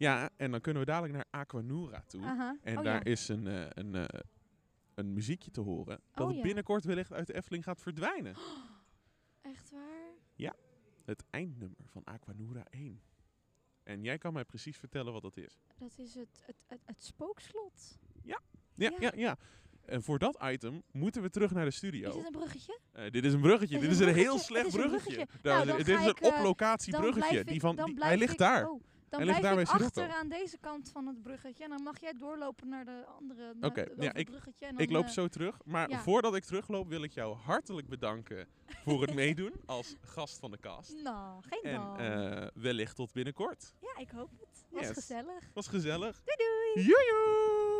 Ja, 0.00 0.30
en 0.36 0.50
dan 0.50 0.60
kunnen 0.60 0.82
we 0.82 0.88
dadelijk 0.88 1.14
naar 1.14 1.26
Aquanura 1.30 2.02
toe. 2.06 2.56
En 2.62 2.78
oh, 2.78 2.84
daar 2.84 2.94
ja. 2.94 3.04
is 3.04 3.28
een, 3.28 3.46
eh, 3.46 3.66
een, 3.68 3.94
eh, 3.94 4.20
een 4.94 5.12
muziekje 5.12 5.50
te 5.50 5.60
horen. 5.60 6.00
Dat 6.14 6.28
Oh, 6.28 6.34
ja. 6.34 6.42
binnenkort 6.42 6.84
wellicht 6.84 7.12
uit 7.12 7.26
de 7.26 7.34
Efteling 7.34 7.64
gaat 7.64 7.80
verdwijnen. 7.80 8.34
Echt 9.52 9.70
waar? 9.70 9.88
Het 11.04 11.24
eindnummer 11.30 11.78
van 11.84 12.04
Aquanura 12.04 12.64
1. 12.70 13.00
En 13.82 14.02
jij 14.02 14.18
kan 14.18 14.32
mij 14.32 14.44
precies 14.44 14.76
vertellen 14.76 15.12
wat 15.12 15.22
dat 15.22 15.36
is. 15.36 15.58
Dat 15.78 15.98
is 15.98 16.14
het, 16.14 16.42
het, 16.46 16.56
het, 16.66 16.80
het 16.84 17.02
spookslot. 17.04 17.98
Ja, 18.22 18.40
ja, 18.74 18.92
Ja. 18.98 19.12
ja. 19.16 19.36
En 19.84 20.02
voor 20.02 20.18
dat 20.18 20.38
item 20.42 20.82
moeten 20.92 21.22
we 21.22 21.30
terug 21.30 21.50
naar 21.52 21.64
de 21.64 21.70
studio. 21.70 22.08
Is 22.08 22.14
het 22.14 22.24
een 22.24 22.32
bruggetje? 22.32 22.78
Eh, 22.92 23.10
dit 23.10 23.24
is 23.24 23.32
een 23.32 23.40
bruggetje. 23.40 23.74
Is 23.74 23.80
dit 23.82 23.90
is 23.90 23.98
een 23.98 24.04
heel 24.06 24.14
bruggetje? 24.14 24.44
slecht 24.46 24.64
Het 24.66 24.74
is 24.74 24.80
een 24.82 24.88
bruggetje. 24.88 25.26
Nou, 25.42 25.66
dit 25.76 25.88
is 25.88 26.02
een 26.04 26.08
ik, 26.08 26.22
op-locatie 26.24 26.92
Dan 26.92 27.00
bruggetje. 27.00 27.44
Die 27.44 27.60
van, 27.60 27.76
die- 27.76 27.94
hij 27.98 28.16
ligt 28.16 28.32
ik- 28.32 28.38
daar. 28.38 28.68
oh, 28.68 28.80
dan 29.10 29.20
blijf 29.20 29.38
daar 29.42 29.60
ik 29.60 29.68
achter 29.68 30.08
aan 30.10 30.28
deze 30.28 30.58
kant 30.58 30.90
van 30.90 31.06
het 31.06 31.22
bruggetje. 31.22 31.64
En 31.64 31.70
dan 31.70 31.82
mag 31.82 32.00
jij 32.00 32.12
doorlopen 32.18 32.68
naar 32.68 32.84
de 32.84 33.04
andere 33.18 33.54
naar 33.56 33.86
ja, 33.98 34.14
ik- 34.14 34.26
bruggetje. 34.30 34.66
En 34.66 34.74
dan, 34.74 34.82
Ik 34.84 34.90
loop 34.90 35.04
eh, 35.04 35.10
zo 35.10 35.28
terug. 35.28 35.56
Maar 35.64 35.88
ja. 35.90 35.98
voordat 36.00 36.34
ik 36.34 36.44
terugloop 36.44 36.88
wil 36.88 37.02
ik 37.02 37.12
jou 37.12 37.36
hartelijk 37.36 37.88
bedanken 37.88 38.46
voor 38.84 39.00
het 39.00 39.14
meedoen 39.22 39.52
als 39.66 39.94
gast 40.00 40.38
van 40.38 40.50
de 40.50 40.58
cast. 40.58 40.94
Nou, 41.02 41.42
geen 41.48 41.62
En 41.62 41.80
dank. 41.80 41.98
eh, 41.98 42.46
wellicht 42.54 42.96
tot 42.96 43.12
binnenkort. 43.12 43.74
ja, 43.80 43.96
ik 44.02 44.10
hoop 44.10 44.30
het. 44.40 44.64
Was 44.70 44.82
Yes. 44.86 44.90
gezellig. 44.92 45.50
Was 45.54 45.66
gezellig. 45.68 46.20
Doei 46.24 46.36
doei. 46.74 46.86
Joejoe! 46.86 47.79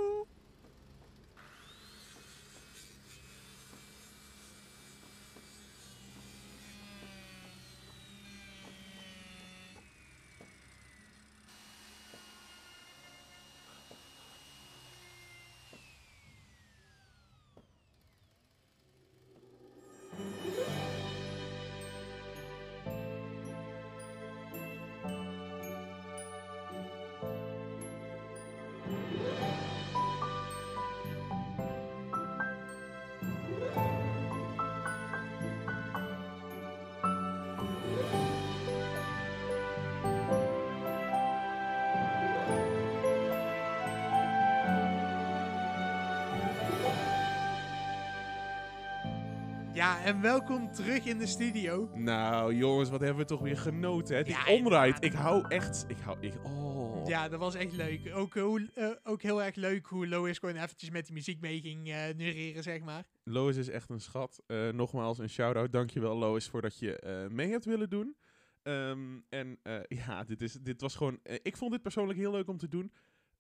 Ja, 49.81 50.05
en 50.05 50.21
welkom 50.21 50.73
terug 50.73 51.05
in 51.05 51.19
de 51.19 51.27
studio. 51.27 51.91
Nou 51.95 52.55
jongens, 52.55 52.91
wat 52.91 53.01
hebben 53.01 53.19
we 53.19 53.25
toch 53.25 53.41
weer 53.41 53.57
genoten. 53.57 54.17
Hè? 54.17 54.23
Die 54.23 54.33
Ja, 54.33 54.53
omrijd. 54.53 55.05
Ik 55.05 55.13
hou 55.13 55.49
echt... 55.49 55.85
Ik 55.89 55.99
hou... 55.99 56.19
Ik, 56.21 56.35
oh. 56.45 57.09
Ja, 57.09 57.29
dat 57.29 57.39
was 57.39 57.55
echt 57.55 57.73
leuk. 57.73 58.15
Ook, 58.15 58.37
eh, 58.37 58.43
hoe, 58.43 58.71
eh, 58.75 58.91
ook 59.03 59.23
heel 59.23 59.43
erg 59.43 59.55
leuk 59.55 59.87
hoe 59.87 60.09
Lois 60.09 60.39
gewoon 60.39 60.57
eventjes 60.57 60.91
met 60.91 61.05
die 61.05 61.15
muziek 61.15 61.41
mee 61.41 61.61
ging 61.61 61.83
neureren, 62.17 62.63
zeg 62.63 62.81
maar. 62.81 63.05
Lois 63.25 63.57
is 63.57 63.69
echt 63.69 63.91
een 63.91 64.01
schat. 64.01 64.43
Nogmaals 64.73 65.19
een 65.19 65.31
shout-out. 65.31 65.73
Dankjewel 65.73 66.17
Lois 66.17 66.49
voor 66.49 66.63
dat 66.63 66.79
je 66.79 67.29
mee 67.31 67.51
hebt 67.51 67.65
willen 67.65 67.91
doen. 67.91 68.17
Ehm, 68.63 69.19
en 69.29 69.59
ja, 70.07 70.25
dit, 70.25 70.43
is, 70.43 70.53
dit 70.53 70.81
was 70.81 70.95
gewoon... 70.95 71.19
ik 71.43 71.57
vond 71.57 71.73
dit 71.73 71.83
persoonlijk 71.83 72.19
heel 72.19 72.33
leuk 72.33 72.49
om 72.49 72.59
te 72.59 72.69
doen. 72.69 72.93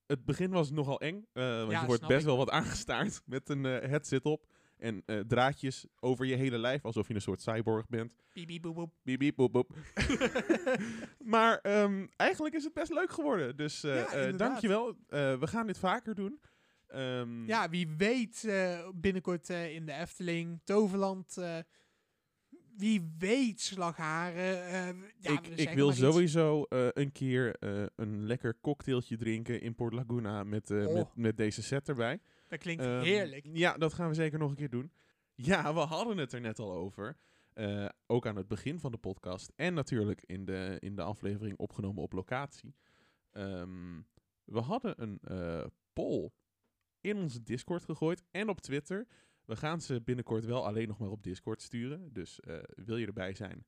Het 0.06 0.24
begin 0.24 0.50
was 0.50 0.70
nogal 0.70 1.00
eng. 1.00 1.26
want 1.32 1.70
Ja, 1.70 1.80
je 1.80 1.86
wordt 1.86 2.06
best 2.06 2.20
ik. 2.20 2.26
wel 2.26 2.36
wat 2.36 2.50
aangestaard 2.60 3.22
met 3.26 3.48
een 3.48 3.64
headset 3.64 4.24
op. 4.24 4.46
En 4.80 5.02
eh, 5.06 5.18
draadjes 5.18 5.86
over 6.00 6.26
je 6.26 6.34
hele 6.34 6.58
lijf, 6.58 6.84
alsof 6.84 7.08
je 7.08 7.14
een 7.14 7.20
soort 7.20 7.40
cyborg 7.42 7.88
bent. 7.88 8.12
Boep, 8.60 8.62
boep. 8.74 8.92
Boep, 9.36 9.52
boep. 9.52 9.70
maar 11.34 11.58
ehm, 11.58 12.06
eigenlijk 12.16 12.54
is 12.54 12.64
het 12.64 12.72
best 12.72 12.92
leuk 12.92 13.10
geworden. 13.10 13.56
Dus 13.56 13.84
eh 13.84 13.94
Ja, 13.94 14.12
inderdaad. 14.12 14.38
dankjewel. 14.38 14.96
We 15.08 15.46
gaan 15.46 15.66
dit 15.66 15.78
vaker 15.78 16.14
doen. 16.14 16.40
Ehm, 16.86 17.46
Ja, 17.46 17.68
wie 17.68 17.88
weet 17.88 18.48
binnenkort 18.94 19.48
in 19.48 19.86
de 19.86 19.92
Efteling, 19.92 20.60
Toverland. 20.64 21.36
wie 22.76 23.14
weet 23.18 23.60
Slagharen. 23.60 25.02
ja, 25.18 25.30
ik, 25.32 25.46
ik 25.46 25.70
wil 25.70 25.92
sowieso 25.92 26.64
een 26.68 27.12
keer 27.12 27.56
een 27.96 28.26
lekker 28.26 28.58
cocktailtje 28.60 29.16
drinken 29.16 29.60
in 29.60 29.74
Port 29.74 29.92
Laguna 29.92 30.44
met, 30.44 30.70
eh, 30.70 30.86
Oh. 30.86 30.94
met, 30.94 31.06
met 31.14 31.36
deze 31.36 31.62
set 31.62 31.88
erbij. 31.88 32.20
Dat 32.50 32.58
klinkt 32.58 32.84
Ehm, 32.84 33.00
heerlijk. 33.00 33.46
Ja, 33.52 33.78
dat 33.78 33.92
gaan 33.94 34.08
we 34.08 34.14
zeker 34.14 34.38
nog 34.38 34.50
een 34.50 34.56
keer 34.56 34.70
doen. 34.70 34.92
Ja, 35.34 35.74
we 35.74 35.80
hadden 35.80 36.18
het 36.18 36.32
er 36.32 36.40
net 36.40 36.58
al 36.58 36.72
over. 36.72 37.16
Eh, 37.52 37.88
ook 38.06 38.26
aan 38.26 38.36
het 38.36 38.48
begin 38.48 38.80
van 38.80 38.90
de 38.90 38.98
podcast. 38.98 39.52
En 39.56 39.74
natuurlijk 39.74 40.22
in 40.26 40.44
de, 40.44 40.76
in 40.78 40.94
de 40.94 41.02
aflevering 41.02 41.58
opgenomen 41.58 42.02
op 42.02 42.12
locatie. 42.12 42.74
Ehm, 43.30 44.00
we 44.44 44.58
hadden 44.60 45.02
een 45.02 45.18
eh, 45.22 45.66
poll 45.92 46.30
in 47.00 47.16
onze 47.16 47.42
Discord 47.42 47.84
gegooid 47.84 48.22
en 48.30 48.48
op 48.48 48.60
Twitter. 48.60 49.06
We 49.44 49.56
gaan 49.56 49.80
ze 49.80 50.00
binnenkort 50.00 50.44
wel 50.44 50.66
alleen 50.66 50.88
nog 50.88 50.98
maar 50.98 51.10
op 51.10 51.22
Discord 51.22 51.62
sturen. 51.62 52.12
Dus 52.12 52.40
eh, 52.40 52.58
wil 52.74 52.96
je 52.96 53.06
erbij 53.06 53.34
zijn, 53.34 53.64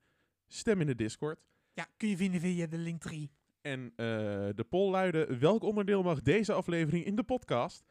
stem 0.46 0.80
in 0.80 0.86
de 0.86 0.94
Discord. 0.94 1.40
Ja, 1.72 1.86
kun 1.96 2.08
je 2.08 2.16
vinden 2.16 2.40
via 2.40 2.66
de 2.66 2.78
link 2.78 3.00
3. 3.00 3.30
En 3.60 3.92
de 4.54 4.66
poll 4.68 4.90
luidde: 4.90 5.36
welk 5.38 5.62
onderdeel 5.62 6.02
mag 6.02 6.22
deze 6.22 6.52
aflevering 6.52 7.04
in 7.04 7.16
de 7.16 7.22
podcast? 7.22 7.84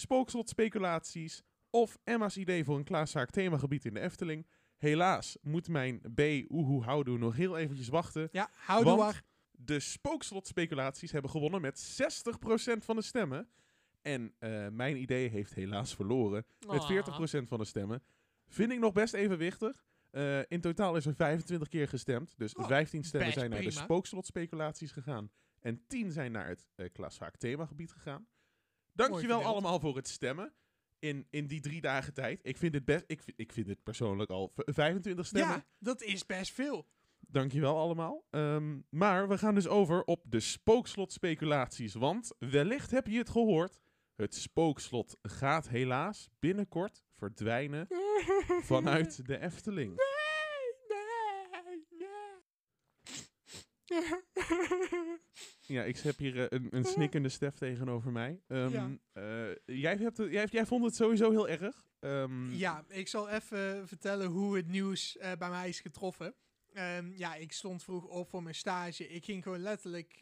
Spookslot 0.00 0.48
speculaties 0.48 1.42
of 1.70 1.98
Emma's 2.04 2.36
idee 2.36 2.64
voor 2.64 2.76
een 2.76 2.84
klaaszaak 2.84 3.30
themagebied 3.30 3.84
in 3.84 3.94
de 3.94 4.00
Efteling? 4.00 4.46
Helaas 4.76 5.36
moet 5.42 5.68
mijn 5.68 6.00
B 6.14 6.20
Oehoe 6.50 6.82
Houdoe 6.82 7.18
nog 7.18 7.36
heel 7.36 7.56
eventjes 7.58 7.88
wachten. 7.88 8.28
Ja, 8.32 8.50
hou 8.54 8.84
Want- 8.84 9.00
waar. 9.00 9.22
De 9.50 9.80
spookslot 9.80 10.46
speculaties 10.46 11.12
hebben 11.12 11.30
gewonnen 11.30 11.60
met 11.60 11.78
60% 11.78 12.84
van 12.84 12.96
de 12.96 13.02
stemmen. 13.02 13.48
En 14.02 14.34
eh, 14.38 14.68
mijn 14.68 14.96
idee 14.96 15.28
heeft 15.28 15.54
helaas 15.54 15.94
verloren 15.94 16.44
met 16.66 16.80
Ah. 16.80 16.88
40% 16.88 17.48
van 17.48 17.58
de 17.58 17.64
stemmen. 17.64 18.02
Vind 18.48 18.72
ik 18.72 18.78
nog 18.78 18.92
best 18.92 19.14
evenwichtig. 19.14 19.84
Eh, 20.10 20.38
in 20.48 20.60
totaal 20.60 20.96
is 20.96 21.06
er 21.06 21.14
25 21.14 21.68
keer 21.68 21.88
gestemd. 21.88 22.34
Dus 22.36 22.54
Oh, 22.54 22.66
15 22.66 23.04
stemmen 23.04 23.32
zijn 23.32 23.50
naar 23.50 23.60
de 23.60 23.66
prima. 23.66 23.82
spookslotspeculaties 23.82 24.90
gegaan. 24.92 25.30
En 25.60 25.82
10 25.86 26.10
zijn 26.12 26.32
naar 26.32 26.48
het 26.48 26.68
uh, 26.76 26.86
themagebied 27.38 27.92
gegaan. 27.92 28.26
Dankjewel 29.06 29.42
allemaal 29.44 29.80
voor 29.80 29.96
het 29.96 30.08
stemmen. 30.08 30.52
In, 30.98 31.26
in 31.30 31.46
die 31.46 31.60
drie 31.60 31.80
dagen 31.80 32.14
tijd. 32.14 32.40
Ik 32.42 32.56
vind 32.56 32.72
dit 32.72 32.84
best. 32.84 33.04
Ik, 33.06 33.22
ik 33.36 33.52
vind 33.52 33.66
dit 33.66 33.82
persoonlijk 33.82 34.30
al 34.30 34.52
v- 34.54 34.74
25 34.74 35.26
stemmen. 35.26 35.50
Ja, 35.56 35.64
dat 35.78 36.02
is 36.02 36.26
best 36.26 36.52
veel. 36.52 36.86
Dankjewel 37.20 37.76
allemaal. 37.78 38.24
Ehm, 38.30 38.78
maar 38.90 39.28
we 39.28 39.38
gaan 39.38 39.54
dus 39.54 39.66
over 39.68 40.04
op 40.04 40.22
de 40.24 40.40
spookslot 40.40 41.12
speculaties. 41.12 41.94
Want 41.94 42.32
wellicht 42.38 42.90
heb 42.90 43.06
je 43.06 43.18
het 43.18 43.30
gehoord. 43.30 43.80
Het 44.16 44.34
spookslot 44.34 45.16
gaat 45.22 45.68
helaas 45.68 46.28
binnenkort 46.38 47.04
verdwijnen 47.16 47.86
vanuit 48.72 49.26
de 49.26 49.38
Efteling. 49.38 49.88
Nee, 49.96 50.02
nee, 50.88 51.86
nee. 51.98 52.06
Ja, 55.66 55.84
ik 55.84 55.98
heb 55.98 56.18
hier 56.18 56.38
eh, 56.38 56.46
een, 56.58 56.68
een 56.70 56.84
snikkende 56.84 57.28
Stef 57.28 57.54
tegenover 57.54 58.12
mij. 58.12 58.40
Ehm, 58.46 58.72
Ja. 58.72 58.90
eh, 59.12 59.54
jij, 59.80 59.96
hebt 59.96 60.16
het, 60.16 60.32
jij, 60.32 60.46
jij 60.50 60.66
vond 60.66 60.84
het 60.84 60.94
sowieso 60.94 61.30
heel 61.30 61.48
erg. 61.48 61.86
Ehm, 62.00 62.50
Ja, 62.52 62.84
ik 62.88 63.08
zal 63.08 63.28
even 63.28 63.88
vertellen 63.88 64.26
hoe 64.26 64.56
het 64.56 64.66
nieuws 64.66 65.16
eh, 65.16 65.32
bij 65.38 65.48
mij 65.50 65.68
is 65.68 65.80
getroffen. 65.80 66.34
Ehm, 66.72 67.12
ja, 67.12 67.34
ik 67.34 67.52
stond 67.52 67.82
vroeg 67.82 68.04
op 68.04 68.28
voor 68.28 68.42
mijn 68.42 68.54
stage. 68.54 69.08
Ik 69.08 69.24
ging 69.24 69.42
gewoon 69.42 69.60
letterlijk... 69.60 70.12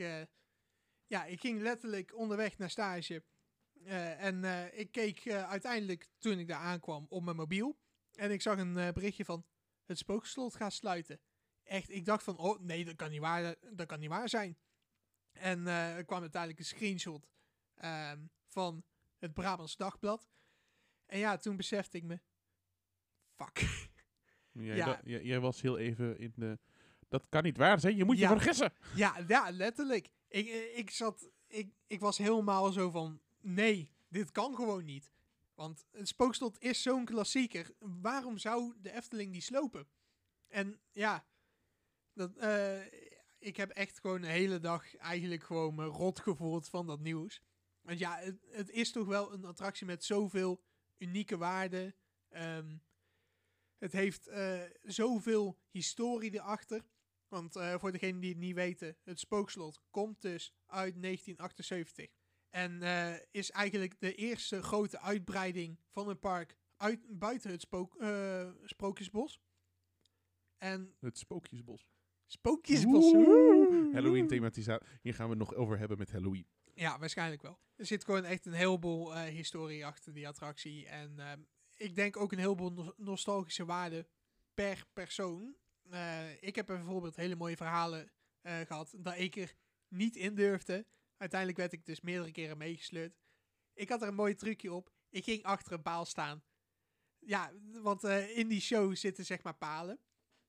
ja, 1.06 1.24
ik 1.24 1.40
ging 1.40 1.60
letterlijk 1.60 2.16
onderweg 2.16 2.58
naar 2.58 2.70
stage. 2.70 3.22
En 4.18 4.44
ik 4.72 4.92
keek 4.92 5.30
uiteindelijk, 5.30 6.06
toen 6.18 6.38
ik 6.38 6.48
daar 6.48 6.60
aankwam, 6.60 7.06
op 7.08 7.22
mijn 7.22 7.36
mobiel. 7.36 7.78
En 8.14 8.30
ik 8.30 8.42
zag 8.42 8.58
een 8.58 8.74
berichtje 8.74 9.24
van... 9.24 9.44
Het 9.84 9.98
spookslot 9.98 10.54
gaat 10.54 10.72
sluiten. 10.72 11.20
Echt, 11.66 11.90
ik 11.90 12.04
dacht 12.04 12.22
van... 12.22 12.36
Oh, 12.36 12.60
nee, 12.60 12.84
dat 12.84 12.96
kan 12.96 13.10
niet 13.10 13.20
waar, 13.20 13.54
dat 13.70 13.86
kan 13.86 14.00
niet 14.00 14.08
waar 14.08 14.28
zijn. 14.28 14.58
En 15.32 15.66
eh, 15.66 15.96
er 15.96 16.04
kwam 16.04 16.20
uiteindelijk 16.20 16.60
een 16.60 16.66
screenshot 16.66 17.28
ehm, 17.74 18.18
van 18.48 18.84
het 19.18 19.32
Brabants 19.32 19.76
Dagblad. 19.76 20.28
En 21.06 21.18
ja, 21.18 21.36
toen 21.36 21.56
besefte 21.56 21.96
ik 21.96 22.02
me... 22.02 22.20
Fuck. 23.34 23.58
jij, 24.52 24.76
ja. 24.76 25.00
jij, 25.04 25.22
jij 25.22 25.40
was 25.40 25.60
heel 25.60 25.78
even 25.78 26.18
in 26.18 26.32
de... 26.34 26.58
Dat 27.08 27.28
kan 27.28 27.42
niet 27.42 27.56
waar 27.56 27.80
zijn, 27.80 27.96
je 27.96 28.04
moet 28.04 28.18
Ja. 28.18 28.28
je 28.30 28.36
vergissen. 28.36 28.72
Ja, 28.94 29.24
ja 29.26 29.50
letterlijk. 29.50 30.10
Ik, 30.28 30.46
eh, 30.46 30.78
ik 30.78 30.90
zat... 30.90 31.30
Ik, 31.46 31.72
ik 31.86 32.00
was 32.00 32.18
helemaal 32.18 32.72
zo 32.72 32.90
van... 32.90 33.20
Nee, 33.40 33.90
dit 34.08 34.30
kan 34.30 34.54
gewoon 34.54 34.84
niet. 34.84 35.12
Want 35.54 35.86
het 35.90 36.08
spookslot 36.08 36.60
is 36.60 36.82
zo'n 36.82 37.04
klassieker. 37.04 37.70
Waarom 37.78 38.38
zou 38.38 38.74
de 38.80 38.92
Efteling 38.92 39.32
die 39.32 39.42
slopen? 39.42 39.88
En 40.48 40.80
ja... 40.92 41.26
Dat, 42.16 42.36
eh, 42.36 42.80
ik 43.38 43.56
heb 43.56 43.70
echt 43.70 44.00
gewoon 44.00 44.20
de 44.20 44.26
hele 44.26 44.60
dag 44.60 44.96
eigenlijk 44.96 45.44
gewoon 45.44 45.74
me 45.74 45.84
rot 45.84 46.20
gevoeld 46.20 46.68
van 46.68 46.86
dat 46.86 47.00
nieuws. 47.00 47.42
Want 47.80 47.98
ja, 47.98 48.18
het, 48.18 48.46
het 48.50 48.70
is 48.70 48.92
toch 48.92 49.06
wel 49.06 49.32
een 49.32 49.44
attractie 49.44 49.86
met 49.86 50.04
zoveel 50.04 50.64
unieke 50.98 51.36
waarden. 51.36 51.94
Ehm, 52.28 52.76
het 53.78 53.92
heeft 53.92 54.26
eh, 54.26 54.62
zoveel 54.82 55.58
historie 55.70 56.34
erachter. 56.34 56.84
Want 57.28 57.56
eh, 57.56 57.78
voor 57.78 57.92
degenen 57.92 58.20
die 58.20 58.30
het 58.30 58.38
niet 58.38 58.54
weten, 58.54 58.96
het 59.02 59.20
spookslot 59.20 59.80
komt 59.90 60.22
dus 60.22 60.52
uit 60.66 61.02
1978. 61.02 62.10
En 62.50 62.82
is 63.30 63.50
eigenlijk 63.50 64.00
de 64.00 64.14
eerste 64.14 64.62
grote 64.62 65.00
uitbreiding 65.00 65.80
van 65.90 66.08
een 66.08 66.18
park 66.18 66.56
uit, 66.76 67.18
buiten 67.18 67.50
het 67.50 67.60
spook, 67.60 67.96
Sprookjesbos. 68.64 69.40
En 70.58 70.96
Het 71.00 71.18
Spookjesbos. 71.18 71.95
Spookjesbos. 72.26 73.04
Oeh. 73.12 73.92
Halloween 73.94 74.26
thematisatie. 74.26 74.86
Hier 75.02 75.14
gaan 75.14 75.24
we 75.24 75.30
het 75.30 75.38
nog 75.38 75.54
over 75.54 75.78
hebben 75.78 75.98
met 75.98 76.10
Halloween. 76.10 76.46
Ja, 76.74 76.98
waarschijnlijk 76.98 77.42
wel. 77.42 77.58
Er 77.76 77.86
zit 77.86 78.04
gewoon 78.04 78.24
echt 78.24 78.46
een 78.46 78.52
heleboel 78.52 79.14
eh, 79.14 79.22
historie 79.22 79.86
achter 79.86 80.12
die 80.14 80.28
attractie. 80.28 80.86
En 80.86 81.18
ehm, 81.18 81.40
ik 81.74 81.94
denk 81.96 82.16
ook 82.16 82.32
een 82.32 82.38
heleboel 82.38 82.72
no- 82.72 82.92
nostalgische 82.96 83.64
waarde 83.64 84.06
per 84.54 84.84
persoon. 84.92 85.56
Eh, 85.90 86.42
ik 86.42 86.54
heb 86.54 86.68
er 86.68 86.76
bijvoorbeeld 86.76 87.16
hele 87.16 87.36
mooie 87.36 87.56
verhalen 87.56 88.10
eh, 88.40 88.60
gehad 88.60 88.94
dat 88.98 89.18
ik 89.18 89.36
er 89.36 89.54
niet 89.88 90.16
in 90.16 90.34
durfde. 90.34 90.86
Uiteindelijk 91.16 91.58
werd 91.58 91.72
ik 91.72 91.86
dus 91.86 92.00
meerdere 92.00 92.30
keren 92.32 92.58
meegesleurd. 92.58 93.16
Ik 93.74 93.88
had 93.88 94.02
er 94.02 94.08
een 94.08 94.14
mooi 94.14 94.34
trucje 94.34 94.72
op. 94.72 94.90
Ik 95.10 95.24
ging 95.24 95.42
achter 95.42 95.72
een 95.72 95.82
paal 95.82 96.04
staan. 96.04 96.42
Ja, 97.18 97.52
want 97.82 98.04
eh, 98.04 98.36
in 98.38 98.48
die 98.48 98.60
show 98.60 98.96
zitten 98.96 99.24
zeg 99.24 99.42
maar 99.42 99.54
palen. 99.56 99.98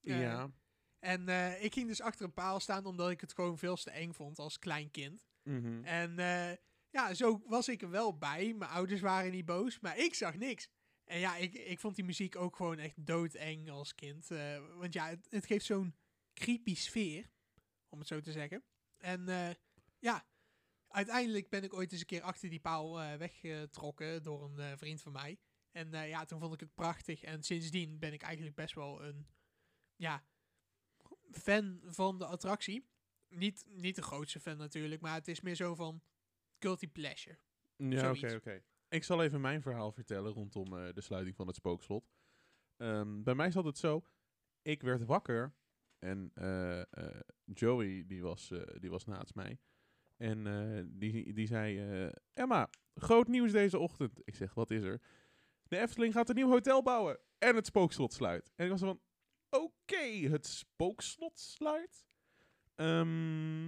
Eh, 0.02 0.22
ja. 0.22 0.52
En 1.00 1.30
eh, 1.30 1.64
ik 1.64 1.74
ging 1.74 1.88
dus 1.88 2.02
achter 2.02 2.26
een 2.26 2.34
paal 2.34 2.60
staan 2.60 2.86
omdat 2.86 3.10
ik 3.10 3.22
het 3.22 3.34
gewoon 3.34 3.58
veel 3.58 3.76
te 3.76 3.92
eng 3.92 4.14
vond 4.14 4.40
als 4.40 4.60
klein 4.60 4.92
kind. 4.92 5.26
Mhm. 5.44 5.84
En 5.84 6.20
eh, 6.20 6.58
ja, 6.90 7.14
zo 7.14 7.42
was 7.46 7.68
ik 7.68 7.82
er 7.82 7.90
wel 7.90 8.18
bij. 8.18 8.54
Mijn 8.54 8.72
ouders 8.72 9.02
waren 9.02 9.32
niet 9.32 9.46
boos, 9.46 9.80
maar 9.80 9.98
ik 9.98 10.14
zag 10.14 10.36
niks. 10.36 10.68
En 11.04 11.20
ja, 11.20 11.36
ik, 11.36 11.54
ik 11.54 11.80
vond 11.80 11.96
die 11.96 12.06
muziek 12.06 12.36
ook 12.36 12.56
gewoon 12.56 12.78
echt 12.78 13.06
doodeng 13.06 13.70
als 13.70 13.96
kind. 13.96 14.32
eh, 14.32 14.78
want 14.78 14.94
ja, 14.94 15.08
het, 15.08 15.28
het 15.30 15.46
geeft 15.46 15.66
zo'n 15.66 15.96
creepy 16.34 16.76
sfeer, 16.76 17.30
om 17.90 18.00
het 18.00 18.08
zo 18.08 18.22
te 18.22 18.32
zeggen. 18.32 18.64
En 18.98 19.26
ja, 20.00 20.28
uiteindelijk 20.88 21.50
ben 21.50 21.64
ik 21.64 21.74
ooit 21.74 21.92
eens 21.92 22.00
een 22.00 22.08
keer 22.08 22.22
achter 22.22 22.50
die 22.50 22.60
paal 22.60 23.18
weggetrokken 23.18 24.24
door 24.24 24.44
een 24.44 24.78
vriend 24.78 25.02
van 25.02 25.12
mij. 25.12 25.40
En 25.72 25.92
ja, 25.92 26.26
toen 26.26 26.40
vond 26.40 26.54
ik 26.54 26.60
het 26.60 26.74
prachtig. 26.76 27.24
En 27.24 27.44
sindsdien 27.44 28.00
ben 28.00 28.14
ik 28.14 28.22
eigenlijk 28.22 28.56
best 28.56 28.76
wel 28.76 29.04
een, 29.04 29.28
ja, 29.96 30.24
fan 31.32 31.82
van 31.86 32.18
de 32.18 32.26
attractie. 32.26 32.88
Niet, 33.30 33.66
niet 33.70 33.96
de 33.96 34.02
grootste 34.02 34.40
fan 34.40 34.58
natuurlijk, 34.58 35.02
maar 35.02 35.14
het 35.14 35.28
is 35.28 35.42
meer 35.42 35.56
zo 35.56 35.76
van 35.76 36.02
guilty 36.60 36.88
pleasure. 36.88 37.38
Ja, 37.76 38.12
oké, 38.12 38.36
oké. 38.36 38.64
Ik 38.90 39.04
zal 39.04 39.24
even 39.24 39.42
mijn 39.42 39.62
verhaal 39.62 39.92
vertellen 39.92 40.32
rondom 40.32 40.78
eh, 40.78 40.94
de 40.94 41.02
sluiting 41.02 41.36
van 41.36 41.48
het 41.48 41.56
spookslot. 41.56 42.12
Ehm, 42.78 43.24
bij 43.24 43.36
mij 43.36 43.52
zat 43.52 43.66
het 43.66 43.78
zo. 43.78 44.06
Ik 44.62 44.82
werd 44.82 45.06
wakker 45.06 45.54
en 46.00 46.32
eh, 46.34 46.80
eh, 46.80 47.20
Joey, 47.44 48.04
die 48.08 48.22
was, 48.22 48.52
die 48.80 48.90
was 48.90 49.06
naast 49.06 49.36
mij. 49.36 49.60
En 50.18 50.44
die, 50.98 51.34
die 51.34 51.48
zei, 51.48 52.12
Emma, 52.34 52.70
groot 52.94 53.28
nieuws 53.28 53.52
deze 53.52 53.80
ochtend. 53.80 54.22
Ik 54.24 54.36
zeg, 54.36 54.54
wat 54.54 54.72
is 54.72 54.84
er? 54.84 55.02
De 55.64 55.78
Efteling 55.78 56.14
gaat 56.14 56.30
een 56.30 56.36
nieuw 56.36 56.50
hotel 56.50 56.84
bouwen 56.84 57.20
en 57.38 57.56
het 57.56 57.66
spookslot 57.66 58.14
sluit. 58.14 58.52
En 58.56 58.66
ik 58.66 58.72
was 58.72 58.80
van, 58.80 59.02
oké, 59.50 60.28
het 60.30 60.46
spookslot 60.46 61.40
sluit? 61.40 62.06
Ehm, 62.76 63.66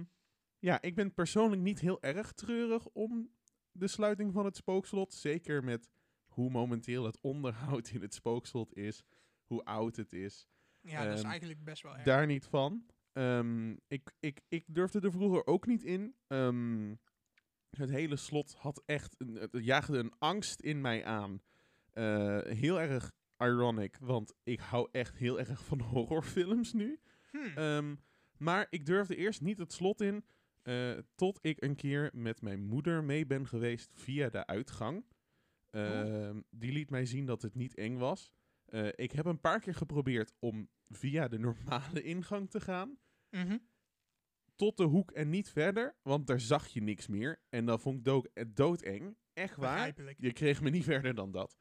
ja, 0.58 0.80
ik 0.82 0.94
ben 0.94 1.14
persoonlijk 1.14 1.62
niet 1.62 1.80
heel 1.80 2.02
erg 2.02 2.32
treurig 2.32 2.88
om 2.88 3.30
de 3.72 3.88
sluiting 3.88 4.32
van 4.32 4.44
het 4.44 4.56
spookslot. 4.56 5.14
Zeker 5.14 5.64
met 5.64 5.90
hoe 6.26 6.50
momenteel 6.50 7.04
het 7.04 7.18
onderhoud 7.20 7.88
in 7.88 8.00
het 8.02 8.14
spookslot 8.14 8.76
is. 8.76 9.02
Hoe 9.46 9.64
oud 9.64 9.96
het 9.96 10.12
is. 10.12 10.46
Ja, 10.80 11.04
dat 11.04 11.12
is 11.12 11.20
Ehm, 11.20 11.30
eigenlijk 11.30 11.64
best 11.64 11.82
wel 11.82 11.94
erg. 11.94 12.04
Daar 12.04 12.26
niet 12.26 12.46
van. 12.46 12.86
Ehm, 13.12 13.70
ik, 13.86 14.14
ik, 14.20 14.40
ik 14.48 14.64
durfde 14.66 15.00
er 15.00 15.12
vroeger 15.12 15.46
ook 15.46 15.66
niet 15.66 15.82
in. 15.82 16.14
Het 17.70 17.90
hele 17.90 18.16
slot 18.16 18.54
had 18.54 18.82
echt 18.86 19.14
een, 19.18 19.34
het 19.34 19.50
jaagde 19.52 19.98
een 19.98 20.12
angst 20.18 20.60
in 20.60 20.80
mij 20.80 21.04
aan. 21.04 21.42
Eh, 21.90 22.40
heel 22.42 22.80
erg 22.80 23.12
ironic, 23.40 23.96
want 24.00 24.34
ik 24.42 24.60
hou 24.60 24.88
echt 24.92 25.16
heel 25.16 25.38
erg 25.38 25.64
van 25.64 25.80
horrorfilms 25.80 26.72
nu. 26.72 27.00
Hm. 27.30 27.38
Ehm, 27.58 27.96
maar 28.38 28.66
ik 28.70 28.86
durfde 28.86 29.16
eerst 29.16 29.40
niet 29.40 29.58
het 29.58 29.72
slot 29.72 30.00
in. 30.00 30.24
eh, 30.62 30.98
tot 31.14 31.38
ik 31.42 31.62
een 31.62 31.74
keer 31.76 32.10
met 32.12 32.42
mijn 32.42 32.62
moeder 32.62 33.04
mee 33.04 33.26
ben 33.26 33.46
geweest 33.46 33.90
via 33.94 34.28
de 34.28 34.46
uitgang. 34.46 35.04
Ehm, 35.70 36.40
Die 36.50 36.72
liet 36.72 36.90
mij 36.90 37.06
zien 37.06 37.26
dat 37.26 37.42
het 37.42 37.54
niet 37.54 37.74
eng 37.74 37.96
was. 37.96 38.32
Eh, 38.64 38.88
ik 38.94 39.12
heb 39.12 39.24
een 39.24 39.40
paar 39.40 39.60
keer 39.60 39.74
geprobeerd 39.74 40.32
om 40.38 40.68
via 40.88 41.28
de 41.28 41.38
normale 41.38 42.02
ingang 42.02 42.50
te 42.50 42.60
gaan. 42.60 42.98
Mhm. 43.30 43.58
Tot 44.54 44.76
de 44.76 44.84
hoek 44.84 45.10
en 45.10 45.30
niet 45.30 45.50
verder. 45.50 45.96
Want 46.02 46.26
daar 46.26 46.40
zag 46.40 46.66
je 46.68 46.82
niks 46.82 47.06
meer. 47.06 47.40
En 47.48 47.66
dat 47.66 47.80
vond 47.80 47.98
ik 47.98 48.04
dood, 48.04 48.28
eh, 48.34 48.44
doodeng. 48.48 49.16
Echt 49.32 49.56
waar. 49.56 49.86
Je 50.18 50.32
kreeg 50.32 50.60
me 50.62 50.70
niet 50.70 50.84
verder 50.84 51.14
dan 51.14 51.30
dat. 51.30 51.56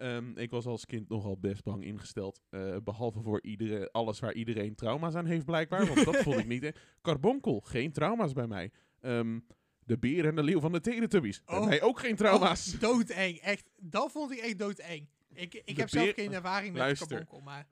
Ehm, 0.00 0.36
ik 0.38 0.50
was 0.50 0.66
als 0.66 0.86
kind 0.86 1.08
nogal 1.08 1.38
best 1.38 1.62
bang 1.64 1.84
ingesteld. 1.84 2.40
eh, 2.50 2.76
behalve 2.84 3.20
voor 3.22 3.42
iedere, 3.42 3.92
alles 3.92 4.20
waar 4.20 4.32
iedereen 4.34 4.74
trauma's 4.74 5.14
aan 5.14 5.26
heeft, 5.26 5.44
blijkbaar. 5.44 5.86
Want 5.86 6.04
dat 6.04 6.16
vond 6.16 6.38
ik 6.38 6.46
niet. 6.46 6.62
eh. 6.62 6.72
Carbonkel, 7.02 7.60
geen 7.60 7.92
trauma's 7.92 8.32
bij 8.32 8.46
mij. 8.46 8.70
Ehm, 9.00 9.38
de 9.84 9.98
beer 9.98 10.26
en 10.26 10.34
de 10.34 10.42
leeuw 10.42 10.60
van 10.60 10.72
de 10.72 10.80
Teletubbies. 10.80 11.42
Bij 11.44 11.58
Oh. 11.58 11.66
mij 11.66 11.82
ook 11.82 11.98
geen 12.00 12.16
trauma's. 12.16 12.74
Oh, 12.74 12.80
doodeng. 12.80 13.36
Echt, 13.38 13.70
dat 13.80 14.12
vond 14.12 14.30
ik 14.32 14.38
echt 14.38 14.58
doodeng. 14.58 15.08
Ik, 15.32 15.54
ik 15.54 15.66
De 15.66 15.80
heb 15.80 15.88
zelf 15.88 16.14
geen 16.14 16.32
ervaring 16.32 16.72
met 16.72 16.82
Luister. 16.82 17.06
carbonkel, 17.08 17.40
maar... 17.40 17.68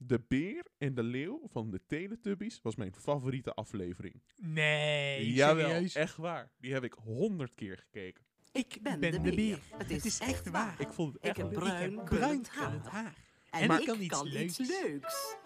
De 0.00 0.20
beer 0.28 0.66
en 0.78 0.94
de 0.94 1.02
leeuw 1.02 1.40
van 1.48 1.70
de 1.70 1.80
Teletubbies 1.86 2.60
was 2.62 2.76
mijn 2.76 2.94
favoriete 2.94 3.54
aflevering. 3.54 4.22
Nee, 4.36 5.32
Jawel, 5.32 5.68
serieus? 5.68 5.94
echt 5.94 6.16
waar. 6.16 6.50
Die 6.58 6.72
heb 6.72 6.84
ik 6.84 6.92
honderd 6.92 7.54
keer 7.54 7.78
gekeken. 7.78 8.24
Ik 8.52 8.78
ben, 8.82 9.00
ben 9.00 9.10
de, 9.10 9.20
de 9.20 9.34
beer. 9.34 9.60
Het 9.76 9.90
Het 9.90 10.04
is, 10.04 10.18
echt 10.18 10.50
waar. 10.50 10.80
Ik 10.80 10.88
vond 10.92 11.12
het 11.12 11.22
Ik 11.22 11.28
echt 11.28 11.36
heb 11.36 11.52
bruin, 11.52 11.92
ik 11.92 11.98
heb 11.98 12.04
bruin 12.04 12.46
haar. 12.50 13.14
En 13.50 13.68
Maar 13.68 13.80
ik 13.80 13.86
kan 13.86 14.00
iets 14.00 14.08
kan 14.08 14.26
iets 14.26 14.58
leuks. 14.58 14.80
leuks. 14.80 15.36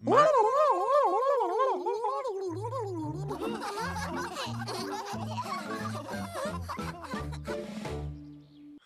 Maar, 0.00 0.30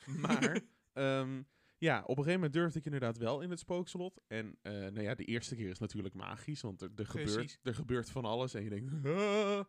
maar 0.21 0.61
ehm, 0.93 1.43
ja, 1.79 2.01
op 2.03 2.09
een 2.09 2.25
gegeven 2.25 2.33
moment 2.35 2.53
durfde 2.53 2.79
ik 2.79 2.85
inderdaad 2.85 3.17
wel 3.19 3.41
in 3.41 3.51
het 3.51 3.59
spookslot. 3.59 4.21
En 4.27 4.59
eh, 4.63 4.73
nou 4.73 5.03
ja, 5.03 5.15
de 5.15 5.25
eerste 5.25 5.55
keer 5.57 5.71
is 5.71 5.79
natuurlijk 5.79 6.15
magisch, 6.15 6.61
want 6.61 6.81
er, 6.81 6.91
er, 6.97 7.07
gebeurt, 7.07 7.59
er 7.63 7.75
gebeurt 7.75 8.11
van 8.11 8.25
alles. 8.25 8.55
En 8.55 8.63
je 8.63 8.71
denkt, 8.71 8.93
"Ah." 9.07 9.65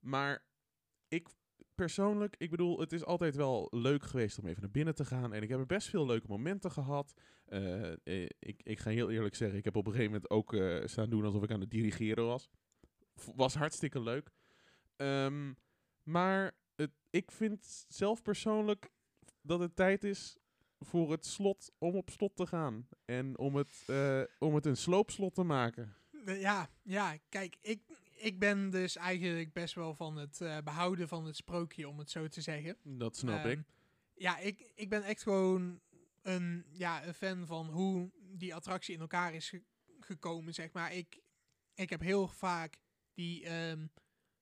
Maar 0.00 0.44
ik 1.08 1.28
persoonlijk, 1.78 2.34
ik 2.38 2.50
bedoel, 2.50 2.80
het 2.80 2.92
is 2.92 3.04
altijd 3.04 3.36
wel 3.36 3.68
leuk 3.70 4.02
geweest 4.02 4.38
om 4.38 4.46
even 4.46 4.60
naar 4.60 4.70
binnen 4.70 4.94
te 4.94 5.04
gaan. 5.04 5.32
En 5.32 5.42
ik 5.42 5.48
heb 5.48 5.58
er 5.58 5.66
best 5.66 5.88
veel 5.88 6.06
leuke 6.06 6.26
momenten 6.28 6.70
gehad. 6.70 7.14
Eh, 7.44 7.92
eh, 7.92 8.28
ik, 8.38 8.60
ik 8.62 8.78
ga 8.78 8.90
heel 8.90 9.10
eerlijk 9.10 9.34
zeggen, 9.34 9.58
ik 9.58 9.64
heb 9.64 9.76
op 9.76 9.86
een 9.86 9.92
gegeven 9.92 10.12
moment 10.12 10.30
ook 10.30 10.54
eh, 10.54 10.86
staan 10.86 11.10
doen 11.10 11.24
alsof 11.24 11.42
ik 11.42 11.50
aan 11.50 11.60
het 11.60 11.70
dirigeren 11.70 12.26
was. 12.26 12.50
Was 13.36 13.54
hartstikke 13.54 14.00
leuk. 14.00 14.30
Ehm, 14.96 15.52
maar 16.02 16.52
het, 16.74 16.90
ik 17.10 17.30
vind 17.30 17.86
zelf 17.88 18.22
persoonlijk 18.22 18.90
dat 19.40 19.60
het 19.60 19.76
tijd 19.76 20.04
is 20.04 20.36
voor 20.78 21.10
het 21.10 21.26
slot 21.26 21.72
om 21.78 21.94
op 21.94 22.10
slot 22.10 22.36
te 22.36 22.46
gaan. 22.46 22.88
En 23.04 23.38
om 23.38 23.56
het, 23.56 23.84
om 24.38 24.54
het 24.54 24.66
een 24.66 24.76
sloopslot 24.76 25.34
te 25.34 25.42
maken. 25.42 25.96
Ja, 26.24 26.68
ja, 26.82 27.16
kijk, 27.28 27.56
ik, 27.60 27.82
ik 28.18 28.38
ben 28.38 28.70
dus 28.70 28.96
eigenlijk 28.96 29.52
best 29.52 29.74
wel 29.74 29.94
van 29.94 30.16
het 30.16 30.40
eh, 30.40 30.58
behouden 30.64 31.08
van 31.08 31.24
het 31.24 31.36
sprookje, 31.36 31.88
om 31.88 31.98
het 31.98 32.10
zo 32.10 32.28
te 32.28 32.40
zeggen. 32.40 32.76
Dat 32.82 33.16
snap 33.16 33.38
Ehm, 33.38 33.48
ik. 33.48 33.60
Ja, 34.14 34.38
ik, 34.38 34.72
ik 34.74 34.88
ben 34.88 35.02
echt 35.02 35.22
gewoon 35.22 35.80
een, 36.22 36.64
ja, 36.70 37.06
een 37.06 37.14
fan 37.14 37.46
van 37.46 37.66
hoe 37.66 38.10
die 38.20 38.54
attractie 38.54 38.94
in 38.94 39.00
elkaar 39.00 39.34
is 39.34 39.48
ge- 39.48 39.62
gekomen, 40.00 40.54
zeg 40.54 40.72
maar. 40.72 40.92
Ik, 40.94 41.20
ik 41.74 41.90
heb 41.90 42.00
heel 42.00 42.28
vaak 42.28 42.78
die 43.14 43.44
ehm, 43.44 43.86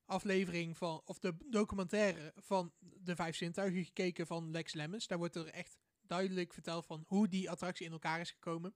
aflevering 0.05 0.77
van, 0.77 1.01
of 1.05 1.19
de 1.19 1.35
documentaire 1.51 2.33
van 2.37 2.73
de 2.81 3.17
Vijf 3.17 3.37
Zintuigen 3.37 3.85
gekeken 3.85 4.27
van 4.27 4.51
Lex 4.51 4.73
Lemmens. 4.73 5.07
Daar 5.07 5.19
wordt 5.19 5.35
er 5.35 5.47
echt 5.47 5.77
duidelijk 6.03 6.53
verteld 6.53 6.87
van 6.87 7.05
hoe 7.07 7.29
die 7.29 7.51
attractie 7.51 7.87
in 7.87 7.93
elkaar 7.93 8.21
is 8.21 8.31
gekomen. 8.31 8.75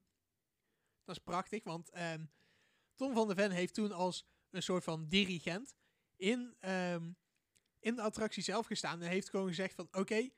Dat 1.04 1.16
is 1.16 1.22
prachtig, 1.22 1.64
want 1.64 1.90
ehm, 1.90 2.24
Tom 2.94 3.14
van 3.14 3.26
der 3.26 3.36
Ven 3.36 3.50
heeft 3.50 3.74
toen 3.74 3.92
als 3.92 4.26
een 4.50 4.62
soort 4.62 4.84
van 4.84 5.08
dirigent 5.08 5.74
in, 6.16 6.56
ehm, 6.60 7.12
in 7.78 7.94
de 7.94 8.02
attractie 8.02 8.42
zelf 8.42 8.66
gestaan 8.66 9.02
en 9.02 9.08
heeft 9.08 9.30
gewoon 9.30 9.48
gezegd 9.48 9.74
van 9.74 9.88
oké, 9.92 10.28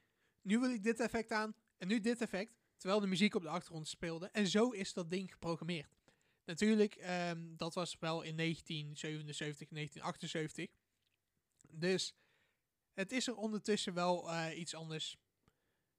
nu 0.42 0.58
wil 0.58 0.70
ik 0.70 0.82
dit 0.82 1.00
effect 1.00 1.30
aan 1.30 1.54
en 1.78 1.88
nu 1.88 2.00
dit 2.00 2.20
effect, 2.20 2.58
terwijl 2.76 3.00
de 3.00 3.06
muziek 3.06 3.34
op 3.34 3.42
de 3.42 3.48
achtergrond 3.48 3.88
speelde. 3.88 4.28
En 4.28 4.46
zo 4.46 4.70
is 4.70 4.92
dat 4.92 5.10
ding 5.10 5.32
geprogrammeerd. 5.32 5.96
Natuurlijk, 6.44 6.94
ehm, 6.94 7.56
dat 7.56 7.74
was 7.74 7.96
wel 7.98 8.22
in 8.22 8.34
1977, 8.34 9.70
1978. 9.70 10.70
Dus 11.70 12.14
het 12.92 13.12
is 13.12 13.26
er 13.26 13.36
ondertussen 13.36 13.94
wel 13.94 14.30
eh, 14.30 14.58
iets 14.58 14.74
anders. 14.74 15.16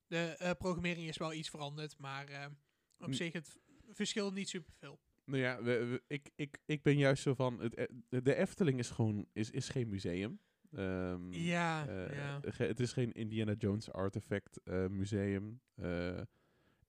De 0.07 0.35
eh, 0.37 0.51
programmering 0.57 1.07
is 1.07 1.17
wel 1.17 1.33
iets 1.33 1.49
veranderd, 1.49 1.97
maar 1.97 2.27
eh, 2.27 2.45
op 2.97 3.07
Mm. 3.07 3.13
zich 3.13 3.33
het 3.33 3.57
verschilt 3.89 4.33
niet 4.33 4.49
superveel. 4.49 4.99
Nou 5.25 5.41
ja, 5.41 5.63
we, 5.63 5.85
we- 5.85 6.03
ik, 6.07 6.29
ik, 6.35 6.57
ik 6.65 6.81
ben 6.83 6.97
juist 6.97 7.23
zo 7.23 7.33
van... 7.33 7.59
Het, 7.61 7.77
e- 7.77 8.21
de 8.21 8.35
Efteling 8.35 8.79
is 8.79 8.89
gewoon 8.89 9.25
is, 9.33 9.49
is 9.51 9.69
geen 9.69 9.89
museum. 9.89 10.39
Ehm, 10.71 11.31
Ja, 11.33 11.87
eh, 11.87 12.15
ja. 12.15 12.39
ge- 12.43 12.63
Het 12.63 12.79
is 12.79 12.93
geen 12.93 13.11
Indiana 13.11 13.53
Jones 13.57 13.91
Artifact 13.91 14.59
eh, 14.63 14.87
museum. 14.87 15.61
eh, 15.75 16.19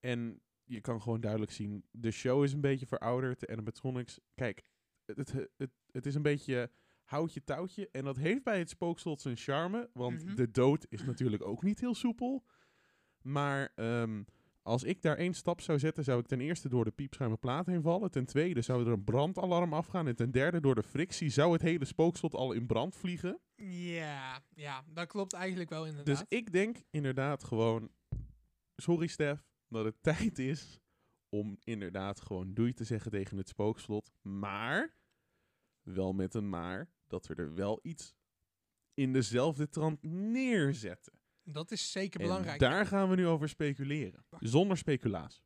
en 0.01 0.41
je 0.65 0.81
kan 0.81 1.03
gewoon 1.03 1.21
duidelijk 1.21 1.53
zien... 1.53 1.85
De 1.91 2.11
show 2.11 2.45
is 2.45 2.53
een 2.53 2.61
beetje 2.61 2.87
verouderd. 2.87 3.41
De 3.41 3.49
animatronics... 3.49 4.19
Kijk, 4.35 4.63
het, 5.05 5.17
het, 5.33 5.49
het, 5.57 5.71
het 5.91 6.07
is 6.07 6.15
een 6.15 6.23
beetje 6.23 6.71
houtje 7.05 7.45
touwtje. 7.45 7.89
En 7.93 8.05
dat 8.05 8.17
heeft 8.17 8.43
bij 8.43 8.59
het 8.59 8.69
spookslot 8.71 9.21
zijn 9.21 9.37
charme. 9.37 9.91
Want 9.93 10.25
Mhm. 10.25 10.35
de 10.35 10.51
dood 10.51 10.87
is 10.89 11.03
natuurlijk 11.05 11.47
ook 11.47 11.63
niet 11.63 11.81
heel 11.81 11.95
soepel. 11.95 12.45
Maar 13.23 13.73
ehm, 13.75 14.23
als 14.65 14.83
ik 14.83 15.03
daar 15.03 15.17
één 15.17 15.35
stap 15.35 15.61
zou 15.61 15.79
zetten, 15.79 16.05
zou 16.05 16.21
ik 16.21 16.27
ten 16.27 16.41
eerste 16.41 16.69
door 16.69 16.85
de 16.85 16.91
piepschuime 16.91 17.37
plaat 17.37 17.67
heen 17.67 17.83
vallen. 17.83 18.11
Ten 18.11 18.25
tweede 18.27 18.63
zou 18.63 18.87
er 18.87 18.93
een 18.93 19.05
brandalarm 19.05 19.73
afgaan. 19.73 20.07
En 20.07 20.17
ten 20.17 20.31
derde, 20.31 20.61
door 20.61 20.75
de 20.75 20.83
frictie 20.83 21.29
zou 21.29 21.53
het 21.53 21.63
hele 21.63 21.85
spookslot 21.85 22.35
al 22.35 22.53
in 22.53 22.67
brand 22.67 22.97
vliegen. 22.97 23.41
Ja, 23.57 24.43
ja, 24.55 24.85
dat 24.89 25.07
klopt 25.07 25.33
eigenlijk 25.33 25.71
wel 25.71 25.83
Dus 25.83 25.91
inderdaad. 25.91 26.27
ik 26.29 26.53
denk 26.53 26.83
inderdaad 26.91 27.45
gewoon... 27.45 27.91
Sorry 28.77 29.07
Stef, 29.07 29.47
dat 29.69 29.85
het 29.85 30.03
tijd 30.13 30.39
is 30.39 30.81
om 31.29 31.59
inderdaad 31.65 32.21
gewoon 32.21 32.55
doei 32.55 32.73
te 32.73 32.85
zeggen 32.85 33.11
tegen 33.11 33.37
het 33.37 33.49
spookslot. 33.49 34.11
Maar, 34.23 34.95
wel 35.83 36.13
met 36.13 36.35
een 36.35 36.49
maar, 36.49 36.91
dat 37.07 37.27
we 37.27 37.35
er 37.35 37.55
wel 37.55 37.81
iets 37.83 38.15
in 38.95 39.13
dezelfde 39.13 39.69
trant 39.69 40.03
neerzetten. 40.03 41.13
Dat 41.45 41.71
is 41.71 41.93
zeker 41.93 42.21
En 42.21 42.27
belangrijk. 42.27 42.59
daar 42.61 42.87
gaan 42.87 43.09
we 43.09 43.17
nu 43.17 43.27
over 43.27 43.49
speculeren. 43.49 44.25
Zonder 44.41 44.77
speculaas. 44.77 45.43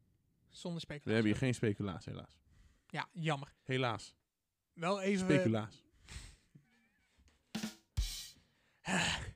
Zonder 0.48 0.80
We 0.80 0.86
speculatie. 0.86 1.12
hebben 1.12 1.30
hier 1.30 1.40
geen 1.40 1.54
speculaas, 1.54 2.04
helaas. 2.04 2.38
Ja, 2.86 3.08
jammer. 3.12 3.54
Helaas. 3.62 4.14
Wel 4.72 5.00
even... 5.00 5.24
Speculaas. 5.26 5.82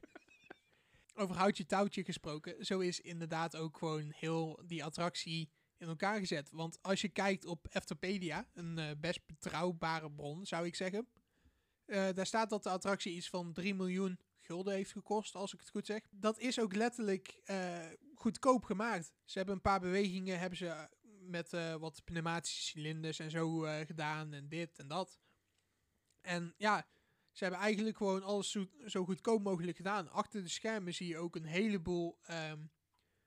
Over 1.14 1.37
houtje 1.37 1.66
touwtje 1.66 2.04
gesproken, 2.04 2.64
zo 2.64 2.78
is 2.78 3.00
inderdaad 3.00 3.57
ook 3.57 3.78
gewoon 3.78 4.12
heel 4.16 4.61
die 4.66 4.85
attractie 4.85 5.50
in 5.76 5.87
elkaar 5.88 6.19
gezet. 6.19 6.50
Want 6.50 6.83
als 6.83 7.00
je 7.00 7.09
kijkt 7.09 7.45
op 7.45 7.66
Eftopedia, 7.71 8.49
een 8.54 8.78
eh, 8.78 8.90
best 8.99 9.26
betrouwbare 9.26 10.11
bron 10.11 10.47
zou 10.47 10.66
ik 10.66 10.75
zeggen. 10.75 11.07
eh, 11.85 12.09
daar 12.14 12.26
staat 12.26 12.50
dat 12.50 12.62
de 12.62 12.69
attractie 12.71 13.12
iets 13.14 13.28
van 13.28 13.52
3 13.52 13.75
miljoen 13.75 14.19
gulden 14.42 14.75
heeft 14.75 14.92
gekost, 14.92 15.34
als 15.34 15.52
ik 15.52 15.61
het 15.61 15.70
goed 15.70 15.87
zeg. 15.87 16.00
Dat 16.11 16.38
is 16.38 16.61
ook 16.61 16.75
letterlijk 16.75 17.40
eh, 17.44 17.78
goedkoop 18.14 18.64
gemaakt. 18.64 19.12
Ze 19.25 19.38
hebben 19.38 19.54
een 19.54 19.61
paar 19.61 19.80
bewegingen 19.80 20.38
hebben 20.38 20.58
ze 20.58 20.66
eh, 20.66 20.84
met 21.20 21.52
eh, 21.52 21.75
wat 21.75 22.04
pneumatische 22.04 22.62
cilinders 22.62 23.18
en 23.18 23.30
zo 23.30 23.58
gedaan 23.87 24.32
en 24.32 24.49
dit 24.49 24.78
en 24.78 24.88
dat. 24.88 25.18
En 26.20 26.54
ja, 26.56 26.87
ze 27.30 27.44
hebben 27.44 27.61
eigenlijk 27.62 27.96
gewoon 27.96 28.22
alles 28.22 28.56
zo, 28.87 29.04
goedkoop 29.04 29.42
mogelijk 29.42 29.76
gedaan. 29.76 30.08
Achter 30.11 30.42
de 30.42 30.49
schermen 30.49 30.94
zie 30.94 31.08
je 31.08 31.18
ook 31.18 31.37
een 31.37 31.44
heleboel, 31.44 32.18
ehm, 32.22 32.66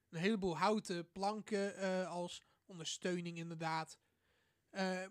een 0.10 0.20
heleboel 0.20 0.58
houten 0.58 1.12
planken 1.12 2.08
als 2.08 2.42
ondersteuning 2.66 3.38
inderdaad. 3.38 4.00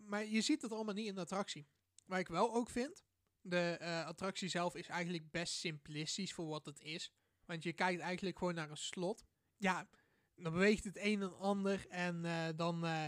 Maar 0.06 0.26
je 0.26 0.40
ziet 0.40 0.62
het 0.62 0.72
allemaal 0.72 0.94
niet 0.94 1.06
in 1.06 1.14
de 1.14 1.20
attractie. 1.20 1.66
Waar 2.06 2.18
ik 2.18 2.28
wel 2.28 2.54
ook 2.54 2.70
vind, 2.70 3.04
de 3.44 3.76
eh, 3.80 4.06
attractie 4.06 4.48
zelf 4.48 4.74
is 4.74 4.88
eigenlijk 4.88 5.30
best 5.30 5.54
simplistisch 5.54 6.32
voor 6.32 6.46
wat 6.46 6.66
het 6.66 6.80
is. 6.80 7.12
Want 7.44 7.62
je 7.62 7.72
kijkt 7.72 8.00
eigenlijk 8.00 8.38
gewoon 8.38 8.54
naar 8.54 8.70
een 8.70 8.76
slot. 8.76 9.24
Ja, 9.56 9.88
dan 10.34 10.52
beweegt 10.52 10.84
het 10.84 10.98
een 10.98 11.22
en 11.22 11.38
ander 11.38 11.88
en 11.88 12.24
eh, 12.24 12.48
dan 12.56 12.86
eh, 12.86 13.06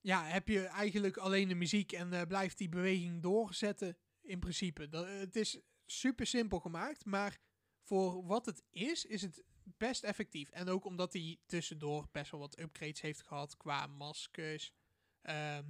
ja, 0.00 0.24
heb 0.24 0.48
je 0.48 0.66
eigenlijk 0.66 1.16
alleen 1.16 1.48
de 1.48 1.54
muziek 1.54 1.92
en 1.92 2.26
blijft 2.28 2.58
die 2.58 2.68
beweging 2.68 3.22
doorzetten 3.22 3.96
in 4.20 4.38
principe. 4.38 4.88
Dat, 4.88 5.06
het 5.06 5.36
is 5.36 5.60
super 5.86 6.26
simpel 6.26 6.60
gemaakt, 6.60 7.04
maar 7.04 7.38
voor 7.82 8.26
wat 8.26 8.46
het 8.46 8.62
is, 8.70 9.04
is 9.04 9.22
het 9.22 9.44
best 9.64 10.04
effectief. 10.04 10.48
En 10.48 10.68
ook 10.68 10.84
omdat 10.84 11.12
hij 11.12 11.38
tussendoor 11.46 12.08
best 12.12 12.30
wel 12.30 12.40
wat 12.40 12.58
upgrades 12.58 13.00
heeft 13.00 13.22
gehad 13.22 13.56
qua 13.56 13.86
maskers. 13.86 14.72
ehm, 15.22 15.64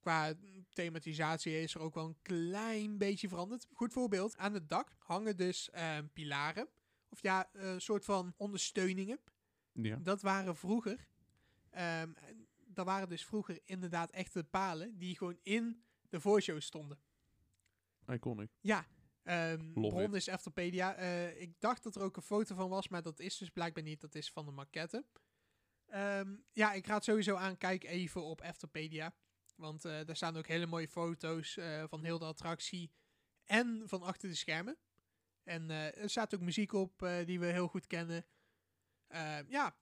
qua 0.00 0.34
thematisatie 0.72 1.60
is 1.60 1.74
er 1.74 1.80
ook 1.80 1.94
wel 1.94 2.06
een 2.06 2.18
klein 2.22 2.98
beetje 2.98 3.28
veranderd. 3.28 3.66
Goed 3.72 3.92
voorbeeld, 3.92 4.36
aan 4.36 4.54
het 4.54 4.68
dak 4.68 4.90
hangen 4.98 5.36
dus 5.36 5.70
ehm, 5.70 6.06
pilaren. 6.12 6.68
Of 7.08 7.22
ja, 7.22 7.48
een 7.52 7.80
soort 7.80 8.04
van 8.04 8.34
ondersteuningen. 8.36 9.20
Ja. 9.72 9.96
Dat 9.96 10.22
waren 10.22 10.56
vroeger. 10.56 11.06
ehm, 11.70 12.12
dat 12.66 12.86
waren 12.86 13.08
dus 13.08 13.24
vroeger 13.24 13.60
inderdaad 13.64 14.10
echte 14.10 14.44
palen 14.44 14.98
die 14.98 15.16
gewoon 15.16 15.38
in 15.42 15.82
de 16.08 16.20
voorshow 16.20 16.60
stonden. 16.60 16.98
Iconic. 18.06 18.50
Ja, 18.60 18.86
Love 19.24 19.58
bron 19.72 20.02
it. 20.02 20.14
is 20.14 20.26
Eftopedia. 20.26 20.94
Eh, 20.94 21.40
ik 21.40 21.60
dacht 21.60 21.82
dat 21.82 21.96
er 21.96 22.02
ook 22.02 22.16
een 22.16 22.22
foto 22.22 22.54
van 22.54 22.68
was, 22.68 22.88
maar 22.88 23.02
dat 23.02 23.20
is 23.20 23.36
dus 23.38 23.50
blijkbaar 23.50 23.82
niet. 23.82 24.00
Dat 24.00 24.14
is 24.14 24.30
van 24.30 24.44
de 24.44 24.50
maquette. 24.52 25.04
Ja, 26.52 26.72
ik 26.72 26.86
raad 26.86 27.04
sowieso 27.04 27.34
aan, 27.34 27.56
kijk 27.58 27.84
even 27.84 28.22
op 28.22 28.40
Eftopedia. 28.40 29.14
Want 29.58 29.84
eh, 29.84 30.04
daar 30.04 30.16
staan 30.16 30.36
ook 30.36 30.46
hele 30.46 30.66
mooie 30.66 30.88
foto's 30.88 31.56
eh, 31.56 31.84
van 31.88 32.04
heel 32.04 32.18
de 32.18 32.24
attractie 32.24 32.90
en 33.44 33.82
van 33.86 34.02
achter 34.02 34.28
de 34.28 34.34
schermen. 34.34 34.76
En 35.42 35.70
eh, 35.70 36.02
er 36.02 36.10
staat 36.10 36.34
ook 36.34 36.40
muziek 36.40 36.72
op 36.72 37.08
die 37.24 37.40
we 37.40 37.46
heel 37.46 37.68
goed 37.68 37.86
kennen. 37.86 38.26
Ja, 39.48 39.76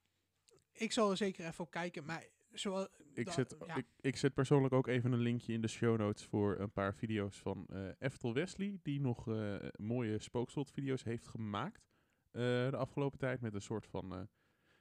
ik 0.73 0.93
zal 0.93 1.11
er 1.11 1.17
zeker 1.17 1.47
even 1.47 1.65
op 1.65 1.71
kijken. 1.71 2.05
Maar 2.05 2.27
zoals, 2.53 2.89
Ik, 3.15 3.31
zet, 3.31 3.57
ja. 3.67 3.77
ik, 3.77 3.87
ik 4.01 4.17
zet 4.17 4.35
persoonlijk 4.35 4.75
ook 4.75 4.87
even 4.87 5.13
een 5.13 5.21
linkje 5.21 5.53
in 5.53 5.61
de 5.61 5.69
show 5.69 5.99
notes 5.99 6.25
voor 6.25 6.59
een 6.59 6.73
paar 6.73 6.95
video's 6.95 7.39
van 7.39 7.67
Eftel 7.99 8.35
Wesley, 8.35 8.79
die 8.83 9.01
nog 9.01 9.27
mooie 9.77 10.19
spookslot-video's 10.19 11.03
heeft 11.03 11.27
gemaakt 11.27 11.89
de 12.31 12.77
afgelopen 12.77 13.19
tijd. 13.19 13.41
Met 13.41 13.55
een 13.55 13.63
soort 13.63 13.87
van, 13.87 14.29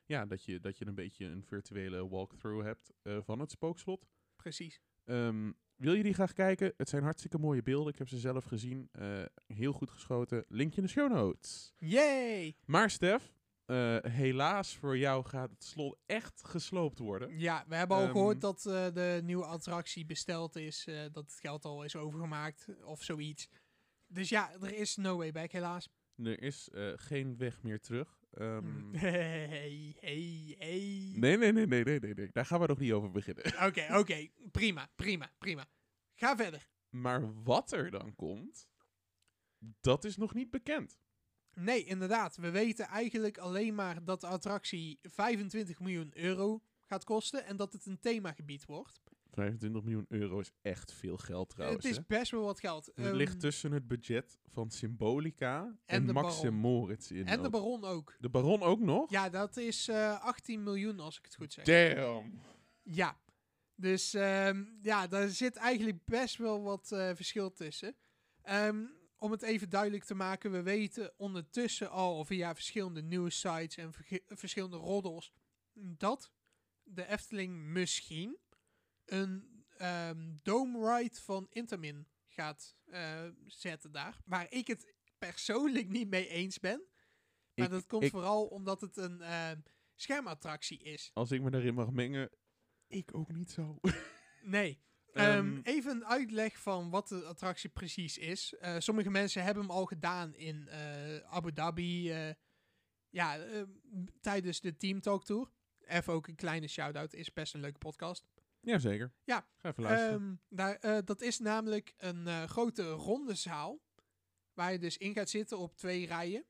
ja, 0.06 0.26
dat 0.26 0.44
je, 0.44 0.60
dat 0.60 0.78
je 0.78 0.86
een 0.86 0.96
beetje 0.96 1.26
een 1.26 1.44
virtuele 1.44 2.08
walkthrough 2.08 2.66
hebt 2.66 2.94
van 3.26 3.40
het 3.40 3.52
spookslot. 3.52 4.08
Precies. 4.46 4.80
Ehm, 5.06 5.52
wil 5.76 5.94
je 5.94 6.04
die 6.04 6.14
graag 6.14 6.34
kijken? 6.34 6.74
Het 6.78 6.90
zijn 6.90 7.04
hartstikke 7.04 7.38
mooie 7.38 7.62
beelden. 7.64 7.92
Ik 7.94 7.98
heb 7.98 8.08
ze 8.08 8.18
zelf 8.18 8.44
gezien. 8.46 8.90
Eh, 8.92 9.24
heel 9.48 9.74
goed 9.74 9.90
geschoten. 9.92 10.46
Linkje 10.48 10.78
in 10.82 10.84
de 10.88 10.92
show 10.94 11.12
notes. 11.12 11.74
Yay! 11.78 12.56
Maar 12.66 12.90
Stef, 12.90 13.34
eh, 13.66 13.98
helaas 14.02 14.76
voor 14.76 14.98
jou 14.98 15.26
gaat 15.26 15.50
het 15.50 15.64
slot 15.64 15.98
echt 16.06 16.42
gesloopt 16.46 17.00
worden. 17.00 17.40
Ja, 17.40 17.66
we 17.68 17.76
hebben 17.76 17.98
al 17.98 18.04
Ehm, 18.04 18.12
gehoord 18.12 18.42
dat 18.42 18.66
eh, 18.66 18.88
de 18.94 19.20
nieuwe 19.24 19.46
attractie 19.46 20.06
besteld 20.06 20.56
is. 20.56 20.84
dat 21.12 21.24
het 21.24 21.38
geld 21.40 21.66
al 21.66 21.84
is 21.84 21.96
overgemaakt 21.96 22.68
of 22.84 23.04
zoiets. 23.04 23.50
Dus 24.08 24.30
ja, 24.30 24.52
er 24.62 24.74
is 24.74 24.96
no 24.96 25.18
way 25.18 25.32
back 25.32 25.52
helaas. 25.52 25.90
Er 26.16 26.42
is 26.42 26.70
geen 26.96 27.38
weg 27.38 27.62
meer 27.64 27.80
terug. 27.80 28.15
Ehm, 28.38 28.94
Hey, 28.98 29.96
hey, 30.00 30.56
hey. 30.58 31.14
nee, 31.16 31.38
nee, 31.38 31.52
nee, 31.52 31.66
nee, 31.68 31.84
nee, 31.84 32.00
nee, 32.00 32.14
nee. 32.14 32.30
Daar 32.32 32.46
gaan 32.46 32.60
we 32.60 32.68
nog 32.68 32.80
niet 32.80 32.92
over 32.92 33.12
beginnen. 33.12 33.46
Oké, 33.68 33.98
oké. 33.98 34.28
Prima, 34.52 34.90
prima, 34.96 35.32
prima. 35.38 35.66
Ga 36.16 36.36
verder. 36.36 36.68
Maar 36.90 37.44
wat 37.44 37.72
er 37.72 37.92
dan 37.92 38.16
komt, 38.16 38.68
dat 39.82 40.04
is 40.04 40.18
nog 40.18 40.34
niet 40.34 40.50
bekend. 40.50 41.00
Nee, 41.54 41.84
inderdaad. 41.84 42.36
We 42.36 42.50
weten 42.50 42.86
eigenlijk 42.86 43.38
alleen 43.38 43.76
maar 43.76 44.04
dat 44.04 44.22
de 44.22 44.28
attractie 44.28 45.00
25 45.02 45.80
miljoen 45.80 46.12
euro 46.14 46.62
gaat 46.86 47.04
kosten. 47.04 47.46
En 47.46 47.56
dat 47.56 47.74
het 47.74 47.86
een 47.86 48.00
themagebied 48.00 48.66
wordt. 48.66 49.02
25 49.36 49.84
miljoen 49.84 50.06
euro 50.10 50.40
is 50.40 50.52
echt 50.62 50.92
veel 50.92 51.18
geld 51.18 51.50
trouwens. 51.50 51.84
het 51.84 51.92
is 51.92 51.98
hè. 51.98 52.04
best 52.08 52.32
wel 52.32 52.44
wat 52.44 52.60
geld. 52.60 52.86
het 52.86 53.06
Ehm, 53.06 53.16
ligt 53.16 53.40
tussen 53.40 53.72
het 53.72 53.88
budget 53.88 54.40
van 54.48 54.72
Symbolica 54.72 55.78
en, 55.86 56.08
en 56.08 56.14
Baron. 56.14 56.54
Moritz 56.54 57.12
in. 57.12 57.28
en 57.28 57.42
de. 57.42 57.50
Baron 57.50 57.84
ook. 57.84 58.16
de 58.20 58.30
Baron 58.30 58.62
ook 58.62 58.80
nog? 58.80 59.10
Ja, 59.10 59.30
dat 59.30 59.58
is 59.58 59.88
eh 59.88 60.24
18 60.24 60.64
miljoen 60.64 61.00
als 61.00 61.18
ik 61.18 61.26
het 61.26 61.36
goed 61.36 61.54
zeg. 61.54 61.66
Damn. 61.66 62.42
Ja. 62.84 63.18
Dus 63.76 64.14
ehm, 64.14 64.64
ja, 64.82 65.08
daar 65.08 65.30
zit 65.30 65.56
eigenlijk 65.56 66.06
best 66.06 66.38
wel 66.38 66.62
wat 66.64 66.92
eh, 66.92 67.10
verschil 67.16 67.52
tussen. 67.54 67.96
Ehm, 68.42 68.86
om 69.18 69.32
het 69.32 69.42
even 69.42 69.70
duidelijk 69.70 70.04
te 70.04 70.16
maken, 70.16 70.52
we 70.52 70.62
weten 70.62 71.14
ondertussen 71.18 71.90
al 71.90 72.26
via 72.26 72.54
verschillende 72.54 73.02
nieuwssites 73.02 73.78
en 73.78 73.94
verschillende 74.28 74.78
roddels 74.78 75.32
dat 75.74 76.32
de 76.84 77.08
Efteling 77.08 77.58
misschien 77.58 78.38
een 79.06 79.64
ehm 79.78 80.34
dome 80.44 80.96
ride 80.98 81.16
van 81.22 81.48
Intermin 81.50 82.08
gaat 82.28 82.76
eh, 82.86 83.28
zetten 83.46 83.92
daar. 83.92 84.22
Waar 84.26 84.52
ik 84.52 84.68
het 84.68 84.94
persoonlijk 85.18 85.88
niet 85.90 86.10
mee 86.10 86.28
eens 86.28 86.60
ben. 86.60 86.84
Maar 87.56 87.66
Ik- 87.66 87.72
dat 87.72 87.86
komt 87.86 88.04
ik- 88.04 88.12
vooral 88.12 88.46
omdat 88.46 88.82
het 88.82 88.98
een 88.98 89.22
ehm, 89.22 89.60
schermattractie 89.96 90.84
is. 90.84 91.12
Als 91.14 91.32
ik 91.32 91.42
me 91.42 91.50
daarin 91.52 91.74
mag 91.74 91.92
mengen, 91.92 92.30
ik 92.88 93.16
ook 93.16 93.32
niet 93.34 93.52
zo. 93.52 93.80
Nee. 94.42 94.84
Ehm, 95.14 95.60
even 95.64 95.92
een 95.92 96.06
uitleg 96.06 96.60
van 96.62 96.90
wat 96.90 97.08
de 97.08 97.24
attractie 97.24 97.70
precies 97.70 98.18
is. 98.18 98.54
Eh, 98.54 98.76
sommige 98.80 99.10
mensen 99.10 99.44
hebben 99.44 99.64
hem 99.64 99.72
al 99.72 99.86
gedaan 99.86 100.36
in 100.36 100.68
eh, 100.68 101.18
Abu 101.18 101.54
Dhabi. 101.54 102.14
ja, 103.10 103.46
tijdens 104.22 104.62
de 104.62 104.76
Team 104.78 105.02
Talk 105.02 105.26
Tour. 105.26 105.52
Even 105.80 106.14
ook 106.14 106.28
een 106.28 106.36
kleine 106.36 106.68
shout-out. 106.68 107.14
Is 107.14 107.34
best 107.34 107.54
een 107.54 107.60
leuke 107.60 107.78
podcast. 107.78 108.28
Jazeker. 108.66 109.12
Ja. 109.24 109.48
Ga 109.58 109.70
even 109.70 109.84
luisteren. 109.84 110.20
Ehm, 110.20 110.36
daar, 110.50 110.76
eh, 110.76 110.98
dat 111.06 111.22
is 111.22 111.40
namelijk 111.40 111.94
een 111.98 112.28
eh, 112.28 112.44
grote 112.44 112.90
ronde 112.90 113.36
zaal. 113.36 113.80
Waar 114.54 114.72
je 114.72 114.80
dus 114.80 114.98
in 114.98 115.14
gaat 115.14 115.30
zitten 115.30 115.58
op 115.58 115.78
twee 115.78 116.08
rijen. 116.08 116.46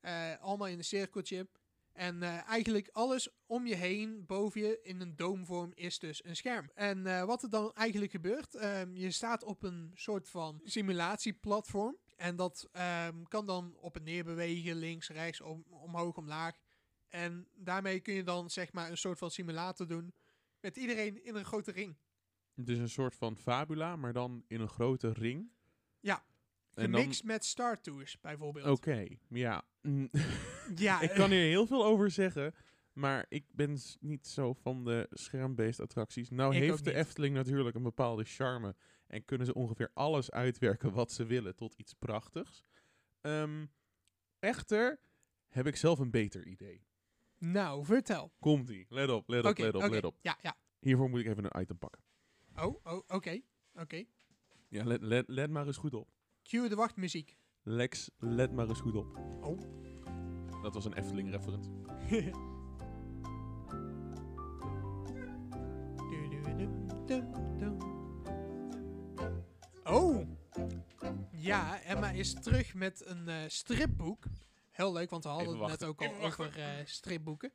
Eh, 0.00 0.40
allemaal 0.40 0.68
in 0.68 0.78
een 0.78 0.84
cirkeltje. 0.84 1.48
En 1.92 2.22
eigenlijk 2.22 2.88
alles 2.92 3.28
om 3.46 3.66
je 3.66 3.74
heen, 3.74 4.26
boven 4.26 4.60
je, 4.60 4.80
in 4.82 5.00
een 5.00 5.16
doomvorm 5.16 5.72
is 5.74 5.98
dus 5.98 6.24
een 6.24 6.36
scherm. 6.36 6.70
En 6.74 7.26
wat 7.26 7.42
er 7.42 7.50
dan 7.50 7.72
eigenlijk 7.74 8.12
gebeurt, 8.12 8.54
ehm, 8.54 8.94
je 8.94 9.10
staat 9.10 9.44
op 9.44 9.62
een 9.62 9.90
soort 9.94 10.28
van 10.28 10.60
simulatieplatform. 10.64 11.96
En 12.16 12.36
dat 12.36 12.68
ehm, 12.72 13.22
kan 13.22 13.46
dan 13.46 13.76
op 13.76 13.96
en 13.96 14.02
neer 14.02 14.24
bewegen, 14.24 14.76
links, 14.76 15.08
rechts, 15.08 15.40
om, 15.40 15.64
omhoog, 15.68 16.16
omlaag. 16.16 16.56
En 17.08 17.48
daarmee 17.54 18.00
kun 18.00 18.14
je 18.14 18.22
dan 18.22 18.50
zeg 18.50 18.72
maar 18.72 18.90
een 18.90 18.96
soort 18.96 19.18
van 19.18 19.30
simulator 19.30 19.86
doen. 19.86 20.14
Met 20.62 20.76
iedereen 20.76 21.24
in 21.24 21.34
een 21.34 21.44
grote 21.44 21.72
ring. 21.72 21.96
Het 22.54 22.68
is 22.68 22.78
een 22.78 22.88
soort 22.88 23.14
van 23.14 23.36
fabula, 23.36 23.96
maar 23.96 24.12
dan 24.12 24.44
in 24.46 24.60
een 24.60 24.68
grote 24.68 25.12
ring. 25.12 25.50
Ja. 26.00 26.24
En 26.74 26.90
dan... 26.90 27.00
Gemixt 27.00 27.24
met 27.24 27.44
Star 27.44 27.80
Tours 27.80 28.20
bijvoorbeeld. 28.20 28.66
Oké, 28.66 29.06
ja. 29.28 29.64
Ja, 30.74 31.00
ik 31.00 31.10
kan 31.10 31.30
hier 31.30 31.40
heel 31.40 31.66
veel 31.66 31.84
over 31.84 32.10
zeggen, 32.10 32.54
maar 32.92 33.26
ik 33.28 33.44
ben 33.50 33.78
niet 34.00 34.26
zo 34.26 34.52
van 34.52 34.84
de 34.84 35.06
schermbeest 35.10 35.80
attracties. 35.80 36.30
Nou 36.30 36.54
Ik 36.54 36.62
heeft 36.62 36.84
de. 36.84 36.94
Efteling 36.94 37.34
natuurlijk 37.34 37.76
een 37.76 37.82
bepaalde 37.82 38.24
charme 38.24 38.74
en 39.06 39.24
kunnen 39.24 39.46
ze 39.46 39.54
ongeveer 39.54 39.90
alles 39.94 40.30
uitwerken 40.30 40.92
wat 40.92 41.12
ze 41.12 41.24
willen 41.24 41.56
tot 41.56 41.74
iets 41.74 41.94
prachtigs. 41.94 42.64
Ehm, 43.20 43.66
echter 44.38 45.00
heb 45.48 45.66
ik 45.66 45.76
zelf 45.76 45.98
een 45.98 46.10
beter 46.10 46.46
idee. 46.46 46.86
Nou, 47.42 47.84
vertel. 47.84 48.32
Komt-ie. 48.38 48.86
Let 48.88 49.10
op, 49.10 49.28
let 49.28 49.44
op, 49.44 49.58
let 49.58 49.74
op, 49.74 49.90
let 49.90 50.04
op. 50.04 50.18
Ja, 50.20 50.38
ja. 50.42 50.56
Hiervoor 50.78 51.10
moet 51.10 51.20
ik 51.20 51.26
even 51.26 51.44
een 51.44 51.60
item 51.60 51.78
pakken. 51.78 52.02
Oh, 52.56 52.84
oh 52.84 53.02
oké. 53.08 53.40
Oké. 53.74 54.04
Ja, 54.68 54.84
let, 54.84 55.02
let, 55.02 55.28
let 55.28 55.50
maar 55.50 55.66
eens 55.66 55.76
goed 55.76 55.94
op. 55.94 56.08
Cue 56.42 56.68
de 56.68 56.74
wachtmuziek. 56.74 57.36
Lex, 57.62 58.10
let 58.18 58.52
maar 58.52 58.68
eens 58.68 58.80
goed 58.80 58.94
op. 58.94 59.16
Oh. 59.40 59.60
Dat 60.62 60.74
was 60.74 60.84
een 60.84 60.94
Efteling-referent. 60.94 61.70
Oh! 69.84 70.28
Ja, 71.30 71.80
Emma 71.82 72.10
is 72.10 72.34
terug 72.34 72.74
met 72.74 73.06
een 73.06 73.28
eh, 73.28 73.36
stripboek. 73.46 74.24
Heel 74.72 74.92
leuk, 74.92 75.10
want 75.10 75.24
we 75.24 75.30
hadden 75.30 75.58
het 75.58 75.68
net 75.68 75.84
ook 75.84 76.02
al 76.02 76.14
over 76.14 76.58
eh, 76.58 76.84
stripboeken. 76.84 77.52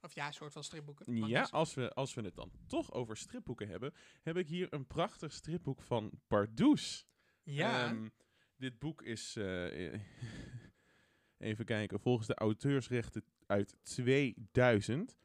Of 0.00 0.14
ja, 0.14 0.26
een 0.26 0.32
soort 0.32 0.52
van 0.52 0.64
stripboeken. 0.64 1.26
Ja, 1.26 1.48
als 1.50 1.74
we, 1.74 1.92
als 1.92 2.14
we 2.14 2.22
het 2.22 2.34
dan 2.34 2.50
toch 2.66 2.92
over 2.92 3.16
stripboeken 3.16 3.68
hebben, 3.68 3.94
heb 4.22 4.36
ik 4.36 4.48
hier 4.48 4.72
een 4.72 4.86
prachtig 4.86 5.32
stripboek 5.32 5.82
van 5.82 6.20
Pardoes. 6.26 7.06
Ja. 7.42 7.84
Ehm, 7.84 8.08
dit 8.56 8.78
boek 8.78 9.02
is, 9.02 9.36
eh, 9.36 9.92
even 11.38 11.64
kijken, 11.64 12.00
volgens 12.00 12.26
de 12.26 12.34
auteursrechten 12.34 13.24
uit 13.46 13.76
2000. 13.82 15.16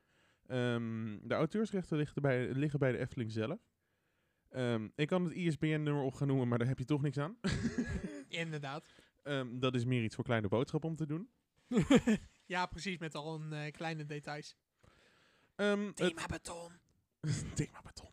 Ehm, 0.47 1.17
de 1.23 1.33
auteursrechten 1.33 1.97
liggen 1.97 2.21
bij, 2.21 2.53
liggen 2.53 2.79
bij 2.79 2.91
de 2.91 2.97
Efteling 2.97 3.31
zelf. 3.31 3.59
Ehm, 4.49 4.89
ik 4.95 5.07
kan 5.07 5.23
het 5.23 5.33
ISBN-nummer 5.33 6.03
op 6.03 6.13
gaan 6.13 6.27
noemen, 6.27 6.47
maar 6.47 6.57
daar 6.57 6.67
heb 6.67 6.79
je 6.79 6.85
toch 6.85 7.01
niks 7.01 7.17
aan. 7.17 7.37
Inderdaad. 8.27 8.85
Ehm, 9.23 9.59
dat 9.59 9.75
is 9.75 9.85
meer 9.85 10.03
iets 10.03 10.15
voor 10.15 10.23
kleine 10.23 10.47
boodschap 10.47 10.83
om 10.83 10.95
te 10.95 11.05
doen. 11.05 11.29
ja, 12.45 12.65
precies, 12.65 12.97
met 12.97 13.15
al 13.15 13.41
een 13.41 13.53
eh, 13.53 13.71
kleine 13.71 14.05
details. 14.05 14.55
Ehm, 15.55 15.91
Thema 15.93 16.25
beton. 16.25 16.71
thema 17.55 17.81
beton. 17.83 18.09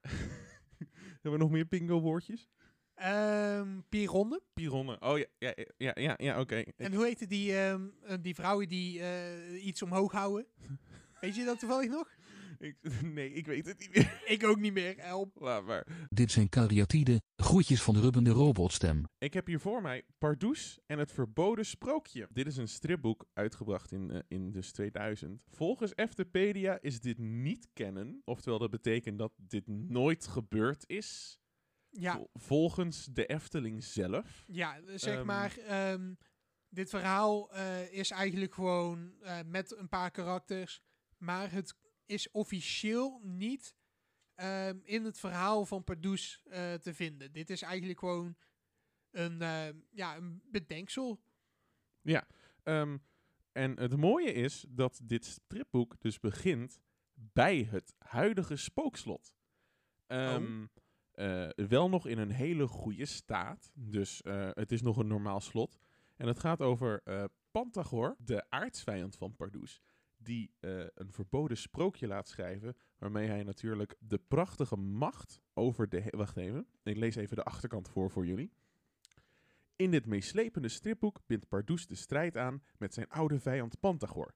hebben 1.22 1.32
we 1.32 1.36
nog 1.38 1.50
meer 1.50 1.66
bingo-woordjes? 1.68 2.48
Ehm 2.94 3.80
Pironde. 3.88 4.42
Pironnen. 4.54 5.02
Oh 5.02 5.18
ja, 5.18 5.26
ja, 5.38 5.54
ja, 5.76 5.92
ja, 5.94 6.14
ja 6.16 6.40
oké. 6.40 6.64
En 6.76 6.94
hoe 6.94 7.04
heette 7.04 7.26
die, 7.26 7.56
ehm, 7.56 7.86
eh, 8.02 8.16
die 8.20 8.34
vrouwen 8.34 8.68
die 8.68 9.00
eh, 9.00 9.66
iets 9.66 9.82
omhoog 9.82 10.12
houden? 10.12 10.46
Weet 11.20 11.36
je 11.36 11.44
dat 11.44 11.58
toevallig 11.58 11.90
nog? 11.90 12.08
Ik, 12.58 12.76
nee, 13.02 13.32
ik 13.32 13.46
weet 13.46 13.66
het 13.66 13.78
niet 13.78 13.94
meer. 13.94 14.22
Ik 14.34 14.44
ook 14.44 14.58
niet 14.58 14.72
meer. 14.72 14.94
Help. 14.96 15.40
Laat 15.40 15.64
maar. 15.64 15.86
Dit 16.08 16.30
zijn 16.30 16.48
kariatide, 16.48 17.20
groetjes 17.36 17.82
van 17.82 17.94
de 17.94 18.00
rubbende 18.00 18.30
robotstem. 18.30 19.04
Ik 19.18 19.34
heb 19.34 19.46
hier 19.46 19.60
voor 19.60 19.82
mij 19.82 20.02
Pardoes 20.18 20.78
en 20.86 20.98
het 20.98 21.12
verboden 21.12 21.66
sprookje. 21.66 22.26
Dit 22.30 22.46
is 22.46 22.56
een 22.56 22.68
stripboek 22.68 23.26
uitgebracht 23.32 23.92
in, 23.92 24.10
eh, 24.10 24.18
in 24.28 24.50
dus 24.52 24.72
2000. 24.72 25.42
Volgens 25.48 25.92
Eftepedia 25.94 26.78
is 26.80 27.00
dit 27.00 27.18
niet 27.18 27.68
kennen. 27.72 28.22
Oftewel, 28.24 28.58
dat 28.58 28.70
betekent 28.70 29.18
dat 29.18 29.32
dit 29.36 29.66
nooit 29.66 30.26
gebeurd 30.26 30.84
is. 30.88 31.38
Ja, 31.90 32.14
Vol- 32.16 32.30
volgens 32.32 33.04
de 33.04 33.26
Efteling 33.26 33.84
zelf. 33.84 34.44
ja 34.46 34.80
zeg 34.94 35.16
Ehm. 35.16 35.26
maar. 35.26 35.56
ehm, 35.58 36.14
dit 36.68 36.90
verhaal 36.90 37.52
eh, 37.52 37.92
is 37.92 38.10
eigenlijk 38.10 38.54
gewoon 38.54 39.12
eh, 39.20 39.38
met 39.46 39.76
een 39.76 39.88
paar 39.88 40.10
karakters. 40.10 40.80
Maar 41.18 41.52
het 41.52 41.74
is 42.06 42.30
officieel 42.30 43.20
niet 43.22 43.76
ehm, 44.34 44.78
in 44.82 45.04
het 45.04 45.18
verhaal 45.18 45.66
van 45.66 45.84
Pardoes 45.84 46.42
eh, 46.44 46.74
te 46.74 46.94
vinden. 46.94 47.32
Dit 47.32 47.50
is 47.50 47.62
eigenlijk 47.62 47.98
gewoon 47.98 48.36
een, 49.10 49.42
ehm, 49.42 49.76
ja, 49.90 50.16
een 50.16 50.42
bedenksel. 50.50 51.20
Ehm, 52.62 52.98
en 53.52 53.80
het 53.80 53.96
mooie 53.96 54.32
is 54.32 54.64
dat 54.68 55.00
dit 55.04 55.24
stripboek 55.24 56.00
dus 56.00 56.20
begint 56.20 56.80
bij 57.14 57.68
het 57.70 57.94
huidige 57.98 58.56
spookslot. 58.56 59.34
Ehm, 60.06 60.66
eh, 61.10 61.48
wel 61.48 61.88
nog 61.88 62.06
in 62.06 62.18
een 62.18 62.30
hele 62.30 62.66
goede 62.66 63.06
staat. 63.06 63.70
Dus 63.74 64.22
eh, 64.22 64.48
het 64.52 64.72
is 64.72 64.82
nog 64.82 64.96
een 64.96 65.06
normaal 65.06 65.40
slot. 65.40 65.78
En 66.16 66.26
het 66.26 66.38
gaat 66.38 66.60
over 66.60 67.00
eh 67.04 67.24
Pantagor, 67.50 68.16
de 68.18 68.50
aardsvijand 68.50 69.16
van 69.16 69.36
Pardoes. 69.36 69.82
Die 70.26 70.50
eh, 70.60 70.78
een 70.94 71.12
verboden 71.12 71.56
sprookje 71.56 72.06
laat 72.06 72.28
schrijven. 72.28 72.76
Waarmee 72.98 73.28
hij 73.28 73.42
natuurlijk 73.42 73.96
de 73.98 74.18
prachtige 74.18 74.76
macht 74.76 75.40
over 75.54 75.88
de. 75.88 76.04
Wacht 76.10 76.36
even. 76.36 76.66
Ik 76.82 76.96
lees 76.96 77.16
even 77.16 77.36
de 77.36 77.44
achterkant 77.44 77.88
voor 77.88 78.10
voor 78.10 78.26
jullie. 78.26 78.52
In 79.76 79.90
dit 79.90 80.06
meeslepende 80.06 80.68
stripboek 80.68 81.20
bindt 81.26 81.48
Pardoes 81.48 81.86
de 81.86 81.94
strijd 81.94 82.36
aan 82.36 82.62
met 82.78 82.94
zijn 82.94 83.08
oude 83.08 83.40
vijand 83.40 83.80
Pantagor. 83.80 84.34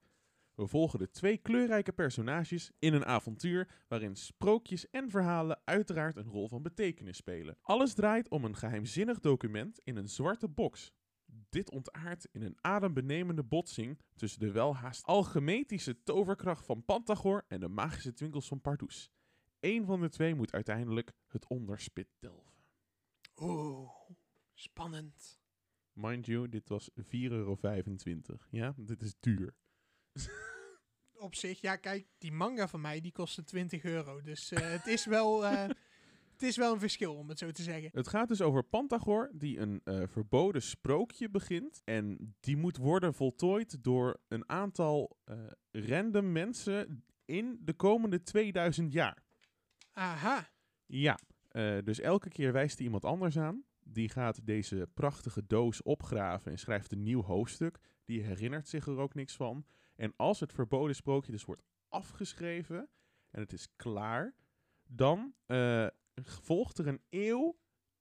We 0.54 0.66
volgen 0.66 0.98
de 0.98 1.10
twee 1.10 1.38
kleurrijke 1.38 1.92
personages 1.92 2.70
in 2.78 2.94
een 2.94 3.04
avontuur 3.04 3.68
waarin 3.88 4.16
sprookjes 4.16 4.90
en 4.90 5.10
verhalen 5.10 5.60
uiteraard 5.64 6.16
een 6.16 6.30
rol 6.30 6.48
van 6.48 6.62
betekenis 6.62 7.16
spelen. 7.16 7.56
Alles 7.62 7.94
draait 7.94 8.28
om 8.28 8.44
een 8.44 8.56
geheimzinnig 8.56 9.20
document 9.20 9.80
in 9.84 9.96
een 9.96 10.08
zwarte 10.08 10.48
box. 10.48 10.92
Dit 11.48 11.70
ontaardt 11.70 12.28
in 12.32 12.42
een 12.42 12.58
adembenemende 12.60 13.42
botsing 13.42 13.98
tussen 14.14 14.40
de 14.40 14.50
welhaast 14.50 15.04
alchemetische 15.04 16.02
toverkracht 16.02 16.66
van 16.66 16.84
Pantagor 16.84 17.44
en 17.48 17.60
de 17.60 17.68
magische 17.68 18.12
twinkels 18.12 18.48
van 18.48 18.60
Pardoes. 18.60 19.10
Eén 19.60 19.84
van 19.84 20.00
de 20.00 20.08
twee 20.08 20.34
moet 20.34 20.52
uiteindelijk 20.52 21.12
het 21.26 21.46
onderspit 21.46 22.08
delven. 22.18 22.52
Oeh, 23.36 23.90
spannend. 24.54 25.40
Mind 25.92 26.26
you, 26.26 26.48
dit 26.48 26.68
was 26.68 26.90
4,25 26.90 27.04
euro. 27.18 27.58
Ja, 28.50 28.74
dit 28.76 29.02
is 29.02 29.14
duur. 29.20 29.54
Op 31.12 31.34
zich, 31.34 31.60
ja, 31.60 31.76
kijk, 31.76 32.06
die 32.18 32.32
manga 32.32 32.68
van 32.68 32.80
mij 32.80 33.00
die 33.00 33.12
kostte 33.12 33.44
20 33.44 33.82
euro. 33.82 34.20
Dus 34.20 34.50
eh, 34.50 34.70
het, 34.70 34.86
is 34.86 35.06
wel, 35.06 35.46
eh, 35.46 35.70
het 36.40 36.48
is 36.48 36.56
wel 36.56 36.72
een 36.72 36.80
verschil, 36.80 37.14
om 37.14 37.28
het 37.28 37.38
zo 37.38 37.50
te 37.50 37.62
zeggen. 37.62 37.90
Het 37.92 38.08
gaat 38.08 38.28
dus 38.28 38.40
over 38.40 38.64
Pantagor, 38.64 39.30
die 39.34 39.58
een 39.58 39.80
eh, 39.84 40.02
verboden 40.06 40.62
sprookje 40.62 41.30
begint. 41.30 41.82
En 41.84 42.34
die 42.40 42.56
moet 42.56 42.76
worden 42.76 43.14
voltooid 43.14 43.84
door 43.84 44.20
een 44.28 44.48
aantal 44.48 45.16
eh, 45.24 45.36
random 45.70 46.32
mensen 46.32 47.04
in 47.24 47.58
de 47.60 47.72
komende 47.72 48.22
2000 48.22 48.92
jaar. 48.92 49.22
Aha. 49.92 50.50
Ja, 50.86 51.18
eh, 51.48 51.78
dus 51.84 52.00
elke 52.00 52.28
keer 52.28 52.52
wijst 52.52 52.76
hij 52.76 52.84
iemand 52.84 53.04
anders 53.04 53.38
aan. 53.38 53.64
Die 53.80 54.08
gaat 54.08 54.46
deze 54.46 54.88
prachtige 54.94 55.46
doos 55.46 55.82
opgraven 55.82 56.52
en 56.52 56.58
schrijft 56.58 56.92
een 56.92 57.02
nieuw 57.02 57.22
hoofdstuk. 57.22 57.78
Die 58.04 58.22
herinnert 58.22 58.68
zich 58.68 58.86
er 58.86 58.98
ook 58.98 59.14
niks 59.14 59.36
van. 59.36 59.66
En 59.96 60.12
als 60.16 60.40
het 60.40 60.52
verboden 60.52 60.94
sprookje 60.94 61.32
dus 61.32 61.44
wordt 61.44 61.62
afgeschreven 61.88 62.88
en 63.30 63.40
het 63.40 63.52
is 63.52 63.68
klaar, 63.76 64.34
dan 64.86 65.34
volgt 66.26 66.78
er 66.78 66.86
een 66.86 67.00
eeuw 67.10 67.58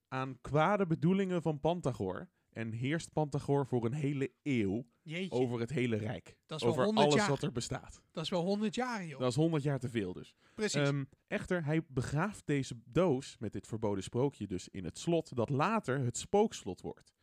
aan 0.07 0.37
kwade 0.41 0.87
bedoelingen 0.87 1.41
van 1.41 1.59
Pantagor. 1.59 2.29
en 2.49 2.71
heerst 2.71 3.13
Pantagor 3.13 3.65
voor 3.65 3.85
een 3.85 3.93
hele 3.93 4.31
eeuw 4.43 4.85
Jeetje, 5.01 5.31
over 5.31 5.59
het 5.59 5.69
hele 5.69 5.95
rijk. 5.95 6.37
dat 6.45 6.57
is 6.57 6.63
wel 6.63 6.73
over 6.73 6.85
100 6.85 7.05
alles 7.05 7.19
jaar. 7.19 7.29
wat 7.29 7.41
er 7.41 7.51
bestaat. 7.51 8.01
Dat 8.11 8.23
is 8.23 8.29
wel 8.29 8.43
100 8.43 8.75
jaar, 8.75 9.05
joh. 9.05 9.19
Dat 9.19 9.29
is 9.29 9.35
100 9.35 9.63
jaar 9.63 9.79
te 9.79 9.89
veel 9.89 10.13
dus. 10.13 10.35
Precies. 10.53 10.87
Ehm, 10.87 11.03
echter, 11.27 11.65
hij 11.65 11.83
begraaft 11.87 12.45
deze 12.45 12.81
doos 12.85 13.37
met 13.37 13.53
dit 13.53 13.67
verboden 13.67 14.03
sprookje 14.03 14.47
dus 14.47 14.67
in 14.67 14.83
het 14.83 14.97
slot 14.97 15.35
dat 15.35 15.49
later 15.49 15.99
het 15.99 16.17
spookslot 16.17 16.81
wordt. 16.81 17.13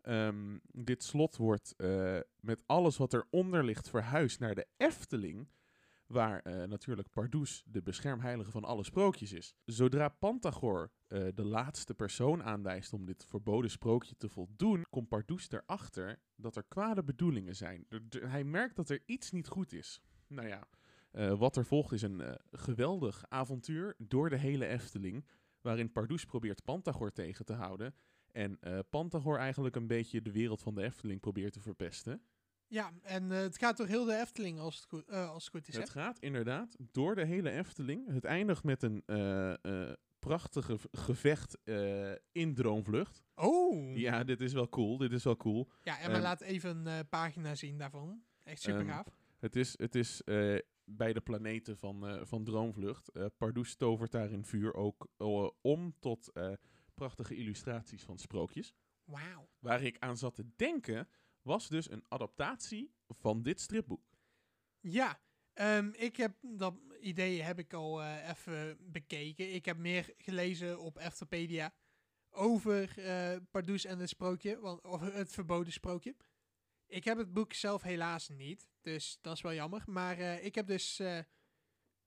Ehm, 0.00 0.58
dit 0.62 1.02
slot 1.02 1.36
wordt 1.36 1.74
eh, 1.76 2.18
met 2.40 2.62
alles 2.66 2.96
wat 2.96 3.14
eronder 3.14 3.64
ligt 3.64 3.88
verhuisd 3.88 4.40
naar 4.40 4.54
de 4.54 4.66
Efteling, 4.76 5.48
waar 6.12 6.40
eh, 6.40 6.64
natuurlijk 6.68 7.10
Pardoes 7.10 7.64
de 7.66 7.82
beschermheilige 7.82 8.50
van 8.50 8.64
alle 8.64 8.84
sprookjes 8.84 9.32
is. 9.32 9.54
Zodra 9.64 10.08
Pantagor 10.08 10.90
eh, 11.06 11.26
de 11.34 11.44
laatste 11.44 11.94
persoon 11.94 12.42
aanwijst 12.42 12.92
om 12.92 13.04
dit 13.04 13.24
verboden 13.24 13.70
sprookje 13.70 14.16
te 14.16 14.28
voldoen, 14.28 14.84
komt 14.90 15.08
Pardoes 15.08 15.50
erachter 15.50 16.18
dat 16.36 16.56
er 16.56 16.64
kwade 16.68 17.04
bedoelingen 17.04 17.56
zijn. 17.56 17.86
Hij 18.10 18.44
merkt 18.44 18.76
dat 18.76 18.88
er 18.88 19.02
iets 19.06 19.30
niet 19.30 19.48
goed 19.48 19.72
is. 19.72 20.00
Nou 20.26 20.48
ja, 20.48 20.68
eh, 21.10 21.38
wat 21.38 21.56
er 21.56 21.64
volgt 21.64 21.92
is 21.92 22.02
een 22.02 22.38
geweldig 22.50 23.24
avontuur 23.28 23.94
door 23.98 24.30
de 24.30 24.36
hele 24.36 24.66
Efteling, 24.66 25.26
waarin 25.60 25.92
Pardoes 25.92 26.24
probeert 26.24 26.64
Pantagor 26.64 27.12
tegen 27.12 27.44
te 27.44 27.52
houden. 27.52 27.94
En 28.32 28.58
Pantagor 28.90 29.38
eigenlijk 29.38 29.76
een 29.76 29.86
beetje 29.86 30.22
de 30.22 30.32
wereld 30.32 30.62
van 30.62 30.74
de 30.74 30.82
Efteling 30.82 31.20
probeert 31.20 31.52
te 31.52 31.60
verpesten. 31.60 32.22
Ja, 32.72 32.92
en 33.02 33.32
eh, 33.32 33.38
het 33.38 33.58
gaat 33.58 33.76
door 33.76 33.86
heel 33.86 34.04
de 34.04 34.16
Efteling 34.20 34.58
als 34.58 34.76
het 34.76 34.84
goed, 34.84 35.08
eh, 35.08 35.30
als 35.30 35.44
het 35.44 35.52
goed 35.54 35.68
is, 35.68 35.74
hè? 35.74 35.80
Het 35.80 35.90
gaat 35.90 36.18
inderdaad 36.18 36.76
door 36.78 37.14
de 37.14 37.24
hele 37.24 37.50
Efteling. 37.50 38.08
Het 38.12 38.24
eindigt 38.24 38.64
met 38.64 38.82
een 38.82 39.02
eh, 39.06 39.92
prachtige 40.18 40.78
gevecht 40.92 41.58
in 42.32 42.54
Droomvlucht. 42.54 43.22
Oh! 43.34 43.96
Ja, 43.96 44.24
dit 44.24 44.40
is 44.40 44.52
wel 44.52 44.68
cool. 44.68 44.96
Dit 44.96 45.12
is 45.12 45.24
wel 45.24 45.36
cool. 45.36 45.70
Ja, 45.82 45.98
en 45.98 46.08
we 46.08 46.12
Ehm, 46.14 46.22
laten 46.22 46.46
even 46.46 46.86
een 46.86 47.08
pagina 47.08 47.54
zien 47.54 47.78
daarvan. 47.78 48.22
Echt 48.42 48.60
super 48.60 48.80
Ehm, 48.80 48.88
gaaf. 48.88 49.06
Het 49.38 49.56
is, 49.56 49.78
het 49.78 49.94
is 49.94 50.22
bij 50.84 51.12
de 51.12 51.20
planeten 51.20 51.78
van, 51.78 52.26
van 52.26 52.44
Droomvlucht. 52.44 53.10
Pardoes 53.36 53.74
tovert 53.74 54.12
daar 54.12 54.30
in 54.30 54.44
vuur 54.44 54.74
ook 54.74 55.08
om 55.60 55.94
tot 55.98 56.32
prachtige 56.94 57.36
illustraties 57.36 58.02
van 58.02 58.18
sprookjes. 58.18 58.74
Wauw. 59.04 59.48
Waar 59.58 59.82
ik 59.82 59.96
aan 59.98 60.16
zat 60.16 60.34
te 60.34 60.44
denken, 60.56 61.08
was 61.42 61.68
dus 61.68 61.90
een 61.90 62.04
adaptatie 62.08 62.94
van 63.08 63.42
dit 63.42 63.60
stripboek. 63.60 64.02
Ja, 64.80 65.20
ehm, 65.52 65.90
ik 65.92 66.16
heb 66.16 66.36
dat 66.40 66.74
idee 67.00 67.42
heb 67.42 67.58
ik 67.58 67.72
al 67.72 68.02
eh, 68.02 68.28
even 68.28 68.76
bekeken. 68.92 69.54
Ik 69.54 69.64
heb 69.64 69.76
meer 69.76 70.14
gelezen 70.16 70.80
op 70.80 70.96
Eftepedia 70.96 71.74
over 72.30 72.98
eh 72.98 73.36
Pardoes 73.50 73.84
en 73.84 73.98
het 73.98 74.08
sprookje, 74.08 74.60
want, 74.60 74.84
of 74.84 75.00
het 75.00 75.32
verboden 75.32 75.72
sprookje. 75.72 76.16
Ik 76.86 77.04
heb 77.04 77.18
het 77.18 77.32
boek 77.32 77.52
zelf 77.52 77.82
helaas 77.82 78.28
niet, 78.28 78.70
dus 78.80 79.18
dat 79.20 79.34
is 79.34 79.40
wel 79.42 79.54
jammer. 79.54 79.82
Maar 79.86 80.18
eh, 80.18 80.44
ik 80.44 80.54
heb 80.54 80.66
dus 80.66 80.98
een 80.98 81.24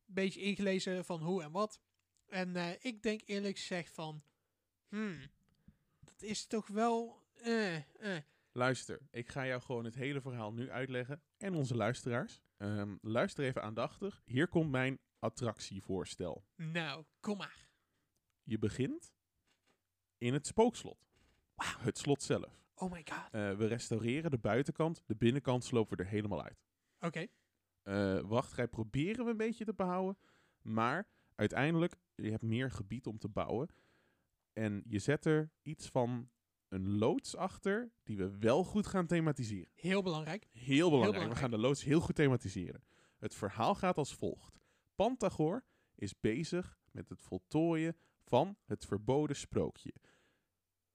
beetje 0.06 0.42
ingelezen 0.42 1.06
van 1.06 1.22
hoe 1.22 1.44
en 1.44 1.52
wat. 1.52 1.80
En 2.26 2.78
ik 2.82 3.04
denk 3.04 3.22
eerlijk 3.26 3.58
gezegd 3.58 3.94
van, 3.94 4.24
hmm, 4.88 5.20
dat 6.00 6.22
is 6.22 6.46
toch 6.46 6.68
wel. 6.68 7.24
Luister, 8.58 9.02
ik 9.12 9.30
ga 9.30 9.46
jou 9.46 9.62
gewoon 9.62 9.86
het 9.86 9.96
hele 9.96 10.22
verhaal 10.22 10.54
nu 10.54 10.72
uitleggen. 10.72 11.22
En 11.38 11.54
onze 11.54 11.76
luisteraars. 11.76 12.42
Ehm, 12.58 12.96
luister 13.02 13.46
even 13.46 13.62
aandachtig. 13.62 14.22
Hier 14.26 14.48
komt 14.48 14.72
mijn 14.72 15.00
attractievoorstel. 15.20 16.46
Nou, 16.56 17.06
kom 17.20 17.38
maar. 17.38 17.68
Je 18.44 18.60
begint 18.60 19.14
in 20.18 20.34
het 20.34 20.48
spookslot. 20.48 21.08
Het 21.56 21.98
slot 21.98 22.24
zelf. 22.24 22.64
Oh 22.76 22.92
my 22.92 23.06
god. 23.10 23.32
Eh, 23.32 23.58
we 23.58 23.68
restaureren 23.68 24.32
de 24.32 24.38
buitenkant. 24.38 25.04
De 25.06 25.16
binnenkant 25.16 25.64
slopen 25.64 25.98
we 25.98 26.04
er 26.04 26.10
helemaal 26.10 26.44
uit. 26.44 26.66
Oké. 27.00 27.28
Eh, 27.82 28.20
wachtrij 28.20 28.68
proberen 28.68 29.26
we 29.26 29.32
een 29.32 29.38
beetje 29.38 29.66
te 29.66 29.74
behouden. 29.74 30.18
Maar 30.62 31.08
uiteindelijk, 31.36 31.96
je 32.16 32.30
hebt 32.30 32.44
meer 32.44 32.72
gebied 32.72 33.08
om 33.08 33.18
te 33.18 33.30
bouwen. 33.30 33.70
En 34.54 34.84
je 34.88 35.00
zet 35.00 35.26
er 35.26 35.52
iets 35.62 35.90
van 35.90 36.30
een 36.76 36.98
loods 36.98 37.36
achter 37.36 37.92
die 38.04 38.18
we 38.18 38.38
wel 38.38 38.64
goed 38.64 38.88
gaan 38.88 39.08
thematiseren. 39.08 39.72
Heel 39.76 40.02
belangrijk. 40.02 40.48
Heel 40.52 40.90
belangrijk. 40.90 40.92
belangrijk. 40.92 41.34
We 41.34 41.40
gaan 41.40 41.52
de 41.52 41.58
loods 41.58 41.84
heel 41.84 42.00
goed 42.00 42.16
thematiseren. 42.16 42.84
Het 43.18 43.36
verhaal 43.36 43.76
gaat 43.76 43.98
als 43.98 44.14
volgt. 44.14 44.60
Pantagor 44.96 45.66
is 45.96 46.20
bezig 46.20 46.80
met 46.92 47.10
het 47.10 47.22
voltooien 47.22 47.98
van 48.24 48.58
het 48.66 48.86
verboden 48.86 49.36
sprookje. 49.36 49.94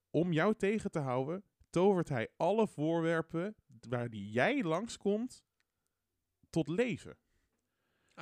Om 0.09 0.33
jou 0.33 0.55
tegen 0.55 0.91
te 0.91 0.99
houden, 0.99 1.43
tovert 1.69 2.09
hij 2.09 2.27
alle 2.37 2.67
voorwerpen 2.67 3.55
waar 3.89 4.09
die 4.09 4.31
jij 4.31 4.63
langskomt 4.63 5.43
tot 6.49 6.67
leven. 6.67 7.17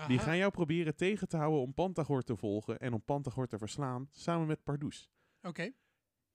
Die 0.07 0.19
gaan 0.19 0.37
jou 0.37 0.51
proberen 0.51 0.95
tegen 0.95 1.27
te 1.27 1.37
houden 1.37 1.61
om 1.61 1.73
Pantagor 1.73 2.21
te 2.21 2.35
volgen 2.35 2.79
en 2.79 2.93
om 2.93 3.03
Pantagor 3.03 3.47
te 3.47 3.57
verslaan 3.57 4.07
samen 4.11 4.47
met 4.47 4.63
Pardoes. 4.63 5.09
Oké. 5.41 5.71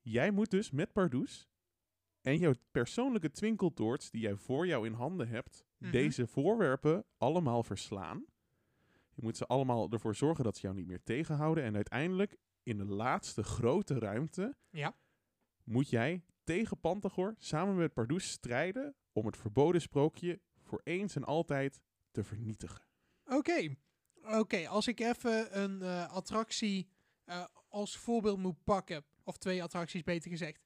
Jij 0.05 0.31
moet 0.31 0.51
dus 0.51 0.71
met 0.71 0.93
Pardoes 0.93 1.49
en 2.21 2.39
jouw 2.39 2.55
persoonlijke 2.71 3.31
twinkeltoorts 3.31 4.11
die 4.11 4.21
jij 4.21 4.37
voor 4.37 4.67
jou 4.67 4.87
in 4.87 4.93
handen 4.93 5.29
hebt, 5.29 5.65
Mhm. 5.79 5.93
deze 5.93 6.27
voorwerpen 6.27 7.05
allemaal 7.17 7.63
verslaan. 7.63 8.25
Je 9.15 9.23
moet 9.23 9.37
ze 9.37 9.47
allemaal 9.47 9.91
ervoor 9.91 10.15
zorgen 10.15 10.45
dat 10.45 10.57
ze 10.57 10.63
jou 10.63 10.75
niet 10.75 10.87
meer 10.87 11.03
tegenhouden. 11.03 11.65
En 11.65 11.75
uiteindelijk, 11.75 12.37
in 12.63 12.79
de 12.79 12.85
laatste 12.85 13.43
grote 13.43 13.99
ruimte, 13.99 14.57
Ja. 14.71 14.97
moet 15.65 15.89
jij 15.91 16.25
tegen 16.45 16.81
Pantagor 16.81 17.35
samen 17.39 17.77
met 17.77 17.93
Pardoes 17.95 18.31
strijden 18.31 18.95
om 19.13 19.27
het 19.27 19.37
verboden 19.37 19.81
sprookje 19.81 20.41
voor 20.63 20.81
eens 20.85 21.17
en 21.17 21.25
altijd 21.25 21.81
te 22.11 22.25
vernietigen. 22.25 22.85
Oké. 23.25 23.75
Oké, 24.23 24.69
als 24.69 24.87
ik 24.89 25.01
even 25.01 25.59
een 25.63 25.83
eh, 25.83 26.13
attractie 26.13 26.89
eh, 27.25 27.45
als 27.69 27.97
voorbeeld 27.97 28.39
moet 28.39 28.65
pakken, 28.65 29.05
of 29.25 29.37
twee 29.37 29.63
attracties 29.63 30.03
beter 30.03 30.31
gezegd, 30.31 30.63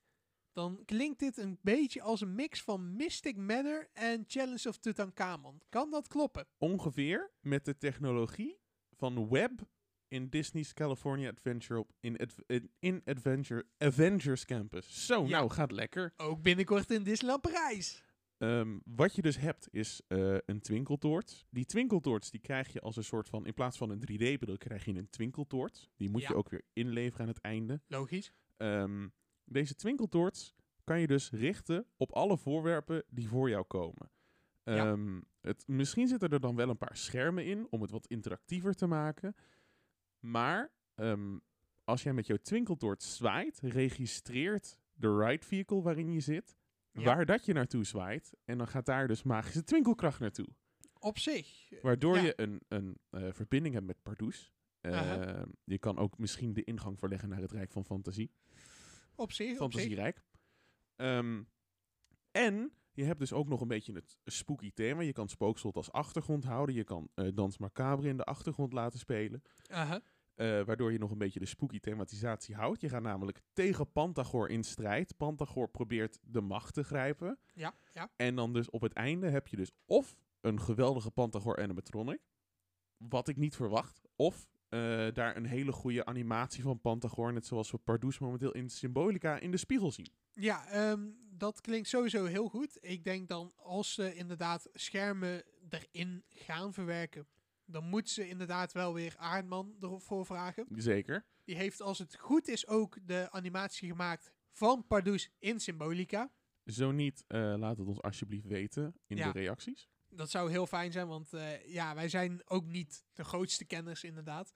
dan 0.53 0.83
klinkt 0.85 1.19
dit 1.19 1.37
een 1.37 1.59
beetje 1.63 2.03
als 2.03 2.21
een 2.21 2.35
mix 2.35 2.63
van 2.63 2.97
Mystic 2.97 3.37
Manor 3.37 3.89
en 3.93 4.25
Challenge 4.27 4.69
of 4.69 4.79
Tutankhamon. 4.79 5.61
Kan 5.69 5.91
dat 5.91 6.09
kloppen? 6.09 6.47
Ongeveer 6.59 7.31
met 7.41 7.65
de 7.65 7.77
technologie 7.79 8.59
van 8.97 9.29
Web 9.29 9.61
in 10.09 10.29
Disney's 10.29 10.73
California 10.73 11.31
Adventure 11.31 11.79
op 11.81 11.93
in, 12.01 12.17
Adv- 12.17 12.39
in, 12.47 12.71
in 12.79 13.03
Adventure 13.05 13.67
Avengers 13.79 14.45
Campus. 14.45 15.07
Zo, 15.07 15.23
Ja. 15.23 15.29
nou 15.39 15.51
gaat 15.51 15.73
lekker. 15.73 16.13
Ook 16.17 16.43
binnenkort 16.43 16.91
in 16.91 17.03
Disneyland 17.03 17.41
Parijs. 17.43 18.03
Ehm, 18.39 18.79
wat 18.85 19.15
je 19.15 19.23
dus 19.23 19.37
hebt 19.39 19.69
is 19.71 20.01
eh, 20.09 20.37
een 20.47 20.61
twinkeltoort. 20.61 21.47
Die 21.51 21.65
twinkeltoorts 21.65 22.31
die 22.31 22.41
krijg 22.41 22.73
je 22.73 22.81
als 22.81 22.97
een 22.97 23.05
soort 23.05 23.29
van, 23.29 23.47
in 23.47 23.55
plaats 23.55 23.77
van 23.79 23.91
een 23.91 24.01
3D-bril 24.01 24.57
krijg 24.57 24.85
je 24.85 24.95
een 24.95 25.11
twinkeltoort. 25.11 25.89
Die 25.97 26.11
moet 26.11 26.23
Ja. 26.23 26.29
je 26.29 26.35
ook 26.35 26.49
weer 26.49 26.63
inleveren 26.73 27.21
aan 27.27 27.33
het 27.33 27.41
einde. 27.41 27.81
Logisch. 27.87 28.33
Ehm, 28.59 29.09
deze 29.45 29.75
twinkeltoorts 29.75 30.55
kan 30.85 31.01
je 31.01 31.07
dus 31.07 31.31
richten 31.31 31.87
op 31.97 32.13
alle 32.13 32.39
voorwerpen 32.39 33.05
die 33.09 33.29
voor 33.29 33.49
jou 33.49 33.65
komen. 33.65 34.11
Ja. 34.63 34.91
Ehm, 34.91 35.21
het, 35.41 35.65
misschien 35.67 36.09
zitten 36.09 36.29
er 36.31 36.41
dan 36.41 36.57
wel 36.57 36.69
een 36.69 36.79
paar 36.79 36.97
schermen 36.97 37.45
in 37.47 37.67
om 37.71 37.81
het 37.83 37.91
wat 37.91 38.07
interactiever 38.07 38.75
te 38.75 38.87
maken. 38.87 39.35
Maar 40.19 40.71
ehm, 40.95 41.39
als 41.85 42.03
jij 42.03 42.13
met 42.13 42.27
jouw 42.27 42.37
twinkeltoort 42.43 43.03
zwaait, 43.03 43.61
registreert 43.61 44.79
de 44.93 45.17
ride 45.19 45.45
vehicle 45.47 45.83
waarin 45.83 46.13
je 46.13 46.21
zit 46.21 46.57
Ja. 46.93 47.03
waar 47.05 47.27
dat 47.27 47.45
je 47.45 47.53
naartoe 47.53 47.85
zwaait. 47.85 48.35
En 48.45 48.59
dan 48.59 48.69
gaat 48.69 48.87
daar 48.87 49.09
dus 49.09 49.23
magische 49.23 49.65
twinkelkracht 49.65 50.21
naartoe. 50.21 50.49
Op 50.99 51.19
zich. 51.19 51.69
Waardoor 51.83 52.17
Ja. 52.17 52.23
je 52.23 52.33
een, 52.41 52.61
een 52.69 52.99
eh, 53.11 53.33
verbinding 53.33 53.75
hebt 53.75 53.87
met 53.87 54.03
Pardoes. 54.03 54.53
Ehm, 54.81 55.49
je 55.65 55.79
kan 55.79 55.99
ook 55.99 56.19
misschien 56.19 56.53
de 56.53 56.65
ingang 56.65 56.99
verleggen 56.99 57.29
naar 57.29 57.41
het 57.41 57.53
Rijk 57.53 57.73
van 57.73 57.85
Fantasie. 57.85 58.31
Op 59.15 59.33
zich. 59.33 59.61
Op 59.61 59.73
zich. 59.73 59.83
Fantasierijk. 59.83 60.23
Ehm, 60.97 61.43
en 62.31 62.73
je 62.93 63.05
hebt 63.05 63.19
dus 63.19 63.33
ook 63.33 63.49
nog 63.49 63.61
een 63.61 63.69
beetje 63.69 63.93
het 63.93 64.17
spooky 64.25 64.73
thema. 64.73 65.03
Je 65.03 65.13
kan 65.13 65.29
Spookslot 65.29 65.77
als 65.77 65.93
achtergrond 65.93 66.45
houden. 66.45 66.75
Je 66.75 66.85
kan 66.85 67.09
eh, 67.15 67.29
Dans 67.35 67.59
Macabre 67.59 68.09
in 68.09 68.17
de 68.17 68.25
achtergrond 68.25 68.73
laten 68.73 68.99
spelen. 68.99 69.43
Eh, 70.35 70.63
waardoor 70.63 70.93
je 70.93 70.99
nog 70.99 71.11
een 71.11 71.19
beetje 71.19 71.39
de 71.39 71.47
spooky 71.47 71.81
thematisatie 71.81 72.55
houdt. 72.55 72.81
Je 72.81 72.89
gaat 72.89 73.03
namelijk 73.03 73.41
tegen 73.53 73.93
Pantagor 73.93 74.49
in 74.49 74.65
strijd. 74.65 75.17
Pantagor 75.17 75.69
probeert 75.69 76.19
de 76.23 76.41
macht 76.41 76.75
te 76.75 76.85
grijpen. 76.85 77.39
Ja. 77.55 77.75
Ja. 77.93 78.11
En 78.17 78.35
dan 78.35 78.53
dus 78.53 78.71
op 78.71 78.81
het 78.81 78.93
einde 78.93 79.29
heb 79.29 79.47
je 79.49 79.57
dus 79.57 79.71
of 79.87 80.17
een 80.41 80.61
geweldige 80.61 81.11
Pantagor 81.11 81.59
animatronic. 81.63 82.21
Wat 82.97 83.29
ik 83.29 83.37
niet 83.37 83.57
verwacht. 83.57 84.01
Of 84.17 84.49
eh, 84.69 84.79
daar 85.13 85.37
een 85.37 85.47
hele 85.47 85.73
goede 85.73 86.05
animatie 86.05 86.63
van 86.63 86.81
Pantagor. 86.81 87.33
Net 87.33 87.47
zoals 87.47 87.71
we 87.71 87.79
Pardoes 87.79 88.19
momenteel 88.19 88.53
in 88.53 88.69
Symbolica 88.71 89.39
in 89.39 89.51
de 89.51 89.57
spiegel 89.57 89.93
zien. 89.93 90.09
Ja, 90.35 90.67
ehm, 90.69 91.09
dat 91.31 91.61
klinkt 91.61 91.89
sowieso 91.89 92.25
heel 92.25 92.49
goed. 92.49 92.79
Ik 92.81 93.05
denk 93.05 93.29
dan 93.29 93.53
als 93.57 93.95
ze 93.95 94.15
inderdaad 94.15 94.69
schermen 94.73 95.43
erin 95.69 96.25
gaan 96.29 96.73
verwerken, 96.73 97.27
dan 97.65 97.85
moet 97.85 98.09
ze 98.09 98.29
inderdaad 98.29 98.73
wel 98.73 98.95
weer 98.95 99.15
Aardman 99.17 99.77
ervoor 99.81 100.27
vragen. 100.27 100.67
Zeker. 100.77 101.25
Die 101.45 101.57
heeft 101.57 101.81
als 101.83 101.99
het 101.99 102.17
goed 102.19 102.49
is 102.49 102.67
ook 102.67 102.99
de 103.07 103.29
animatie 103.31 103.89
gemaakt 103.89 104.33
van 104.53 104.87
Pardoes 104.87 105.31
in 105.39 105.61
Symbolica. 105.61 106.31
Zo 106.65 106.91
niet, 106.93 107.25
eh, 107.27 107.55
laat 107.57 107.79
het 107.79 107.87
ons 107.87 108.03
alsjeblieft 108.03 108.47
weten 108.47 108.95
in 109.07 109.17
Ja. 109.17 109.33
de 109.33 109.39
reacties. 109.39 109.89
Dat 110.11 110.31
zou 110.31 110.51
heel 110.51 110.67
fijn 110.67 110.93
zijn, 110.93 111.07
want 111.07 111.33
eh, 111.33 111.67
ja, 111.67 111.95
wij 111.95 112.09
zijn 112.09 112.43
ook 112.45 112.67
niet 112.67 113.05
de 113.13 113.25
grootste 113.25 113.65
kenners 113.65 114.05
inderdaad. 114.05 114.55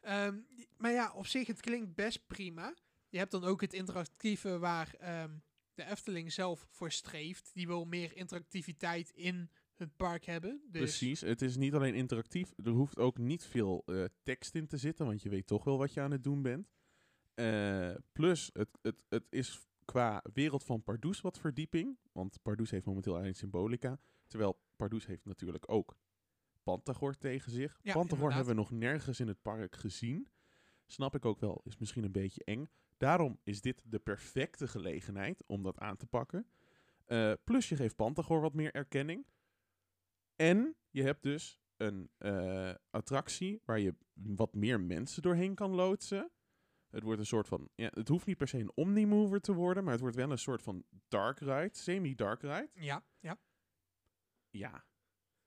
Ehm, 0.00 0.38
maar 0.76 0.92
ja, 0.92 1.12
op 1.12 1.26
zich, 1.26 1.46
het 1.46 1.60
klinkt 1.60 1.94
best 1.94 2.26
prima. 2.26 2.74
Je 3.08 3.18
hebt 3.18 3.30
dan 3.30 3.44
ook 3.44 3.60
het 3.60 3.72
interactieve 3.72 4.58
waar 4.58 4.94
ehm, 4.98 5.36
de 5.74 5.84
Efteling 5.84 6.32
zelf 6.32 6.66
voor 6.70 6.90
streeft. 6.90 7.50
Die 7.54 7.66
wil 7.66 7.84
meer 7.84 8.16
interactiviteit 8.16 9.10
in 9.10 9.50
het 9.74 9.96
park 9.96 10.24
hebben. 10.24 10.60
Dus 10.70 10.80
Precies, 10.80 11.20
het 11.20 11.42
is 11.42 11.56
niet 11.56 11.74
alleen 11.74 11.94
interactief, 11.94 12.52
er 12.64 12.70
hoeft 12.70 12.98
ook 12.98 13.18
niet 13.18 13.44
veel 13.44 13.82
eh, 13.86 14.04
tekst 14.22 14.54
in 14.54 14.66
te 14.66 14.76
zitten, 14.76 15.06
want 15.06 15.22
je 15.22 15.28
weet 15.28 15.46
toch 15.46 15.64
wel 15.64 15.78
wat 15.78 15.92
je 15.92 16.00
aan 16.00 16.10
het 16.10 16.24
doen 16.24 16.42
bent. 16.42 16.72
Eh, 17.34 17.94
plus, 18.12 18.50
het, 18.52 18.68
het, 18.82 18.96
het 19.08 19.24
is 19.30 19.66
qua 19.84 20.24
wereld 20.34 20.64
van 20.64 20.82
Pardoes 20.82 21.20
wat 21.20 21.38
verdieping, 21.38 21.98
want 22.12 22.42
Pardoes 22.42 22.70
heeft 22.70 22.86
momenteel 22.86 23.16
alleen 23.16 23.34
Symbolica, 23.34 23.98
terwijl 24.26 24.58
Pardoes 24.76 25.06
heeft 25.06 25.24
natuurlijk 25.24 25.70
ook 25.70 25.96
Pantagor 26.62 27.16
tegen 27.18 27.52
zich. 27.52 27.78
Ja, 27.82 27.92
Pantagor 27.92 28.32
hebben 28.32 28.54
we 28.54 28.60
nog 28.60 28.70
nergens 28.70 29.20
in 29.20 29.28
het 29.28 29.42
park 29.42 29.76
gezien. 29.76 30.28
Snap 30.86 31.14
ik 31.14 31.24
ook 31.24 31.40
wel, 31.40 31.60
is 31.64 31.76
misschien 31.76 32.04
een 32.04 32.12
beetje 32.12 32.44
eng. 32.44 32.68
Daarom 32.96 33.38
is 33.42 33.60
dit 33.60 33.82
de 33.84 33.98
perfecte 33.98 34.68
gelegenheid 34.68 35.42
om 35.46 35.62
dat 35.62 35.78
aan 35.78 35.96
te 35.96 36.06
pakken. 36.06 36.46
Eh, 37.04 37.32
plus 37.44 37.68
je 37.68 37.76
geeft 37.76 37.96
Pantagor 37.96 38.40
wat 38.40 38.54
meer 38.54 38.72
erkenning. 38.72 39.26
En 40.36 40.76
je 40.90 41.02
hebt 41.02 41.22
dus 41.22 41.60
een 41.76 42.10
eh, 42.18 42.74
attractie 42.90 43.60
waar 43.64 43.80
je 43.80 43.94
wat 44.12 44.54
meer 44.54 44.80
mensen 44.80 45.22
doorheen 45.22 45.54
kan 45.54 45.70
loodsen. 45.70 46.30
Het 46.88 47.02
wordt 47.02 47.20
een 47.20 47.26
soort 47.26 47.48
van. 47.48 47.68
Ja, 47.74 47.90
het 47.92 48.08
hoeft 48.08 48.26
niet 48.26 48.36
per 48.36 48.48
se 48.48 48.58
een 48.58 48.72
omnimover 48.74 49.40
te 49.40 49.52
worden, 49.52 49.82
maar 49.82 49.92
het 49.92 50.00
wordt 50.00 50.16
wel 50.16 50.30
een 50.30 50.38
soort 50.38 50.62
van 50.62 50.84
dark 51.08 51.38
ride, 51.38 51.70
semi-dark 51.72 52.42
ride. 52.42 52.70
ja, 52.74 53.04
ja. 53.20 53.38
Ja. 54.58 54.84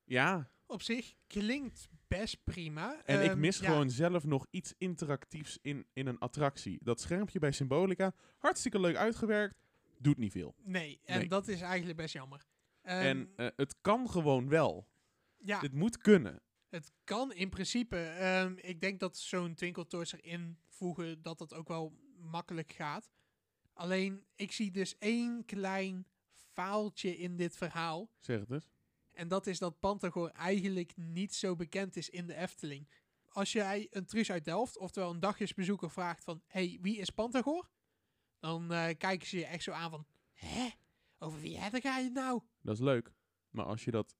Ja. 0.04 0.52
Op 0.66 0.82
zich 0.82 1.14
klinkt 1.28 1.88
best 2.08 2.44
prima. 2.44 3.02
En 3.04 3.24
ik 3.24 3.30
Ehm, 3.30 3.40
mis 3.40 3.60
ja, 3.60 3.66
gewoon 3.70 3.90
zelf 3.90 4.24
nog 4.24 4.46
iets 4.50 4.74
interactiefs 4.78 5.58
in, 5.62 5.86
in 5.94 6.08
een 6.08 6.18
attractie. 6.20 6.80
Dat 6.84 7.02
schermpje 7.02 7.40
bij 7.40 7.52
Symbolica, 7.52 8.14
hartstikke 8.38 8.80
leuk 8.80 8.96
uitgewerkt, 8.96 9.56
doet 10.00 10.18
niet 10.18 10.32
veel. 10.32 10.56
Nee, 10.58 11.00
en 11.04 11.18
Nee. 11.20 11.28
dat 11.28 11.48
is 11.48 11.62
eigenlijk 11.62 11.98
best 11.98 12.14
jammer. 12.14 12.46
Ehm, 12.82 13.00
en 13.06 13.32
eh, 13.36 13.48
het 13.56 13.76
kan 13.82 14.10
gewoon 14.10 14.50
wel. 14.50 14.88
ja, 15.38 15.60
Het 15.60 15.74
moet 15.74 15.98
kunnen. 15.98 16.42
Het 16.70 16.92
kan 17.04 17.34
in 17.34 17.50
principe. 17.50 17.98
Ehm, 17.98 18.54
ik 18.62 18.82
denk 18.82 19.00
dat 19.00 19.18
zo'n 19.18 19.54
Twinkle 19.54 19.88
Toys 19.88 20.14
erin 20.14 20.58
voegen 20.68 21.22
dat 21.22 21.38
dat 21.38 21.54
ook 21.54 21.68
wel 21.68 21.94
makkelijk 22.18 22.72
gaat. 22.72 23.12
Alleen, 23.74 24.26
ik 24.36 24.52
zie 24.52 24.72
dus 24.72 24.98
één 24.98 25.46
klein 25.46 26.08
faaltje 26.54 27.18
in 27.18 27.36
dit 27.36 27.58
verhaal. 27.58 28.10
Zeg 28.20 28.40
het 28.40 28.52
eens. 28.52 28.70
En 29.18 29.28
dat 29.28 29.48
is 29.48 29.60
dat 29.60 29.80
Pantagor 29.80 30.30
eigenlijk 30.30 30.94
niet 30.96 31.34
zo 31.34 31.56
bekend 31.56 31.96
is 31.96 32.10
in 32.10 32.28
de 32.28 32.36
Efteling. 32.36 32.90
Als 33.26 33.52
jij 33.52 33.88
een 33.90 34.06
Truus 34.06 34.32
uit 34.32 34.46
Delft, 34.46 34.78
oftewel 34.78 35.10
een 35.10 35.20
dagjesbezoeker, 35.20 35.92
vraagt 35.92 36.24
van... 36.24 36.42
hey, 36.48 36.78
wie 36.82 36.98
is 36.98 37.10
Pantagor? 37.10 37.70
Dan 38.40 38.72
eh, 38.72 38.98
kijken 38.98 39.28
ze 39.28 39.38
je 39.38 39.46
echt 39.46 39.64
zo 39.64 39.72
aan 39.72 39.90
van... 39.90 40.06
Hè? 40.34 40.70
Over 41.18 41.40
wie 41.40 41.60
daar 41.60 41.82
ga 41.82 41.98
je 41.98 42.10
nou? 42.10 42.42
Dat 42.62 42.74
is 42.74 42.82
leuk. 42.82 43.14
Maar 43.50 43.66
als 43.66 43.84
je 43.84 43.92
dat 43.92 44.16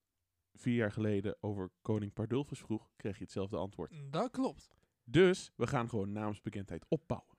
vier 0.54 0.76
jaar 0.76 0.92
geleden 0.92 1.38
over 1.40 1.72
koning 1.82 2.14
Pardulfus 2.14 2.60
vroeg, 2.60 2.90
kreeg 2.96 3.18
je 3.18 3.24
hetzelfde 3.24 3.58
antwoord. 3.58 3.94
Dat 4.12 4.32
klopt. 4.32 4.70
Dus 5.04 5.52
we 5.56 5.68
gaan 5.68 5.90
gewoon 5.90 6.12
naamsbekendheid 6.12 6.86
opbouwen. 6.88 7.38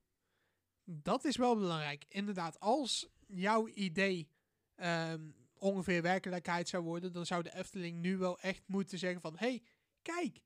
Dat 0.84 1.24
is 1.24 1.36
wel 1.36 1.56
belangrijk. 1.56 2.04
Inderdaad, 2.08 2.60
als 2.60 3.08
jouw 3.26 3.68
idee 3.68 4.28
ehm, 4.74 5.30
ongeveer 5.58 6.02
werkelijkheid 6.02 6.68
zou 6.68 6.84
worden, 6.84 7.12
dan 7.12 7.26
zou 7.26 7.42
de 7.42 7.54
Efteling 7.54 8.00
nu 8.00 8.16
wel 8.16 8.40
echt 8.40 8.62
moeten 8.66 8.98
zeggen 8.98 9.20
van, 9.20 9.36
hey, 9.36 9.62
kijk, 10.02 10.42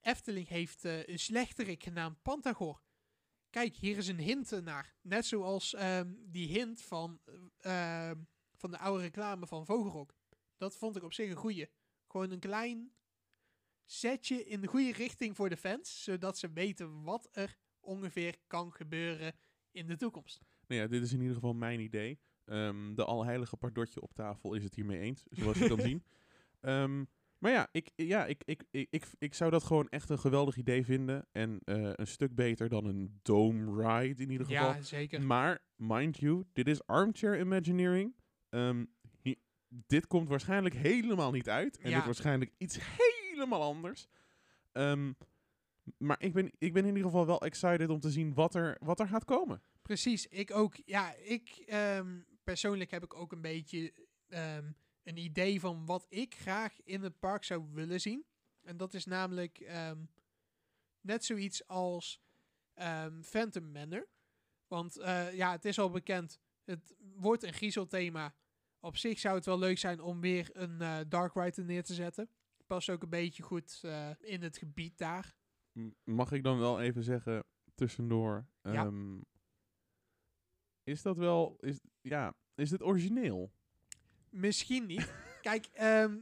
Efteling 0.00 0.48
heeft 0.48 0.84
eh, 0.84 1.06
een 1.06 1.18
slechterik 1.18 1.82
genaamd 1.82 2.22
Pantagor. 2.22 2.82
Kijk, 3.50 3.76
hier 3.76 3.96
is 3.96 4.08
een 4.08 4.18
hint 4.18 4.62
naar. 4.62 4.94
Net 5.02 5.26
zoals 5.26 5.74
ehm, 5.74 6.12
die 6.18 6.48
hint 6.48 6.82
van, 6.82 7.20
eh, 7.58 8.08
ehm, 8.08 8.18
van 8.54 8.70
de 8.70 8.78
oude 8.78 9.02
reclame 9.02 9.46
van 9.46 9.66
Vogelrok. 9.66 10.14
Dat 10.56 10.76
vond 10.76 10.96
ik 10.96 11.02
op 11.02 11.12
zich 11.12 11.30
een 11.30 11.36
goeie. 11.36 11.70
Gewoon 12.06 12.30
een 12.30 12.38
klein 12.38 12.92
setje 13.84 14.44
in 14.44 14.60
de 14.60 14.66
goede 14.66 14.92
richting 14.92 15.36
voor 15.36 15.48
de 15.48 15.56
fans, 15.56 16.02
zodat 16.02 16.38
ze 16.38 16.52
weten 16.52 17.02
wat 17.02 17.28
er 17.32 17.56
ongeveer 17.80 18.36
kan 18.46 18.72
gebeuren 18.72 19.34
in 19.70 19.86
de 19.86 19.96
toekomst. 19.96 20.40
Nou 20.66 20.80
ja, 20.80 20.86
dit 20.86 21.02
is 21.02 21.12
in 21.12 21.20
ieder 21.20 21.34
geval 21.34 21.54
mijn 21.54 21.80
idee. 21.80 22.20
Ehm, 22.44 22.94
de 22.94 23.04
alheilige 23.04 23.56
pardotje 23.56 24.00
op 24.00 24.14
tafel 24.14 24.54
is 24.54 24.64
het 24.64 24.74
hiermee 24.74 24.98
eens, 25.00 25.24
zoals 25.30 25.58
je 25.58 25.68
kan 25.68 25.80
zien. 25.90 26.04
Ehm, 26.60 27.04
maar 27.38 27.52
ja, 27.52 27.68
ik, 27.72 27.90
ja 27.96 28.26
ik, 28.26 28.42
ik, 28.44 28.62
ik, 28.70 28.86
ik, 28.90 29.04
ik 29.18 29.34
zou 29.34 29.50
dat 29.50 29.62
gewoon 29.64 29.88
echt 29.88 30.08
een 30.10 30.18
geweldig 30.18 30.56
idee 30.56 30.84
vinden. 30.84 31.26
En 31.32 31.60
eh, 31.64 31.90
een 31.94 32.06
stuk 32.06 32.34
beter 32.34 32.68
dan 32.68 32.84
een 32.84 33.18
dome 33.22 33.82
ride 33.82 34.22
in 34.22 34.30
ieder 34.30 34.46
geval. 34.46 34.68
Ja, 34.74 34.82
zeker. 34.82 35.22
Maar, 35.22 35.58
mind 35.76 36.18
you, 36.18 36.44
dit 36.52 36.68
is 36.68 36.86
armchair 36.86 37.40
imagineering. 37.40 38.14
Ehm, 38.48 38.84
hi- 39.22 39.34
dit 39.68 40.06
komt 40.06 40.28
waarschijnlijk 40.28 40.74
helemaal 40.74 41.30
niet 41.30 41.48
uit. 41.48 41.78
En 41.78 41.90
Ja. 41.90 41.96
dit 41.96 42.04
waarschijnlijk 42.04 42.52
iets 42.58 42.78
helemaal 43.30 43.62
anders. 43.62 44.06
Maar 45.98 46.22
ik 46.22 46.32
ben, 46.32 46.50
ik 46.58 46.72
ben 46.72 46.82
in 46.82 46.88
ieder 46.96 47.10
geval 47.10 47.26
wel 47.26 47.40
excited 47.42 47.88
om 47.88 48.00
te 48.00 48.10
zien 48.10 48.34
wat 48.34 48.54
er, 48.54 48.76
wat 48.80 49.00
er 49.00 49.08
gaat 49.08 49.24
komen. 49.24 49.62
Precies, 49.82 50.26
ik 50.26 50.54
ook. 50.54 50.74
Ja, 50.84 51.14
ik 51.24 51.48
persoonlijk 52.44 52.90
heb 52.90 53.04
ik 53.04 53.14
ook 53.14 53.32
een 53.32 53.40
beetje 53.40 53.92
ehm, 54.28 54.72
een 55.02 55.16
idee 55.16 55.60
van 55.60 55.86
wat 55.86 56.06
ik 56.08 56.34
graag 56.34 56.82
in 56.84 57.02
het 57.02 57.18
park 57.18 57.44
zou 57.44 57.64
willen 57.72 58.00
zien. 58.00 58.24
En 58.62 58.76
dat 58.76 58.94
is 58.94 59.04
namelijk 59.04 59.58
ehm, 59.58 60.04
net 61.00 61.24
zoiets 61.24 61.66
als 61.66 62.20
ehm, 62.74 63.22
Phantom 63.22 63.72
Manor. 63.72 64.08
Want 64.66 64.96
eh, 64.98 65.34
ja, 65.34 65.50
het 65.50 65.64
is 65.64 65.78
al 65.78 65.90
bekend, 65.90 66.40
het 66.64 66.94
wordt 67.14 67.42
een 67.42 67.52
griezelthema. 67.52 68.34
Op 68.80 68.96
zich 68.96 69.18
zou 69.18 69.34
het 69.34 69.44
wel 69.44 69.58
leuk 69.58 69.78
zijn 69.78 70.00
om 70.00 70.20
weer 70.20 70.50
een 70.52 70.80
eh, 70.80 70.98
Dark 71.08 71.34
Ride 71.34 71.60
er 71.60 71.64
neer 71.64 71.84
te 71.84 71.94
zetten. 71.94 72.28
Past 72.66 72.90
ook 72.90 73.02
een 73.02 73.08
beetje 73.08 73.42
goed 73.42 73.80
eh, 73.82 74.10
in 74.20 74.42
het 74.42 74.56
gebied 74.56 74.98
daar. 74.98 75.36
Mag 76.04 76.32
ik 76.32 76.42
dan 76.42 76.58
wel 76.58 76.80
even 76.80 77.02
zeggen, 77.02 77.44
tussendoor. 77.74 78.46
Ja. 78.62 78.90
Is 80.84 81.02
dat 81.02 81.16
wel... 81.16 81.56
Is, 81.60 81.78
ja, 82.00 82.34
is 82.54 82.70
dit 82.70 82.82
origineel? 82.82 83.50
Misschien 84.30 84.86
niet. 84.86 85.14
Kijk, 85.42 85.66
ehm, 85.72 86.16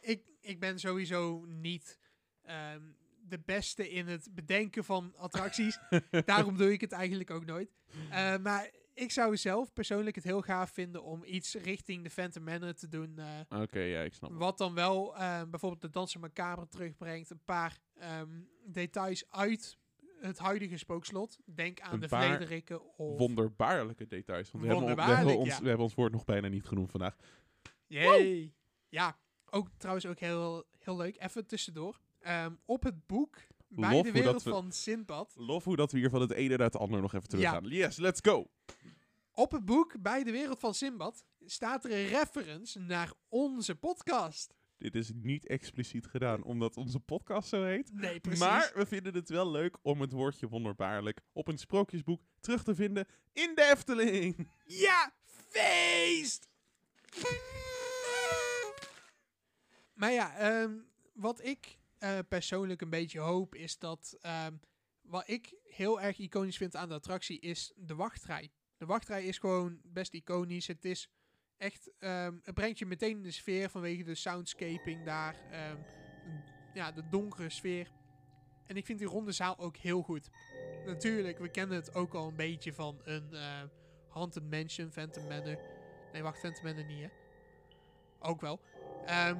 ik, 0.00 0.22
ik 0.40 0.60
ben 0.60 0.78
sowieso 0.78 1.44
niet 1.46 1.98
ehm, 2.42 2.82
de 3.28 3.38
beste 3.38 3.90
in 3.90 4.06
het 4.08 4.28
bedenken 4.34 4.84
van 4.84 5.14
attracties. 5.16 5.78
Daarom 6.24 6.56
doe 6.56 6.72
ik 6.72 6.80
het 6.80 6.92
eigenlijk 6.92 7.30
ook 7.30 7.44
nooit. 7.44 7.70
Eh, 8.10 8.36
maar 8.36 8.70
ik 8.94 9.10
zou 9.10 9.36
zelf 9.36 9.72
persoonlijk 9.72 10.16
het 10.16 10.24
heel 10.24 10.42
gaaf 10.42 10.70
vinden 10.70 11.02
om 11.02 11.22
iets 11.24 11.54
richting 11.54 12.02
de 12.02 12.10
Phantom 12.10 12.42
Manor 12.44 12.74
te 12.74 12.88
doen. 12.88 13.18
eh, 13.18 13.60
Oké, 13.62 13.80
ja, 13.80 14.02
ik 14.02 14.14
snap 14.14 14.30
het. 14.30 14.38
wat 14.38 14.58
dan 14.58 14.74
wel 14.74 15.16
eh, 15.16 15.42
bijvoorbeeld 15.50 15.80
de 15.82 15.90
Dansen 15.90 16.20
Macabre 16.20 16.68
terugbrengt. 16.68 17.30
Een 17.30 17.44
paar 17.44 17.78
ehm, 17.94 18.40
details 18.64 19.24
uit 19.30 19.78
het 20.20 20.38
huidige 20.38 20.76
spookslot. 20.76 21.38
Denk 21.44 21.80
aan 21.80 21.92
Een 21.92 22.00
de 22.00 22.08
paar 22.08 22.26
vlederikken 22.36 22.96
of... 22.98 23.18
Wonderbaarlijke 23.18 24.06
details. 24.06 24.50
Want 24.50 24.64
we 24.64 24.70
hebben, 24.74 24.96
we, 24.96 25.02
hebben 25.02 25.38
ons, 25.38 25.48
ja. 25.48 25.60
we 25.60 25.66
hebben 25.68 25.84
ons 25.84 25.94
woord 25.94 26.12
nog 26.12 26.24
bijna 26.24 26.48
niet 26.48 26.66
genoemd 26.66 26.90
vandaag. 26.90 27.16
Yay! 27.86 28.52
Ja, 28.88 29.18
ook 29.50 29.68
trouwens 29.76 30.06
ook 30.06 30.18
heel, 30.18 30.64
heel 30.78 30.96
leuk. 30.96 31.16
Even 31.22 31.46
tussendoor. 31.46 32.00
Ehm, 32.20 32.54
op 32.64 32.82
het 32.82 33.06
boek 33.06 33.36
bij 33.68 33.92
Lof 33.94 34.02
de 34.06 34.12
wereld 34.12 34.42
we- 34.42 34.50
van 34.50 34.72
Sinbad. 34.72 35.34
Lof 35.36 35.64
hoe 35.64 35.76
dat 35.76 35.92
we 35.92 35.98
hier 35.98 36.10
van 36.10 36.20
het 36.20 36.30
ene 36.32 36.56
naar 36.56 36.66
het 36.66 36.76
ander 36.76 37.00
nog 37.00 37.14
even 37.14 37.28
terug 37.28 37.44
Ja. 37.44 37.50
gaan. 37.50 37.64
Yes, 37.64 37.96
let's 37.96 38.20
go! 38.22 38.46
Op 39.32 39.50
het 39.50 39.64
boek 39.64 40.00
bij 40.02 40.24
de 40.24 40.30
wereld 40.30 40.58
van 40.58 40.74
Sinbad 40.74 41.24
staat 41.44 41.84
er 41.84 41.90
een 41.90 42.06
reference 42.06 42.78
naar 42.78 43.12
onze 43.28 43.74
podcast. 43.76 44.54
Dit 44.80 44.94
is 44.94 45.10
niet 45.14 45.46
expliciet 45.46 46.06
gedaan 46.06 46.42
omdat 46.42 46.76
onze 46.76 47.00
podcast 47.00 47.48
zo 47.48 47.64
heet. 47.64 47.92
Nee, 47.92 48.20
precies. 48.20 48.40
Maar 48.40 48.72
we 48.74 48.86
vinden 48.86 49.14
het 49.14 49.28
wel 49.28 49.50
leuk 49.50 49.76
om 49.82 50.00
het 50.00 50.12
woordje 50.12 50.48
wonderbaarlijk 50.48 51.20
op 51.32 51.48
een 51.48 51.58
sprookjesboek 51.58 52.22
terug 52.40 52.62
te 52.62 52.74
vinden 52.74 53.06
in 53.32 53.54
de 53.54 53.70
Efteling. 53.72 54.50
Ja, 54.64 55.12
feest! 55.48 56.48
Maar 59.94 60.12
ja, 60.12 60.36
ehm, 60.36 60.78
wat 61.12 61.44
ik 61.44 61.78
eh, 61.98 62.18
persoonlijk 62.28 62.80
een 62.80 62.90
beetje 62.90 63.18
hoop 63.20 63.54
is 63.54 63.78
dat... 63.78 64.16
ehm, 64.20 64.56
wat 65.00 65.28
ik 65.28 65.54
heel 65.62 66.00
erg 66.00 66.18
iconisch 66.18 66.56
vind 66.56 66.76
aan 66.76 66.88
de 66.88 66.94
attractie 66.94 67.40
is 67.40 67.72
de 67.76 67.94
wachtrij. 67.94 68.50
De 68.76 68.86
wachtrij 68.86 69.24
is 69.24 69.38
gewoon 69.38 69.80
best 69.84 70.14
iconisch. 70.14 70.66
Het 70.66 70.84
is 70.84 71.08
echt... 71.60 71.90
ehm, 71.98 72.34
het 72.42 72.54
brengt 72.54 72.78
je 72.78 72.86
meteen 72.86 73.16
in 73.16 73.22
de 73.22 73.30
sfeer 73.30 73.70
vanwege 73.70 74.02
de 74.02 74.14
soundscaping 74.14 75.04
daar. 75.04 75.34
ehm, 75.50 75.76
ja, 76.74 76.92
de 76.92 77.02
donkere 77.10 77.50
sfeer. 77.50 77.90
En 78.66 78.76
ik 78.76 78.86
vind 78.86 78.98
die 78.98 79.08
ronde 79.08 79.32
zaal 79.32 79.58
ook 79.58 79.76
heel 79.76 80.02
goed. 80.02 80.30
Natuurlijk, 80.86 81.38
we 81.38 81.48
kennen 81.48 81.76
het 81.76 81.94
ook 81.94 82.14
al 82.14 82.28
een 82.28 82.36
beetje 82.36 82.72
van 82.72 83.00
een... 83.04 83.28
eh, 83.32 83.62
Haunted 84.08 84.50
Mansion, 84.50 84.90
Phantom 84.90 85.26
Manor. 85.28 85.58
Nee, 86.12 86.22
wacht, 86.22 86.38
Phantom 86.38 86.64
Manor 86.64 86.84
niet, 86.84 87.02
hè? 87.02 87.08
Ook 88.18 88.40
wel. 88.40 88.60
Ehm, 89.06 89.36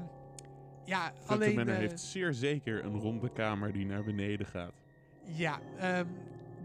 ja, 0.85 1.13
Phantom 1.13 1.35
alleen... 1.35 1.55
Manor 1.55 1.75
eh, 1.75 1.81
heeft 1.81 2.01
zeer 2.01 2.33
zeker 2.33 2.85
een 2.85 2.99
ronde 2.99 3.33
kamer 3.33 3.73
die 3.73 3.87
naar 3.87 4.05
beneden 4.05 4.47
gaat. 4.47 4.73
Ja, 5.25 5.61
ehm, 5.79 6.07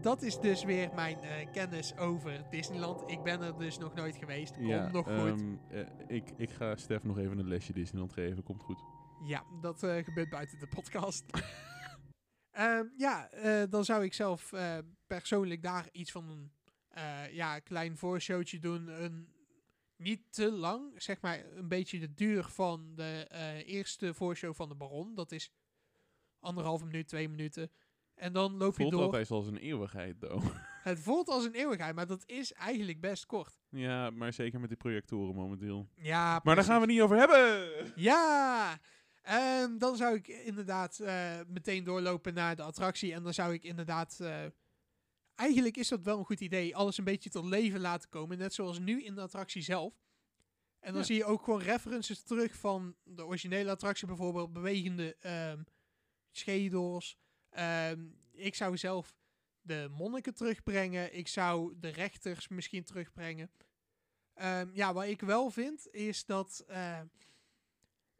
dat 0.00 0.22
is 0.22 0.40
dus 0.40 0.64
weer 0.64 0.94
mijn 0.94 1.22
eh, 1.22 1.52
kennis 1.52 1.96
over 1.96 2.50
Disneyland. 2.50 3.10
Ik 3.10 3.22
ben 3.22 3.40
er 3.40 3.58
dus 3.58 3.78
nog 3.78 3.94
nooit 3.94 4.16
geweest. 4.16 4.54
Komt 4.54 4.68
ja, 4.68 4.90
nog 4.90 5.06
goed. 5.06 5.40
ehm, 5.40 5.56
eh, 5.70 6.16
ik, 6.16 6.30
ik 6.36 6.50
ga 6.50 6.76
Stef 6.76 7.02
nog 7.02 7.18
even 7.18 7.38
een 7.38 7.48
lesje 7.48 7.72
Disneyland 7.72 8.12
geven. 8.12 8.42
Komt 8.42 8.62
goed. 8.62 8.78
Ja, 9.24 9.44
dat 9.60 9.82
eh, 9.82 10.04
gebeurt 10.04 10.30
buiten 10.30 10.58
de 10.58 10.66
podcast. 10.66 11.24
Ehm, 12.50 12.86
ja, 12.96 13.30
dan 13.70 13.84
zou 13.84 14.04
ik 14.04 14.14
zelf 14.14 14.52
persoonlijk 15.06 15.62
daar 15.62 15.88
iets 15.92 16.12
van 16.12 16.28
een 16.28 16.50
ja, 17.32 17.58
klein 17.58 17.96
voorshowtje 17.96 18.58
doen. 18.58 18.88
Een, 18.88 19.28
niet 19.96 20.32
te 20.32 20.52
lang, 20.52 21.02
zeg 21.02 21.20
maar 21.20 21.44
een 21.54 21.68
beetje 21.68 21.98
de 21.98 22.14
duur 22.14 22.44
van 22.44 22.94
de 22.94 23.26
eerste 23.66 24.14
voorshow 24.14 24.54
van 24.54 24.68
de 24.68 24.74
Baron. 24.74 25.14
Dat 25.14 25.32
is 25.32 25.50
anderhalve 26.40 26.84
minuut, 26.84 27.08
twee 27.08 27.28
minuten. 27.28 27.70
En 28.16 28.32
dan 28.32 28.56
loop 28.56 28.74
Voelt 28.74 28.88
je 28.90 28.94
door. 28.96 29.04
altijd 29.04 29.30
als 29.30 29.46
een 29.46 29.56
eeuwigheid, 29.56 30.20
though. 30.20 30.44
Het 30.82 31.00
voelt 31.00 31.28
als 31.28 31.44
een 31.44 31.52
eeuwigheid, 31.54 31.94
maar 31.94 32.06
dat 32.06 32.22
is 32.26 32.52
eigenlijk 32.52 33.00
best 33.00 33.26
kort. 33.26 33.58
ja, 33.68 34.10
maar 34.10 34.32
zeker 34.32 34.60
met 34.60 34.68
die 34.68 34.78
projectoren 34.78 35.34
momenteel. 35.34 35.88
Ja, 35.94 36.40
Maar 36.44 36.54
daar 36.54 36.64
gaan 36.64 36.74
we 36.74 36.80
het 36.80 36.90
niet 36.90 37.00
over 37.00 37.16
hebben! 37.16 37.92
Ja! 37.96 38.78
Ehm, 39.22 39.78
dan 39.78 39.96
zou 39.96 40.14
ik 40.14 40.28
inderdaad 40.28 40.98
eh, 40.98 41.40
meteen 41.46 41.84
doorlopen 41.84 42.34
naar 42.34 42.56
de 42.56 42.62
attractie. 42.62 43.12
En 43.12 43.22
dan 43.22 43.34
zou 43.34 43.52
ik 43.52 43.62
inderdaad. 43.64 44.18
eh, 44.20 44.44
eigenlijk 45.34 45.76
is 45.76 45.88
dat 45.88 46.02
wel 46.02 46.18
een 46.18 46.24
goed 46.24 46.40
idee. 46.40 46.76
Alles 46.76 46.98
een 46.98 47.04
beetje 47.04 47.30
tot 47.30 47.44
leven 47.44 47.80
laten 47.80 48.08
komen. 48.08 48.38
Net 48.38 48.54
zoals 48.54 48.78
nu 48.78 49.02
in 49.04 49.14
de 49.14 49.20
attractie 49.20 49.62
zelf. 49.62 49.94
En 50.80 50.90
dan 50.92 51.00
Ja. 51.00 51.06
zie 51.06 51.16
je 51.16 51.24
ook 51.24 51.42
gewoon 51.44 51.60
references 51.60 52.22
terug 52.22 52.54
van 52.54 52.96
de 53.02 53.24
originele 53.26 53.70
attractie. 53.70 54.06
Bijvoorbeeld 54.06 54.52
bewegende 54.52 55.16
ehm, 55.20 55.62
schedels. 56.30 57.16
Ehm, 57.56 58.04
ik 58.32 58.54
zou 58.54 58.76
zelf 58.76 59.14
de 59.60 59.88
monniken 59.90 60.34
terugbrengen. 60.34 61.16
Ik 61.16 61.28
zou 61.28 61.74
de 61.78 61.88
rechters 61.88 62.48
misschien 62.48 62.84
terugbrengen. 62.84 63.50
Ehm, 64.34 64.68
ja, 64.72 64.92
wat 64.92 65.04
ik 65.04 65.20
wel 65.20 65.50
vind 65.50 65.88
is 65.92 66.24
dat 66.24 66.64
eh, 66.66 67.00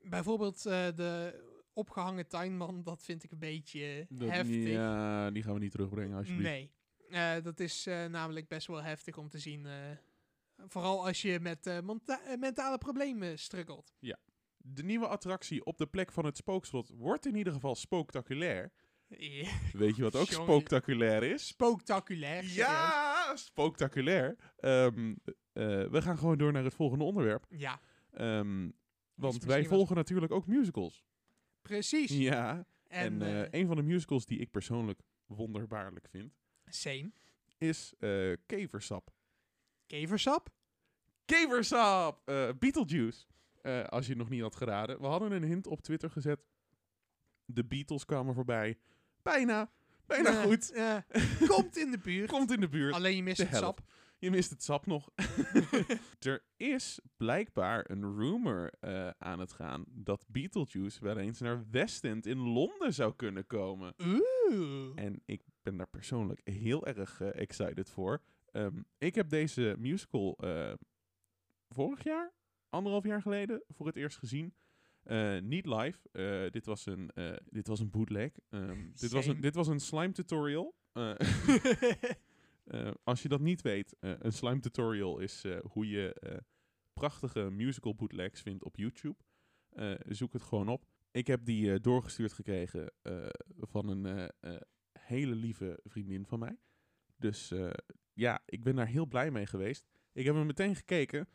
bijvoorbeeld 0.03 0.66
eh, 0.66 0.87
de 0.94 1.44
opgehangen 1.72 2.27
tuinman, 2.29 2.83
dat 2.83 3.03
vind 3.03 3.25
ik 3.25 3.31
een 3.31 3.38
beetje 3.38 4.07
Dat- 4.09 4.29
heftig. 4.29 4.68
Ja, 4.68 5.31
die 5.31 5.42
gaan 5.42 5.55
we 5.55 5.61
niet 5.61 5.70
terugbrengen, 5.70 6.16
alsjeblieft. 6.16 6.49
Nee, 6.51 6.70
Eh, 7.11 7.42
dat 7.42 7.61
is 7.61 7.85
namelijk 7.85 8.49
best 8.49 8.66
wel 8.66 8.83
heftig 8.83 9.16
om 9.18 9.29
te 9.29 9.38
zien. 9.38 9.66
vooral 10.66 11.07
als 11.07 11.22
je 11.22 11.40
met 11.40 11.83
mentale 12.38 12.79
problemen 12.79 13.38
struggelt. 13.38 13.92
De 14.57 14.83
nieuwe 14.85 15.07
attractie 15.09 15.64
op 15.64 15.79
de 15.79 15.87
plek 15.87 16.12
van 16.12 16.25
het 16.25 16.37
spookslot 16.37 16.88
wordt 16.94 17.27
in 17.27 17.37
ieder 17.37 17.53
geval 17.53 17.75
spooktaculair. 17.75 18.72
Ja, 19.09 19.51
Weet 19.73 19.97
je 19.97 20.03
wat 20.03 20.16
ook 20.16 20.29
Jongen. 20.29 20.45
spooktaculair 20.45 21.23
is? 21.23 21.55
Serieus. 21.59 22.55
Ja, 22.55 23.37
spooktacular. 23.37 24.37
Ehm, 24.57 25.14
eh, 25.53 25.85
we 25.88 26.03
gaan 26.03 26.19
gewoon 26.19 26.38
door 26.38 26.53
naar 26.53 26.64
het 26.64 26.75
volgende 26.75 27.05
onderwerp. 27.05 27.47
Ja, 27.49 27.81
Ehm, 28.11 28.71
want 29.14 29.45
wij 29.45 29.59
wat- 29.61 29.69
volgen 29.69 29.97
natuurlijk 29.97 30.33
ook 30.33 30.47
musicals. 30.47 31.05
precies. 31.62 32.11
Ja, 32.11 32.66
En, 32.88 33.23
en 33.23 33.23
eh, 33.23 33.42
eh, 33.42 33.49
een 33.51 33.66
van 33.66 33.77
de 33.77 33.83
musicals 33.83 34.27
die 34.27 34.38
ik 34.38 34.51
persoonlijk 34.51 35.01
wonderbaarlijk 35.27 36.07
vind, 36.09 36.33
same. 36.66 37.11
is 37.59 37.95
Keversap. 38.47 39.11
Keversap? 39.87 40.49
Keversap! 41.25 42.23
Beetlejuice. 42.59 43.27
Als 43.88 44.05
je 44.05 44.11
het 44.12 44.19
nog 44.19 44.29
niet 44.29 44.40
had 44.40 44.57
geraden. 44.57 45.01
We 45.01 45.07
hadden 45.07 45.33
een 45.33 45.42
hint 45.45 45.66
op 45.66 45.81
Twitter 45.81 46.11
gezet. 46.11 46.40
De 47.45 47.64
Beatles 47.64 48.05
kwamen 48.05 48.35
voorbij. 48.35 48.79
Bijna. 49.33 49.71
Bijna 50.07 50.43
goed. 50.43 50.73
komt 51.55 51.77
in 51.77 51.91
de 51.91 51.99
buurt. 51.99 52.31
Komt 52.31 52.51
in 52.51 52.61
de 52.61 52.69
buurt. 52.69 52.95
Alleen 52.95 53.17
je 53.17 53.23
mist 53.23 53.37
de 53.37 53.43
het 53.43 53.53
helft. 53.53 53.67
sap. 53.67 53.87
Je 54.19 54.31
mist 54.31 54.51
het 54.51 54.62
sap 54.62 54.87
nog. 54.87 55.11
er 56.19 56.45
is 56.57 57.01
blijkbaar 57.17 57.91
een 57.91 58.17
rumor 58.17 58.73
eh, 58.81 59.11
aan 59.19 59.39
het 59.39 59.53
gaan 59.53 59.85
dat 59.89 60.25
Beetlejuice 60.29 61.05
wel 61.05 61.17
eens 61.17 61.41
naar 61.41 61.65
West 61.71 62.05
End 62.05 62.27
in 62.27 62.39
Londen 62.39 62.95
zou 62.95 63.15
kunnen 63.15 63.47
komen. 63.47 63.95
En 64.95 65.23
ik 65.25 65.43
ben 65.62 65.77
daar 65.77 65.89
persoonlijk 65.89 66.41
heel 66.45 66.87
erg 66.87 67.21
eh, 67.21 67.41
excited 67.41 67.91
voor. 67.91 68.23
Ehm, 68.51 68.83
ik 68.99 69.15
heb 69.15 69.29
deze 69.29 69.75
musical 69.79 70.37
eh, 70.39 70.73
vorig 71.69 72.05
jaar, 72.05 72.33
anderhalf 72.69 73.05
jaar 73.05 73.23
geleden, 73.23 73.62
voor 73.69 73.87
het 73.87 73.97
eerst 73.97 74.19
gezien. 74.19 74.55
Eh, 75.07 75.40
niet 75.40 75.66
live. 75.66 75.99
Eh, 76.12 76.51
dit, 76.51 76.66
was 76.66 76.87
een, 76.87 77.11
eh, 77.11 77.37
dit 77.51 77.66
was 77.66 77.81
een 77.81 77.90
bootleg. 77.90 78.33
Ehm, 78.49 78.90
dit, 79.01 79.11
was 79.11 79.27
een, 79.27 79.40
dit 79.40 79.55
was 79.55 79.69
een 79.69 79.81
slime 79.81 80.12
tutorial. 80.12 80.75
Als 83.05 83.23
je 83.23 83.29
dat 83.29 83.40
niet 83.40 83.62
weet, 83.62 83.97
een 84.01 84.33
slime 84.33 84.61
tutorial 84.61 85.19
is 85.19 85.45
hoe 85.62 85.88
je 85.88 86.42
prachtige 86.92 87.51
musical 87.51 87.95
bootlegs 87.95 88.42
vindt 88.42 88.64
op 88.64 88.77
YouTube. 88.77 89.16
Zoek 90.09 90.33
het 90.33 90.42
gewoon 90.42 90.69
op. 90.69 90.87
Ik 91.11 91.27
heb 91.27 91.45
die 91.45 91.81
doorgestuurd 91.81 92.33
gekregen 92.33 92.92
van 93.57 93.88
een 93.88 94.31
hele 95.01 95.35
lieve 95.35 95.81
vriendin 95.85 96.27
van 96.27 96.38
mij. 96.38 96.59
Dus 97.16 97.53
ja, 98.12 98.42
ik 98.47 98.62
ben 98.62 98.77
daar 98.77 98.87
heel 98.87 99.07
blij 99.07 99.31
mee 99.31 99.47
geweest. 99.47 99.87
Ik 100.12 100.25
heb 100.25 100.35
hem 100.35 100.47
meteen 100.47 100.77
gekeken. 100.77 101.29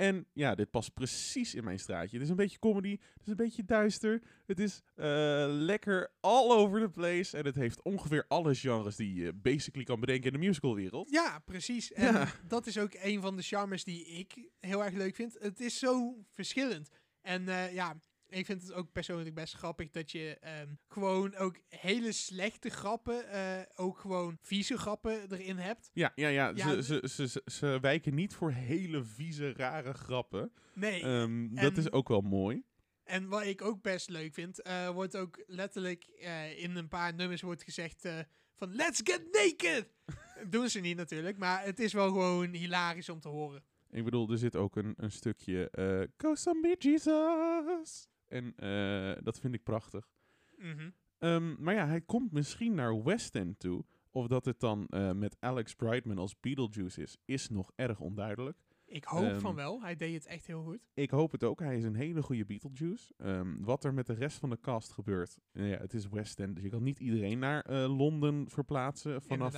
En 0.00 0.26
ja, 0.32 0.54
dit 0.54 0.70
past 0.70 0.94
precies 0.94 1.54
in 1.54 1.64
mijn 1.64 1.78
straatje. 1.78 2.16
Het 2.16 2.24
is 2.24 2.30
een 2.30 2.36
beetje 2.36 2.58
comedy, 2.58 2.90
het 2.90 3.22
is 3.22 3.28
een 3.28 3.36
beetje 3.36 3.64
duister. 3.64 4.22
Het 4.46 4.58
is 4.58 4.82
eh, 4.94 5.04
lekker 5.48 6.10
all 6.20 6.50
over 6.50 6.80
the 6.80 6.88
place. 6.88 7.36
En 7.36 7.44
het 7.44 7.54
heeft 7.54 7.82
ongeveer 7.82 8.24
alle 8.28 8.54
genres 8.54 8.96
die 8.96 9.14
je 9.14 9.32
basically 9.32 9.84
kan 9.84 10.00
bedenken 10.00 10.32
in 10.32 10.40
de 10.40 10.46
musicalwereld. 10.46 11.10
Ja, 11.10 11.38
precies. 11.44 11.92
En 11.92 12.12
Ja. 12.12 12.28
dat 12.46 12.66
is 12.66 12.78
ook 12.78 12.94
een 12.94 13.20
van 13.20 13.36
de 13.36 13.42
charmes 13.42 13.84
die 13.84 14.06
ik 14.06 14.48
heel 14.60 14.84
erg 14.84 14.94
leuk 14.94 15.14
vind. 15.14 15.36
Het 15.40 15.60
is 15.60 15.78
zo 15.78 16.24
verschillend. 16.30 16.88
En 17.22 17.48
eh, 17.48 17.72
ja, 17.74 17.96
ik 18.30 18.46
vind 18.46 18.62
het 18.62 18.72
ook 18.72 18.92
persoonlijk 18.92 19.34
best 19.34 19.54
grappig 19.54 19.90
dat 19.90 20.10
je 20.10 20.38
ehm, 20.40 20.68
gewoon 20.88 21.34
ook 21.34 21.56
hele 21.68 22.12
slechte 22.12 22.68
grappen, 22.68 23.28
eh, 23.28 23.62
ook 23.74 23.98
gewoon 23.98 24.38
vieze 24.40 24.78
grappen 24.78 25.32
erin 25.32 25.56
hebt. 25.56 25.90
Ja, 25.92 26.12
ja, 26.14 26.28
ja. 26.28 26.52
Ja, 26.54 26.82
ze, 26.82 27.02
ze, 27.08 27.28
ze, 27.28 27.42
ze, 27.44 27.78
wijken 27.80 28.14
niet 28.14 28.34
voor 28.34 28.52
hele 28.52 29.04
vieze, 29.04 29.52
rare 29.52 29.92
grappen. 29.92 30.52
Nee. 30.74 31.02
Ehm, 31.02 31.54
dat 31.54 31.76
is 31.76 31.92
ook 31.92 32.08
wel 32.08 32.20
mooi. 32.20 32.62
En 33.04 33.28
wat 33.28 33.44
ik 33.44 33.62
ook 33.62 33.82
best 33.82 34.08
leuk 34.08 34.34
vind, 34.34 34.62
eh, 34.62 34.88
wordt 34.88 35.16
ook 35.16 35.42
letterlijk 35.46 36.04
eh, 36.04 36.62
in 36.62 36.76
een 36.76 36.88
paar 36.88 37.14
nummers 37.14 37.42
wordt 37.42 37.62
gezegd 37.62 38.08
van 38.56 38.74
let's 38.74 39.00
get 39.04 39.22
naked. 39.32 39.88
Doen 40.50 40.68
ze 40.68 40.80
niet 40.80 40.96
natuurlijk, 40.96 41.36
maar 41.36 41.64
het 41.64 41.80
is 41.80 41.92
wel 41.92 42.08
gewoon 42.08 42.52
hilarisch 42.52 43.08
om 43.08 43.20
te 43.20 43.28
horen. 43.28 43.62
Ik 43.90 44.04
bedoel, 44.04 44.30
er 44.30 44.38
zit 44.38 44.56
ook 44.56 44.76
een, 44.76 44.94
een 44.96 45.10
stukje 45.10 45.70
Go 46.16 46.34
some 46.34 46.60
be 46.60 46.76
Jesus. 46.78 48.08
En 48.30 48.52
eh, 48.56 49.22
dat 49.22 49.40
vind 49.40 49.54
ik 49.54 49.62
prachtig. 49.62 50.08
Mhm. 50.56 50.90
Ehm, 51.18 51.62
maar 51.62 51.74
ja, 51.74 51.86
hij 51.86 52.00
komt 52.00 52.32
misschien 52.32 52.74
naar 52.74 53.02
West 53.02 53.34
End 53.34 53.58
toe. 53.58 53.84
Of 54.10 54.26
dat 54.26 54.44
het 54.44 54.60
dan 54.60 54.86
eh, 54.86 55.12
met 55.12 55.36
Alex 55.40 55.74
Brightman 55.74 56.18
als 56.18 56.40
Beetlejuice 56.40 57.02
is, 57.02 57.16
is 57.24 57.48
nog 57.48 57.70
erg 57.74 58.00
onduidelijk. 58.00 58.58
Ik 58.86 59.04
hoop 59.04 59.24
Ehm, 59.24 59.38
van 59.40 59.54
wel, 59.54 59.82
hij 59.82 59.96
deed 59.96 60.14
het 60.14 60.26
echt 60.26 60.46
heel 60.46 60.62
goed. 60.62 60.88
Ik 60.94 61.10
hoop 61.10 61.32
het 61.32 61.44
ook. 61.44 61.60
Hij 61.60 61.76
is 61.76 61.84
een 61.84 61.94
hele 61.94 62.22
goede 62.22 62.44
Beetlejuice. 62.44 63.14
Ehm, 63.16 63.62
wat 63.62 63.84
er 63.84 63.94
met 63.94 64.06
de 64.06 64.12
rest 64.14 64.38
van 64.38 64.50
de 64.50 64.60
cast 64.60 64.92
gebeurt. 64.92 65.38
eh, 65.52 65.70
ja, 65.70 65.78
het 65.78 65.94
is 65.94 66.08
West 66.08 66.40
End, 66.40 66.54
dus 66.54 66.64
je 66.64 66.70
kan 66.70 66.82
niet 66.82 66.98
iedereen 67.00 67.38
naar 67.38 67.62
eh, 67.64 67.96
Londen 67.96 68.48
verplaatsen 68.48 69.22
vanaf, 69.22 69.52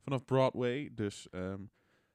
vanaf 0.00 0.24
Broadway. 0.24 0.90
Dus 0.94 1.28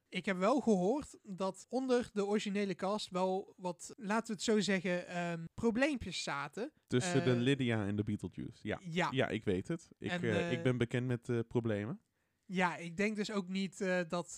Ik 0.09 0.25
heb 0.25 0.37
wel 0.37 0.59
gehoord 0.59 1.17
dat 1.23 1.65
onder 1.69 2.09
de 2.13 2.25
originele 2.25 2.75
cast 2.75 3.09
wel 3.09 3.53
wat, 3.57 3.93
laten 3.97 4.27
we 4.27 4.33
het 4.33 4.41
zo 4.43 4.59
zeggen, 4.59 5.07
ehm, 5.07 5.45
probleempjes 5.53 6.23
zaten. 6.23 6.71
tussen 6.87 7.23
de 7.23 7.31
Eh, 7.31 7.37
Lydia 7.37 7.85
en 7.85 7.95
de 7.95 8.03
Beetlejuice. 8.03 8.67
Ja, 8.67 8.79
Ja, 8.89 9.07
ja 9.11 9.27
ik 9.27 9.43
weet 9.43 9.67
het. 9.67 9.89
Ik, 9.97 10.11
En, 10.11 10.23
eh, 10.23 10.45
eh, 10.45 10.51
ik 10.51 10.63
ben 10.63 10.77
bekend 10.77 11.07
met 11.07 11.47
problemen. 11.47 12.01
ja, 12.45 12.77
ik 12.77 12.97
denk 12.97 13.15
dus 13.15 13.31
ook 13.31 13.47
niet 13.47 13.77
dat 14.07 14.33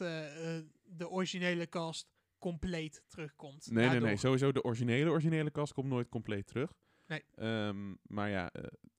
de 0.83 1.09
originele 1.09 1.69
cast 1.69 2.07
compleet 2.39 3.03
terugkomt. 3.07 3.71
Nee, 3.71 3.89
nee, 3.89 3.99
nee. 3.99 4.17
Sowieso 4.17 4.51
de 4.51 4.63
originele, 4.63 5.09
originele 5.09 5.51
cast 5.51 5.73
komt 5.73 5.87
nooit 5.87 6.09
compleet 6.09 6.47
terug. 6.47 6.73
Nee. 7.07 7.23
Ehm, 7.35 7.93
maar 8.01 8.29
ja, 8.29 8.51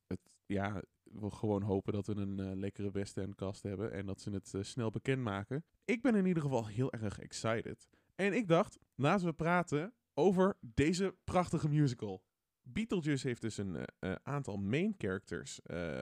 het, 0.06 0.20
ja, 0.46 0.82
we 1.10 1.30
gewoon 1.30 1.62
hopen 1.62 1.92
dat 1.92 2.06
we 2.06 2.14
een 2.14 2.38
eh, 2.38 2.56
lekkere 2.56 2.90
West 2.90 3.16
End 3.16 3.34
cast 3.34 3.62
hebben. 3.62 3.92
En 3.92 4.06
dat 4.06 4.20
ze 4.20 4.30
het 4.30 4.54
eh, 4.54 4.62
snel 4.62 4.90
bekendmaken. 4.90 5.64
Ik 5.84 6.02
ben 6.02 6.14
in 6.14 6.26
ieder 6.26 6.42
geval 6.42 6.66
heel 6.66 6.92
erg 6.92 7.18
excited. 7.18 7.88
En 8.14 8.32
ik 8.32 8.48
dacht, 8.48 8.78
laten 8.94 9.26
we 9.26 9.32
praten 9.32 9.94
over 10.14 10.56
deze 10.60 11.16
prachtige 11.24 11.68
musical. 11.68 12.22
Beetlejuice 12.62 13.26
heeft 13.26 13.40
dus 13.40 13.58
een 13.58 13.86
eh, 13.98 14.14
aantal 14.22 14.56
main 14.56 14.94
characters 14.98 15.60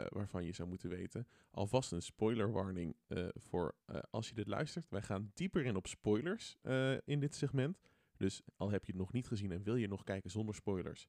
waarvan 0.08 0.44
je 0.44 0.52
zou 0.52 0.68
moeten 0.68 0.88
weten. 0.88 1.26
Alvast 1.50 1.92
een 1.92 2.02
spoiler 2.02 2.52
warning 2.52 2.96
voor 3.34 3.74
als 4.10 4.28
je 4.28 4.34
dit 4.34 4.46
luistert. 4.46 4.90
Wij 4.90 5.02
gaan 5.02 5.30
dieper 5.34 5.64
in 5.64 5.76
op 5.76 5.86
spoilers 5.86 6.56
in 7.04 7.20
dit 7.20 7.34
segment. 7.34 7.78
Dus 8.16 8.42
al 8.56 8.70
heb 8.70 8.84
je 8.84 8.92
het 8.92 9.00
nog 9.00 9.12
niet 9.12 9.26
gezien 9.26 9.52
en 9.52 9.62
wil 9.62 9.76
je 9.76 9.88
nog 9.88 10.04
kijken 10.04 10.30
zonder 10.30 10.54
spoilers, 10.54 11.08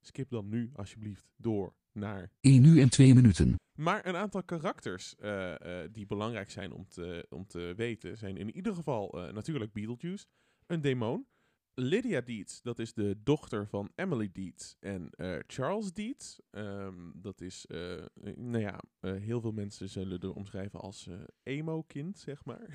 skip 0.00 0.30
dan 0.30 0.48
nu 0.48 0.70
alsjeblieft 0.74 1.28
door 1.36 1.74
naar 1.92 2.30
1 2.40 2.64
uur 2.64 2.80
en 2.80 2.90
2 2.90 3.14
minuten. 3.14 3.56
maar 3.74 4.06
een 4.06 4.16
aantal 4.16 4.42
karakters 4.42 5.16
eh, 5.16 5.82
eh, 5.82 5.88
die 5.92 6.06
belangrijk 6.06 6.50
zijn 6.50 6.72
om 6.72 6.88
te, 6.88 7.26
om 7.28 7.46
te 7.46 7.72
weten 7.76 8.16
zijn 8.18 8.36
in 8.36 8.56
ieder 8.56 8.74
geval 8.74 9.26
eh, 9.26 9.32
natuurlijk 9.32 9.72
Beetlejuice, 9.72 10.26
een 10.66 10.80
demon. 10.80 11.26
Lydia 11.74 12.20
Dietz, 12.20 12.60
dat 12.60 12.78
is 12.78 12.94
de 12.94 13.16
dochter 13.22 13.66
van 13.66 13.90
Emily 13.94 14.30
Dietz 14.32 14.74
en 14.80 15.10
eh, 15.10 15.36
Charles 15.46 15.92
Dietz. 15.92 16.38
Ehm, 16.50 17.10
dat 17.14 17.40
is, 17.40 17.66
nou 18.34 18.58
ja, 18.58 18.80
eh, 19.00 19.12
heel 19.12 19.40
veel 19.40 19.52
mensen 19.52 19.88
zullen 19.88 20.20
er 20.20 20.32
omschrijven 20.32 20.80
als 20.80 21.06
eh, 21.06 21.14
emo-kind, 21.42 22.18
zeg 22.18 22.44
maar. 22.44 22.66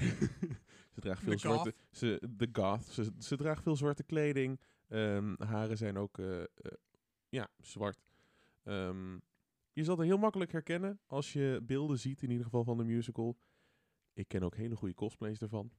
ze 0.93 0.99
draagt 0.99 1.24
veel 1.24 1.32
De 1.32 1.38
zwarte... 1.38 1.74
Ze, 1.91 2.22
de 2.30 2.49
goth. 2.51 2.86
Ze, 2.86 3.11
ze 3.20 3.36
draagt 3.36 3.63
veel 3.63 3.76
zwarte 3.76 4.03
kleding. 4.03 4.59
Ehm, 4.88 5.36
haren 5.38 5.78
zijn 5.78 5.97
ook, 5.97 6.22
ja, 7.30 7.49
zwart. 7.61 8.06
Ehm, 8.68 9.18
je 9.72 9.84
zal 9.84 9.97
het 9.97 10.07
heel 10.07 10.18
makkelijk 10.18 10.51
herkennen 10.51 10.99
als 11.07 11.34
je 11.34 11.59
beelden 11.63 11.99
ziet, 11.99 12.22
in 12.22 12.30
ieder 12.30 12.45
geval 12.45 12.63
van 12.63 12.78
de 12.78 12.84
musical. 12.84 13.38
Ik 14.13 14.28
ken 14.28 14.43
ook 14.43 14.55
hele 14.55 14.76
goede 14.76 14.93
cosplays 14.93 15.39
ervan. 15.39 15.72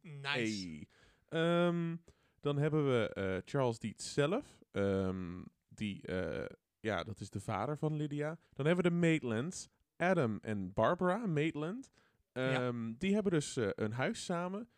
Nice. 0.00 0.28
Hey. 0.28 0.88
Ehm, 1.28 1.96
dan 2.40 2.56
hebben 2.56 2.84
we 2.84 3.08
eh, 3.08 3.36
Charles 3.44 3.78
Dietz 3.78 4.12
zelf. 4.12 4.58
Ehm, 4.70 5.42
die, 5.68 6.02
eh, 6.02 6.56
ja, 6.80 7.04
dat 7.04 7.20
is 7.20 7.30
de 7.30 7.40
vader 7.40 7.78
van 7.78 7.96
Lydia. 7.96 8.38
Dan 8.52 8.66
hebben 8.66 8.84
we 8.84 8.90
de 8.90 8.96
Maitlands. 8.96 9.68
Adam 9.96 10.38
en 10.42 10.72
Barbara 10.72 11.26
Maitland. 11.26 11.90
Ja. 12.32 12.72
Die 12.98 13.14
hebben 13.14 13.32
dus 13.32 13.56
eh, 13.56 13.68
een 13.74 13.92
huis 13.92 14.24
samen. 14.24 14.68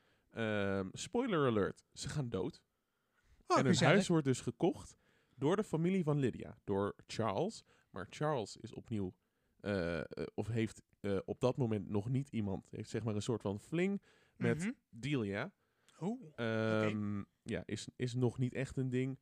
Spoiler 0.93 1.47
alert, 1.47 1.85
ze 1.93 2.09
gaan 2.09 2.29
dood. 2.29 2.63
Oh, 3.47 3.59
en 3.59 3.65
hun 3.65 3.77
huis 3.77 4.09
wordt 4.09 4.25
dus 4.25 4.41
gekocht 4.41 4.97
door 5.37 5.57
de 5.57 5.65
familie 5.65 6.05
van 6.05 6.19
Lydia. 6.19 6.59
Door 6.65 6.95
Charles. 7.07 7.65
Maar 7.91 8.07
Charles 8.11 8.57
is 8.57 8.73
opnieuw... 8.73 9.15
eh, 9.61 9.99
eh, 9.99 10.05
of 10.35 10.47
heeft 10.49 10.83
eh, 11.01 11.19
op 11.25 11.41
dat 11.41 11.57
moment 11.57 11.89
nog 11.89 12.09
niet 12.09 12.29
iemand... 12.29 12.67
Heeft 12.71 12.91
zeg 12.91 13.03
maar 13.03 13.15
een 13.15 13.23
soort 13.23 13.43
van 13.43 13.61
fling 13.61 14.03
met 14.37 14.59
Mhm. 14.59 14.71
Delia. 14.91 15.53
Ehm, 16.35 17.23
Ja, 17.43 17.63
is, 17.67 17.89
is 17.97 18.15
nog 18.15 18.39
niet 18.39 18.55
echt 18.55 18.77
een 18.77 18.89
ding. 18.91 19.19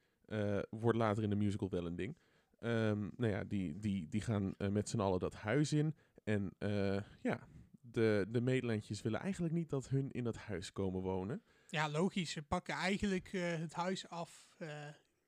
wordt 0.70 0.98
later 0.98 1.22
in 1.22 1.30
de 1.30 1.36
musical 1.36 1.68
wel 1.70 1.86
een 1.86 1.96
ding. 1.96 2.16
Ehm, 2.58 3.00
nou 3.16 3.32
ja, 3.32 3.44
die, 3.44 3.78
die, 3.78 4.08
die 4.08 4.20
gaan 4.20 4.54
met 4.70 4.88
z'n 4.88 5.00
allen 5.00 5.18
dat 5.20 5.34
huis 5.34 5.72
in. 5.72 5.94
En 6.24 6.52
ja, 7.22 7.46
de, 7.80 8.26
de 8.28 8.40
Maitlandjes 8.40 9.02
willen 9.02 9.20
eigenlijk 9.20 9.54
niet 9.54 9.70
dat 9.70 9.88
hun 9.88 10.10
in 10.10 10.24
dat 10.24 10.36
huis 10.36 10.72
komen 10.72 11.00
wonen. 11.02 11.42
Ja, 11.66 11.88
logisch. 11.90 12.30
Ze 12.30 12.42
pakken 12.42 12.74
eigenlijk 12.74 13.28
het 13.32 13.72
huis 13.72 14.08
af. 14.08 14.48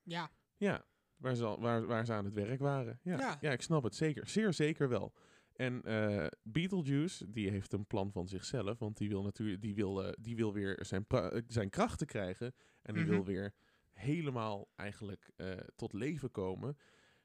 ja. 0.02 0.30
Ja, 0.56 0.84
waar 1.16 1.34
ze, 1.34 1.44
al- 1.44 1.60
waar, 1.60 1.86
waar 1.86 2.06
ze 2.06 2.12
aan 2.12 2.24
het 2.24 2.34
werk 2.34 2.60
waren. 2.60 2.98
Ja, 3.02 3.18
ja. 3.18 3.38
Ja. 3.40 3.52
ik 3.52 3.62
snap 3.62 3.82
het 3.82 3.94
zeker. 3.94 4.28
Zeer 4.28 4.52
zeker 4.52 4.88
wel. 4.88 5.14
En 5.52 5.82
eh, 5.82 6.26
Beetlejuice, 6.42 7.30
die 7.30 7.50
heeft 7.50 7.72
een 7.72 7.86
plan 7.86 8.12
van 8.12 8.28
zichzelf. 8.28 8.78
Want 8.78 8.96
die 8.96 9.08
wil 9.08 9.22
natuurlijk, 9.22 9.60
die 9.62 9.74
wil, 9.74 10.04
eh, 10.04 10.12
die 10.20 10.36
wil 10.36 10.52
weer 10.52 10.78
zijn, 10.82 11.04
eh, 11.08 11.40
zijn 11.46 11.70
krachten 11.70 12.06
krijgen. 12.06 12.54
En 12.82 12.94
die 12.94 13.02
Mhm. 13.02 13.12
wil 13.12 13.24
weer 13.24 13.54
helemaal 13.92 14.68
eigenlijk 14.76 15.30
tot 15.76 15.92
leven 15.92 16.30
komen. 16.30 16.76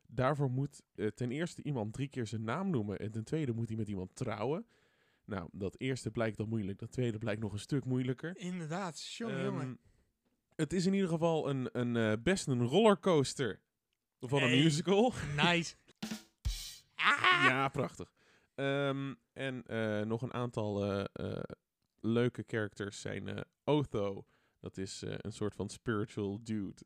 Daarvoor 0.08 0.50
moet 0.50 0.82
ten 1.16 1.32
eerste 1.32 1.64
iemand 1.64 1.94
drie 1.94 2.08
keer 2.08 2.28
zijn 2.28 2.44
naam 2.44 2.70
noemen. 2.70 3.00
En 3.00 3.12
ten 3.12 3.24
tweede 3.24 3.54
moet 3.54 3.68
hij 3.68 3.78
met 3.78 3.88
iemand 3.88 4.16
trouwen. 4.16 4.66
Nou, 5.26 5.50
dat 5.52 5.80
eerste 5.80 6.12
blijkt 6.12 6.38
dan 6.38 6.50
moeilijk. 6.50 6.80
Dat 6.80 6.92
tweede 6.92 7.18
blijkt 7.18 7.42
nog 7.42 7.54
een 7.54 7.60
stuk 7.60 7.86
moeilijker. 7.86 8.38
Inderdaad. 8.38 9.04
Jongen, 9.06 9.36
Ehm, 9.36 9.46
jongen. 9.46 9.80
Het 10.60 10.74
is 10.74 10.86
in 10.86 10.94
ieder 10.94 11.10
geval 11.10 11.50
een, 11.50 11.70
een, 11.72 11.96
eh, 11.96 12.14
best 12.24 12.48
een 12.48 12.68
rollercoaster 12.68 13.60
van 14.20 14.44
een 14.44 14.50
musical. 14.50 15.14
Nice. 15.36 15.76
Ah! 16.96 17.18
Ja, 17.50 17.68
prachtig. 17.68 18.12
Ehm, 18.56 19.14
en 19.34 19.64
eh, 19.66 20.02
nog 20.02 20.22
een 20.22 20.34
aantal 20.34 20.86
eh, 20.86 21.42
leuke 22.00 22.44
characters 22.48 23.02
zijn 23.02 23.46
Otho. 23.64 24.26
Dat 24.60 24.78
is 24.78 25.04
een 25.08 25.32
soort 25.32 25.56
van 25.56 25.70
spiritual 25.70 26.40
dude. 26.44 26.82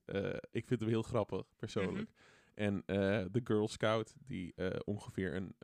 Ik 0.52 0.68
vind 0.68 0.80
hem 0.80 0.90
heel 0.90 1.02
grappig, 1.02 1.46
persoonlijk. 1.58 2.12
En 2.54 2.84
eh, 2.86 2.96
de 3.32 3.42
Girl 3.44 3.68
Scout, 3.68 4.14
die 4.26 4.54
ongeveer 4.84 5.36
een 5.36 5.56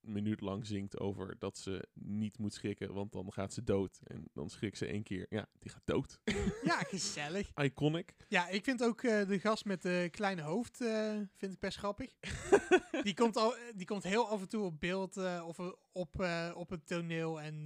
minuut 0.00 0.40
lang 0.40 0.66
zingt 0.66 0.98
over 0.98 1.36
dat 1.38 1.58
ze 1.58 1.88
niet 1.92 2.38
moet 2.38 2.54
schrikken, 2.54 2.92
want 2.92 3.12
dan 3.12 3.32
gaat 3.32 3.52
ze 3.52 3.64
dood. 3.64 4.00
En 4.04 4.30
dan 4.32 4.50
schrikt 4.50 4.78
ze 4.78 4.86
één 4.86 5.02
keer. 5.02 5.26
Ja, 5.28 5.46
die 5.58 5.70
gaat 5.70 5.82
dood. 5.84 6.20
Ja, 6.62 6.76
gezellig. 6.76 7.50
Iconic. 7.54 8.14
Ja, 8.28 8.48
ik 8.48 8.64
vind 8.64 8.82
ook 8.82 9.02
eh, 9.02 9.28
de 9.28 9.38
gast 9.38 9.64
met 9.64 9.82
de 9.82 10.08
kleine 10.10 10.42
hoofd 10.42 10.80
eh, 10.80 11.16
vind 11.36 11.52
ik 11.52 11.58
best 11.58 11.78
grappig. 11.78 12.14
die, 13.02 13.14
komt 13.14 13.36
al, 13.36 13.54
die 13.74 13.86
komt 13.86 14.02
heel 14.02 14.28
af 14.28 14.40
en 14.40 14.48
toe 14.48 14.64
op 14.64 14.80
beeld 14.80 15.16
eh, 15.16 15.44
of 15.46 15.58
op, 15.92 16.26
op 16.54 16.70
het 16.70 16.86
toneel 16.86 17.40
en 17.40 17.64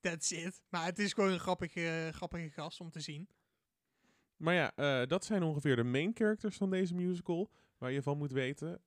that's 0.00 0.30
it. 0.30 0.62
Maar 0.68 0.84
het 0.84 0.98
is 0.98 1.12
gewoon 1.12 1.30
een 1.30 1.40
grappige, 1.40 2.10
grappige 2.12 2.50
gast 2.50 2.80
om 2.80 2.90
te 2.90 3.00
zien. 3.00 3.28
Maar 4.36 4.54
ja, 4.54 5.06
dat 5.06 5.24
zijn 5.24 5.42
ongeveer 5.42 5.76
de 5.76 5.84
main 5.84 6.10
characters 6.14 6.56
van 6.56 6.70
deze 6.70 6.94
musical. 6.94 7.50
Waar 7.78 7.92
je 7.92 8.02
van 8.02 8.18
moet 8.18 8.32
weten. 8.32 8.80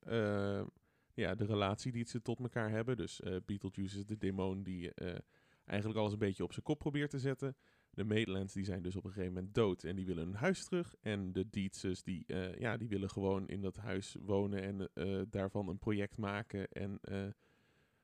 Ja, 1.14 1.34
de 1.34 1.44
relatie 1.44 1.92
die 1.92 2.04
ze 2.04 2.22
tot 2.22 2.38
elkaar 2.38 2.70
hebben. 2.70 2.96
Dus 2.96 3.20
eh, 3.20 3.36
Beetlejuice 3.46 3.98
is 3.98 4.06
de 4.06 4.18
demon 4.18 4.62
die 4.62 4.94
eh, 4.94 5.18
eigenlijk 5.64 6.00
alles 6.00 6.12
een 6.12 6.18
beetje 6.18 6.44
op 6.44 6.52
zijn 6.52 6.64
kop 6.64 6.78
probeert 6.78 7.10
te 7.10 7.18
zetten. 7.18 7.56
De 7.90 8.04
Maitlands 8.04 8.52
die 8.52 8.64
zijn 8.64 8.82
dus 8.82 8.96
op 8.96 9.04
een 9.04 9.10
gegeven 9.10 9.34
moment 9.34 9.54
dood 9.54 9.84
en 9.84 9.96
die 9.96 10.06
willen 10.06 10.24
hun 10.24 10.34
huis 10.34 10.64
terug. 10.64 10.94
En 11.00 11.32
de 11.32 11.50
Dietzes 11.50 12.02
die, 12.02 12.24
eh, 12.26 12.58
ja, 12.58 12.76
die 12.76 12.88
willen 12.88 13.10
gewoon 13.10 13.48
in 13.48 13.60
dat 13.60 13.76
huis 13.76 14.16
wonen 14.20 14.62
en 14.62 14.90
daarvan 15.30 15.68
een 15.68 15.78
project 15.78 16.16
maken. 16.16 16.68
En 16.68 17.00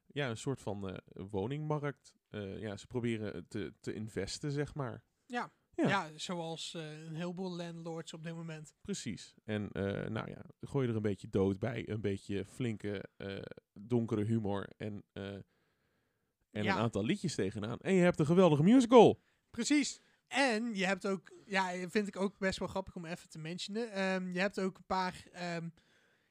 ja, 0.07 0.31
een 0.31 0.37
soort 0.37 0.61
van 0.61 1.01
woningmarkt. 1.31 2.15
Ja, 2.59 2.77
ze 2.77 2.87
proberen 2.87 3.49
te, 3.49 3.73
te 3.81 3.93
investen, 3.93 4.51
zeg 4.51 4.75
maar. 4.75 5.03
Ja, 5.27 5.53
Ja. 5.83 5.89
ja. 5.89 6.11
zoals 6.17 6.75
eh, 6.75 7.07
een 7.07 7.15
heleboel 7.15 7.51
landlords 7.51 8.13
op 8.13 8.23
dit 8.23 8.35
moment. 8.35 8.75
Precies. 8.81 9.35
En 9.45 9.71
eh, 9.73 10.09
nou 10.09 10.31
ja, 10.31 10.45
gooi 10.61 10.85
je 10.85 10.91
er 10.91 10.97
een 10.97 11.03
beetje 11.03 11.29
dood 11.29 11.59
bij. 11.59 11.89
Een 11.89 12.01
beetje 12.01 12.45
flinke, 12.45 13.05
eh, 13.17 13.43
donkere 13.73 14.25
humor. 14.25 14.69
En, 14.77 15.05
en 15.13 15.45
Ja. 16.51 16.75
een 16.75 16.81
aantal 16.81 17.05
liedjes 17.05 17.35
tegenaan. 17.35 17.79
En 17.79 17.95
je 17.95 18.03
hebt 18.03 18.19
een 18.19 18.27
geweldige 18.27 18.63
musical. 18.63 19.23
Precies. 19.51 20.01
En 20.27 20.75
je 20.75 20.87
hebt 20.87 21.07
ook, 21.07 21.33
ja, 21.47 21.89
vind 21.89 22.09
ik 22.09 22.17
ook 22.17 22.39
best 22.39 22.59
wel 22.59 22.69
grappig 22.69 22.97
om 22.97 23.05
even 23.05 23.29
te 23.29 23.39
mentionen. 23.39 23.93
Ehm, 23.93 24.33
je 24.33 24.41
hebt 24.41 24.61
ook 24.61 24.77
een 24.77 24.87
paar 24.87 25.25
ehm, 25.33 25.69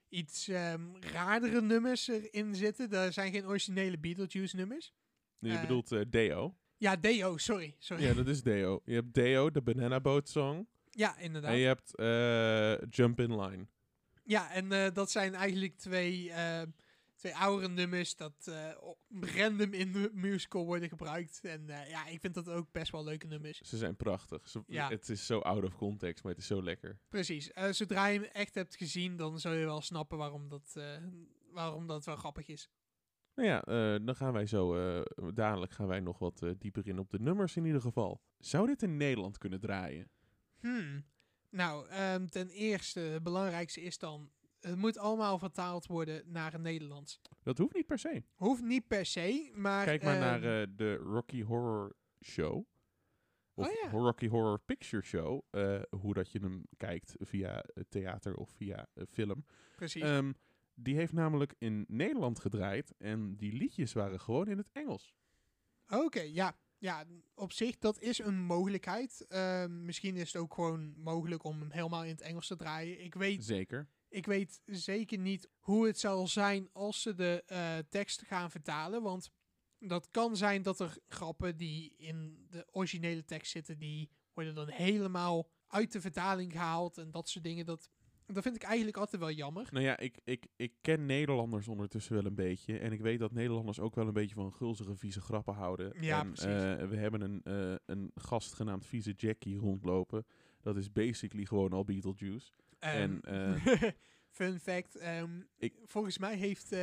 iets 0.10 0.48
ehm, 0.48 0.96
raardere 1.00 1.62
nummers 1.62 2.08
erin 2.08 2.56
zitten. 2.56 2.92
Er 2.92 3.14
zijn 3.14 3.32
geen 3.32 3.48
originele 3.48 3.98
Beetlejuice 4.00 4.56
nummers. 4.56 4.94
Je 5.40 5.60
bedoelt 5.60 6.12
Deo. 6.12 6.58
Ja, 6.78 6.96
Deo, 6.96 7.38
sorry. 7.38 7.76
sorry. 7.80 8.04
Ja, 8.04 8.14
dat 8.14 8.28
is 8.28 8.44
Deo. 8.44 8.82
Je 8.86 8.94
hebt 8.94 9.14
Deo, 9.14 9.52
de 9.52 9.62
Banana 9.62 10.00
Boat 10.00 10.30
Song. 10.30 10.68
Ja, 10.92 11.18
inderdaad. 11.18 11.52
En 11.52 11.58
je 11.58 11.66
hebt 11.66 11.96
eh, 11.96 12.90
Jump 12.90 13.20
in 13.20 13.40
Line. 13.42 13.68
Ja, 14.24 14.52
en 14.52 14.72
eh, 14.72 14.94
dat 14.94 15.12
zijn 15.12 15.36
eigenlijk 15.36 15.78
twee, 15.78 16.32
eh, 16.32 16.62
twee 17.16 17.36
oudere 17.36 17.74
nummers 17.74 18.16
dat 18.16 18.52
random 19.22 19.74
in 19.74 19.92
de 19.92 20.10
musical 20.14 20.66
worden 20.66 20.90
gebruikt. 20.90 21.40
En 21.44 21.64
ja, 21.68 22.06
ik 22.08 22.20
vind 22.20 22.34
dat 22.34 22.50
ook 22.50 22.72
best 22.72 22.92
wel 22.92 23.04
leuke 23.04 23.28
nummers. 23.28 23.60
Ze 23.62 23.78
zijn 23.78 23.96
prachtig. 23.96 24.50
Ze- 24.50 24.64
Ja. 24.68 24.90
Het 24.90 25.10
is 25.10 25.26
zo 25.26 25.40
out 25.40 25.64
of 25.64 25.76
context, 25.76 26.24
maar 26.24 26.32
het 26.34 26.42
is 26.42 26.48
zo 26.48 26.64
lekker. 26.64 26.98
Precies. 27.10 27.52
Zodra 27.72 28.06
je 28.06 28.20
hem 28.20 28.30
echt 28.32 28.56
hebt 28.56 28.76
gezien, 28.76 29.16
dan 29.16 29.40
zul 29.40 29.54
je 29.54 29.66
wel 29.66 29.82
snappen 29.82 30.18
waarom 30.18 30.50
dat, 30.50 30.76
waarom 31.52 31.88
dat 31.88 32.06
wel 32.06 32.16
grappig 32.16 32.48
is. 32.48 32.70
Nou 33.38 33.50
ja, 33.50 33.62
eh, 33.64 34.06
dan 34.06 34.16
gaan 34.16 34.34
wij 34.34 34.46
zo, 34.46 34.76
eh, 34.76 35.02
dadelijk 35.34 35.72
gaan 35.72 35.88
wij 35.88 36.00
nog 36.00 36.20
wat 36.20 36.42
eh, 36.42 36.52
dieper 36.58 36.88
in 36.88 37.00
op 37.00 37.10
de 37.10 37.20
nummers 37.20 37.56
in 37.56 37.66
ieder 37.66 37.82
geval. 37.82 38.22
Zou 38.40 38.68
dit 38.68 38.84
in 38.84 38.98
Nederland 38.98 39.38
kunnen 39.38 39.60
draaien? 39.60 40.10
Hmm. 40.60 41.06
Nou, 41.50 41.88
ehm, 41.90 42.26
ten 42.26 42.50
eerste, 42.50 43.00
het 43.00 43.24
belangrijkste 43.24 43.82
is 43.82 43.98
dan, 43.98 44.32
het 44.60 44.76
moet 44.76 44.98
allemaal 44.98 45.40
vertaald 45.40 45.86
worden 45.86 46.24
naar 46.26 46.52
het 46.52 46.62
Nederlands. 46.62 47.22
Dat 47.44 47.58
hoeft 47.58 47.76
niet 47.76 47.86
per 47.86 48.00
se. 48.00 48.24
Hoeft 48.36 48.64
niet 48.64 48.88
per 48.88 49.06
se, 49.06 49.52
maar... 49.54 49.86
Kijk 49.86 50.04
maar 50.04 50.20
naar 50.20 50.44
ehm, 50.44 50.70
eh, 50.70 50.78
de 50.78 50.96
Rocky 50.96 51.44
Horror 51.44 51.96
Show. 52.24 52.66
Of 53.54 53.68
Oh 53.68 53.74
ja. 53.84 53.90
Rocky 53.90 54.28
Horror 54.28 54.60
Picture 54.60 55.04
Show. 55.04 55.42
hoe 56.00 56.14
dat 56.14 56.32
je 56.32 56.40
hem 56.40 56.64
kijkt 56.78 57.16
via 57.20 57.64
theater 57.90 58.36
of 58.36 58.50
via 58.50 58.88
film. 59.10 59.46
Precies. 59.76 60.04
Ehm, 60.04 60.32
die 60.80 60.96
heeft 60.96 61.14
namelijk 61.14 61.56
in 61.58 61.86
Nederland 61.88 62.40
gedraaid. 62.40 62.94
En 62.98 63.36
die 63.36 63.54
liedjes 63.54 63.94
waren 63.94 64.20
gewoon 64.20 64.48
in 64.48 64.58
het 64.58 64.70
Engels. 64.72 65.16
Oké, 65.88 66.22
ja. 66.22 66.58
Ja, 66.80 67.06
op 67.36 67.52
zich, 67.52 67.78
dat 67.78 68.00
is 68.00 68.20
een 68.20 68.40
mogelijkheid. 68.40 69.26
Ehm, 69.28 69.86
misschien 69.86 70.16
is 70.16 70.34
het 70.34 70.42
ook 70.42 70.54
gewoon 70.54 70.94
mogelijk 70.98 71.44
om 71.44 71.60
hem 71.60 71.72
helemaal 71.72 72.04
in 72.04 72.10
het 72.10 72.22
Engels 72.22 72.48
te 72.48 72.56
draaien. 72.56 73.04
Ik 73.04 73.16
weet, 73.16 73.46
Zeker. 73.46 73.88
ik 74.10 74.26
weet 74.26 74.62
zeker 74.66 75.18
niet 75.18 75.50
hoe 75.60 75.88
het 75.88 76.00
zal 76.00 76.28
zijn 76.28 76.70
als 76.74 77.02
ze 77.02 77.14
de 77.14 77.44
eh, 77.46 77.78
tekst 77.90 78.22
gaan 78.26 78.52
vertalen. 78.52 79.02
Want 79.02 79.32
dat 79.80 80.08
kan 80.12 80.38
zijn 80.38 80.62
dat 80.62 80.80
er 80.80 80.98
grappen 81.08 81.58
die 81.58 81.94
in 81.98 82.46
de 82.50 82.68
originele 82.72 83.26
tekst 83.26 83.52
zitten, 83.52 83.78
die 83.78 84.10
worden 84.34 84.56
dan 84.56 84.70
helemaal 84.70 85.50
uit 85.68 85.92
de 85.92 86.02
vertaling 86.02 86.52
gehaald 86.52 86.98
en 86.98 87.12
dat 87.12 87.30
soort 87.30 87.44
dingen. 87.44 87.66
Dat, 87.66 87.90
dat 88.34 88.44
vind 88.44 88.56
ik 88.56 88.64
eigenlijk 88.64 88.98
altijd 88.98 89.22
wel 89.22 89.32
jammer. 89.32 89.68
Nou 89.72 89.86
ja, 89.86 89.98
ik, 89.98 90.18
ik, 90.24 90.46
ik 90.56 90.74
ken 90.82 91.06
Nederlanders 91.06 91.68
ondertussen 91.68 92.14
wel 92.14 92.26
een 92.26 92.36
beetje. 92.36 92.78
En 92.80 92.92
ik 92.92 93.02
weet 93.02 93.20
dat 93.20 93.32
Nederlanders 93.32 93.80
ook 93.80 93.96
wel 93.96 94.08
een 94.08 94.14
beetje 94.14 94.36
van 94.36 94.54
gulzige, 94.54 94.96
vieze 94.96 95.22
grappen 95.22 95.54
houden. 95.54 95.94
Ja, 96.00 96.20
en, 96.20 96.32
precies. 96.32 96.46
eh, 96.64 96.88
we 96.88 96.96
hebben 96.98 97.22
een, 97.22 97.42
eh, 97.44 97.76
een 97.86 98.12
gast 98.16 98.54
genaamd 98.54 98.86
Vieze 98.86 99.14
Jackie 99.18 99.58
rondlopen. 99.58 100.26
Dat 100.62 100.78
is 100.78 100.92
basically 100.92 101.46
gewoon 101.46 101.74
al 101.74 101.84
Beetlejuice. 101.84 102.52
En, 102.80 103.22
Ehm, 103.22 103.54
eh, 103.68 103.84
fun 104.40 104.60
fact, 104.60 104.96
ehm, 104.96 105.42
Ik- 105.58 105.76
volgens 105.86 106.18
mij 106.18 106.36
heeft 106.36 106.76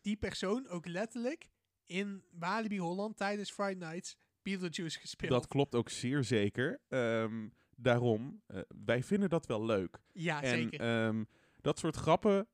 die 0.00 0.16
persoon 0.16 0.68
ook 0.68 0.86
letterlijk 0.86 1.48
in 1.86 2.22
Walibi 2.30 2.78
Holland 2.78 3.16
tijdens 3.16 3.50
Friday 3.50 3.88
Nights 3.88 4.16
Beetlejuice 4.42 4.98
gespeeld. 4.98 5.30
Dat 5.32 5.46
klopt 5.46 5.74
ook 5.74 5.88
zeer 5.88 6.24
zeker. 6.24 6.80
Ehm, 6.88 7.48
daarom, 7.80 8.42
eh, 8.46 8.60
wij 8.84 9.02
vinden 9.02 9.28
dat 9.28 9.46
wel 9.46 9.64
leuk. 9.64 10.00
ja, 10.12 10.42
en 10.42 10.58
zeker. 10.58 10.80
ehm, 10.80 11.24
dat 11.60 11.78
soort 11.78 11.96
grappen 11.96 12.46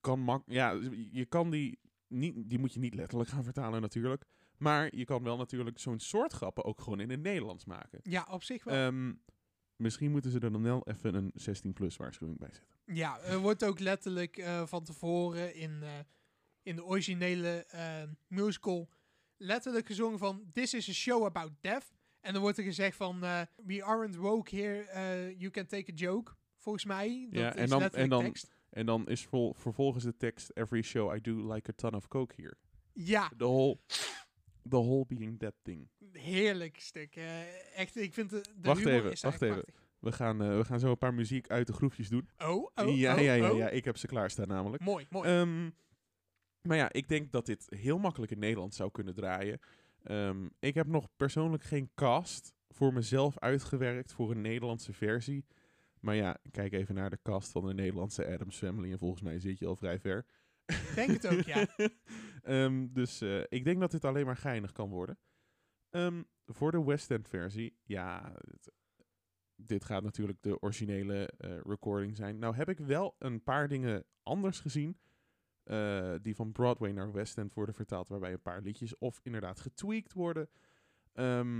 kan 0.00 0.20
mak 0.20 0.42
ja, 0.46 0.70
je 1.10 1.24
kan 1.24 1.50
die 1.50 1.78
niet, 2.08 2.48
die 2.48 2.58
moet 2.58 2.72
je 2.72 2.80
niet 2.80 2.94
letterlijk 2.94 3.30
gaan 3.30 3.44
vertalen 3.44 3.80
natuurlijk. 3.80 4.24
Maar 4.56 4.96
je 4.96 5.04
kan 5.04 5.22
wel 5.22 5.36
natuurlijk 5.36 5.78
zo'n 5.78 5.98
soort 5.98 6.32
grappen 6.32 6.64
ook 6.64 6.80
gewoon 6.80 7.00
in 7.00 7.10
het 7.10 7.22
Nederlands 7.22 7.64
maken. 7.64 8.00
ja, 8.02 8.26
op 8.30 8.42
zich 8.42 8.64
wel. 8.64 8.74
Ehm, 8.74 9.12
misschien 9.76 10.10
moeten 10.10 10.30
ze 10.30 10.38
er 10.38 10.52
dan 10.52 10.62
wel 10.62 10.86
even 10.88 11.14
een 11.14 11.32
16-plus 11.34 11.96
waarschuwing 11.96 12.38
bij 12.38 12.52
zetten. 12.52 12.74
Ja, 12.84 13.20
er 13.20 13.38
wordt 13.38 13.64
ook 13.64 13.78
letterlijk 13.78 14.36
eh, 14.36 14.66
van 14.66 14.84
tevoren 14.84 15.54
in, 15.54 15.82
eh, 15.82 15.90
in 16.62 16.76
de 16.76 16.84
originele 16.84 17.64
eh, 17.68 18.02
musical 18.26 18.88
letterlijk 19.36 19.86
gezongen 19.86 20.18
van 20.18 20.50
This 20.52 20.74
is 20.74 20.88
a 20.88 20.92
show 20.92 21.24
about 21.24 21.52
death. 21.60 21.93
En 22.24 22.32
dan 22.32 22.42
wordt 22.42 22.58
er 22.58 22.64
gezegd 22.64 22.96
van 22.96 23.24
eh, 23.24 23.40
We 23.64 23.84
aren't 23.84 24.16
woke 24.16 24.56
here, 24.56 24.82
eh, 24.82 25.38
you 25.38 25.50
can 25.50 25.66
take 25.66 25.90
a 25.92 25.94
joke. 25.94 26.32
Volgens 26.58 26.84
mij. 26.84 27.26
Dat 27.30 27.40
Ja, 27.40 27.54
en 27.54 27.62
is 27.62 27.70
dan- 27.70 27.82
en 27.90 28.08
dan- 28.08 28.22
tekst. 28.22 28.54
En 28.70 28.86
dan 28.86 29.08
is 29.08 29.24
vol, 29.24 29.54
vervolgens 29.56 30.04
de 30.04 30.16
tekst 30.16 30.50
Every 30.56 30.82
show 30.82 31.14
I 31.16 31.20
do 31.20 31.52
like 31.52 31.70
a 31.70 31.72
ton 31.76 31.94
of 31.94 32.08
coke 32.08 32.34
here. 32.36 32.56
Ja, 32.92 33.28
The 33.36 33.44
whole, 33.44 33.78
the 34.68 34.76
whole 34.76 35.04
being 35.08 35.38
that 35.38 35.54
thing. 35.62 35.88
heerlijk 36.12 36.80
stuk. 36.80 37.16
Echt, 37.74 37.96
ik 37.96 38.14
vind 38.14 38.30
de, 38.30 38.40
de 38.40 38.68
Wacht 38.68 38.84
even, 38.86 39.10
is 39.10 39.20
wacht 39.20 39.42
even. 39.42 39.54
prachtig. 39.54 39.74
We 39.98 40.12
gaan, 40.12 40.42
eh, 40.42 40.56
we 40.56 40.64
gaan 40.64 40.78
zo 40.80 40.90
een 40.90 40.98
paar 40.98 41.14
muziek 41.14 41.48
uit 41.50 41.66
de 41.66 41.72
groepjes 41.72 42.08
doen. 42.08 42.28
Oh, 42.38 42.48
oh, 42.48 42.96
ja, 42.96 43.14
oh, 43.14 43.20
ja, 43.22 43.32
ja, 43.32 43.50
oh. 43.50 43.56
ja, 43.56 43.68
ik 43.68 43.84
heb 43.84 43.96
ze 43.96 44.06
klaarstaan 44.06 44.48
namelijk. 44.48 44.82
Mooi, 44.82 45.06
mooi. 45.10 45.28
Ehm, 45.28 45.70
maar 46.68 46.76
ja, 46.76 46.92
ik 46.92 47.08
denk 47.08 47.32
dat 47.32 47.46
dit 47.46 47.66
heel 47.68 47.98
makkelijk 47.98 48.32
in 48.32 48.38
Nederland 48.38 48.74
zou 48.74 48.90
kunnen 48.90 49.14
draaien. 49.14 49.60
Ehm, 50.04 50.48
ik 50.58 50.74
heb 50.74 50.86
nog 50.86 51.08
persoonlijk 51.16 51.62
geen 51.62 51.90
cast 51.94 52.54
voor 52.68 52.92
mezelf 52.92 53.38
uitgewerkt 53.38 54.12
voor 54.12 54.30
een 54.30 54.40
Nederlandse 54.40 54.92
versie. 54.92 55.46
Maar 56.00 56.14
ja, 56.14 56.38
kijk 56.50 56.72
even 56.72 56.94
naar 56.94 57.10
de 57.10 57.18
cast 57.22 57.50
van 57.52 57.66
de 57.66 57.74
Nederlandse 57.74 58.26
Adams 58.26 58.56
Family 58.56 58.92
en 58.92 58.98
volgens 58.98 59.22
mij 59.22 59.38
zit 59.38 59.58
je 59.58 59.66
al 59.66 59.76
vrij 59.76 60.00
ver. 60.00 60.26
Denk 60.94 61.10
het 61.10 61.26
ook, 61.26 61.40
ja. 61.40 61.66
Ehm, 62.42 62.86
dus 62.92 63.20
eh, 63.20 63.42
ik 63.48 63.64
denk 63.64 63.80
dat 63.80 63.90
dit 63.90 64.04
alleen 64.04 64.26
maar 64.26 64.36
geinig 64.36 64.72
kan 64.72 64.88
worden. 64.90 65.18
Ehm, 65.90 66.22
voor 66.46 66.70
de 66.70 66.84
West 66.84 67.10
End 67.10 67.28
versie, 67.28 67.76
ja, 67.82 68.32
het- 68.50 68.72
dit 69.56 69.84
gaat 69.84 70.02
natuurlijk 70.02 70.42
de 70.42 70.60
originele 70.60 71.26
eh, 71.26 71.60
recording 71.60 72.16
zijn. 72.16 72.38
Nou 72.38 72.54
heb 72.54 72.68
ik 72.68 72.78
wel 72.78 73.16
een 73.18 73.42
paar 73.42 73.68
dingen 73.68 74.04
anders 74.22 74.60
gezien. 74.60 74.98
Eh, 75.64 76.14
die 76.22 76.34
van 76.34 76.52
Broadway 76.52 76.90
naar 76.92 77.12
West 77.12 77.38
End 77.38 77.54
worden 77.54 77.74
vertaald, 77.74 78.08
waarbij 78.08 78.32
een 78.32 78.42
paar 78.42 78.62
liedjes 78.62 78.98
of 78.98 79.20
inderdaad 79.22 79.60
getweakt 79.60 80.12
worden. 80.12 80.48
Ehm, 81.12 81.56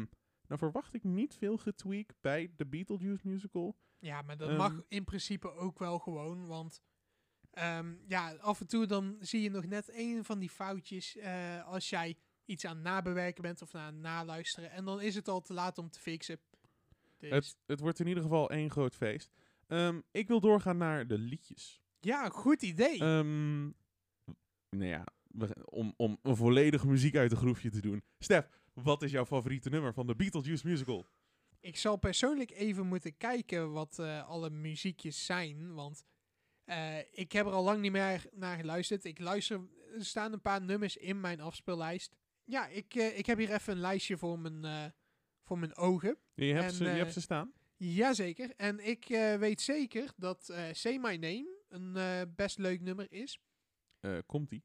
nou 0.46 0.58
verwacht 0.58 0.94
ik 0.94 1.04
niet 1.04 1.34
veel 1.34 1.56
getweak 1.56 2.10
bij 2.20 2.52
de 2.56 2.66
Beetlejuice 2.66 3.28
musical. 3.28 3.76
Ja, 3.98 4.22
maar 4.22 4.36
dat 4.36 4.48
Ehm. 4.48 4.56
mag 4.56 4.82
in 4.88 5.04
principe 5.04 5.52
ook 5.52 5.78
wel 5.78 5.98
gewoon, 5.98 6.46
want 6.46 6.82
ehm, 7.50 7.94
ja, 8.06 8.34
af 8.34 8.60
en 8.60 8.66
toe 8.66 8.86
dan 8.86 9.16
zie 9.20 9.42
je 9.42 9.50
nog 9.50 9.66
net 9.66 9.90
een 9.92 10.24
van 10.24 10.38
die 10.38 10.50
foutjes 10.50 11.16
eh, 11.16 11.66
als 11.66 11.90
jij 11.90 12.16
iets 12.44 12.64
aan 12.64 12.82
nabewerken 12.82 13.42
bent 13.42 13.62
of 13.62 13.74
aan 13.74 14.00
naluisteren 14.00 14.70
en 14.70 14.84
dan 14.84 15.00
is 15.00 15.14
het 15.14 15.28
al 15.28 15.40
te 15.40 15.52
laat 15.52 15.78
om 15.78 15.90
te 15.90 16.00
fixen. 16.00 16.38
Dus, 17.18 17.30
Het, 17.30 17.56
het 17.66 17.80
wordt 17.80 18.00
in 18.00 18.06
ieder 18.06 18.22
geval 18.22 18.50
één 18.50 18.70
groot 18.70 18.94
feest. 18.94 19.30
Ehm, 19.66 20.00
ik 20.10 20.28
wil 20.28 20.40
doorgaan 20.40 20.76
naar 20.76 21.06
de 21.06 21.18
liedjes. 21.18 21.82
ja, 22.00 22.28
goed 22.28 22.62
idee. 22.62 22.98
Ehm 22.98 23.70
nou 24.76 24.90
ja, 24.90 25.04
om, 25.64 25.94
om 25.96 26.18
een 26.22 26.36
volledige 26.36 26.86
muziek 26.86 27.16
uit 27.16 27.30
de 27.30 27.36
groefje 27.36 27.70
te 27.70 27.80
doen. 27.80 28.02
Stef, 28.18 28.48
wat 28.72 29.02
is 29.02 29.10
jouw 29.10 29.26
favoriete 29.26 29.68
nummer 29.68 29.92
van 29.92 30.06
de 30.06 30.16
Beetlejuice 30.16 30.66
musical? 30.66 31.06
Ik 31.60 31.76
zal 31.76 31.96
persoonlijk 31.96 32.50
even 32.50 32.86
moeten 32.86 33.16
kijken 33.16 33.72
wat 33.72 33.98
eh, 33.98 34.28
alle 34.28 34.50
muziekjes 34.50 35.24
zijn, 35.24 35.74
want 35.74 36.04
eh, 36.64 36.98
ik 36.98 37.32
heb 37.32 37.46
er 37.46 37.52
al 37.52 37.64
lang 37.64 37.80
niet 37.80 37.92
meer 37.92 38.26
naar 38.32 38.56
geluisterd. 38.56 39.04
Ik 39.04 39.18
luister, 39.18 39.60
er 39.94 40.04
staan 40.04 40.32
een 40.32 40.40
paar 40.40 40.62
nummers 40.62 40.96
in 40.96 41.20
mijn 41.20 41.40
afspeellijst. 41.40 42.16
Ja, 42.44 42.66
ik, 42.66 42.94
eh, 42.94 43.18
ik 43.18 43.26
heb 43.26 43.38
hier 43.38 43.52
even 43.52 43.72
een 43.72 43.80
lijstje 43.80 44.16
voor 44.16 44.38
mijn, 44.38 44.92
voor 45.42 45.58
mijn 45.58 45.76
ogen. 45.76 46.18
Je 46.34 46.52
hebt, 46.52 46.64
En, 46.64 46.72
ze, 46.72 46.84
je 46.84 46.90
hebt 46.90 47.12
ze 47.12 47.20
staan? 47.20 47.52
Jazeker. 47.76 48.52
En 48.56 48.86
ik 48.86 49.06
weet 49.38 49.60
zeker 49.60 50.12
dat 50.16 50.54
Say 50.72 50.98
My 50.98 51.16
Name 51.16 51.62
een 51.68 52.32
best 52.36 52.58
leuk 52.58 52.80
nummer 52.80 53.12
is. 53.12 53.40
Eh, 54.04 54.18
Komt-ie. 54.26 54.64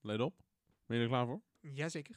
Let 0.00 0.20
op. 0.20 0.42
Ben 0.86 0.96
je 0.96 1.02
er 1.02 1.08
klaar 1.08 1.26
voor? 1.26 1.40
Jazeker. 1.60 2.16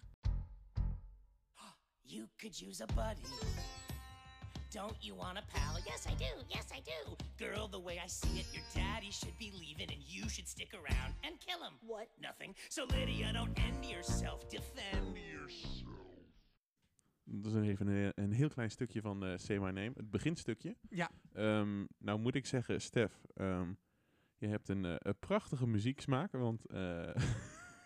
You 2.02 2.28
could 2.38 2.62
use 2.62 2.84
a 2.84 2.86
buddy. 2.86 3.22
Don't 4.72 4.96
you 5.00 5.18
want 5.18 5.38
a 5.38 5.42
pal? 5.42 5.80
Yes, 5.86 6.06
I 6.08 6.16
do. 6.16 6.44
Yes, 6.48 6.66
I 6.72 6.82
do. 6.82 7.16
Girl, 7.38 7.68
the 7.70 7.80
way 7.80 8.00
I 8.06 8.08
see 8.08 8.40
it, 8.40 8.48
your 8.54 8.64
daddy 8.74 9.12
should 9.12 9.38
be 9.38 9.52
leaving 9.52 9.92
and 9.92 10.02
you 10.04 10.30
should 10.30 10.48
stick 10.48 10.74
around 10.74 11.14
and 11.24 11.40
kill 11.40 11.60
him. 11.62 11.74
What? 11.88 12.08
Nothing. 12.20 12.56
So, 12.70 12.86
Lydia, 12.86 13.32
don't 13.34 13.58
end 13.60 13.86
yourself. 13.86 14.48
Defend 14.50 15.18
yourself. 15.18 15.98
Dat 17.24 17.54
is 17.54 17.68
even 17.68 17.88
een, 17.88 18.12
een 18.16 18.32
heel 18.32 18.50
klein 18.50 18.72
stukje 18.72 19.02
van 19.02 19.26
eh 19.26 19.38
Say 19.38 19.58
My 19.58 19.72
Name. 19.72 19.92
Het 19.96 20.10
beginstukje. 20.10 20.76
Ja. 20.90 21.12
Ehm, 21.34 21.86
nou 21.98 22.20
moet 22.20 22.36
ik 22.36 22.46
zeggen, 22.46 22.82
Stef, 22.82 23.26
ehm, 23.36 23.74
je 24.40 24.48
hebt 24.48 24.70
een, 24.70 24.86
eh, 24.86 24.96
een 24.98 25.20
prachtige 25.20 25.68
muzieksmaak, 25.68 26.32
want 26.32 26.66
eh, 26.66 27.16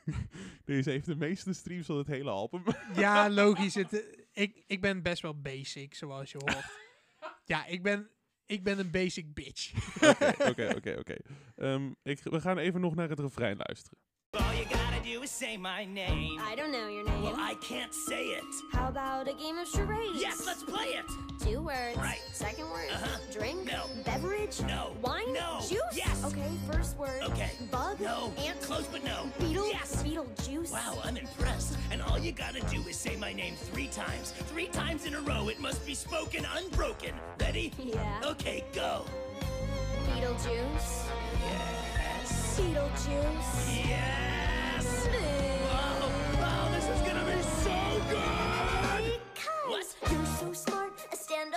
deze 0.65 0.89
heeft 0.89 1.05
de 1.05 1.15
meeste 1.15 1.53
streams 1.53 1.85
van 1.85 1.97
het 1.97 2.07
hele 2.07 2.29
album. 2.29 2.63
Ja, 2.95 3.29
logisch. 3.29 3.75
Het, 3.75 3.93
eh, 3.93 4.19
ik, 4.33 4.63
ik 4.67 4.81
ben 4.81 5.01
best 5.01 5.21
wel 5.21 5.41
basic, 5.41 5.95
zoals 5.95 6.31
je 6.31 6.37
hoort. 6.37 6.65
ja, 7.45 7.65
ik 7.65 7.83
ben, 7.83 8.09
ik 8.45 8.63
ben 8.63 8.79
een 8.79 8.91
basic 8.91 9.33
bitch. 9.33 9.73
Oké, 10.49 10.73
oké, 10.77 10.95
oké. 10.99 11.15
Ehm, 11.55 11.91
We 12.03 12.41
gaan 12.41 12.57
even 12.57 12.81
nog 12.81 12.95
naar 12.95 13.09
het 13.09 13.19
refrein 13.19 13.57
luisteren. 13.57 13.99
All 15.03 15.09
you 15.09 15.15
gotta 15.15 15.19
do 15.19 15.23
is 15.23 15.31
say 15.31 15.57
my 15.57 15.83
name. 15.83 16.39
I 16.41 16.55
don't 16.55 16.71
know 16.71 16.87
your 16.87 17.03
name. 17.03 17.23
Well, 17.23 17.35
I 17.37 17.55
can't 17.55 17.93
say 17.93 18.27
it. 18.27 18.43
How 18.71 18.87
about 18.87 19.27
a 19.27 19.33
game 19.33 19.57
of 19.57 19.67
charades? 19.67 20.15
Yes, 20.15 20.45
let's 20.45 20.63
play 20.63 20.95
it. 20.95 21.05
Two 21.41 21.61
words. 21.61 21.97
Right. 21.97 22.21
Second 22.31 22.69
word. 22.69 22.89
Uh-huh. 22.89 23.17
Drink. 23.31 23.65
No. 23.65 23.83
Beverage. 24.05 24.61
No. 24.61 24.95
Wine. 25.01 25.33
No. 25.33 25.59
Juice. 25.59 25.81
Yes. 25.93 26.23
Okay. 26.23 26.49
First 26.71 26.97
word. 26.97 27.21
Okay. 27.23 27.51
Bug. 27.69 27.99
No. 27.99 28.31
Ant. 28.37 28.61
Close, 28.61 28.87
but 28.87 29.03
no. 29.03 29.29
Beetle. 29.39 29.67
Yes. 29.67 30.01
Beetle 30.03 30.27
juice. 30.45 30.71
Wow, 30.71 30.97
I'm 31.03 31.17
impressed. 31.17 31.77
And 31.91 32.01
all 32.01 32.17
you 32.17 32.31
gotta 32.31 32.61
do 32.67 32.81
is 32.87 32.95
say 32.95 33.17
my 33.17 33.33
name 33.33 33.55
three 33.55 33.87
times. 33.87 34.31
Three 34.31 34.67
times 34.67 35.05
in 35.05 35.15
a 35.15 35.21
row. 35.21 35.49
It 35.49 35.59
must 35.59 35.85
be 35.85 35.95
spoken 35.95 36.45
unbroken. 36.55 37.13
Ready? 37.41 37.73
Yeah. 37.77 38.21
Okay, 38.23 38.63
go. 38.73 39.03
Beetlejuice. 40.07 41.05
Yes. 41.41 42.59
Beetlejuice. 42.59 43.87
Yes. 43.89 44.42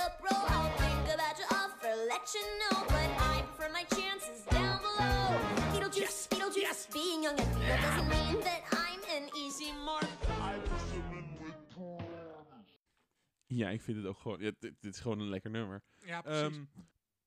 A 0.07 0.09
stand-up 0.09 0.21
bro. 0.21 0.31
I'll 0.55 0.71
think 0.79 1.15
about 1.15 1.39
your 1.39 1.49
offer. 1.51 1.93
Let 2.09 2.35
you 2.35 2.45
know, 2.61 2.77
but 2.87 3.11
I 3.19 3.43
prefer 3.43 3.73
my 3.73 3.85
chances 3.85 4.45
down 4.51 4.81
below. 4.81 5.39
Beetlejuice. 5.73 6.01
Yes. 6.01 6.29
Beetlejuice. 6.31 6.61
Yes. 6.61 6.87
Being 6.93 7.23
young 7.23 7.41
and 7.41 7.63
that 7.69 7.81
doesn't 7.83 8.09
mean 8.09 8.41
that 8.43 8.61
I'm 8.73 9.01
an 9.17 9.31
easy 9.37 9.73
mark. 9.85 10.05
Ja, 13.49 13.71
ik 13.71 13.81
vind 13.81 13.97
het 13.97 14.07
ook 14.07 14.19
gewoon... 14.19 14.41
ja, 14.41 14.51
dit, 14.59 14.75
dit 14.81 14.95
is 14.95 15.01
gewoon 15.01 15.21
een 15.21 15.29
lekker 15.29 15.51
nummer. 15.51 15.83
Ja, 16.05 16.23
precies. 16.23 16.57
Ehm, 16.57 16.65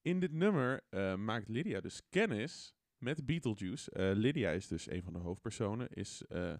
in 0.02 0.20
dit 0.20 0.32
nummer 0.32 0.80
eh, 0.88 1.14
maakt 1.14 1.48
Lydia 1.48 1.80
dus 1.80 2.02
kennis 2.08 2.74
met 2.98 3.26
Beetlejuice. 3.26 3.90
Eh, 3.90 4.10
Lydia 4.14 4.50
is 4.50 4.66
dus 4.68 4.90
een 4.90 5.02
van 5.02 5.12
de 5.12 5.18
hoofdpersonen. 5.18 5.88
Is 5.88 6.22
eh, 6.28 6.54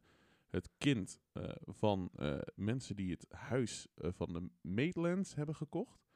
het 0.51 0.69
kind 0.79 1.21
eh, 1.33 1.51
van 1.67 2.11
eh, 2.15 2.39
mensen 2.55 2.97
die 2.97 3.11
het 3.11 3.27
huis 3.29 3.87
van 3.97 4.33
de 4.33 4.49
Maitlands 4.61 5.35
hebben 5.35 5.55
gekocht. 5.55 6.10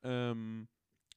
Ehm, 0.00 0.64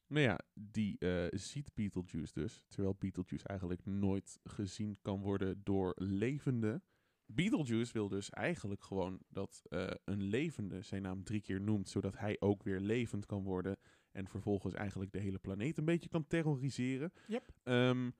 nou 0.06 0.24
ja, 0.24 0.38
die 0.54 0.98
eh, 0.98 1.26
ziet 1.30 1.74
Beetlejuice 1.74 2.32
dus. 2.32 2.64
Terwijl 2.68 2.96
Beetlejuice 2.98 3.46
eigenlijk 3.46 3.86
nooit 3.86 4.38
gezien 4.44 4.98
kan 5.02 5.20
worden 5.20 5.60
door 5.64 5.92
levende. 5.96 6.82
Beetlejuice 7.26 7.92
wil 7.92 8.08
dus 8.08 8.30
eigenlijk 8.30 8.82
gewoon 8.82 9.20
dat 9.28 9.62
eh, 9.68 9.90
een 10.04 10.22
levende 10.22 10.82
zijn 10.82 11.02
naam 11.02 11.24
drie 11.24 11.40
keer 11.40 11.60
noemt, 11.60 11.88
zodat 11.88 12.18
hij 12.18 12.36
ook 12.40 12.62
weer 12.62 12.80
levend 12.80 13.26
kan 13.26 13.42
worden. 13.42 13.76
En 14.12 14.28
vervolgens 14.28 14.74
eigenlijk 14.74 15.12
de 15.12 15.18
hele 15.18 15.38
planeet 15.38 15.78
een 15.78 15.84
beetje 15.84 16.08
kan 16.08 16.26
terroriseren. 16.26 17.12
Yep. 17.26 17.52
Ehm, 17.62 18.10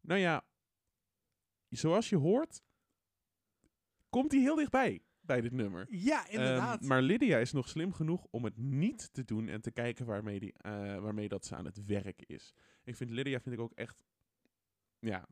nou 0.00 0.20
ja, 0.20 0.46
zoals 1.68 2.08
je 2.08 2.16
hoort, 2.16 2.62
komt 4.08 4.32
hij 4.32 4.40
heel 4.40 4.56
dichtbij 4.56 5.02
bij 5.26 5.40
dit 5.40 5.52
nummer. 5.52 5.86
Ja, 5.90 6.28
inderdaad. 6.28 6.78
Ehm, 6.80 6.88
maar 6.88 7.02
Lydia 7.02 7.38
is 7.38 7.52
nog 7.52 7.68
slim 7.68 7.92
genoeg 7.92 8.26
om 8.30 8.44
het 8.44 8.56
niet 8.56 9.08
te 9.12 9.24
doen 9.24 9.48
en 9.48 9.60
te 9.60 9.70
kijken 9.70 10.06
waarmee, 10.06 10.40
die, 10.40 10.52
eh, 10.56 10.70
waarmee 10.98 11.28
dat 11.28 11.44
ze 11.44 11.56
aan 11.56 11.64
het 11.64 11.86
werk 11.86 12.22
is. 12.26 12.52
Ik 12.84 12.96
vind 12.96 13.10
Lydia 13.10 13.40
vind 13.40 13.54
ik 13.54 13.60
ook 13.60 13.72
echt 13.72 14.04
ja, 14.98 15.28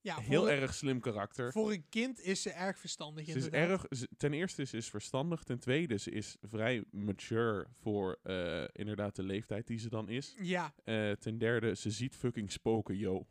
ja, 0.00 0.18
heel 0.20 0.50
erg 0.50 0.74
slim 0.74 1.00
karakter. 1.00 1.52
Voor 1.52 1.72
een 1.72 1.88
kind 1.88 2.20
is 2.20 2.42
ze 2.42 2.50
erg 2.50 2.78
verstandig, 2.78 3.24
Ze 3.24 3.36
is 3.36 3.44
inderdaad. 3.44 3.68
erg, 3.90 4.02
ten 4.16 4.32
eerste 4.32 4.64
ze 4.64 4.76
is 4.76 4.88
verstandig, 4.90 5.42
ten 5.42 5.58
tweede 5.58 5.96
ze 5.98 6.10
is 6.10 6.36
vrij 6.40 6.84
mature 6.90 7.66
voor 7.80 8.18
eh, 8.22 8.64
inderdaad 8.72 9.16
de 9.16 9.22
leeftijd 9.22 9.66
die 9.66 9.78
ze 9.78 9.88
dan 9.88 10.08
is. 10.08 10.34
Ja, 10.40 10.74
Eh, 10.84 11.12
ten 11.12 11.38
derde, 11.38 11.76
ze 11.76 11.90
ziet 11.90 12.16
fucking 12.16 12.52
spoken, 12.52 12.96
yo. 12.96 13.26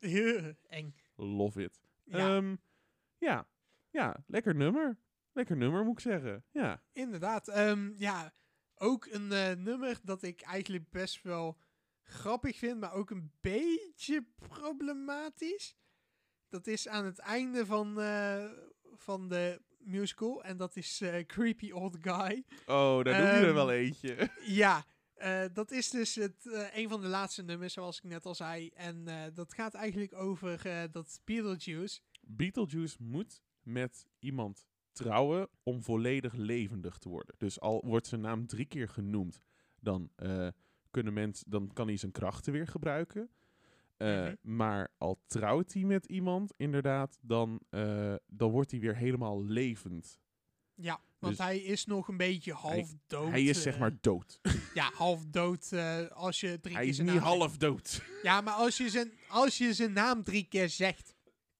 eng. 0.68 0.94
Love 1.16 1.62
it. 1.62 1.80
Ja, 2.04 2.42
ja, 3.18 3.46
ja, 3.94 4.24
lekker 4.26 4.54
nummer. 4.54 4.98
Lekker 5.32 5.56
nummer, 5.56 5.84
moet 5.84 5.92
ik 5.92 6.00
zeggen. 6.00 6.44
Ja. 6.50 6.82
inderdaad. 6.92 7.48
Ehm, 7.48 7.92
ja, 7.96 8.34
ook 8.74 9.06
een 9.06 9.32
eh, 9.32 9.52
nummer 9.52 9.98
dat 10.02 10.22
ik 10.22 10.40
eigenlijk 10.40 10.90
best 10.90 11.22
wel 11.22 11.58
grappig 12.02 12.56
vind, 12.56 12.80
maar 12.80 12.92
ook 12.92 13.10
een 13.10 13.32
beetje 13.40 14.26
problematisch. 14.36 15.76
Dat 16.48 16.66
is 16.66 16.88
aan 16.88 17.04
het 17.04 17.18
einde 17.18 17.66
van, 17.66 18.00
eh, 18.00 18.44
van 18.96 19.28
de 19.28 19.62
musical. 19.78 20.44
En 20.44 20.56
dat 20.56 20.76
is 20.76 21.00
eh, 21.00 21.26
Creepy 21.26 21.70
Old 21.70 21.96
Guy. 22.00 22.44
Oh, 22.66 23.04
daar 23.04 23.18
noem 23.18 23.26
je 23.26 23.36
er 23.36 23.44
Ehm, 23.44 23.54
wel 23.54 23.70
eentje. 23.72 24.30
Ja, 24.62 24.84
dat 25.52 25.70
is 25.70 25.90
dus 25.90 26.14
het, 26.14 26.68
een 26.72 26.88
van 26.88 27.00
de 27.00 27.08
laatste 27.08 27.42
nummers, 27.42 27.72
zoals 27.72 27.96
ik 27.96 28.04
net 28.04 28.26
al 28.26 28.34
zei. 28.34 28.68
En 28.68 29.04
dat 29.34 29.54
gaat 29.54 29.74
eigenlijk 29.74 30.14
over 30.14 30.62
dat 30.90 31.20
Beetlejuice. 31.24 32.00
Beetlejuice 32.20 32.96
moet 32.98 33.42
met 33.64 34.06
iemand 34.18 34.66
trouwen 34.92 35.48
om 35.62 35.82
volledig 35.82 36.32
levendig 36.32 36.98
te 36.98 37.08
worden. 37.08 37.34
Dus 37.38 37.60
al 37.60 37.82
wordt 37.86 38.06
zijn 38.06 38.20
naam 38.20 38.46
drie 38.46 38.64
keer 38.66 38.88
genoemd, 38.88 39.40
dan, 39.80 40.10
eh, 40.16 40.48
kunnen 40.90 41.12
mens, 41.12 41.44
dan 41.46 41.70
kan 41.72 41.86
hij 41.86 41.96
zijn 41.96 42.12
krachten 42.12 42.52
weer 42.52 42.66
gebruiken. 42.66 43.28
Eh, 43.96 44.22
Mhm. 44.22 44.34
Maar 44.40 44.90
al 44.98 45.20
trouwt 45.26 45.72
hij 45.72 45.82
met 45.82 46.06
iemand, 46.06 46.52
inderdaad, 46.56 47.18
dan, 47.20 47.60
eh, 47.70 48.14
dan 48.26 48.50
wordt 48.50 48.70
hij 48.70 48.80
weer 48.80 48.96
helemaal 48.96 49.44
levend. 49.44 50.20
Ja, 50.74 51.00
want 51.18 51.36
Dus 51.36 51.46
hij 51.46 51.58
is 51.58 51.84
nog 51.86 52.08
een 52.08 52.16
beetje 52.16 52.52
half 52.52 52.94
dood. 53.06 53.30
hij 53.30 53.42
is 53.44 53.62
zeg 53.62 53.78
maar 53.78 53.96
dood. 54.00 54.40
Ja, 54.74 54.90
half 54.94 55.24
dood 55.26 55.72
als 56.12 56.40
je 56.40 56.60
drie 56.60 56.74
hij 56.74 56.82
keer 56.82 56.90
is 56.90 56.96
zijn 56.96 57.08
niet 57.08 57.18
half 57.18 57.56
dood. 57.56 58.02
Ja, 58.22 58.40
maar 58.40 58.54
als 58.54 58.76
je, 58.76 58.88
zijn, 58.90 59.12
als 59.28 59.58
je 59.58 59.72
zijn 59.74 59.92
naam 59.92 60.22
drie 60.22 60.44
keer 60.48 60.68
zegt. 60.68 61.13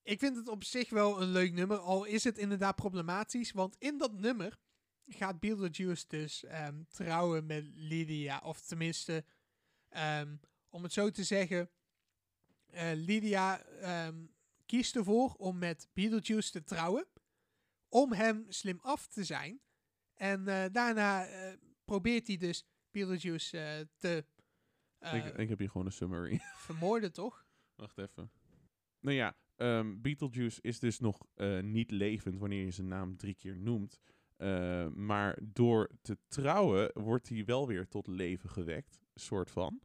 Ik 0.04 0.18
vind 0.18 0.36
het 0.36 0.48
op 0.48 0.64
zich 0.64 0.90
wel 0.90 1.22
een 1.22 1.28
leuk 1.28 1.52
nummer, 1.52 1.78
al 1.78 2.04
is 2.04 2.24
het 2.24 2.38
inderdaad 2.38 2.76
problematisch. 2.76 3.52
Want 3.52 3.76
in 3.78 3.98
dat 3.98 4.12
nummer 4.12 4.58
gaat 5.06 5.40
Beetlejuice 5.40 6.04
dus 6.08 6.44
ehm, 6.44 6.82
trouwen 6.88 7.46
met 7.46 7.64
Lydia. 7.74 8.40
Of 8.44 8.60
tenminste, 8.60 9.24
ehm, 9.88 10.36
om 10.68 10.82
het 10.82 10.92
zo 10.92 11.10
te 11.10 11.24
zeggen, 11.24 11.70
eh, 12.66 12.90
Lydia 12.94 13.62
ehm, 13.62 14.26
kiest 14.66 14.96
ervoor 14.96 15.34
om 15.34 15.58
met 15.58 15.88
Beetlejuice 15.92 16.50
te 16.50 16.64
trouwen. 16.64 17.06
Om 17.88 18.12
hem 18.12 18.44
slim 18.48 18.78
af 18.80 19.06
te 19.06 19.24
zijn. 19.24 19.60
En 20.14 20.48
eh, 20.48 20.64
daarna 20.72 21.26
eh, 21.26 21.56
probeert 21.84 22.26
hij 22.26 22.36
dus 22.36 22.66
Beetlejuice 22.90 23.88
te 23.96 24.24
ik, 25.12 25.24
ik 25.24 25.48
heb 25.48 25.58
hier 25.58 25.70
gewoon 25.70 25.86
een 25.86 25.92
summary. 25.92 26.40
vermoorden, 26.68 27.12
toch? 27.12 27.46
Wacht 27.74 27.98
even. 27.98 28.30
Nou 29.00 29.16
ja, 29.16 29.36
ehm, 29.56 30.00
Beetlejuice 30.00 30.62
is 30.62 30.78
dus 30.78 30.98
nog 30.98 31.26
eh, 31.34 31.60
niet 31.60 31.90
levend 31.90 32.38
wanneer 32.38 32.64
je 32.64 32.70
zijn 32.70 32.88
naam 32.88 33.16
drie 33.16 33.34
keer 33.34 33.56
noemt. 33.56 34.00
Eh, 34.36 34.88
maar 34.88 35.38
door 35.42 35.90
te 36.02 36.18
trouwen 36.28 36.90
wordt 36.94 37.28
hij 37.28 37.44
wel 37.44 37.66
weer 37.66 37.88
tot 37.88 38.06
leven 38.06 38.50
gewekt, 38.50 39.00
soort 39.14 39.50
van. 39.50 39.80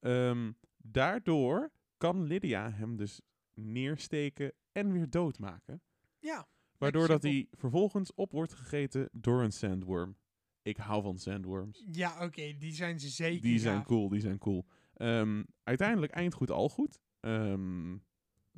Ehm, 0.00 0.52
daardoor 0.76 1.72
kan 1.96 2.22
Lydia 2.22 2.70
hem 2.70 2.96
dus 2.96 3.20
neersteken 3.54 4.52
en 4.72 4.92
weer 4.92 5.10
doodmaken. 5.10 5.82
Ja. 6.18 6.48
Waardoor 6.78 7.08
dat 7.08 7.22
hij 7.22 7.46
vervolgens 7.50 8.14
op 8.14 8.32
wordt 8.32 8.54
gegeten 8.54 9.08
door 9.12 9.42
een 9.42 9.52
sandworm. 9.52 10.16
Ik 10.62 10.76
hou 10.76 11.02
van 11.02 11.18
sandworms. 11.18 11.84
Ja, 11.92 12.24
oké, 12.24 12.56
die 12.58 12.72
zijn 12.72 13.00
ze 13.00 13.08
zeker. 13.08 13.42
Die 13.42 13.58
zijn 13.58 13.76
ja. 13.76 13.82
cool, 13.82 14.08
die 14.08 14.20
zijn 14.20 14.38
cool. 14.38 14.66
Ehm, 14.94 15.42
uiteindelijk 15.62 16.12
eind 16.12 16.34
goed, 16.34 16.50
al 16.50 16.68
goed. 16.68 16.98
Ehm, 17.20 17.96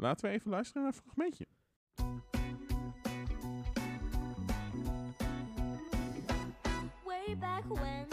laten 0.02 0.28
we 0.28 0.34
even 0.34 0.50
luisteren 0.50 0.82
naar 0.82 0.92
een 0.92 0.98
fragmentje. 0.98 1.46
Way 7.04 7.36
back 7.38 7.64
when 7.68 8.11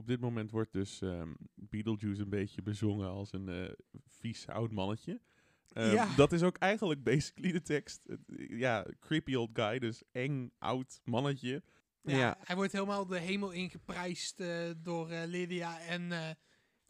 Op 0.00 0.06
dit 0.06 0.20
moment 0.20 0.50
wordt 0.50 0.72
dus 0.72 1.00
ehm, 1.02 1.32
Beetlejuice 1.54 2.22
een 2.22 2.28
beetje 2.28 2.62
bezongen 2.62 3.08
als 3.08 3.32
een 3.32 3.48
eh, 3.48 3.72
vies 4.06 4.46
oud 4.48 4.70
mannetje. 4.72 5.20
Ehm, 5.72 5.92
Ja. 5.92 6.14
Dat 6.16 6.32
is 6.32 6.42
ook 6.42 6.56
eigenlijk 6.56 7.02
basically 7.02 7.52
de 7.52 7.62
tekst. 7.62 8.08
Ja, 8.48 8.86
creepy 9.00 9.34
old 9.34 9.50
guy, 9.52 9.78
dus 9.78 10.02
eng 10.12 10.52
oud 10.58 11.00
mannetje. 11.04 11.62
Ja, 12.02 12.16
Ja. 12.16 12.36
Hij 12.40 12.56
wordt 12.56 12.72
helemaal 12.72 13.06
de 13.06 13.18
hemel 13.18 13.50
ingeprijsd 13.50 14.40
eh, 14.40 14.70
door 14.76 15.10
eh, 15.10 15.26
Lydia 15.26 15.80
en 15.80 16.36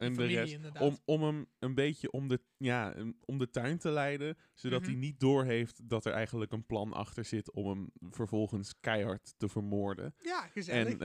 de 0.00 0.06
En 0.06 0.12
de 0.14 0.26
rest. 0.26 0.52
inderdaad. 0.52 0.82
Om, 0.82 0.98
om 1.04 1.22
hem 1.22 1.46
een 1.58 1.74
beetje 1.74 2.10
om 2.10 2.28
de, 2.28 2.40
ja, 2.56 2.94
om 3.24 3.38
de 3.38 3.50
tuin 3.50 3.78
te 3.78 3.90
leiden. 3.90 4.36
Zodat 4.54 4.80
Mhm. 4.80 4.90
hij 4.90 4.98
niet 4.98 5.20
doorheeft 5.20 5.88
dat 5.88 6.04
er 6.04 6.12
eigenlijk 6.12 6.52
een 6.52 6.66
plan 6.66 6.92
achter 6.92 7.24
zit 7.24 7.50
om 7.52 7.66
hem 7.68 7.90
vervolgens 8.10 8.74
keihard 8.80 9.34
te 9.36 9.48
vermoorden. 9.48 10.14
ja, 10.18 10.46
gezellig. 10.46 10.98
En 10.98 11.00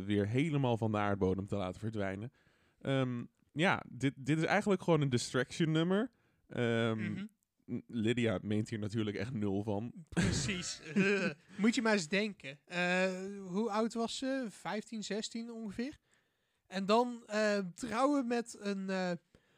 eh, 0.00 0.04
weer 0.06 0.26
helemaal 0.28 0.76
van 0.76 0.92
de 0.92 0.98
aardbodem 0.98 1.46
te 1.46 1.56
laten 1.56 1.80
verdwijnen. 1.80 2.32
Ehm, 2.80 3.24
ja, 3.52 3.82
dit, 3.88 4.12
dit 4.16 4.38
is 4.38 4.44
eigenlijk 4.44 4.82
gewoon 4.82 5.00
een 5.00 5.10
distraction 5.10 5.70
nummer. 5.70 6.10
Ehm, 6.48 7.12
Mhm. 7.12 7.26
Lydia 7.86 8.38
meent 8.42 8.68
hier 8.70 8.78
natuurlijk 8.78 9.16
echt 9.16 9.32
nul 9.32 9.62
van. 9.62 9.92
Precies. 10.08 10.80
Eh, 10.94 11.30
Moet 11.56 11.74
je 11.74 11.82
maar 11.82 11.92
eens 11.92 12.08
denken. 12.08 12.58
Eh, 12.64 13.10
hoe 13.46 13.70
oud 13.70 13.94
was 13.94 14.18
ze? 14.18 14.46
15, 14.48 15.02
16 15.04 15.50
ongeveer. 15.52 15.98
En 16.72 16.86
dan 16.86 17.22
eh, 17.26 17.58
trouwen 17.74 18.26
met 18.26 18.56
een 18.60 18.90
eh 18.90 19.12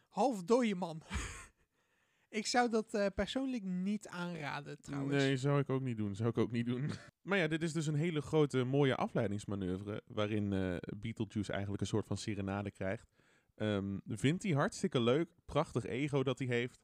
half 0.08 0.44
dode 0.44 0.74
man. 0.74 1.02
ik 2.40 2.46
zou 2.46 2.70
dat 2.70 2.94
eh, 2.94 3.06
persoonlijk 3.14 3.62
niet 3.62 4.08
aanraden 4.08 4.80
trouwens. 4.80 5.22
Nee, 5.22 5.36
zou 5.36 5.60
ik 5.60 5.70
ook 5.70 5.82
niet 5.82 5.96
doen. 5.96 6.14
Zou 6.14 6.28
ik 6.28 6.38
ook 6.38 6.50
niet 6.50 6.66
doen. 6.66 6.90
maar 7.28 7.38
ja, 7.38 7.46
dit 7.46 7.62
is 7.62 7.72
dus 7.72 7.86
een 7.86 7.94
hele 7.94 8.20
grote 8.20 8.64
mooie 8.64 8.96
afleidingsmanoeuvre. 8.96 10.02
Waarin 10.06 10.48
Beetlejuice 10.96 11.52
eigenlijk 11.52 11.80
een 11.80 11.86
soort 11.86 12.06
van 12.06 12.16
serenade 12.16 12.70
krijgt. 12.70 13.12
Ehm, 13.54 13.98
vindt 14.06 14.42
hij 14.42 14.52
hartstikke 14.52 15.00
leuk. 15.00 15.28
Prachtig 15.44 15.84
ego 15.84 16.22
dat 16.22 16.38
hij 16.38 16.48
heeft. 16.48 16.80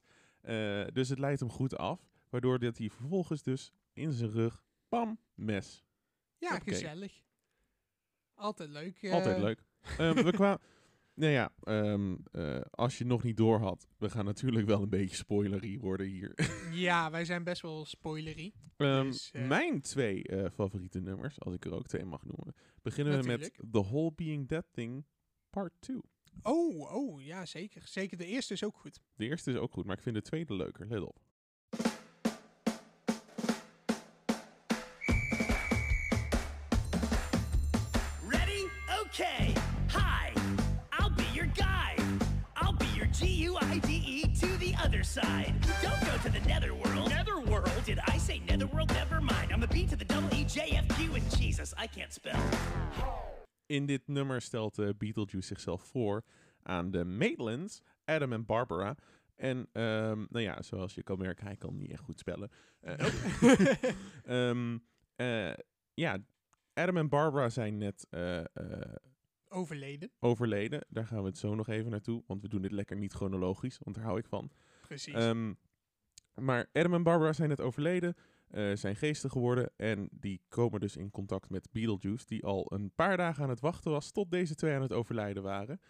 Dus 0.94 1.08
het 1.08 1.18
leidt 1.18 1.40
hem 1.40 1.50
goed 1.50 1.76
af. 1.76 2.08
Waardoor 2.28 2.58
dat 2.58 2.78
hij 2.78 2.90
vervolgens 2.90 3.42
dus 3.42 3.72
in 3.92 4.12
zijn 4.12 4.30
rug, 4.30 4.64
pam, 4.88 5.18
mes. 5.34 5.84
ja, 6.38 6.48
hoppakee. 6.48 6.74
gezellig. 6.74 7.22
Altijd 8.34 8.70
leuk. 8.70 9.10
Altijd 9.10 9.38
leuk. 9.38 9.68
Ehm, 9.98 10.24
we 10.24 10.30
kwamen... 10.32 10.60
Nou 11.14 11.32
ja, 11.32 11.52
ehm, 11.62 12.16
eh, 12.32 12.60
als 12.70 12.98
je 12.98 13.04
nog 13.04 13.22
niet 13.22 13.36
door 13.36 13.58
had, 13.58 13.86
we 13.98 14.10
gaan 14.10 14.24
natuurlijk 14.24 14.66
wel 14.66 14.82
een 14.82 14.88
beetje 14.88 15.16
spoilery 15.16 15.78
worden 15.78 16.06
hier. 16.06 16.34
Ja, 16.72 17.10
wij 17.10 17.24
zijn 17.24 17.44
best 17.44 17.62
wel 17.62 17.84
spoilery. 17.84 18.52
Ehm, 18.76 19.04
Dus, 19.04 19.30
eh, 19.30 19.46
Mijn 19.48 19.80
twee 19.80 20.22
eh, 20.22 20.50
favoriete 20.50 21.00
nummers, 21.00 21.40
als 21.40 21.54
ik 21.54 21.64
er 21.64 21.72
ook 21.74 21.86
twee 21.86 22.04
mag 22.04 22.24
noemen, 22.24 22.54
beginnen 22.82 23.20
we 23.20 23.26
met. 23.26 23.52
The 23.70 23.82
Whole 23.82 24.12
Being 24.14 24.48
That 24.48 24.64
Thing 24.72 25.04
Part 25.50 25.72
2. 25.78 26.00
Oh, 26.42 26.94
oh, 26.94 27.22
ja, 27.22 27.46
zeker. 27.46 27.82
Zeker 27.84 28.16
de 28.16 28.26
eerste 28.26 28.52
is 28.52 28.64
ook 28.64 28.76
goed. 28.76 29.00
De 29.14 29.26
eerste 29.28 29.50
is 29.50 29.56
ook 29.56 29.72
goed, 29.72 29.84
maar 29.84 29.96
ik 29.96 30.02
vind 30.02 30.14
de 30.14 30.22
tweede 30.22 30.54
leuker. 30.54 30.86
Let 30.86 31.02
op. 31.02 31.18
other 45.00 45.20
side. 45.20 45.54
Don't 45.82 46.00
go 46.00 46.16
to 46.22 46.30
the 46.30 46.48
netherworld. 46.48 47.08
Netherworld? 47.08 47.84
Did 47.84 47.98
I 48.14 48.18
say 48.18 48.40
netherworld? 48.46 48.92
Never 48.92 49.20
mind. 49.20 49.52
I'm 49.52 49.60
the 49.60 49.66
B 49.68 49.86
to 49.86 49.96
the 49.96 50.04
double 50.04 50.28
E 50.34 50.44
J 50.44 50.60
F 50.76 50.88
Q 50.88 51.14
and 51.14 51.40
Jesus, 51.40 51.72
I 51.78 51.86
can't 51.86 52.12
spell. 52.12 52.40
In 53.66 53.86
dit 53.86 54.02
nummer 54.06 54.40
stelt 54.40 54.78
eh, 54.78 54.88
Beetlejuice 54.98 55.46
zichzelf 55.46 55.82
voor 55.82 56.22
aan 56.62 56.90
de 56.90 57.04
Maitlands, 57.04 57.82
Adam 58.04 58.32
en 58.32 58.46
Barbara. 58.46 58.96
En 59.36 59.68
ehm, 59.72 60.18
nou 60.28 60.40
ja, 60.40 60.62
zoals 60.62 60.94
je 60.94 61.02
kan 61.02 61.18
merken, 61.18 61.46
hij 61.46 61.56
kan 61.56 61.76
niet 61.76 61.90
echt 61.90 62.02
goed 62.02 62.18
spellen. 62.18 62.50
Eh, 62.80 62.94
ehm, 64.48 64.78
eh, 65.16 65.52
ja, 65.94 66.18
Adam 66.74 66.96
en 66.96 67.08
Barbara 67.08 67.48
zijn 67.48 67.78
net 67.78 68.06
eh, 68.10 68.38
eh, 68.38 68.44
Overleden. 69.48 70.10
overleden. 70.20 70.84
Daar 70.88 71.06
gaan 71.06 71.20
we 71.20 71.26
het 71.28 71.38
zo 71.38 71.54
nog 71.54 71.68
even 71.68 71.90
naartoe, 71.90 72.22
want 72.26 72.42
we 72.42 72.48
doen 72.48 72.62
dit 72.62 72.72
lekker 72.72 72.96
niet 72.96 73.12
chronologisch, 73.12 73.78
want 73.78 73.96
daar 73.96 74.04
hou 74.04 74.18
ik 74.18 74.26
van. 74.26 74.50
Precies. 74.90 75.14
Ehm, 75.14 75.52
maar 76.34 76.68
Adam 76.72 76.94
en 76.94 77.02
Barbara 77.02 77.32
zijn 77.32 77.48
net 77.48 77.60
overleden, 77.60 78.16
eh, 78.48 78.76
zijn 78.76 78.96
geesten 78.96 79.30
geworden 79.30 79.70
en 79.76 80.08
die 80.12 80.40
komen 80.48 80.80
dus 80.80 80.96
in 80.96 81.10
contact 81.10 81.50
met 81.50 81.68
Beetlejuice, 81.72 82.26
die 82.26 82.44
al 82.44 82.72
een 82.72 82.92
paar 82.94 83.16
dagen 83.16 83.42
aan 83.42 83.48
het 83.48 83.60
wachten 83.60 83.90
was 83.90 84.10
tot 84.10 84.30
deze 84.30 84.54
twee 84.54 84.74
aan 84.74 84.82
het 84.82 84.92
overlijden 84.92 85.42
waren. 85.42 85.80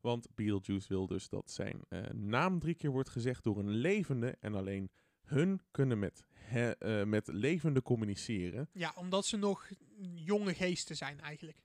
Want 0.00 0.28
Beetlejuice 0.34 0.88
wil 0.88 1.06
dus 1.06 1.28
dat 1.28 1.50
zijn 1.50 1.80
eh, 1.88 2.02
naam 2.14 2.58
drie 2.58 2.74
keer 2.74 2.90
wordt 2.90 3.08
gezegd 3.08 3.44
door 3.44 3.58
een 3.58 3.70
levende 3.70 4.36
en 4.40 4.54
alleen 4.54 4.90
hun 5.22 5.60
kunnen 5.70 5.98
met, 5.98 6.24
he- 6.32 6.70
eh, 6.70 7.04
met 7.04 7.26
levende 7.28 7.82
communiceren. 7.82 8.68
ja, 8.72 8.92
omdat 8.96 9.26
ze 9.26 9.36
nog 9.36 9.68
jonge 10.14 10.54
geesten 10.54 10.96
zijn 10.96 11.20
eigenlijk. 11.20 11.62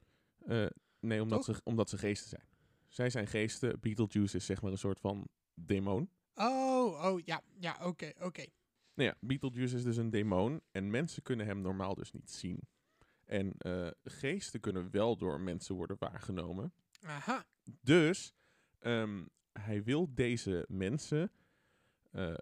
Nee, 0.99 1.21
omdat 1.21 1.45
Toch? 1.45 1.55
ze, 1.55 1.61
omdat 1.63 1.89
ze 1.89 1.97
geesten 1.97 2.29
zijn. 2.29 2.47
Zij 2.87 3.09
zijn 3.09 3.27
geesten, 3.27 3.79
Beetlejuice 3.79 4.37
is 4.37 4.45
zeg 4.45 4.61
maar 4.61 4.71
een 4.71 4.77
soort 4.77 4.99
van 4.99 5.27
demon. 5.53 6.09
Oh, 6.36 7.05
oh, 7.05 7.19
ja, 7.25 7.41
ja, 7.59 7.77
oké, 7.81 8.11
oké. 8.21 8.45
Nou 8.93 9.09
ja, 9.09 9.15
Beetlejuice 9.19 9.75
is 9.75 9.84
dus 9.84 9.97
een 9.97 10.09
demon 10.09 10.61
en 10.71 10.89
mensen 10.89 11.23
kunnen 11.23 11.45
hem 11.45 11.61
normaal 11.61 11.95
dus 11.95 12.11
niet 12.11 12.31
zien. 12.31 12.59
En 13.25 13.53
eh, 13.57 13.88
geesten 14.03 14.59
kunnen 14.59 14.91
wel 14.91 15.17
door 15.17 15.41
mensen 15.41 15.75
worden 15.75 15.95
waargenomen. 15.99 16.73
Aha, 17.01 17.45
Dus 17.81 18.34
ehm, 18.79 19.25
hij 19.51 19.84
wil 19.84 20.13
deze 20.13 20.65
mensen. 20.67 21.31
eh, 22.11 22.34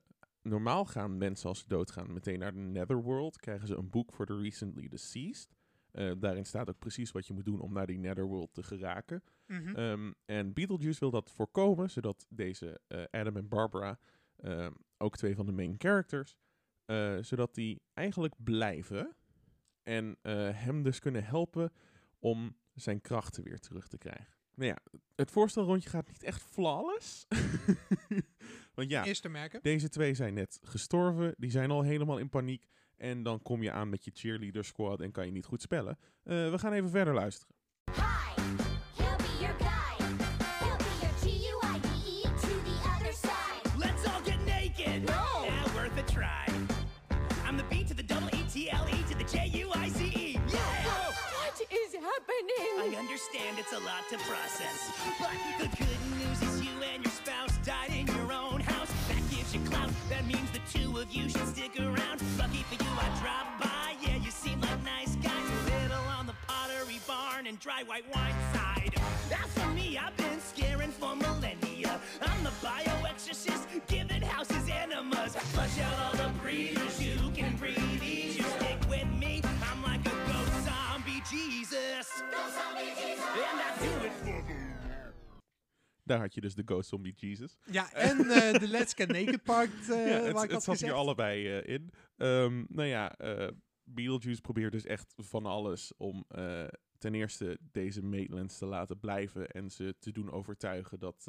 normaal 0.42 0.86
gaan 0.86 1.18
mensen 1.18 1.50
als 1.50 1.60
ze 1.60 1.68
doodgaan 1.68 2.14
meteen 2.14 2.40
naar 2.40 2.54
de 2.54 2.60
Netherworld. 2.60 3.38
Krijgen 3.38 3.68
ze 3.68 3.76
een 3.76 3.90
boek 3.90 4.14
voor 4.14 4.26
de 4.26 4.38
Recently 4.42 4.88
Deceased. 4.88 5.48
Eh, 5.92 6.12
daarin 6.18 6.46
staat 6.46 6.70
ook 6.70 6.80
precies 6.80 7.12
wat 7.12 7.28
je 7.28 7.34
moet 7.34 7.46
doen 7.46 7.60
om 7.60 7.74
naar 7.74 7.88
die 7.88 7.98
Netherworld 8.00 8.54
te 8.54 8.64
geraken. 8.64 9.24
Mhm. 9.52 9.76
Ehm, 9.76 10.12
en 10.26 10.54
Beetlejuice 10.54 11.00
wil 11.00 11.12
dat 11.12 11.32
voorkomen, 11.32 11.90
zodat 11.90 12.26
deze 12.30 12.82
eh, 12.88 13.04
Adam 13.12 13.36
en 13.38 13.48
Barbara, 13.48 14.00
ehm, 14.38 14.72
ook 14.98 15.18
twee 15.18 15.36
van 15.36 15.46
de 15.46 15.52
main 15.52 15.76
characters, 15.78 16.36
eh, 16.86 17.18
zodat 17.22 17.56
die 17.56 17.82
eigenlijk 17.94 18.34
blijven 18.44 19.16
en 19.84 20.18
eh, 20.22 20.50
hem 20.52 20.84
dus 20.84 21.00
kunnen 21.00 21.24
helpen 21.24 21.72
om 22.20 22.58
zijn 22.74 23.02
krachten 23.02 23.44
weer 23.44 23.60
terug 23.60 23.88
te 23.88 23.98
krijgen. 23.98 24.40
Nou 24.56 24.70
ja, 24.70 25.00
het 25.16 25.32
voorstelrondje 25.32 25.90
gaat 25.90 26.08
niet 26.08 26.24
echt 26.24 26.42
flawless. 26.42 27.28
Want 28.76 28.90
ja, 28.90 29.04
Is 29.04 29.20
te 29.20 29.30
merken. 29.30 29.60
deze 29.62 29.90
twee 29.90 30.14
zijn 30.14 30.34
net 30.34 30.60
gestorven, 30.62 31.34
die 31.38 31.52
zijn 31.52 31.72
al 31.72 31.82
helemaal 31.82 32.18
in 32.18 32.30
paniek. 32.30 32.68
En 32.98 33.24
dan 33.24 33.42
kom 33.42 33.64
je 33.64 33.72
aan 33.72 33.90
met 33.90 34.06
je 34.06 34.12
cheerleader 34.14 34.66
squad 34.66 35.02
en 35.02 35.12
kan 35.12 35.26
je 35.26 35.32
niet 35.32 35.46
goed 35.46 35.62
spellen. 35.62 35.98
We 36.24 36.54
gaan 36.58 36.74
even 36.74 36.90
verder 36.90 37.14
luisteren. 37.14 37.56
Understand 53.12 53.60
it's 53.60 53.74
a 53.74 53.80
lot 53.80 54.08
to 54.10 54.18
process, 54.20 54.90
but 55.20 55.32
the 55.60 55.68
good 55.76 56.00
news 56.16 56.42
is 56.44 56.64
you 56.64 56.72
and 56.94 57.04
your 57.04 57.12
spouse 57.12 57.58
died 57.66 57.92
in 57.92 58.08
your 58.08 58.32
own 58.32 58.62
house. 58.62 58.90
That 59.10 59.20
gives 59.30 59.54
you 59.54 59.60
clout. 59.70 59.90
That 60.08 60.26
means 60.26 60.50
the 60.52 60.62
two 60.72 60.98
of 60.98 61.12
you 61.12 61.28
should 61.28 61.46
stick 61.48 61.78
around. 61.78 62.22
Lucky 62.40 62.64
for 62.64 62.82
you, 62.82 62.90
I 62.90 63.20
dropped 63.20 63.60
by. 63.60 63.96
Yeah, 64.02 64.16
you 64.16 64.32
seem 64.32 64.62
like 64.62 64.82
nice 64.86 65.16
guys. 65.18 65.34
A 65.34 65.84
little 65.84 66.06
on 66.18 66.26
the 66.26 66.36
pottery 66.48 67.02
barn 67.06 67.48
and 67.48 67.60
dry 67.60 67.84
white 67.86 68.06
wine 68.16 68.36
side. 68.54 68.94
As 69.30 69.52
for 69.62 69.70
me, 69.72 69.98
I've 69.98 70.16
been 70.16 70.40
scaring 70.40 70.92
for 70.92 71.14
millennia. 71.14 72.00
I'm 72.22 72.44
the 72.46 72.54
bioexorcist, 72.64 73.68
giving 73.88 74.22
houses 74.22 74.70
enemas. 74.70 75.36
Flush 75.36 75.80
out 75.80 76.00
all 76.00 76.16
the 76.16 76.32
breathers 76.40 77.02
you 77.02 77.11
Daar 86.12 86.20
had 86.20 86.34
je 86.34 86.42
dus 86.42 86.56
de 86.56 86.62
Ghost 86.66 86.90
Zombie 86.90 87.14
Jesus. 87.16 87.58
Ja, 87.66 87.94
en 87.94 88.18
eh, 88.20 88.60
de 88.60 88.68
Let's 88.68 88.94
Get 88.94 89.08
Naked 89.08 89.44
Part, 89.44 89.90
eh 89.90 90.08
ja, 90.12 90.32
waar 90.32 90.42
het, 90.42 90.52
ik 90.52 90.60
zat 90.60 90.80
hier 90.80 90.94
allebei 90.94 91.48
eh, 91.48 91.74
in. 91.74 91.92
Ehm, 92.18 92.64
nou 92.68 92.88
ja, 92.88 93.16
Beetlejuice 93.84 94.42
probeert 94.42 94.72
dus 94.72 94.86
echt 94.86 95.14
van 95.18 95.46
alles 95.46 95.94
om 95.98 96.26
ten 96.98 97.14
eerste 97.14 97.60
deze 97.72 98.04
Maitlands 98.04 98.58
te 98.58 98.66
laten 98.66 99.00
blijven 99.00 99.50
en 99.50 99.70
ze 99.70 99.96
te 100.00 100.12
doen 100.12 100.32
overtuigen 100.32 101.00
dat, 101.00 101.28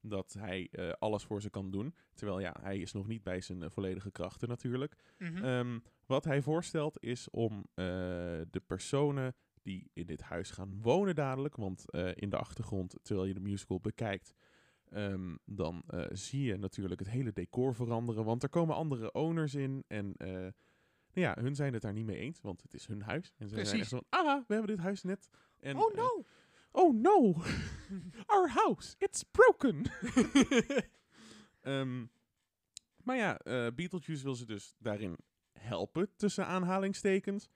dat 0.00 0.36
hij 0.38 0.70
alles 0.98 1.24
voor 1.24 1.42
ze 1.42 1.50
kan 1.50 1.70
doen. 1.70 1.94
Terwijl 2.14 2.40
ja, 2.40 2.56
hij 2.60 2.78
is 2.78 2.92
nog 2.92 3.06
niet 3.06 3.22
bij 3.22 3.40
zijn 3.40 3.70
volledige 3.70 4.10
krachten 4.10 4.48
natuurlijk. 4.48 4.96
Mhm. 5.18 5.44
Ehm, 5.44 5.78
wat 6.06 6.24
hij 6.24 6.42
voorstelt 6.42 7.02
is 7.02 7.30
om 7.30 7.66
de 7.74 8.62
personen 8.66 9.34
die 9.66 9.90
in 9.92 10.06
dit 10.06 10.20
huis 10.20 10.50
gaan 10.50 10.78
wonen 10.82 11.14
dadelijk, 11.14 11.56
want 11.56 11.90
eh, 11.90 12.10
in 12.14 12.30
de 12.30 12.36
achtergrond, 12.36 12.94
terwijl 13.02 13.26
je 13.26 13.34
de 13.34 13.40
musical 13.40 13.80
bekijkt, 13.80 14.34
ehm, 14.88 15.36
dan 15.44 15.82
eh, 15.86 16.04
zie 16.10 16.42
je 16.42 16.56
natuurlijk 16.56 17.00
het 17.00 17.08
hele 17.08 17.32
decor 17.32 17.74
veranderen, 17.74 18.24
want 18.24 18.42
er 18.42 18.48
komen 18.48 18.74
andere 18.74 19.12
owners 19.12 19.54
in 19.54 19.84
en 19.86 20.14
eh, 20.16 20.28
nou 21.12 21.26
ja, 21.28 21.36
hun 21.38 21.54
zijn 21.54 21.72
het 21.72 21.82
daar 21.82 21.92
niet 21.92 22.06
mee 22.06 22.18
eens, 22.18 22.40
want 22.40 22.62
het 22.62 22.74
is 22.74 22.86
hun 22.86 23.02
huis. 23.02 23.32
En 23.36 23.48
ze 23.48 23.54
zijn 23.54 23.66
Precies. 23.66 23.80
echt 23.80 23.88
zo 23.88 23.96
van, 23.96 24.20
ah, 24.20 24.46
we 24.46 24.54
hebben 24.54 24.76
dit 24.76 24.84
huis 24.84 25.02
net. 25.02 25.28
En, 25.60 25.76
oh 25.76 25.94
no! 25.94 26.24
oh 26.70 26.94
no, 26.94 27.34
our 28.34 28.48
house, 28.48 28.94
it's 28.98 29.22
broken. 29.22 29.82
Ehm, 31.60 32.06
maar 33.02 33.16
ja, 33.16 33.40
Beetlejuice 33.74 34.22
wil 34.22 34.34
ze 34.34 34.46
dus 34.46 34.74
daarin 34.78 35.16
helpen, 35.52 36.10
tussen 36.16 36.46
aanhalingstekens. 36.46 37.48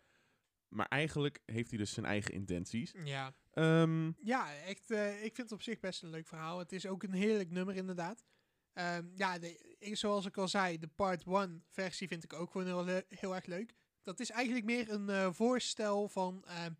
Maar 0.70 0.86
eigenlijk 0.88 1.40
heeft 1.46 1.68
hij 1.70 1.78
dus 1.78 1.92
zijn 1.92 2.06
eigen 2.06 2.34
intenties. 2.34 2.94
ja. 3.04 3.32
Ehm, 3.50 4.12
ja, 4.20 4.54
echt, 4.54 4.90
eh, 4.90 5.14
ik 5.24 5.34
vind 5.34 5.36
het 5.36 5.52
op 5.52 5.62
zich 5.62 5.80
best 5.80 6.02
een 6.02 6.10
leuk 6.10 6.26
verhaal. 6.26 6.58
Het 6.58 6.72
is 6.72 6.86
ook 6.86 7.02
een 7.02 7.12
heerlijk 7.12 7.50
nummer 7.50 7.74
inderdaad. 7.74 8.24
Ehm, 8.72 9.06
ja, 9.14 9.38
de, 9.38 9.76
zoals 9.92 10.26
ik 10.26 10.36
al 10.36 10.48
zei, 10.48 10.78
de 10.78 10.86
part 10.86 11.24
1 11.26 11.64
versie 11.68 12.08
vind 12.08 12.24
ik 12.24 12.32
ook 12.32 12.50
gewoon 12.50 12.88
heel, 13.08 13.34
erg 13.34 13.46
leuk. 13.46 13.74
Dat 14.02 14.20
is 14.20 14.30
eigenlijk 14.30 14.64
meer 14.66 14.90
een 14.90 15.08
eh, 15.08 15.32
voorstel 15.32 16.08
van... 16.08 16.44
ehm, 16.46 16.72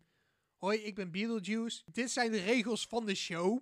Hoi, 0.57 0.77
ik 0.77 0.95
ben 0.95 1.11
Beetlejuice. 1.11 1.83
Dit 1.85 2.11
zijn 2.11 2.31
de 2.31 2.39
regels 2.43 2.87
van 2.87 3.05
de 3.05 3.15
show. 3.15 3.59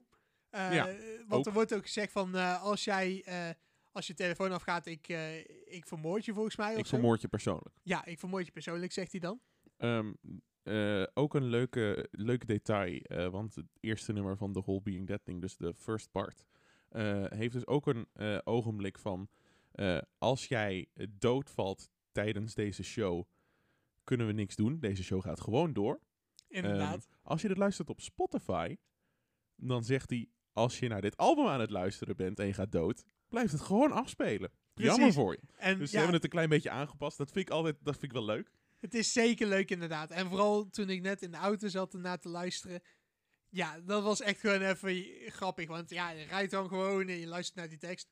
Eh, 0.49 0.73
Ja, 0.73 0.85
want 1.27 1.31
ook. 1.41 1.45
er 1.45 1.53
wordt 1.53 1.73
ook 1.73 1.85
gezegd 1.85 2.11
van... 2.11 2.35
als 2.59 2.83
jij... 2.83 3.25
als 3.91 4.07
je 4.07 4.13
telefoon 4.13 4.51
afgaat, 4.51 4.85
ik, 4.85 5.07
ik 5.65 5.87
vermoord 5.87 6.25
je 6.25 6.33
volgens 6.33 6.55
mij. 6.55 6.73
ik 6.73 6.79
of 6.79 6.87
vermoord 6.87 7.21
je 7.21 7.27
persoonlijk. 7.27 7.75
Ja, 7.83 8.05
ik 8.05 8.19
vermoord 8.19 8.45
je 8.45 8.51
persoonlijk, 8.51 8.91
zegt 8.91 9.11
hij 9.11 9.19
dan. 9.19 9.41
Ehm, 9.79 10.13
eh, 10.63 11.03
ook 11.13 11.33
een 11.33 11.43
leuke, 11.43 12.07
leuk 12.11 12.47
detail, 12.47 12.99
eh, 12.99 13.27
want 13.27 13.55
het 13.55 13.65
eerste 13.79 14.13
nummer 14.13 14.37
van 14.37 14.53
The 14.53 14.61
Whole 14.61 14.81
Being 14.81 15.07
That 15.07 15.23
Thing, 15.23 15.41
dus 15.41 15.57
de 15.57 15.73
first 15.73 16.11
part, 16.11 16.45
eh, 16.89 17.25
heeft 17.29 17.53
dus 17.53 17.67
ook 17.67 17.87
een 17.87 18.07
ogenblik 18.43 18.99
van, 18.99 19.29
als 20.17 20.47
jij 20.47 20.87
doodvalt 21.09 21.89
tijdens 22.11 22.53
deze 22.53 22.83
show, 22.83 23.23
kunnen 24.03 24.27
we 24.27 24.33
niks 24.33 24.55
doen. 24.55 24.79
Deze 24.79 25.03
show 25.03 25.21
gaat 25.21 25.41
gewoon 25.41 25.73
door. 25.73 25.99
Inderdaad. 26.47 27.05
Ehm, 27.05 27.15
als 27.21 27.41
je 27.41 27.47
dit 27.47 27.57
luistert 27.57 27.89
op 27.89 28.01
Spotify, 28.01 28.75
dan 29.55 29.83
zegt 29.83 30.09
hij, 30.09 30.29
als 30.53 30.79
je 30.79 30.87
naar 30.87 31.01
dit 31.01 31.17
album 31.17 31.47
aan 31.47 31.59
het 31.59 31.69
luisteren 31.69 32.15
bent 32.15 32.39
en 32.39 32.45
je 32.45 32.53
gaat 32.53 32.71
dood, 32.71 33.03
blijft 33.29 33.51
het 33.51 33.61
gewoon 33.61 33.91
afspelen. 33.91 34.51
Jammer 34.73 35.13
voor 35.13 35.31
je. 35.31 35.41
en 35.55 35.77
Dus 35.77 35.89
ze 35.89 35.95
ja, 35.95 35.97
hebben 35.97 36.15
het 36.15 36.23
een 36.23 36.29
klein 36.29 36.49
beetje 36.49 36.69
aangepast. 36.69 37.17
Dat 37.17 37.31
vind 37.31 37.47
ik 37.47 37.53
altijd, 37.53 37.75
dat 37.81 37.93
vind 37.93 38.05
ik 38.05 38.11
wel 38.11 38.25
leuk. 38.25 38.51
Het 38.79 38.93
is 38.93 39.11
zeker 39.11 39.47
leuk 39.47 39.71
inderdaad. 39.71 40.11
En 40.11 40.27
vooral 40.27 40.69
toen 40.69 40.89
ik 40.89 41.01
net 41.01 41.21
in 41.21 41.31
de 41.31 41.37
auto 41.37 41.67
zat 41.67 41.93
ernaar 41.93 42.19
te 42.19 42.29
luisteren. 42.29 42.81
Ja, 43.49 43.79
dat 43.79 44.03
was 44.03 44.21
echt 44.21 44.39
gewoon 44.39 44.61
even 44.61 45.05
grappig. 45.31 45.67
Want 45.67 45.89
ja, 45.89 46.09
je 46.09 46.25
rijdt 46.25 46.51
dan 46.51 46.67
gewoon 46.67 47.07
en 47.07 47.17
je 47.17 47.27
luistert 47.27 47.57
naar 47.57 47.69
die 47.69 47.77
tekst. 47.77 48.09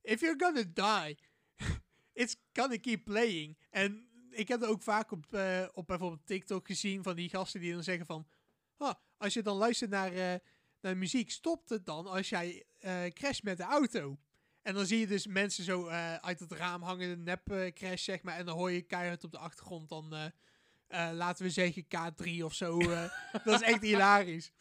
If 0.00 0.20
you're 0.20 0.44
gonna 0.44 0.62
die, 1.06 1.18
it's 2.22 2.36
gonna 2.52 2.76
keep 2.76 3.04
playing. 3.04 3.58
En 3.70 4.08
ik 4.30 4.48
heb 4.48 4.62
er 4.62 4.68
ook 4.68 4.82
vaak 4.82 5.10
op, 5.10 5.34
eh, 5.34 5.68
op 5.72 5.86
bijvoorbeeld 5.86 6.26
TikTok 6.26 6.66
gezien 6.66 7.02
van 7.02 7.16
die 7.16 7.28
gasten 7.28 7.60
die 7.60 7.72
dan 7.72 7.82
zeggen 7.82 8.06
van... 8.06 8.26
ah, 8.76 8.94
als 9.16 9.34
je 9.34 9.42
dan 9.42 9.56
luistert 9.56 9.90
naar, 9.90 10.12
eh, 10.12 10.40
naar 10.80 10.96
muziek, 10.96 11.30
stopt 11.30 11.68
het 11.68 11.86
dan 11.86 12.06
als 12.06 12.28
jij 12.28 12.64
eh 12.78 13.04
crasht 13.06 13.42
met 13.42 13.56
de 13.56 13.62
auto. 13.62 14.18
En 14.64 14.74
dan 14.74 14.86
zie 14.86 14.98
je 14.98 15.06
dus 15.06 15.26
mensen 15.26 15.64
zo 15.64 15.86
eh, 15.86 16.14
uit 16.14 16.40
het 16.40 16.52
raam 16.52 16.82
hangen, 16.82 17.08
de 17.08 17.16
nep 17.16 17.50
eh, 17.50 17.72
crash 17.72 18.04
zeg 18.04 18.22
maar. 18.22 18.36
En 18.36 18.46
dan 18.46 18.56
hoor 18.56 18.70
je 18.70 18.82
keihard 18.82 19.24
op 19.24 19.30
de 19.30 19.38
achtergrond 19.38 19.88
dan, 19.88 20.14
eh, 20.14 21.10
laten 21.12 21.44
we 21.44 21.50
zeggen 21.50 21.84
K3 21.84 22.44
of 22.44 22.54
zo. 22.54 22.78
dat 23.44 23.60
is 23.60 23.62
echt 23.62 23.82
hilarisch. 23.82 24.52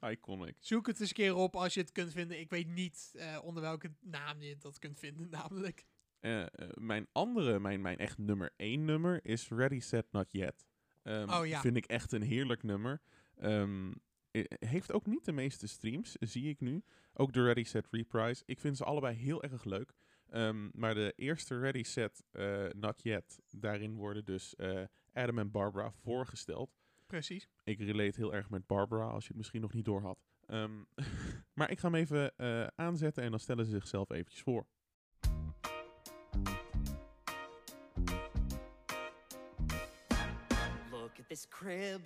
Iconic. 0.00 0.54
Zoek 0.58 0.86
het 0.86 1.00
eens 1.00 1.08
een 1.08 1.14
keer 1.14 1.34
op 1.34 1.56
als 1.56 1.74
je 1.74 1.80
het 1.80 1.92
kunt 1.92 2.12
vinden. 2.12 2.40
Ik 2.40 2.50
weet 2.50 2.68
niet 2.68 3.12
onder 3.42 3.62
welke 3.62 3.92
naam 4.00 4.42
je 4.42 4.56
dat 4.58 4.78
kunt 4.78 4.98
vinden 4.98 5.28
namelijk. 5.40 5.84
Mijn 6.74 7.06
andere, 7.12 7.60
mijn, 7.60 7.80
mijn 7.80 7.98
echt 7.98 8.18
nummer 8.18 8.52
één 8.56 8.84
nummer 8.84 9.20
is 9.24 9.48
Ready, 9.48 9.80
Set, 9.80 10.12
Not 10.12 10.32
Yet. 10.32 10.66
Ehm, 11.02 11.30
Oh 11.30 11.46
ja. 11.46 11.60
Vind 11.60 11.76
ik 11.76 11.86
echt 11.86 12.12
een 12.12 12.22
heerlijk 12.22 12.62
nummer. 12.62 13.00
Ehm, 13.36 13.88
eh, 13.88 13.94
heeft 14.58 14.92
ook 14.92 15.06
niet 15.06 15.24
de 15.24 15.32
meeste 15.32 15.66
streams, 15.66 16.16
zie 16.20 16.48
ik 16.48 16.60
nu. 16.60 16.82
Ook 17.14 17.32
de 17.32 17.42
Ready, 17.42 17.64
Set, 17.64 17.86
Reprise. 17.90 18.42
Ik 18.46 18.60
vind 18.60 18.76
ze 18.76 18.84
allebei 18.84 19.16
heel 19.16 19.42
erg 19.42 19.64
leuk. 19.64 19.92
Ehm, 20.30 20.68
maar 20.72 20.94
de 20.94 21.12
eerste 21.16 21.58
Ready, 21.58 21.82
Set, 21.82 22.24
eh, 22.30 22.66
Not 22.76 23.02
Yet, 23.02 23.40
daarin 23.50 23.94
worden 23.94 24.24
dus 24.24 24.54
eh, 24.56 24.82
Adam 25.12 25.38
en 25.38 25.50
Barbara 25.50 25.92
voorgesteld. 25.92 26.70
Precies. 27.06 27.48
Ik 27.64 27.78
relate 27.78 28.20
heel 28.20 28.34
erg 28.34 28.50
met 28.50 28.66
Barbara, 28.66 29.04
als 29.04 29.22
je 29.22 29.28
het 29.28 29.36
misschien 29.36 29.60
nog 29.60 29.72
niet 29.72 29.84
door 29.84 30.00
had. 30.00 30.18
Ehm, 30.46 30.82
maar 31.58 31.70
ik 31.70 31.78
ga 31.78 31.90
hem 31.90 32.00
even 32.00 32.36
eh, 32.36 32.66
aanzetten 32.66 33.22
en 33.22 33.30
dan 33.30 33.40
stellen 33.40 33.64
ze 33.64 33.70
zichzelf 33.70 34.10
eventjes 34.10 34.42
voor. 34.42 34.66
Look 40.90 41.18
at 41.18 41.28
this 41.28 41.48
crib 41.48 42.00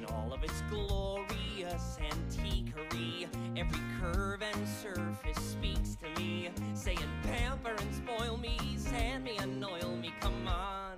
in 0.00 0.06
all 0.14 0.32
of 0.32 0.42
its 0.42 0.62
glorious 0.70 1.98
antiquery. 2.00 3.28
Every 3.54 3.80
curve 4.00 4.40
and 4.42 4.68
surface 4.68 5.36
speaks 5.36 5.96
to 5.96 6.20
me, 6.20 6.48
saying, 6.72 6.98
Pamper 7.24 7.74
and 7.78 7.94
spoil 7.94 8.38
me, 8.38 8.56
sand 8.78 9.24
me 9.24 9.36
and 9.38 9.62
oil 9.62 9.96
me, 9.96 10.12
come 10.20 10.48
on. 10.48 10.96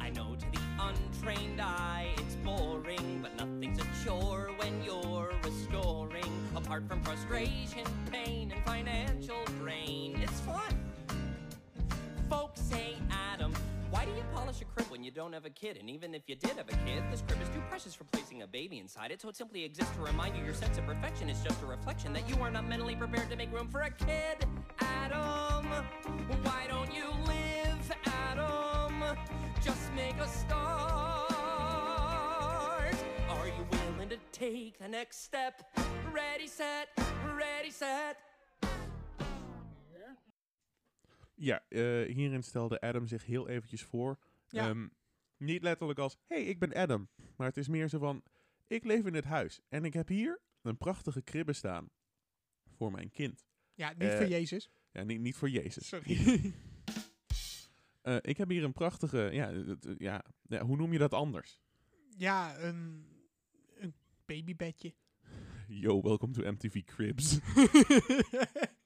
I 0.00 0.10
know 0.10 0.36
to 0.36 0.46
the 0.52 0.60
untrained 0.78 1.60
eye 1.60 2.14
it's 2.18 2.36
boring, 2.36 3.20
but 3.22 3.34
nothing's 3.36 3.80
a 3.80 4.04
chore 4.04 4.52
when 4.58 4.80
you're 4.84 5.32
restoring. 5.42 6.32
Apart 6.54 6.86
from 6.86 7.02
frustration, 7.02 7.84
pain, 8.12 8.52
and 8.52 8.64
financial 8.64 9.44
drain, 9.58 10.16
it's 10.22 10.40
fun. 10.40 10.78
Folks 12.28 12.60
say, 12.60 12.94
why 14.00 14.06
do 14.06 14.12
you 14.12 14.24
polish 14.34 14.62
a 14.62 14.64
crib 14.64 14.90
when 14.90 15.04
you 15.04 15.10
don't 15.10 15.34
have 15.34 15.44
a 15.44 15.50
kid? 15.50 15.76
And 15.78 15.90
even 15.90 16.14
if 16.14 16.22
you 16.26 16.34
did 16.34 16.52
have 16.52 16.70
a 16.70 16.76
kid, 16.86 17.02
this 17.12 17.22
crib 17.28 17.38
is 17.42 17.48
too 17.50 17.60
precious 17.68 17.94
for 17.94 18.04
placing 18.04 18.40
a 18.40 18.46
baby 18.46 18.78
inside 18.78 19.10
it, 19.10 19.20
so 19.20 19.28
it 19.28 19.36
simply 19.36 19.62
exists 19.62 19.94
to 19.96 20.00
remind 20.00 20.34
you 20.34 20.42
your 20.42 20.54
sense 20.54 20.78
of 20.78 20.86
perfection 20.86 21.28
is 21.28 21.42
just 21.42 21.62
a 21.62 21.66
reflection 21.66 22.14
that 22.14 22.26
you 22.26 22.34
are 22.42 22.50
not 22.50 22.66
mentally 22.66 22.96
prepared 22.96 23.28
to 23.28 23.36
make 23.36 23.52
room 23.52 23.68
for 23.68 23.82
a 23.82 23.90
kid. 23.90 24.46
Adam, 24.78 25.66
why 26.44 26.64
don't 26.66 26.90
you 26.94 27.10
live, 27.26 27.94
Adam? 28.06 29.04
Just 29.62 29.92
make 29.94 30.16
a 30.16 30.28
start. 30.28 31.34
Are 33.28 33.48
you 33.48 33.66
willing 33.70 34.08
to 34.08 34.16
take 34.32 34.78
the 34.78 34.88
next 34.88 35.24
step? 35.24 35.76
Ready, 36.10 36.46
set, 36.46 36.88
ready, 37.36 37.70
set. 37.70 38.16
Ja, 41.40 41.64
eh, 41.68 41.80
hierin 42.14 42.42
stelde 42.42 42.80
Adam 42.80 43.06
zich 43.06 43.24
heel 43.26 43.48
eventjes 43.48 43.82
voor. 43.82 44.18
Ja. 44.48 44.68
Ehm, 44.68 44.88
niet 45.36 45.62
letterlijk 45.62 45.98
als, 45.98 46.18
hey, 46.26 46.44
ik 46.44 46.58
ben 46.58 46.74
Adam. 46.74 47.08
Maar 47.36 47.46
het 47.46 47.56
is 47.56 47.68
meer 47.68 47.88
zo 47.88 47.98
van, 47.98 48.22
ik 48.66 48.84
leef 48.84 49.06
in 49.06 49.12
dit 49.12 49.24
huis. 49.24 49.60
En 49.68 49.84
ik 49.84 49.92
heb 49.92 50.08
hier 50.08 50.40
een 50.62 50.76
prachtige 50.76 51.22
kribbe 51.22 51.52
staan. 51.52 51.90
Voor 52.76 52.90
mijn 52.90 53.10
kind. 53.10 53.46
Ja, 53.74 53.90
niet 53.90 54.08
Eh, 54.08 54.16
voor 54.16 54.26
Jezus. 54.26 54.70
Ja, 54.90 55.02
niet, 55.02 55.20
niet 55.20 55.36
voor 55.36 55.50
Jezus. 55.50 55.88
Sorry. 55.88 56.18
Eh, 58.00 58.16
ik 58.20 58.36
heb 58.36 58.48
hier 58.48 58.64
een 58.64 58.72
prachtige, 58.72 59.28
ja, 59.32 59.52
ja, 59.98 60.24
ja, 60.42 60.64
hoe 60.64 60.76
noem 60.76 60.92
je 60.92 60.98
dat 60.98 61.14
anders? 61.14 61.60
ja, 62.16 62.58
een, 62.58 63.06
een 63.74 63.94
babybedje. 64.24 64.94
Yo, 65.68 66.02
welcome 66.02 66.32
to 66.32 66.52
MTV 66.52 66.84
Cribs. 66.84 67.38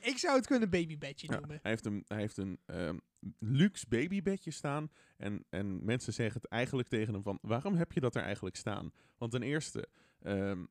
Ik 0.00 0.18
zou 0.18 0.36
het 0.36 0.46
kunnen 0.46 0.70
babybedje 0.70 1.28
noemen. 1.28 1.58
hij 1.62 1.70
heeft 1.70 1.84
een, 1.84 2.04
hij 2.06 2.18
heeft 2.18 2.36
een 2.36 2.58
ehm, 2.66 2.98
luxe 3.38 3.86
babybedje 3.88 4.50
staan. 4.50 4.90
En, 5.16 5.44
en 5.48 5.84
mensen 5.84 6.12
zeggen 6.12 6.40
het 6.40 6.50
eigenlijk 6.50 6.88
tegen 6.88 7.14
hem 7.14 7.22
van... 7.22 7.38
Waarom 7.42 7.74
heb 7.74 7.92
je 7.92 8.00
dat 8.00 8.14
er 8.14 8.22
eigenlijk 8.22 8.56
staan? 8.56 8.92
Want 9.18 9.32
ten 9.32 9.42
eerste... 9.42 9.88
ehm, 10.20 10.64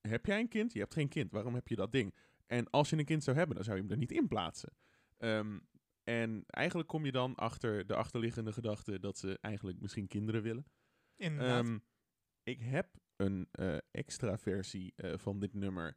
heb 0.00 0.26
jij 0.26 0.40
een 0.40 0.48
kind? 0.48 0.72
Je 0.72 0.78
hebt 0.78 0.94
geen 0.94 1.08
kind. 1.08 1.32
Waarom 1.32 1.54
heb 1.54 1.68
je 1.68 1.76
dat 1.76 1.92
ding? 1.92 2.14
En 2.46 2.70
als 2.70 2.90
je 2.90 2.96
een 2.96 3.04
kind 3.04 3.24
zou 3.24 3.36
hebben, 3.36 3.54
dan 3.54 3.64
zou 3.64 3.76
je 3.76 3.82
hem 3.82 3.92
er 3.92 3.98
niet 3.98 4.12
in 4.12 4.28
plaatsen. 4.28 4.72
Ehm, 5.18 5.58
en 6.04 6.44
eigenlijk 6.46 6.88
kom 6.88 7.04
je 7.04 7.12
dan 7.12 7.34
achter 7.34 7.86
de 7.86 7.94
achterliggende 7.94 8.52
gedachte... 8.52 9.00
dat 9.00 9.18
ze 9.18 9.38
eigenlijk 9.40 9.80
misschien 9.80 10.06
kinderen 10.06 10.42
willen. 10.42 10.66
Inderdaad. 11.16 11.80
Ik 12.42 12.60
heb 12.60 12.88
een 13.16 13.48
eh, 13.50 13.76
extra 13.90 14.38
versie 14.38 14.92
eh, 14.96 15.12
van 15.16 15.38
dit 15.38 15.54
nummer. 15.54 15.96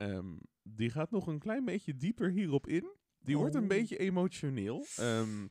Ehm, 0.00 0.36
die 0.62 0.90
gaat 0.90 1.10
nog 1.10 1.26
een 1.26 1.38
klein 1.38 1.64
beetje 1.64 1.96
dieper 1.96 2.30
hierop 2.30 2.66
in. 2.66 2.90
Die 3.18 3.36
wordt 3.38 3.54
een 3.54 3.62
Oh. 3.62 3.68
beetje 3.68 3.96
emotioneel. 3.98 4.86
Ehm, 4.96 5.46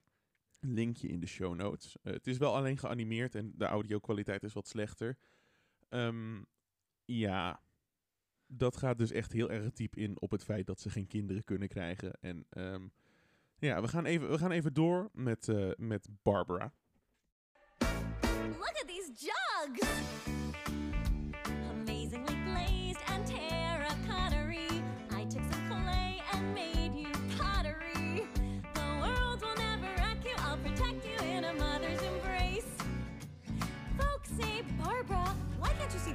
linkje 0.60 1.08
in 1.08 1.20
de 1.20 1.28
show 1.28 1.56
notes. 1.56 1.98
Eh, 2.02 2.14
het 2.14 2.28
is 2.28 2.38
wel 2.38 2.56
alleen 2.56 2.78
geanimeerd 2.78 3.36
en 3.36 3.52
de 3.56 3.66
audio-kwaliteit 3.66 4.44
is 4.44 4.54
wat 4.54 4.68
slechter. 4.68 5.18
Ehm, 5.90 6.44
ja, 7.06 7.62
dat 8.46 8.78
gaat 8.78 8.98
dus 8.98 9.12
echt 9.12 9.32
heel 9.32 9.50
erg 9.52 9.72
diep 9.72 9.96
in 9.96 10.22
op 10.22 10.32
het 10.32 10.44
feit 10.44 10.66
dat 10.66 10.80
ze 10.80 10.90
geen 10.90 11.08
kinderen 11.08 11.44
kunnen 11.44 11.68
krijgen. 11.68 12.14
En 12.22 12.46
ehm, 12.50 12.88
ja, 13.60 13.82
we 13.82 13.88
gaan 13.88 14.06
even, 14.06 14.30
we 14.30 14.38
gaan 14.38 14.52
even 14.52 14.74
door 14.74 15.10
met, 15.14 15.48
eh, 15.48 15.72
met 15.78 16.08
Barbara. 16.22 16.74
Look 18.58 18.80
at 18.82 18.88
these 18.88 19.12
jugs! 19.14 20.19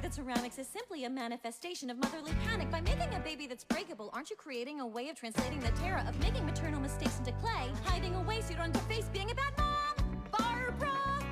That 0.05 0.13
ceramics 0.13 0.59
is 0.59 0.67
simply 0.67 1.05
a 1.05 1.09
manifestation 1.09 1.89
of 1.89 1.97
motherly 1.97 2.31
panic? 2.45 2.69
By 2.69 2.79
making 2.81 3.15
a 3.15 3.19
baby 3.21 3.47
that's 3.47 3.63
breakable, 3.63 4.11
aren't 4.13 4.29
you 4.29 4.35
creating 4.35 4.79
a 4.79 4.85
way 4.85 5.09
of 5.09 5.15
translating 5.15 5.59
the 5.61 5.71
terror 5.81 6.03
of 6.07 6.19
making 6.19 6.45
maternal 6.45 6.79
mistakes 6.79 7.17
into 7.17 7.31
clay, 7.41 7.71
hiding 7.85 8.13
away 8.13 8.41
so 8.41 8.51
you 8.51 8.57
don't 8.57 8.77
face 8.81 9.09
being 9.11 9.31
a 9.31 9.33
bad 9.33 9.53
mom? 9.57 9.95
Barbara, 10.29 11.23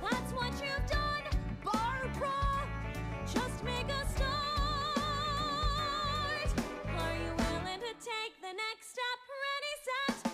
that's 0.00 0.32
what 0.32 0.52
you've 0.62 0.86
done, 0.86 1.24
Barbara. 1.64 2.68
Just 3.26 3.64
make 3.64 3.88
a 3.90 4.08
start. 4.14 4.94
Are 6.96 7.16
you 7.18 7.32
willing 7.34 7.80
to 7.82 7.94
take 7.98 8.34
the 8.40 8.54
next 8.62 8.94
step? 8.94 9.18
Ready, 9.42 9.74
set. 9.86 10.32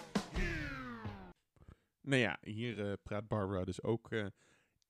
Nou 2.01 2.21
ja, 2.21 2.37
hier 2.43 2.91
eh, 2.91 2.93
praat 3.03 3.29
Barbara 3.29 3.65
dus 3.65 3.83
ook 3.83 4.11
eh, 4.11 4.27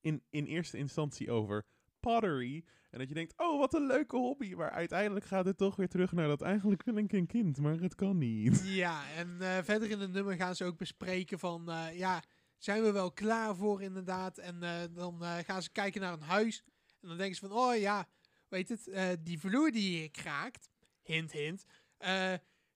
in, 0.01 0.23
in 0.31 0.47
eerste 0.47 0.77
instantie 0.79 1.31
over 1.31 1.65
pottery. 2.01 2.65
En 2.91 2.99
dat 2.99 3.09
je 3.09 3.15
denkt, 3.15 3.35
oh, 3.37 3.59
wat 3.59 3.75
een 3.75 3.87
leuke 3.87 4.17
hobby. 4.17 4.55
Maar 4.55 4.71
uiteindelijk 4.71 5.25
gaat 5.25 5.45
het 5.45 5.57
toch 5.57 5.77
weer 5.77 5.89
terug 5.89 6.13
naar 6.13 6.29
dat 6.29 6.43
eigenlijk 6.43 6.83
wil 6.85 6.97
ik 6.97 7.13
een 7.13 7.27
kind, 7.27 7.59
maar 7.59 7.81
het 7.81 7.95
kan 7.95 8.19
niet. 8.19 8.63
Ja, 8.81 9.03
en 9.17 9.37
eh, 9.41 9.59
verder 9.63 9.91
in 9.91 10.01
het 10.01 10.13
nummer 10.13 10.37
gaan 10.37 10.57
ze 10.57 10.65
ook 10.65 10.77
bespreken 10.77 11.39
van, 11.39 11.71
eh, 11.71 11.99
ja, 11.99 12.23
zijn 12.59 12.83
we 12.83 12.93
wel 12.93 13.13
klaar 13.13 13.57
voor 13.57 13.83
inderdaad? 13.83 14.39
En 14.39 14.63
eh, 14.63 14.81
dan 14.95 15.23
gaan 15.23 15.63
ze 15.63 15.71
kijken 15.71 16.01
naar 16.01 16.13
een 16.13 16.21
huis. 16.21 16.63
En 17.01 17.09
dan 17.09 17.17
denken 17.17 17.37
ze 17.37 17.49
van, 17.49 17.57
oh 17.57 17.77
ja, 17.77 18.09
weet 18.49 18.69
het, 18.69 19.19
die 19.21 19.39
vloer 19.39 19.71
die 19.71 19.99
hier 19.99 20.11
kraakt, 20.11 20.71
hint 21.03 21.33
hint, 21.33 21.65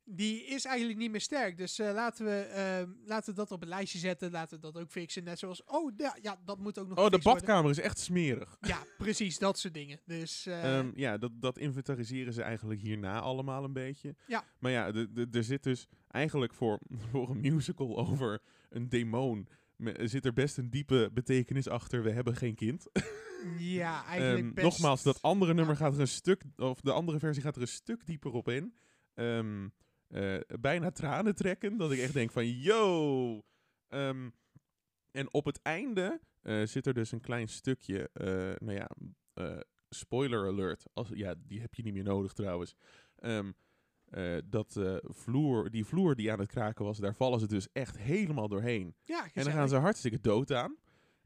die 0.05 0.45
is 0.45 0.65
eigenlijk 0.65 0.99
niet 0.99 1.11
meer 1.11 1.21
sterk. 1.21 1.57
Dus 1.57 1.79
eh, 1.79 1.93
laten, 1.93 2.25
we, 2.25 2.41
eh, 2.41 2.89
laten 3.07 3.31
we 3.31 3.37
dat 3.41 3.51
op 3.51 3.63
een 3.63 3.69
lijstje 3.69 3.99
zetten, 3.99 4.31
laten 4.31 4.57
we 4.61 4.63
dat 4.73 4.83
ook 4.83 4.91
fixen. 4.91 5.25
Net 5.25 5.39
zoals, 5.39 5.65
oh 5.65 5.93
ja, 5.97 6.17
ja 6.23 6.41
dat 6.45 6.59
moet 6.59 6.79
ook 6.79 6.89
nog 6.89 6.99
Oh, 6.99 7.05
de 7.05 7.11
worden. 7.11 7.33
badkamer 7.33 7.71
is 7.71 7.79
echt 7.79 7.99
smerig. 7.99 8.57
Ja, 8.61 8.85
precies, 8.99 9.39
dat 9.39 9.59
soort 9.59 9.75
dingen. 9.75 10.01
Dus 10.05 10.47
eh, 10.47 10.79
Ehm, 10.79 10.91
ja, 10.95 11.19
dat, 11.19 11.31
dat 11.41 11.59
inventariseren 11.59 12.33
ze 12.33 12.43
eigenlijk 12.43 12.81
hierna 12.81 13.21
allemaal 13.21 13.65
een 13.65 13.73
beetje. 13.73 14.15
Ja. 14.27 14.45
Maar 14.59 14.71
ja, 14.71 14.93
er 15.33 15.45
zit 15.45 15.63
dus 15.63 15.87
eigenlijk 16.11 16.55
voor, 16.55 16.79
voor 17.11 17.31
een 17.31 17.41
musical 17.41 17.97
over 17.99 18.41
een 18.71 18.89
demon... 18.89 19.49
me- 19.77 20.09
zit 20.09 20.25
er 20.25 20.33
best 20.33 20.59
een 20.59 20.71
diepe 20.71 21.11
betekenis 21.13 21.69
achter. 21.69 22.03
We 22.03 22.11
hebben 22.11 22.37
geen 22.37 22.55
kind. 22.55 22.87
ja, 23.59 24.05
eigenlijk 24.07 24.45
Ehm, 24.47 24.55
best... 24.55 24.67
Nogmaals, 24.67 25.03
dat 25.03 25.23
andere 25.23 25.55
nummer 25.55 25.77
gaat 25.77 25.95
er 25.95 26.01
een 26.01 26.09
stuk, 26.09 26.43
of 26.57 26.81
de 26.81 26.93
andere 26.93 27.19
versie 27.19 27.43
gaat 27.43 27.57
er 27.57 27.63
een 27.63 27.69
stuk 27.69 28.07
dieper 28.07 28.33
op 28.33 28.49
in. 28.49 28.75
Ehm, 29.15 29.69
eh, 30.15 30.41
bijna 30.61 30.91
tranen 30.91 31.35
trekken, 31.35 31.77
dat 31.77 31.93
ik 31.93 31.99
echt 31.99 32.13
denk 32.13 32.31
van, 32.31 32.47
yo! 32.49 33.43
Ehm, 33.89 34.31
en 35.11 35.33
op 35.33 35.45
het 35.45 35.63
einde 35.63 36.21
eh, 36.43 36.63
zit 36.67 36.87
er 36.87 36.95
dus 36.95 37.13
een 37.13 37.21
klein 37.21 37.49
stukje, 37.49 38.11
eh, 38.13 38.67
nou 38.67 38.73
ja, 38.73 38.91
spoiler 39.89 40.47
alert, 40.47 40.85
als, 40.93 41.09
ja, 41.15 41.35
die 41.47 41.61
heb 41.61 41.75
je 41.75 41.83
niet 41.83 41.93
meer 41.95 42.05
nodig 42.05 42.33
trouwens. 42.33 42.75
Ehm, 43.17 43.53
eh, 44.05 44.37
dat 44.45 44.81
vloer, 45.03 45.71
die 45.71 45.85
vloer 45.85 46.15
die 46.15 46.33
aan 46.33 46.39
het 46.39 46.49
kraken 46.49 46.85
was, 46.85 46.99
daar 46.99 47.15
vallen 47.15 47.41
ze 47.41 47.47
dus 47.47 47.69
echt 47.73 47.99
helemaal 47.99 48.49
doorheen. 48.49 48.95
Ja, 49.05 49.25
En 49.35 49.45
dan 49.45 49.53
gaan 49.53 49.69
ze 49.69 49.77
hartstikke 49.77 50.21
dood 50.21 50.53
aan. 50.53 50.77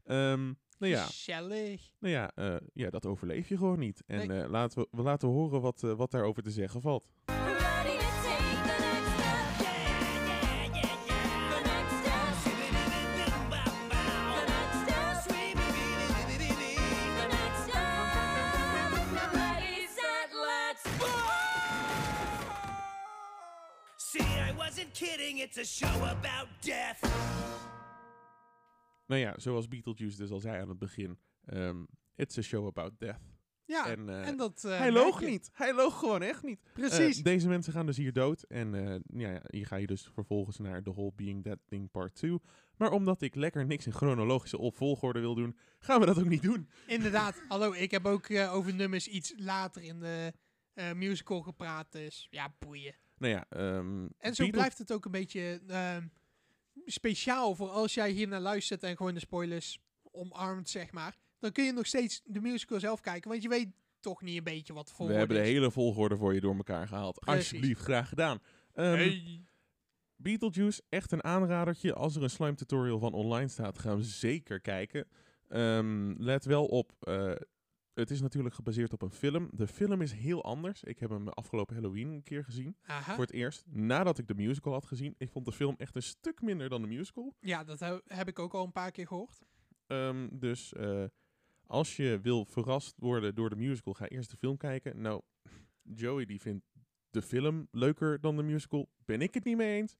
Ehm, 0.03 0.43
nou 0.77 0.91
ja, 0.93 1.03
Gezellig. 1.05 1.91
nou 1.99 2.13
ja, 2.13 2.31
ja, 2.73 2.89
dat 2.89 3.05
overleef 3.05 3.49
je 3.49 3.57
gewoon 3.57 3.79
niet. 3.79 4.03
En 4.05 4.27
Nee. 4.27 4.47
laten 4.49 4.79
we, 4.81 4.87
we 4.91 5.01
laten 5.01 5.27
horen 5.27 5.61
wat, 5.61 5.81
wat 5.81 6.11
daarover 6.11 6.43
te 6.43 6.51
zeggen 6.51 6.81
valt. 6.81 7.07
It's 25.37 25.57
a 25.57 25.63
show 25.63 26.03
about 26.03 26.47
death. 26.59 26.99
Nou 29.07 29.21
ja, 29.21 29.33
zoals 29.37 29.67
Beetlejuice 29.67 30.17
dus 30.17 30.31
al 30.31 30.39
zei 30.39 30.61
aan 30.61 30.69
het 30.69 30.79
begin. 30.79 31.19
ehm, 31.45 31.83
it's 32.15 32.37
a 32.37 32.41
show 32.41 32.65
about 32.67 32.99
death. 32.99 33.19
Ja, 33.65 33.87
en, 33.87 34.09
en, 34.09 34.23
eh, 34.23 34.37
dat 34.37 34.63
eh, 34.63 34.77
Hij 34.77 34.91
loog 34.91 35.21
niet. 35.21 35.49
Hij 35.53 35.73
loog 35.73 35.99
gewoon 35.99 36.21
echt 36.21 36.43
niet. 36.43 36.59
Precies. 36.73 37.17
Eh, 37.17 37.23
deze 37.23 37.47
mensen 37.47 37.73
gaan 37.73 37.85
dus 37.85 37.97
hier 37.97 38.13
dood. 38.13 38.43
En 38.43 38.75
eh, 38.75 39.19
ja, 39.21 39.29
ja, 39.31 39.41
hier 39.47 39.65
ga 39.65 39.75
je 39.75 39.87
dus 39.87 40.09
vervolgens 40.13 40.57
naar 40.57 40.83
The 40.83 40.91
Whole 40.91 41.11
Being 41.15 41.43
That 41.43 41.57
Thing 41.65 41.91
Part 41.91 42.15
2. 42.15 42.39
Maar 42.77 42.91
omdat 42.91 43.21
ik 43.21 43.35
lekker 43.35 43.65
niks 43.65 43.85
in 43.85 43.93
chronologische 43.93 44.57
op 44.57 44.75
volgorde 44.75 45.19
wil 45.19 45.35
doen, 45.35 45.57
gaan 45.79 45.99
we 45.99 46.05
dat 46.05 46.19
ook 46.19 46.29
niet 46.29 46.41
doen. 46.41 46.69
Inderdaad. 46.87 47.41
Hallo, 47.47 47.71
ik 47.71 47.91
heb 47.91 48.05
ook 48.05 48.27
eh, 48.27 48.53
over 48.53 48.73
nummers 48.73 49.07
iets 49.07 49.33
later 49.37 49.81
in 49.81 49.99
de 49.99 50.33
eh, 50.73 50.91
musical 50.93 51.41
gepraat. 51.41 51.91
Dus 51.91 52.27
ja, 52.29 52.55
boeien. 52.59 52.95
Nou 53.19 53.33
ja, 53.33 53.45
ehm, 53.49 54.07
En 54.17 54.35
zo 54.35 54.49
blijft 54.49 54.77
het 54.77 54.91
ook 54.91 55.05
een 55.05 55.11
beetje 55.11 55.61
ehm, 55.67 56.07
speciaal 56.85 57.55
voor 57.55 57.69
als 57.69 57.93
jij 57.93 58.11
hier 58.11 58.27
naar 58.27 58.39
luistert 58.39 58.83
en 58.83 58.97
gewoon 58.97 59.13
de 59.13 59.19
spoilers 59.19 59.79
omarmt, 60.11 60.69
zeg 60.69 60.91
maar. 60.91 61.15
Dan 61.39 61.51
kun 61.51 61.63
je 61.65 61.71
nog 61.71 61.85
steeds 61.85 62.21
de 62.25 62.41
musical 62.41 62.79
zelf 62.79 63.01
kijken, 63.01 63.29
want 63.29 63.41
je 63.43 63.49
weet 63.49 63.67
toch 63.99 64.21
niet 64.21 64.37
een 64.37 64.43
beetje 64.43 64.73
wat 64.73 64.91
voor 64.91 65.07
We 65.07 65.13
hebben 65.13 65.37
de 65.37 65.43
hele 65.43 65.71
volgorde 65.71 66.17
voor 66.17 66.33
je 66.33 66.41
door 66.41 66.55
elkaar 66.55 66.87
gehaald. 66.87 67.19
Precies. 67.19 67.39
Alsjeblieft, 67.39 67.81
graag 67.81 68.09
gedaan. 68.09 68.39
Ehm, 68.73 69.39
Beetlejuice, 70.15 70.81
echt 70.89 71.11
een 71.11 71.23
aanradertje. 71.23 71.93
Als 71.93 72.15
er 72.15 72.23
een 72.23 72.29
slime 72.29 72.55
tutorial 72.55 72.99
van 72.99 73.13
online 73.13 73.47
staat, 73.47 73.79
gaan 73.79 73.97
we 73.97 74.03
zeker 74.03 74.61
kijken. 74.61 75.07
Ehm, 75.47 76.13
let 76.17 76.45
wel 76.45 76.65
op, 76.65 76.91
eh, 76.99 77.31
het 77.99 78.11
is 78.11 78.21
natuurlijk 78.21 78.55
gebaseerd 78.55 78.93
op 78.93 79.01
een 79.01 79.11
film. 79.11 79.49
De 79.51 79.67
film 79.67 80.01
is 80.01 80.11
heel 80.11 80.43
anders. 80.43 80.83
Ik 80.83 80.99
heb 80.99 81.09
hem 81.09 81.27
afgelopen 81.27 81.75
Halloween 81.75 82.11
een 82.11 82.23
keer 82.23 82.43
gezien. 82.43 82.77
Aha. 82.85 83.13
Voor 83.13 83.23
het 83.23 83.33
eerst, 83.33 83.65
nadat 83.67 84.17
ik 84.17 84.27
de 84.27 84.33
musical 84.35 84.73
had 84.73 84.85
gezien. 84.85 85.15
Ik 85.17 85.29
vond 85.29 85.45
de 85.45 85.51
film 85.51 85.75
echt 85.77 85.95
een 85.95 86.03
stuk 86.03 86.41
minder 86.41 86.69
dan 86.69 86.81
de 86.81 86.87
musical. 86.87 87.35
Ja, 87.39 87.63
dat 87.63 87.79
he- 87.79 87.99
heb 88.07 88.27
ik 88.27 88.39
ook 88.39 88.53
al 88.53 88.65
een 88.65 88.71
paar 88.71 88.91
keer 88.91 89.07
gehoord. 89.07 89.39
Ehm, 89.87 90.27
dus 90.31 90.73
eh, 90.73 91.03
als 91.65 91.95
je 91.95 92.19
wil 92.21 92.45
verrast 92.45 92.93
worden 92.99 93.35
door 93.35 93.49
de 93.49 93.55
musical, 93.55 93.93
ga 93.93 94.07
eerst 94.07 94.31
de 94.31 94.37
film 94.37 94.57
kijken. 94.57 95.01
Nou, 95.01 95.21
Joey 95.81 96.25
die 96.25 96.41
vindt 96.41 96.65
de 97.09 97.21
film 97.21 97.67
leuker 97.71 98.19
dan 98.21 98.35
de 98.35 98.43
musical. 98.43 98.89
Ben 99.05 99.21
ik 99.21 99.33
het 99.33 99.43
niet 99.43 99.57
mee 99.57 99.77
eens? 99.77 99.97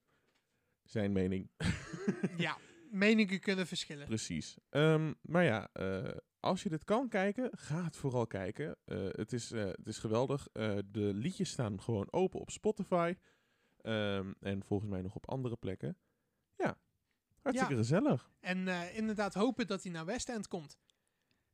Zijn 0.84 1.12
mening. 1.12 1.50
ja, 2.38 2.58
meningen 2.92 3.40
kunnen 3.40 3.68
verschillen. 3.68 4.06
Precies. 4.06 4.58
Ehm, 4.70 5.14
maar 5.22 5.44
ja, 5.44 5.70
eh, 5.74 6.18
als 6.40 6.64
je 6.64 6.70
dit 6.70 6.84
kan 6.84 7.10
kijken, 7.10 7.50
ga 7.58 7.84
het 7.84 7.96
vooral 7.96 8.28
kijken. 8.28 8.78
Eh, 8.86 9.08
het, 9.12 9.34
is, 9.34 9.52
eh, 9.52 9.66
het 9.66 9.88
is 9.88 9.98
geweldig. 9.98 10.48
Eh, 10.54 10.78
de 10.86 11.14
liedjes 11.14 11.50
staan 11.50 11.82
gewoon 11.82 12.08
open 12.12 12.40
op 12.40 12.50
Spotify. 12.50 13.14
Ehm, 13.82 14.34
en 14.40 14.64
volgens 14.64 14.90
mij 14.90 15.02
nog 15.02 15.16
op 15.16 15.30
andere 15.30 15.56
plekken. 15.56 15.98
Ja, 16.56 16.78
hartstikke 17.42 17.74
Ja. 17.74 17.80
gezellig. 17.80 18.32
En 18.40 18.68
inderdaad 18.94 19.34
hopen 19.34 19.68
dat 19.68 19.84
hij 19.84 19.92
naar 19.92 20.06
West 20.06 20.30
End 20.30 20.48
komt. 20.48 20.80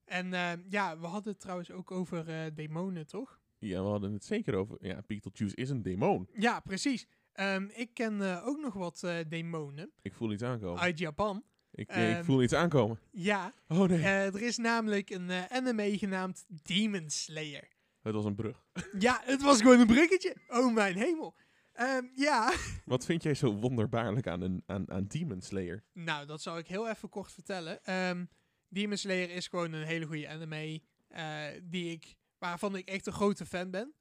En 0.04 0.30
ja, 0.70 1.00
we 1.00 1.06
hadden 1.06 1.32
het 1.32 1.42
trouwens 1.42 1.72
ook 1.72 1.92
over 1.92 2.54
demonen, 2.56 3.08
toch? 3.08 3.42
Ja, 3.58 3.82
we 3.84 3.88
hadden 3.90 4.14
het 4.14 4.24
zeker 4.26 4.56
over. 4.56 4.78
Ja, 4.86 5.02
Beetlejuice 5.08 5.56
is 5.56 5.70
een 5.70 5.82
demon. 5.82 6.30
Ja, 6.34 6.60
precies. 6.60 7.08
Ehm, 7.32 7.68
ik 7.74 7.94
ken 7.94 8.44
ook 8.44 8.60
nog 8.62 8.74
wat 8.74 9.00
demonen 9.28 9.92
Ik 10.02 10.14
voel 10.14 10.32
iets 10.32 10.44
aankomen. 10.44 10.82
uit 10.82 10.98
Japan. 10.98 11.44
Ik, 11.76 11.90
ik 11.90 11.96
ehm, 11.96 12.24
voel 12.24 12.44
iets 12.44 12.54
aankomen. 12.54 13.00
Ja, 13.12 13.54
Oh 13.68 13.88
nee, 13.90 14.00
eh, 14.00 14.26
er 14.26 14.42
is 14.42 14.58
namelijk 14.58 15.10
een 15.10 15.30
eh, 15.30 15.46
anime 15.46 15.98
genaamd 15.98 16.46
Demon 16.48 17.10
Slayer. 17.10 17.68
het 18.02 18.14
was 18.14 18.26
een 18.26 18.36
brug. 18.36 18.66
Ja, 19.00 19.22
het 19.24 19.42
was 19.42 19.62
gewoon 19.62 19.80
een 19.80 19.88
bruggetje. 19.88 20.36
Oh 20.48 20.74
mijn 20.74 20.96
hemel. 20.96 21.36
Ehm, 21.74 22.06
ja, 22.16 22.54
Wat 22.86 23.06
vind 23.06 23.24
jij 23.24 23.34
zo 23.34 23.54
wonderbaarlijk 23.54 24.28
aan, 24.28 24.42
een, 24.42 24.64
aan, 24.66 24.92
aan 24.92 25.06
Demon 25.08 25.42
Slayer? 25.42 25.84
nou, 25.94 26.26
dat 26.26 26.42
zal 26.42 26.58
ik 26.58 26.68
heel 26.68 26.90
even 26.90 27.10
kort 27.10 27.32
vertellen. 27.32 27.84
Ehm, 27.84 28.26
Demon 28.70 28.98
Slayer 28.98 29.30
is 29.30 29.48
gewoon 29.48 29.74
een 29.74 29.86
hele 29.86 30.06
goede 30.06 30.28
anime 30.30 30.82
eh, 31.08 31.46
die 31.64 31.92
ik, 31.92 32.16
waarvan 32.38 32.76
ik 32.76 32.88
echt 32.88 33.08
een 33.08 33.14
grote 33.14 33.46
fan 33.46 33.72
ben. 33.72 33.94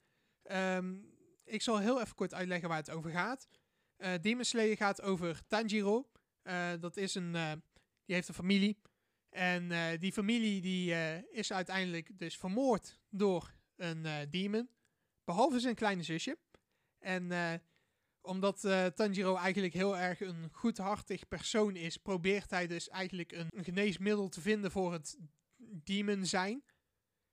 Ik 1.45 1.63
zal 1.63 1.79
heel 1.79 2.01
even 2.01 2.15
kort 2.15 2.35
uitleggen 2.35 2.69
waar 2.69 2.79
het 2.79 2.91
over 2.91 3.11
gaat. 3.11 3.49
Eh 3.97 4.13
Demon 4.21 4.45
Slayer 4.45 4.77
gaat 4.77 5.03
over 5.03 5.41
Tanjiro. 5.47 6.09
Eh, 6.45 6.73
dat 6.81 6.97
is 6.97 7.15
een, 7.15 7.35
eh, 7.35 7.53
die 8.05 8.15
heeft 8.15 8.29
een 8.29 8.35
familie. 8.35 8.79
En 9.31 9.71
eh, 9.73 9.99
die 10.01 10.13
familie 10.13 10.61
die, 10.61 10.95
is 11.31 11.53
uiteindelijk 11.53 12.19
dus 12.19 12.37
vermoord 12.37 13.01
door 13.09 13.55
een 13.77 14.31
demon. 14.31 14.69
Behalve 15.25 15.61
zijn 15.61 15.75
kleine 15.75 16.03
zusje. 16.03 16.39
En 16.99 17.33
omdat 18.21 18.61
Tanjiro 18.95 19.37
eigenlijk 19.37 19.75
heel 19.75 19.99
erg 19.99 20.21
een 20.21 20.49
goedhartig 20.53 21.29
persoon 21.29 21.77
is, 21.77 21.97
probeert 21.97 22.51
hij 22.51 22.67
dus 22.67 22.89
eigenlijk 22.89 23.33
een, 23.33 23.51
geneesmiddel 23.65 24.29
te 24.29 24.41
vinden 24.41 24.71
voor 24.71 24.93
het 24.93 25.19
demon 25.57 26.27
zijn. 26.27 26.65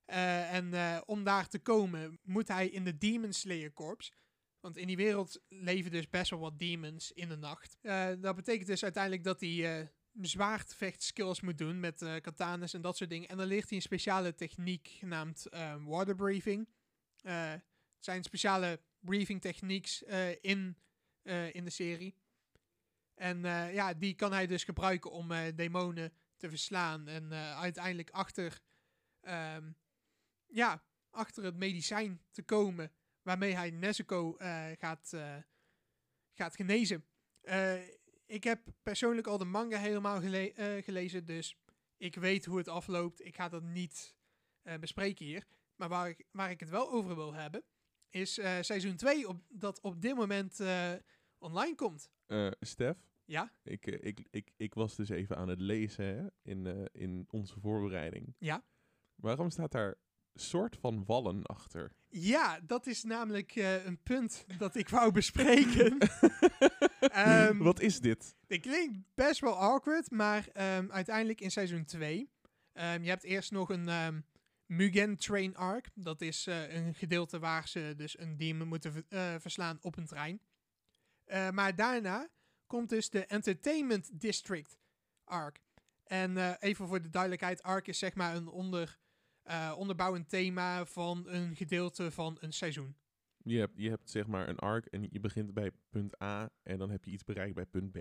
En 0.05 0.73
om 1.05 1.23
daar 1.23 1.47
te 1.47 1.59
komen 1.59 2.19
moet 2.23 2.47
hij 2.47 2.67
in 2.67 2.83
de 2.83 2.97
Demon 2.97 3.33
Slayer 3.33 3.73
Corps. 3.73 4.11
Want 4.61 4.77
in 4.77 4.87
die 4.87 4.95
wereld 4.95 5.41
leven 5.49 5.91
dus 5.91 6.09
best 6.09 6.29
wel 6.29 6.39
wat 6.39 6.59
demons 6.59 7.11
in 7.11 7.29
de 7.29 7.35
nacht. 7.35 7.77
Eh, 7.81 8.09
dat 8.19 8.35
betekent 8.35 8.67
dus 8.67 8.83
uiteindelijk 8.83 9.23
dat 9.23 9.39
hij 9.39 9.79
eh 9.79 9.87
zwaardvechtskills 10.21 11.41
moet 11.41 11.57
doen 11.57 11.79
met 11.79 12.01
eh 12.01 12.15
katanas 12.21 12.73
en 12.73 12.81
dat 12.81 12.97
soort 12.97 13.09
dingen. 13.09 13.29
En 13.29 13.37
dan 13.37 13.47
leert 13.47 13.69
hij 13.69 13.77
een 13.77 13.83
speciale 13.83 14.35
techniek 14.35 14.87
genaamd 14.87 15.47
water 15.85 16.15
breathing. 16.15 16.67
Het 17.21 17.63
zijn 17.99 18.23
speciale 18.23 18.81
breathing 18.99 19.41
techniques 19.41 20.03
eh, 20.03 20.29
in, 20.29 20.77
in 21.51 21.63
de 21.63 21.69
serie. 21.69 22.15
En 23.13 23.41
ja, 23.73 23.93
die 23.93 24.13
kan 24.13 24.33
hij 24.33 24.47
dus 24.47 24.63
gebruiken 24.63 25.11
om 25.11 25.29
demonen 25.55 26.13
te 26.37 26.49
verslaan. 26.49 27.07
En 27.07 27.33
uiteindelijk 27.33 28.09
achter, 28.09 28.61
ehm, 29.21 29.71
ja, 30.47 30.83
achter 31.09 31.43
het 31.43 31.55
medicijn 31.55 32.21
te 32.31 32.43
komen 32.43 32.91
waarmee 33.21 33.55
hij 33.55 33.69
Nezuko 33.69 34.35
eh, 34.37 34.65
gaat, 34.77 35.13
eh, 35.13 35.35
gaat 36.33 36.55
genezen. 36.55 37.05
Eh, 37.41 37.81
ik 38.25 38.43
heb 38.43 38.61
persoonlijk 38.83 39.27
al 39.27 39.37
de 39.37 39.45
manga 39.45 39.77
helemaal 39.77 40.19
gele- 40.21 40.81
gelezen, 40.83 41.25
dus 41.25 41.57
ik 41.97 42.15
weet 42.15 42.45
hoe 42.45 42.57
het 42.57 42.67
afloopt. 42.67 43.25
Ik 43.25 43.35
ga 43.35 43.49
dat 43.49 43.63
niet 43.63 44.15
bespreken 44.79 45.25
hier. 45.25 45.45
Maar 45.75 45.89
waar 45.89 46.09
ik, 46.09 46.25
waar 46.31 46.49
ik 46.51 46.59
het 46.59 46.69
wel 46.69 46.91
over 46.91 47.15
wil 47.15 47.33
hebben, 47.33 47.63
is 48.09 48.33
seizoen 48.61 48.95
2 48.95 49.27
op, 49.27 49.41
dat 49.49 49.81
op 49.81 50.01
dit 50.01 50.15
moment 50.15 50.59
online 51.37 51.75
komt. 51.75 52.11
Eh 52.25 52.51
Stef, 52.59 52.97
Ja? 53.25 53.53
ik, 53.63 53.85
ik, 53.85 54.27
ik, 54.29 54.51
ik 54.57 54.73
was 54.73 54.95
dus 54.95 55.09
even 55.09 55.37
aan 55.37 55.47
het 55.47 55.59
lezen 55.61 56.05
hè, 56.05 56.27
in, 56.41 56.89
in 56.91 57.25
onze 57.29 57.59
voorbereiding. 57.59 58.35
Ja. 58.37 58.63
Waarom 59.15 59.49
staat 59.49 59.71
daar 59.71 59.97
soort 60.35 60.77
van 60.77 61.05
wallen 61.05 61.43
achter? 61.43 61.91
Ja, 62.13 62.59
dat 62.59 62.87
is 62.87 63.03
namelijk 63.03 63.55
eh, 63.55 63.85
een 63.85 64.01
punt 64.03 64.45
dat 64.57 64.75
ik 64.75 64.89
wou 64.89 65.11
bespreken. 65.11 65.97
Ehm, 66.99 67.57
Wat 67.57 67.79
is 67.79 67.99
dit? 67.99 68.35
Dit 68.47 68.61
klinkt 68.61 68.97
best 69.13 69.39
wel 69.39 69.57
awkward, 69.57 70.11
maar 70.11 70.47
ehm, 70.47 70.91
uiteindelijk 70.91 71.41
in 71.41 71.51
seizoen 71.51 71.85
2. 71.85 72.29
je 72.73 72.81
hebt 72.81 73.23
eerst 73.23 73.51
nog 73.51 73.69
een 73.69 73.89
ehm, 73.89 74.21
Mugen 74.65 75.17
Train 75.17 75.55
Arc. 75.55 75.89
Dat 75.95 76.21
is 76.21 76.47
eh, 76.47 76.73
een 76.73 76.93
gedeelte 76.93 77.39
waar 77.39 77.67
ze 77.67 77.93
dus 77.97 78.19
een 78.19 78.37
demon 78.37 78.67
moeten 78.67 79.05
eh, 79.09 79.35
verslaan 79.39 79.77
op 79.81 79.97
een 79.97 80.05
trein. 80.05 80.41
Maar 81.51 81.75
daarna 81.75 82.29
komt 82.67 82.89
dus 82.89 83.09
de 83.09 83.25
Entertainment 83.25 84.21
District 84.21 84.77
Arc. 85.23 85.59
En 86.03 86.55
even 86.59 86.87
voor 86.87 87.01
de 87.01 87.09
duidelijkheid, 87.09 87.63
Arc 87.63 87.87
is 87.87 87.99
zeg 87.99 88.15
maar 88.15 88.35
een 88.35 88.47
onder, 88.47 88.99
eh, 89.43 89.73
onderbouwend 89.77 90.29
thema 90.29 90.85
van 90.85 91.23
een 91.27 91.55
gedeelte 91.55 92.11
van 92.11 92.37
een 92.39 92.53
seizoen. 92.53 92.95
Je 93.43 93.59
hebt, 93.59 93.73
je 93.75 93.89
hebt 93.89 94.09
zeg 94.09 94.27
maar 94.27 94.49
een 94.49 94.59
arc 94.59 94.85
en 94.85 95.07
je 95.11 95.19
begint 95.19 95.53
bij 95.53 95.71
punt 95.89 96.21
A 96.23 96.49
en 96.63 96.77
dan 96.77 96.89
heb 96.89 97.05
je 97.05 97.11
iets 97.11 97.23
bereikt 97.23 97.55
bij 97.55 97.65
punt 97.65 97.91
B. 97.91 97.95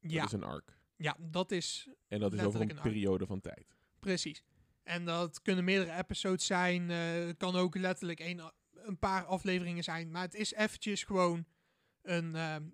Dat 0.00 0.24
is 0.24 0.32
een 0.32 0.42
arc. 0.42 0.78
Ja, 0.96 1.16
dat 1.20 1.50
is 1.50 1.88
En 2.08 2.20
dat 2.20 2.32
is 2.32 2.42
over 2.42 2.60
een 2.60 2.70
een 2.70 2.82
periode 2.82 3.26
van 3.26 3.40
tijd. 3.40 3.76
precies. 4.00 4.42
En 4.82 5.04
dat 5.04 5.42
kunnen 5.42 5.64
meerdere 5.64 5.96
episodes 5.98 6.46
zijn. 6.46 6.90
eh, 6.90 7.12
Het 7.26 7.36
kan 7.36 7.56
ook 7.56 7.76
letterlijk 7.76 8.20
een, 8.20 8.40
een 8.72 8.98
paar 8.98 9.24
afleveringen 9.24 9.84
zijn. 9.84 10.10
Maar 10.10 10.22
het 10.22 10.34
is 10.34 10.52
eventjes 10.52 11.04
gewoon 11.04 11.44
een 12.02 12.34
ehm, 12.34 12.68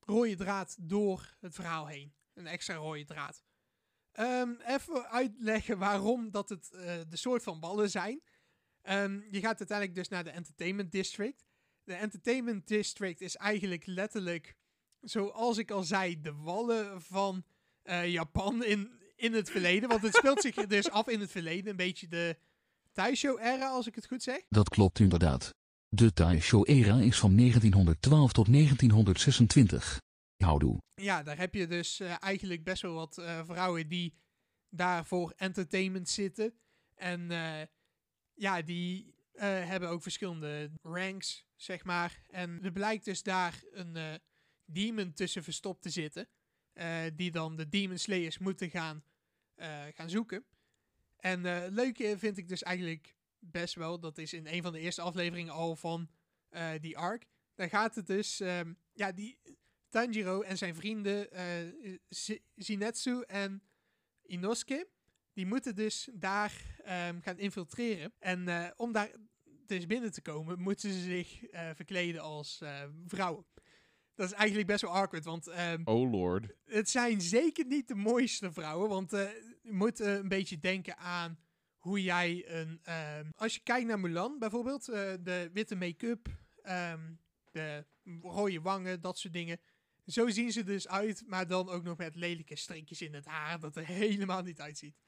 rode 0.00 0.34
draad 0.36 0.76
door 0.80 1.34
het 1.40 1.54
verhaal 1.54 1.86
heen. 1.86 2.12
Een 2.34 2.46
extra 2.46 2.74
rode 2.74 3.04
draad. 3.04 3.43
Ehm, 4.14 4.50
even 4.66 5.10
uitleggen 5.10 5.78
waarom 5.78 6.30
dat 6.30 6.48
het 6.48 6.70
eh, 6.70 6.94
de 7.08 7.16
soort 7.16 7.42
van 7.42 7.60
ballen 7.60 7.90
zijn. 7.90 8.20
Ehm, 8.82 9.20
je 9.30 9.40
gaat 9.40 9.58
uiteindelijk 9.58 9.94
dus 9.98 10.08
naar 10.08 10.24
de 10.24 10.30
Entertainment 10.30 10.92
District. 10.92 11.44
De 11.84 11.94
Entertainment 11.94 12.66
District 12.66 13.20
is 13.20 13.36
eigenlijk 13.36 13.86
letterlijk, 13.86 14.56
zoals 15.00 15.58
ik 15.58 15.70
al 15.70 15.82
zei, 15.82 16.20
de 16.20 16.34
wallen 16.34 17.02
van 17.02 17.44
eh, 17.82 18.12
Japan 18.12 18.64
in, 18.64 18.90
in 19.16 19.32
het 19.32 19.50
verleden. 19.50 19.88
Want 19.88 20.02
het 20.02 20.14
speelt 20.14 20.40
zich 20.40 20.54
dus 20.66 20.90
af 20.90 21.08
in 21.08 21.20
het 21.20 21.30
verleden. 21.30 21.70
Een 21.70 21.76
beetje 21.76 22.08
de 22.08 22.36
Taisho-era, 22.92 23.68
als 23.68 23.86
ik 23.86 23.94
het 23.94 24.06
goed 24.06 24.22
zeg. 24.22 24.40
Dat 24.48 24.68
klopt 24.68 24.98
inderdaad. 24.98 25.54
De 25.88 26.12
Taisho-era 26.12 26.98
is 26.98 27.18
van 27.18 27.36
1912 27.36 28.32
tot 28.32 28.52
1926. 28.52 30.00
Ja, 30.94 31.22
daar 31.22 31.38
heb 31.38 31.54
je 31.54 31.66
dus 31.66 32.00
eh, 32.00 32.22
eigenlijk 32.22 32.64
best 32.64 32.82
wel 32.82 32.94
wat 32.94 33.18
eh, 33.18 33.44
vrouwen 33.44 33.88
die 33.88 34.14
daar 34.68 35.06
voor 35.06 35.32
entertainment 35.36 36.08
zitten. 36.08 36.58
En 36.94 37.30
eh, 37.30 37.62
ja, 38.34 38.62
die 38.62 39.12
hebben 39.38 39.88
ook 39.88 40.02
verschillende 40.02 40.70
ranks, 40.82 41.46
zeg 41.56 41.84
maar. 41.84 42.22
En 42.28 42.62
er 42.62 42.72
blijkt 42.72 43.04
dus 43.04 43.22
daar 43.22 43.62
een 43.70 44.20
demon 44.64 45.12
tussen 45.12 45.44
verstopt 45.44 45.82
te 45.82 45.90
zitten. 45.90 46.28
die 47.14 47.30
dan 47.30 47.56
de 47.56 47.68
Demon 47.68 47.98
Slayers 47.98 48.38
moeten 48.38 48.70
gaan, 48.70 49.04
gaan 49.94 50.10
zoeken. 50.10 50.44
En 51.16 51.46
eh 51.46 51.70
leuke 51.70 52.18
vind 52.18 52.36
ik 52.36 52.48
dus 52.48 52.62
eigenlijk 52.62 53.16
best 53.38 53.74
wel. 53.74 54.00
Dat 54.00 54.18
is 54.18 54.32
in 54.32 54.46
een 54.46 54.62
van 54.62 54.72
de 54.72 54.80
eerste 54.80 55.02
afleveringen 55.02 55.52
al 55.52 55.76
van 55.76 56.10
die 56.80 56.98
arc. 56.98 57.24
Daar 57.54 57.68
gaat 57.68 57.94
het 57.94 58.06
dus... 58.06 58.40
ehm, 58.40 58.72
ja, 58.92 59.12
die 59.12 59.38
Tanjiro 59.94 60.40
en 60.42 60.58
zijn 60.58 60.74
vrienden 60.74 61.30
eh, 61.32 61.44
Z- 62.08 62.38
Zinetsu 62.54 63.20
en 63.26 63.62
Inosuke... 64.26 64.88
Die 65.32 65.46
moeten 65.46 65.74
dus 65.74 66.08
daar 66.12 66.52
ehm, 66.84 67.20
gaan 67.20 67.38
infiltreren. 67.38 68.12
En 68.18 68.48
eh, 68.48 68.70
om 68.76 68.92
daar 68.92 69.10
dus 69.66 69.86
binnen 69.86 70.12
te 70.12 70.20
komen, 70.22 70.60
moeten 70.60 70.92
ze 70.92 71.00
zich 71.00 71.44
eh, 71.44 71.70
verkleden 71.74 72.20
als 72.22 72.60
eh, 72.60 72.82
vrouwen. 73.06 73.46
Dat 74.14 74.26
is 74.26 74.32
eigenlijk 74.32 74.66
best 74.68 74.80
wel 74.82 74.90
awkward, 74.94 75.24
want 75.24 75.46
ehm, 75.46 75.80
Oh 75.84 76.10
lord. 76.10 76.54
het 76.64 76.88
zijn 76.90 77.20
zeker 77.20 77.66
niet 77.66 77.88
de 77.88 77.94
mooiste 77.94 78.52
vrouwen. 78.52 78.88
Want 78.88 79.12
eh, 79.12 79.28
je 79.62 79.72
moet 79.72 80.00
eh, 80.00 80.14
een 80.14 80.28
beetje 80.28 80.58
denken 80.58 80.96
aan 80.96 81.38
hoe 81.78 82.02
jij 82.02 82.44
een... 82.60 82.80
ehm, 82.82 83.30
als 83.36 83.54
je 83.54 83.60
kijkt 83.62 83.86
naar 83.86 84.00
Mulan 84.00 84.38
bijvoorbeeld, 84.38 84.88
eh, 84.88 85.12
de 85.20 85.50
witte 85.52 85.76
make-up, 85.76 86.28
de 87.52 87.84
rode 88.22 88.60
wangen, 88.60 89.00
dat 89.00 89.18
soort 89.18 89.32
dingen. 89.32 89.60
Zo 90.06 90.28
zien 90.28 90.52
ze 90.52 90.62
dus 90.62 90.88
uit, 90.88 91.22
maar 91.26 91.46
dan 91.46 91.68
ook 91.68 91.82
nog 91.82 91.98
met 91.98 92.14
lelijke 92.14 92.56
strikjes 92.56 93.02
in 93.02 93.14
het 93.14 93.24
haar, 93.24 93.60
dat 93.60 93.76
er 93.76 93.86
helemaal 93.86 94.42
niet 94.42 94.60
uitziet. 94.60 95.02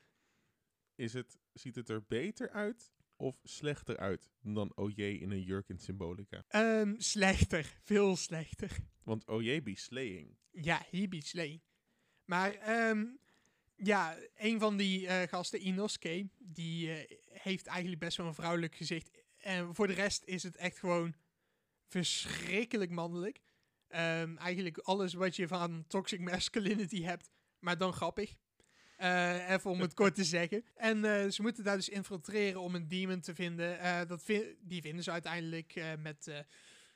Is 0.95 1.13
het, 1.13 1.39
ziet 1.53 1.75
het 1.75 1.89
er 1.89 2.05
beter 2.09 2.51
uit 2.51 2.93
of 3.17 3.41
slechter 3.43 3.97
uit 3.97 4.31
dan 4.41 4.77
OJ 4.77 5.03
in 5.03 5.31
een 5.31 5.43
jurk 5.43 5.69
in 5.69 5.79
symbolica? 5.79 6.45
Ehm, 6.49 6.95
slechter, 6.99 7.79
veel 7.83 8.17
slechter. 8.17 8.77
Want 9.03 9.27
OJ 9.27 9.63
be 9.63 9.77
slaying. 9.77 10.37
Ja, 10.51 10.87
he 10.91 11.09
be 11.09 11.23
slaying. 11.23 11.61
Maar 12.25 12.55
ehm, 12.55 13.07
ja, 13.77 14.17
een 14.35 14.59
van 14.59 14.77
die 14.77 15.07
eh, 15.07 15.29
gasten, 15.29 15.67
Inosuke, 15.67 16.29
die 16.39 16.93
eh, 16.93 17.19
heeft 17.29 17.67
eigenlijk 17.67 18.01
best 18.01 18.17
wel 18.17 18.27
een 18.27 18.35
vrouwelijk 18.35 18.75
gezicht. 18.75 19.11
En 19.37 19.75
voor 19.75 19.87
de 19.87 19.93
rest 19.93 20.25
is 20.25 20.43
het 20.43 20.57
echt 20.57 20.79
gewoon 20.79 21.15
verschrikkelijk 21.87 22.91
mannelijk. 22.91 23.41
Ehm, 23.89 24.37
eigenlijk 24.37 24.79
alles 24.79 25.15
wat 25.15 25.37
je 25.37 25.49
van 25.49 25.85
toxic 25.89 26.21
masculinity 26.21 27.03
hebt, 27.03 27.31
maar 27.59 27.79
dan 27.79 27.93
grappig. 27.93 28.37
Eh, 28.97 29.51
even 29.51 29.71
om 29.71 29.81
het 29.81 29.95
kort 29.95 30.15
te 30.15 30.25
zeggen. 30.25 30.65
En 30.75 31.05
eh, 31.05 31.31
ze 31.31 31.43
moeten 31.43 31.65
daar 31.65 31.77
dus 31.77 31.89
infiltreren 31.89 32.61
om 32.61 32.75
een 32.75 32.89
demon 32.89 33.21
te 33.21 33.35
vinden. 33.35 33.79
Eh, 33.79 34.01
dat 34.07 34.23
vi- 34.23 34.57
die 34.61 34.81
vinden 34.83 35.05
ze 35.05 35.11
uiteindelijk 35.11 35.81
met 35.99 36.45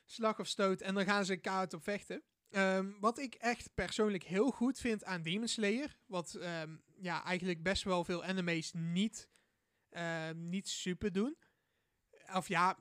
slag 0.05 0.39
of 0.39 0.47
stoot. 0.47 0.81
En 0.81 0.93
dan 0.93 1.05
gaan 1.05 1.25
ze 1.25 1.35
kaart 1.37 1.73
op 1.73 1.83
vechten. 1.83 2.23
Ehm, 2.49 2.89
wat 2.99 3.19
ik 3.19 3.33
echt 3.35 3.69
persoonlijk 3.75 4.23
heel 4.23 4.51
goed 4.51 4.79
vind 4.79 5.03
aan 5.03 5.21
Demon 5.21 5.47
Slayer, 5.47 5.97
wat 6.05 6.33
ehm, 6.33 6.75
ja, 7.01 7.23
eigenlijk 7.23 7.63
best 7.63 7.83
wel 7.83 8.03
veel 8.03 8.23
anime's 8.23 8.71
niet, 8.73 9.29
niet 10.33 10.69
super 10.69 11.11
doen. 11.11 11.37
Of 12.33 12.47
ja, 12.47 12.77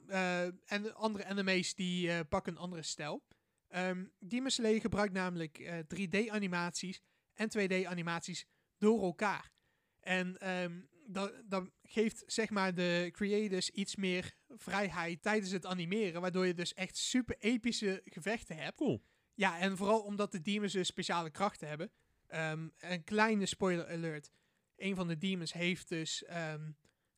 en 0.67 0.95
andere 0.95 1.25
anime's 1.25 1.75
die 1.75 2.25
pakken 2.25 2.53
een 2.53 2.59
andere 2.59 2.83
stijl. 2.83 3.23
Ehm 3.71 4.05
Demon 4.18 4.51
Slayer 4.51 4.81
gebruikt 4.81 5.12
namelijk 5.12 5.59
eh, 5.59 5.79
3D-animaties 5.79 7.01
en 7.35 7.51
2D-animaties 7.59 8.47
door 8.79 9.03
elkaar. 9.03 9.53
En 10.01 10.39
ehm, 10.39 10.81
dat, 11.07 11.43
dat 11.45 11.71
geeft 11.83 12.23
zeg 12.27 12.51
maar 12.51 12.75
de 12.75 13.09
creators 13.12 13.71
iets 13.71 13.97
meer 13.97 14.35
vrijheid 14.49 15.23
tijdens 15.23 15.51
het 15.51 15.66
animeren, 15.66 16.21
waardoor 16.21 16.47
je 16.47 16.55
dus 16.55 16.75
echt 16.75 16.97
super 16.97 17.37
epische 17.39 18.01
gevechten 18.05 18.57
hebt. 18.57 18.77
Cool. 18.77 19.05
Ja, 19.35 19.59
en 19.59 19.77
vooral 19.77 20.01
omdat 20.01 20.33
de 20.33 20.41
demons 20.41 20.73
dus 20.73 20.87
speciale 20.87 21.31
krachten 21.31 21.68
hebben. 21.68 21.91
Ehm, 22.27 22.68
een 22.79 23.05
kleine 23.05 23.47
spoiler 23.47 23.89
alert. 23.89 24.31
Een 24.77 24.95
van 24.95 25.09
de 25.09 25.18
demons 25.18 25.53
heeft 25.53 25.89
dus 25.89 26.25
ehm, 26.25 26.71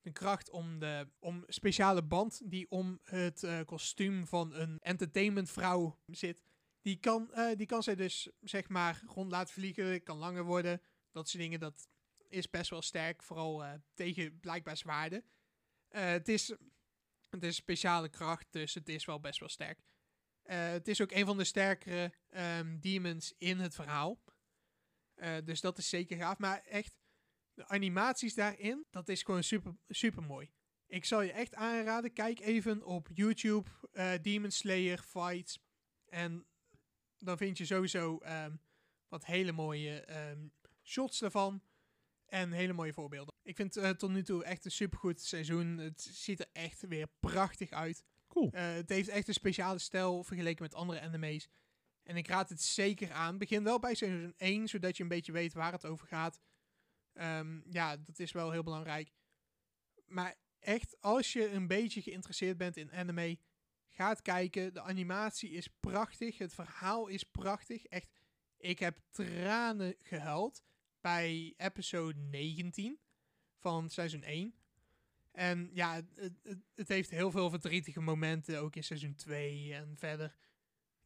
de 0.02 0.12
kracht 0.12 0.50
om 0.50 0.78
de 0.78 1.08
om 1.18 1.44
speciale 1.46 2.02
band 2.02 2.50
die 2.50 2.70
om 2.70 2.98
het 3.02 3.42
eh, 3.42 3.60
kostuum 3.64 4.26
van 4.26 4.54
een 4.54 4.78
entertainmentvrouw 4.78 5.98
zit. 6.06 6.42
Die 6.80 6.96
kan, 6.96 7.32
eh, 7.32 7.56
die 7.56 7.66
kan 7.66 7.82
zij 7.82 7.94
dus 7.94 8.30
zeg 8.40 8.68
maar 8.68 9.02
rond 9.06 9.30
laten 9.30 9.54
vliegen, 9.54 10.02
kan 10.02 10.18
langer 10.18 10.44
worden. 10.44 10.80
Dat 11.10 11.28
soort 11.28 11.42
dingen, 11.42 11.60
dat 11.60 11.88
is 12.28 12.50
best 12.50 12.70
wel 12.70 12.82
sterk. 12.82 13.22
Vooral 13.22 13.64
eh, 13.64 13.72
tegen 13.94 14.40
blijkbaar 14.40 14.76
zwaarden. 14.76 15.24
Het, 15.88 16.28
is, 16.28 16.48
het 17.30 17.42
is 17.42 17.48
een 17.48 17.52
speciale 17.54 18.08
kracht, 18.08 18.46
dus 18.50 18.74
het 18.74 18.88
is 18.88 19.04
wel 19.04 19.20
best 19.20 19.40
wel 19.40 19.48
sterk. 19.48 19.80
Het 20.42 20.88
is 20.88 21.00
ook 21.00 21.12
een 21.12 21.26
van 21.26 21.36
de 21.36 21.44
sterkere 21.44 22.12
ehm, 22.28 22.78
demons 22.78 23.34
in 23.38 23.58
het 23.58 23.74
verhaal. 23.74 24.22
Dus 25.44 25.60
dat 25.60 25.78
is 25.78 25.88
zeker 25.88 26.16
gaaf. 26.16 26.38
Maar 26.38 26.60
echt, 26.60 27.01
de 27.54 27.68
animaties 27.68 28.34
daarin, 28.34 28.86
dat 28.90 29.08
is 29.08 29.22
gewoon 29.22 29.42
super, 29.42 29.76
super 29.88 30.22
mooi. 30.22 30.50
Ik 30.86 31.04
zal 31.04 31.20
je 31.20 31.32
echt 31.32 31.54
aanraden, 31.54 32.12
kijk 32.12 32.40
even 32.40 32.84
op 32.84 33.08
YouTube 33.14 33.70
eh, 33.92 34.12
Demon 34.22 34.50
Slayer 34.50 34.98
fights. 34.98 35.58
En 36.04 36.46
dan 37.18 37.36
vind 37.36 37.58
je 37.58 37.64
sowieso 37.64 38.18
ehm, 38.18 38.56
wat 39.08 39.24
hele 39.24 39.52
mooie 39.52 40.00
ehm, 40.00 40.46
shots 40.82 41.22
ervan. 41.22 41.62
En 42.26 42.52
hele 42.52 42.72
mooie 42.72 42.92
voorbeelden. 42.92 43.34
Ik 43.42 43.56
vind 43.56 43.74
het 43.74 43.98
tot 43.98 44.10
nu 44.10 44.22
toe 44.22 44.44
echt 44.44 44.64
een 44.64 44.70
supergoed 44.70 45.20
seizoen. 45.20 45.78
Het 45.78 46.02
ziet 46.02 46.40
er 46.40 46.48
echt 46.52 46.80
weer 46.80 47.06
prachtig 47.20 47.70
uit. 47.70 48.04
Cool. 48.28 48.50
Eh, 48.52 48.72
het 48.72 48.88
heeft 48.88 49.08
echt 49.08 49.28
een 49.28 49.34
speciale 49.34 49.78
stijl 49.78 50.24
vergeleken 50.24 50.62
met 50.62 50.74
andere 50.74 51.00
anime's. 51.00 51.48
En 52.02 52.16
ik 52.16 52.28
raad 52.28 52.48
het 52.48 52.62
zeker 52.62 53.12
aan. 53.12 53.38
Begin 53.38 53.64
wel 53.64 53.78
bij 53.78 53.94
seizoen 53.94 54.34
1, 54.36 54.68
zodat 54.68 54.96
je 54.96 55.02
een 55.02 55.08
beetje 55.08 55.32
weet 55.32 55.52
waar 55.52 55.72
het 55.72 55.86
over 55.86 56.06
gaat. 56.06 56.40
Ehm, 57.12 57.60
ja, 57.70 57.96
dat 57.96 58.18
is 58.18 58.32
wel 58.32 58.50
heel 58.50 58.62
belangrijk. 58.62 59.12
Maar 60.06 60.34
echt, 60.58 61.00
als 61.00 61.32
je 61.32 61.50
een 61.50 61.66
beetje 61.66 62.02
geïnteresseerd 62.02 62.56
bent 62.56 62.76
in 62.76 62.92
anime, 62.92 63.38
ga 63.88 64.08
het 64.08 64.22
kijken. 64.22 64.74
De 64.74 64.80
animatie 64.80 65.50
is 65.50 65.68
prachtig. 65.80 66.38
Het 66.38 66.54
verhaal 66.54 67.06
is 67.06 67.22
prachtig. 67.22 67.84
Echt, 67.84 68.08
ik 68.56 68.78
heb 68.78 68.98
tranen 69.10 69.94
gehuild 70.02 70.62
bij 71.00 71.54
episode 71.56 72.18
19 72.18 72.98
van 73.58 73.90
seizoen 73.90 74.22
1. 74.22 74.54
En 75.32 75.70
ja, 75.72 75.94
het, 75.94 76.38
het, 76.42 76.58
het 76.74 76.88
heeft 76.88 77.10
heel 77.10 77.30
veel 77.30 77.50
verdrietige 77.50 78.00
momenten, 78.00 78.60
ook 78.60 78.76
in 78.76 78.84
seizoen 78.84 79.14
2 79.14 79.74
en 79.74 79.94
verder. 79.98 80.34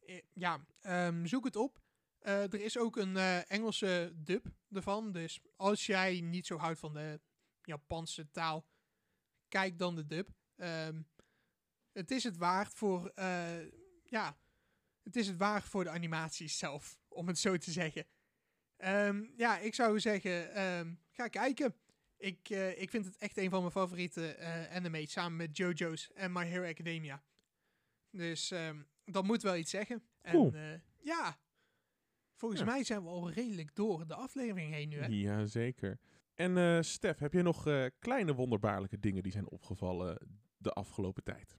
Eh, 0.05 0.21
Ja, 0.33 0.65
ehm, 0.81 1.25
zoek 1.25 1.45
het 1.45 1.55
op. 1.55 1.81
Eh, 2.27 2.53
er 2.53 2.61
is 2.61 2.77
ook 2.77 2.95
een 2.95 3.17
eh, 3.17 3.51
Engelse 3.51 4.13
dub 4.15 4.45
ervan. 4.71 5.11
Dus 5.11 5.39
als 5.55 5.85
jij 5.85 6.21
niet 6.21 6.45
zo 6.45 6.57
houdt 6.57 6.79
van 6.79 6.93
de 6.93 7.19
Japanse 7.61 8.31
taal, 8.31 8.65
kijk 9.47 9.77
dan 9.77 9.95
de 9.95 10.05
dub. 10.05 10.29
Ehm, 10.55 11.01
het 11.91 12.11
is 12.11 12.23
het 12.23 12.37
waard 12.37 12.73
voor, 12.73 13.11
eh, 13.15 13.71
ja, 14.03 14.37
het 15.03 15.15
is 15.15 15.27
het 15.27 15.37
waard 15.37 15.63
voor 15.63 15.83
de 15.83 15.89
animaties 15.89 16.57
zelf, 16.57 16.99
om 17.07 17.27
het 17.27 17.39
zo 17.39 17.57
te 17.57 17.71
zeggen. 17.71 18.05
Ehm, 18.77 19.25
ja, 19.35 19.57
ik 19.57 19.75
zou 19.75 19.99
zeggen, 19.99 20.53
ehm, 20.53 20.93
ga 21.11 21.27
kijken. 21.27 21.75
Ik, 22.17 22.49
ik 22.75 22.89
vind 22.89 23.05
het 23.05 23.17
echt 23.17 23.37
een 23.37 23.49
van 23.49 23.59
mijn 23.59 23.71
favoriete 23.71 24.37
anime's, 24.71 25.11
samen 25.11 25.37
met 25.37 25.57
JoJo's 25.57 26.11
en 26.13 26.31
My 26.31 26.45
Hero 26.45 26.69
Academia. 26.69 27.23
Dus 28.11 28.53
dat 29.05 29.23
moet 29.23 29.41
wel 29.41 29.55
iets 29.55 29.71
zeggen. 29.71 30.03
Cool. 30.21 30.53
En 30.53 30.83
ja, 30.97 31.37
volgens 32.37 32.61
Ja. 32.61 32.65
mij 32.67 32.83
zijn 32.83 33.03
we 33.03 33.09
al 33.09 33.31
redelijk 33.31 33.75
door 33.75 34.07
de 34.07 34.15
aflevering 34.15 34.73
heen 34.73 34.89
nu. 34.89 34.97
Hè? 34.97 35.05
Ja, 35.07 35.45
zeker. 35.45 35.99
En 36.33 36.57
eh 36.57 36.81
Stef, 36.81 37.19
heb 37.19 37.33
je 37.33 37.41
nog 37.41 37.67
eh, 37.67 37.85
kleine 37.99 38.33
wonderbaarlijke 38.33 38.99
dingen 38.99 39.23
die 39.23 39.31
zijn 39.31 39.49
opgevallen 39.49 40.17
de 40.57 40.71
afgelopen 40.71 41.23
tijd? 41.23 41.57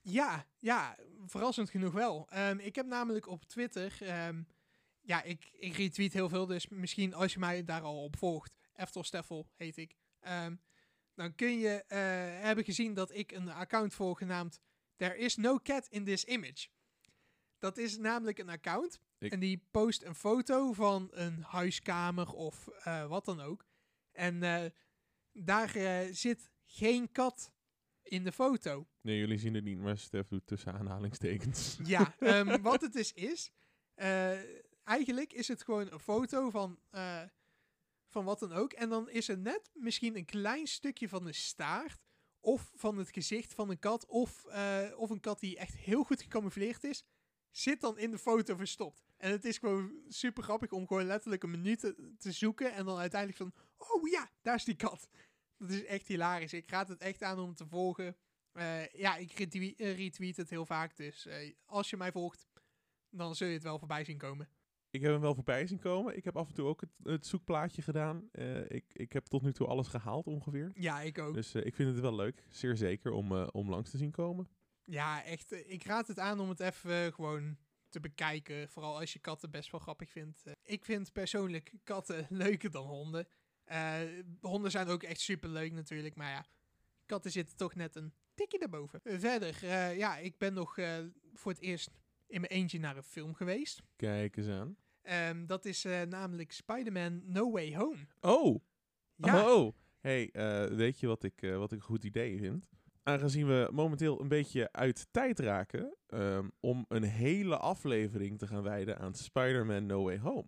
Ja, 0.00 0.46
ja, 0.58 0.98
verrassend 1.26 1.70
genoeg 1.70 1.92
wel. 1.92 2.28
Ehm, 2.30 2.58
ik 2.58 2.74
heb 2.74 2.86
namelijk 2.86 3.26
op 3.28 3.44
Twitter, 3.44 3.96
ehm, 4.00 4.42
ja, 5.00 5.22
ik, 5.22 5.48
ik 5.52 5.76
retweet 5.76 6.12
heel 6.12 6.28
veel, 6.28 6.46
dus 6.46 6.68
misschien 6.68 7.14
als 7.14 7.32
je 7.32 7.38
mij 7.38 7.64
daar 7.64 7.82
al 7.82 8.02
op 8.04 8.16
volgt, 8.16 8.54
Eftel 8.74 9.02
Steffel 9.04 9.48
heet 9.54 9.76
ik, 9.76 9.96
ehm, 10.20 10.56
dan 11.14 11.34
kun 11.34 11.58
je 11.58 11.84
eh, 11.86 11.98
hebben 12.44 12.64
gezien 12.64 12.94
dat 12.94 13.14
ik 13.14 13.32
een 13.32 13.48
account 13.50 13.94
volg 13.94 14.18
genaamd 14.18 14.60
There 14.96 15.16
is 15.18 15.36
no 15.36 15.58
cat 15.62 15.86
in 15.88 16.04
this 16.04 16.24
image. 16.24 16.68
Dat 17.58 17.76
is 17.78 17.98
namelijk 17.98 18.38
een 18.38 18.48
account 18.48 19.00
Ik- 19.24 19.32
en 19.32 19.40
die 19.40 19.66
post 19.70 20.02
een 20.02 20.14
foto 20.14 20.72
van 20.72 21.08
een 21.12 21.42
huiskamer 21.42 22.32
of 22.32 22.68
eh, 22.68 23.06
wat 23.06 23.24
dan 23.24 23.40
ook. 23.40 23.64
En 24.12 24.42
eh, 24.42 24.70
daar 25.32 25.74
eh, 25.74 26.12
zit 26.12 26.50
geen 26.66 27.12
kat 27.12 27.52
in 28.02 28.24
de 28.24 28.32
foto. 28.32 28.86
Nee, 29.00 29.18
jullie 29.18 29.38
zien 29.38 29.54
het 29.54 29.64
niet, 29.64 29.78
maar 29.78 29.98
Stef 29.98 30.28
doet 30.28 30.46
tussen 30.46 30.72
aanhalingstekens. 30.74 31.76
Ja, 31.84 32.14
ehm, 32.18 32.62
wat 32.62 32.80
het 32.80 32.92
dus 32.92 33.12
is. 33.12 33.50
eh, 33.94 34.38
eigenlijk 34.84 35.32
is 35.32 35.48
het 35.48 35.62
gewoon 35.62 35.92
een 35.92 35.98
foto 36.00 36.50
van, 36.50 36.78
van 38.08 38.24
wat 38.24 38.38
dan 38.38 38.52
ook. 38.52 38.72
En 38.72 38.88
dan 38.88 39.10
is 39.10 39.28
er 39.28 39.38
net 39.38 39.70
misschien 39.74 40.16
een 40.16 40.24
klein 40.24 40.66
stukje 40.66 41.08
van 41.08 41.24
de 41.24 41.32
staart. 41.32 42.02
Of 42.40 42.70
van 42.74 42.96
het 42.98 43.10
gezicht 43.10 43.54
van 43.54 43.70
een 43.70 43.78
kat. 43.78 44.06
Of, 44.06 44.44
of 44.96 45.10
een 45.10 45.20
kat 45.20 45.40
die 45.40 45.56
echt 45.58 45.74
heel 45.76 46.04
goed 46.04 46.22
gecamoufleerd 46.22 46.84
is. 46.84 47.04
Zit 47.56 47.80
dan 47.80 47.98
in 47.98 48.10
de 48.10 48.18
foto 48.18 48.56
verstopt. 48.56 49.04
En 49.16 49.30
het 49.30 49.44
is 49.44 49.58
gewoon 49.58 49.92
super 50.08 50.42
grappig 50.42 50.70
om 50.70 50.86
gewoon 50.86 51.04
letterlijk 51.04 51.42
een 51.42 51.50
minuut 51.50 51.80
te, 51.80 52.14
te 52.18 52.32
zoeken. 52.32 52.72
En 52.72 52.84
dan 52.84 52.98
uiteindelijk 52.98 53.40
van. 53.40 53.52
Oh 53.76 54.08
ja, 54.08 54.30
daar 54.42 54.54
is 54.54 54.64
die 54.64 54.76
kat. 54.76 55.08
Dat 55.58 55.70
is 55.70 55.84
echt 55.84 56.06
hilarisch. 56.06 56.52
Ik 56.52 56.70
raad 56.70 56.88
het 56.88 57.00
echt 57.00 57.22
aan 57.22 57.38
om 57.38 57.54
te 57.54 57.66
volgen. 57.66 58.16
Eh, 58.52 58.86
ja, 58.86 59.16
ik 59.16 59.32
retweet, 59.32 59.80
eh, 59.80 59.96
retweet 59.96 60.36
het 60.36 60.50
heel 60.50 60.66
vaak. 60.66 60.96
Dus 60.96 61.26
eh, 61.26 61.54
als 61.64 61.90
je 61.90 61.96
mij 61.96 62.12
volgt, 62.12 62.46
dan 63.10 63.34
zul 63.34 63.46
je 63.46 63.54
het 63.54 63.62
wel 63.62 63.78
voorbij 63.78 64.04
zien 64.04 64.18
komen. 64.18 64.48
Ik 64.90 65.00
heb 65.00 65.12
hem 65.12 65.20
wel 65.20 65.34
voorbij 65.34 65.66
zien 65.66 65.78
komen. 65.78 66.16
Ik 66.16 66.24
heb 66.24 66.36
af 66.36 66.48
en 66.48 66.54
toe 66.54 66.66
ook 66.66 66.80
het, 66.80 66.90
het 67.02 67.26
zoekplaatje 67.26 67.82
gedaan. 67.82 68.28
Ik, 68.68 68.84
ik 68.92 69.12
heb 69.12 69.24
tot 69.24 69.42
nu 69.42 69.52
toe 69.52 69.66
alles 69.66 69.88
gehaald 69.88 70.26
ongeveer. 70.26 70.70
Ja, 70.74 71.00
ik 71.00 71.18
ook. 71.18 71.34
Dus 71.34 71.54
ik 71.54 71.74
vind 71.74 71.90
het 71.90 72.00
wel 72.00 72.14
leuk, 72.14 72.44
zeer 72.50 72.76
zeker, 72.76 73.12
om, 73.12 73.32
om 73.32 73.70
langs 73.70 73.90
te 73.90 73.96
zien 73.96 74.10
komen. 74.10 74.48
Ja, 74.84 75.24
echt. 75.24 75.52
eh, 75.52 75.70
ik 75.70 75.84
raad 75.84 76.08
het 76.08 76.18
aan 76.18 76.40
om 76.40 76.48
het 76.48 76.60
even 76.60 77.06
eh, 77.06 77.12
gewoon 77.12 77.56
te 77.88 78.00
bekijken. 78.00 78.68
Vooral 78.68 78.98
als 78.98 79.12
je 79.12 79.18
katten 79.18 79.50
best 79.50 79.70
wel 79.70 79.80
grappig 79.80 80.10
vindt. 80.10 80.42
Eh, 80.46 80.52
ik 80.62 80.84
vind 80.84 81.12
persoonlijk 81.12 81.72
katten 81.84 82.26
leuker 82.44 82.70
dan 82.70 82.86
honden. 82.86 83.26
Honden 84.40 84.70
zijn 84.70 84.88
ook 84.88 85.02
echt 85.02 85.20
super 85.20 85.48
leuk 85.50 85.72
natuurlijk. 85.72 86.14
Maar 86.14 86.30
ja, 86.30 86.44
katten 87.06 87.30
zitten 87.30 87.56
toch 87.56 87.74
net 87.74 87.96
een 87.96 88.12
tikje 88.34 88.58
daarboven. 88.58 89.00
Verder, 89.04 89.66
ja, 89.96 90.16
ik 90.16 90.38
ben 90.38 90.54
nog 90.54 90.74
voor 91.34 91.52
het 91.52 91.60
eerst 91.60 91.90
in 92.26 92.40
mijn 92.40 92.52
eentje 92.52 92.78
naar 92.78 92.96
een 92.96 93.02
film 93.02 93.34
geweest. 93.34 93.82
Kijk 93.96 94.36
eens 94.36 94.48
aan. 94.48 94.76
Ehm, 95.02 95.46
dat 95.46 95.64
is 95.64 95.82
namelijk 96.08 96.52
Spider-Man 96.52 97.22
No 97.24 97.50
Way 97.50 97.74
Home. 97.76 98.06
Oh! 98.20 98.64
Ja, 99.16 99.50
Oh! 99.54 99.76
Hey, 100.04 100.30
eh, 100.30 100.76
weet 100.76 101.00
je 101.00 101.06
wat 101.06 101.22
ik, 101.22 101.40
wat 101.40 101.72
ik 101.72 101.78
een 101.78 101.84
goed 101.84 102.04
idee 102.04 102.38
vind? 102.38 102.68
Aangezien 103.04 103.46
we 103.46 103.68
momenteel 103.72 104.20
een 104.20 104.28
beetje 104.28 104.72
uit 104.72 105.06
tijd 105.10 105.38
raken, 105.38 105.96
ehm, 106.06 106.48
om 106.60 106.84
een 106.88 107.02
hele 107.02 107.56
aflevering 107.56 108.38
te 108.38 108.46
gaan 108.46 108.62
wijden 108.62 108.98
aan 108.98 109.14
Spider-Man 109.14 109.86
No 109.86 110.02
Way 110.02 110.18
Home. 110.18 110.46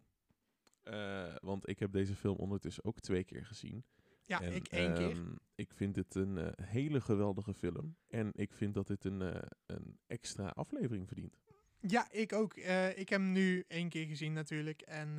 Eh, 0.83 1.35
want 1.41 1.69
ik 1.69 1.78
heb 1.78 1.93
deze 1.93 2.15
film 2.15 2.37
ondertussen 2.37 2.85
ook 2.85 3.01
twee 3.01 3.24
keer 3.24 3.47
gezien. 3.47 3.85
ja 4.24 4.41
En, 4.41 4.53
ik 4.55 4.66
één 4.69 4.95
keer. 4.95 5.11
ehm, 5.11 5.35
Ik 5.55 5.73
vind 5.74 5.95
dit 5.95 6.15
een 6.15 6.39
eh, 6.39 6.66
hele 6.66 7.01
geweldige 7.01 7.55
film. 7.55 7.97
En 8.09 8.31
ik 8.35 8.53
vind 8.53 8.74
dat 8.74 8.87
dit 8.87 9.05
een, 9.05 9.23
eh, 9.23 9.43
een 9.66 9.99
extra 10.07 10.47
aflevering 10.49 11.07
verdient. 11.07 11.39
Ja, 11.81 12.11
ik 12.11 12.33
ook. 12.33 12.55
Ik 12.95 13.09
heb 13.09 13.20
hem 13.20 13.33
nu 13.33 13.65
één 13.69 13.89
keer 13.89 14.07
gezien 14.07 14.33
natuurlijk. 14.33 14.81
En 14.83 15.19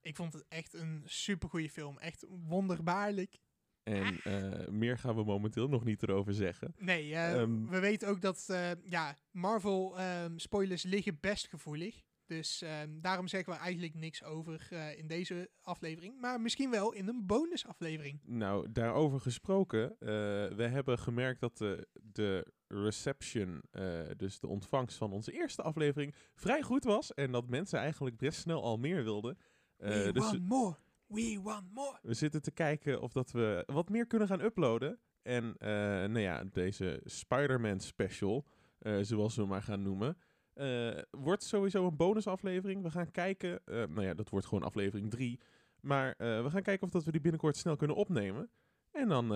ik 0.00 0.16
vond 0.16 0.32
het 0.32 0.44
echt 0.48 0.74
een 0.74 1.02
supergoeie 1.04 1.70
film. 1.70 1.98
Echt 1.98 2.24
wonderbaarlijk. 2.28 3.38
En 3.82 4.20
eh, 4.22 4.68
meer 4.68 4.98
gaan 4.98 5.14
we 5.14 5.24
momenteel 5.24 5.68
nog 5.68 5.84
niet 5.84 6.02
erover 6.02 6.34
zeggen. 6.34 6.74
Nee, 6.78 7.14
eh, 7.14 7.40
Ehm. 7.40 7.66
we 7.66 7.78
weten 7.78 8.08
ook 8.08 8.20
dat 8.20 8.46
eh, 8.48 8.70
ja, 8.82 9.16
Marvel 9.30 9.98
ehm, 9.98 10.38
spoilers 10.38 10.82
liggen 10.82 11.18
best 11.20 11.48
gevoelig. 11.48 12.02
Dus 12.26 12.62
ehm, 12.62 13.00
daarom 13.00 13.28
zeggen 13.28 13.52
we 13.52 13.58
eigenlijk 13.58 13.94
niks 13.94 14.24
over 14.24 14.72
in 14.96 15.06
deze 15.06 15.50
aflevering. 15.60 16.20
Maar 16.20 16.40
misschien 16.40 16.70
wel 16.70 16.92
in 16.92 17.08
een 17.08 17.26
bonusaflevering. 17.26 18.20
Nou, 18.24 18.72
daarover 18.72 19.20
gesproken. 19.20 19.96
we 20.56 20.68
hebben 20.70 20.98
gemerkt 20.98 21.40
dat 21.40 21.58
de, 21.58 21.88
de 21.92 22.52
reception, 22.66 23.62
dus 24.16 24.40
de 24.40 24.46
ontvangst 24.46 24.96
van 24.96 25.12
onze 25.12 25.32
eerste 25.32 25.62
aflevering, 25.62 26.14
vrij 26.34 26.62
goed 26.62 26.84
was. 26.84 27.14
En 27.14 27.32
dat 27.32 27.48
mensen 27.48 27.78
eigenlijk 27.78 28.16
best 28.16 28.40
snel 28.40 28.62
al 28.62 28.76
meer 28.76 29.04
wilden. 29.04 29.38
We 29.76 30.10
dus 30.12 30.38
more. 30.38 30.76
We 31.12 31.40
want 31.42 31.72
more. 31.74 31.98
we 32.02 32.14
zitten 32.14 32.42
te 32.42 32.50
kijken 32.50 33.00
of 33.00 33.12
dat 33.12 33.30
we 33.30 33.62
wat 33.66 33.88
meer 33.88 34.06
kunnen 34.06 34.28
gaan 34.28 34.40
uploaden. 34.40 34.98
En 35.22 35.54
eh, 35.58 35.68
nou 35.68 36.18
ja, 36.18 36.44
deze 36.44 37.00
Spider-Man 37.04 37.80
special, 37.80 38.46
eh, 38.78 38.98
zoals 39.00 39.34
we 39.34 39.40
hem 39.40 39.50
maar 39.50 39.62
gaan 39.62 39.82
noemen, 39.82 40.16
eh, 40.52 40.98
wordt 41.10 41.42
sowieso 41.42 41.86
een 41.86 41.96
bonusaflevering. 41.96 42.82
We 42.82 42.90
gaan 42.90 43.10
kijken, 43.10 43.60
nou 43.64 44.02
ja, 44.02 44.14
dat 44.14 44.28
wordt 44.28 44.46
gewoon 44.46 44.64
aflevering 44.64 45.10
3. 45.10 45.40
Maar 45.80 46.14
we 46.18 46.46
gaan 46.50 46.62
kijken 46.62 46.86
of 46.86 46.92
dat 46.92 47.04
we 47.04 47.10
die 47.10 47.20
binnenkort 47.20 47.56
snel 47.56 47.76
kunnen 47.76 47.96
opnemen. 47.96 48.50
En 48.90 49.08
dan 49.08 49.26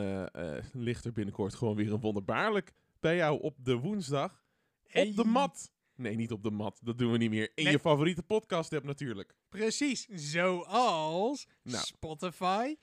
ligt 0.73 1.05
er 1.05 1.13
binnenkort 1.13 1.55
gewoon 1.55 1.77
weer 1.77 1.93
een 1.93 2.01
wonderbaarlijk 2.01 2.73
bij 3.01 3.17
jou 3.17 3.41
op 3.41 3.57
de 3.65 3.75
woensdag. 3.75 4.45
Hey. 4.87 5.09
Op 5.09 5.17
de 5.17 5.25
mat. 5.25 5.73
Nee, 5.97 6.17
niet 6.17 6.33
op 6.33 6.43
de 6.43 6.51
mat. 6.51 6.79
Dat 6.83 6.99
doen 6.99 7.13
we 7.13 7.19
niet 7.19 7.31
meer. 7.31 7.51
In 7.55 7.65
Nee. 7.65 7.73
je 7.73 7.79
favoriete 7.79 8.23
podcast 8.23 8.73
app 8.73 8.85
natuurlijk. 8.85 9.35
Precies, 9.49 10.07
zoals 10.07 11.47
Nou. 11.63 11.85
Spotify, 11.85 12.75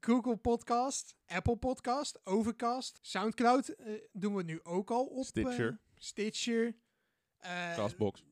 Google 0.00 0.36
Podcast, 0.36 1.16
Apple 1.26 1.56
Podcast, 1.56 2.20
Overcast, 2.24 2.98
Soundcloud 3.02 3.68
eh, 3.68 3.92
doen 4.12 4.34
we 4.34 4.42
nu 4.42 4.60
ook 4.62 4.90
al 4.90 5.04
op. 5.06 5.24
Stitcher. 5.24 5.68
eh, 5.68 5.76
Stitcher. 5.96 6.76
eh, 7.36 7.74
Castbox. 7.74 8.24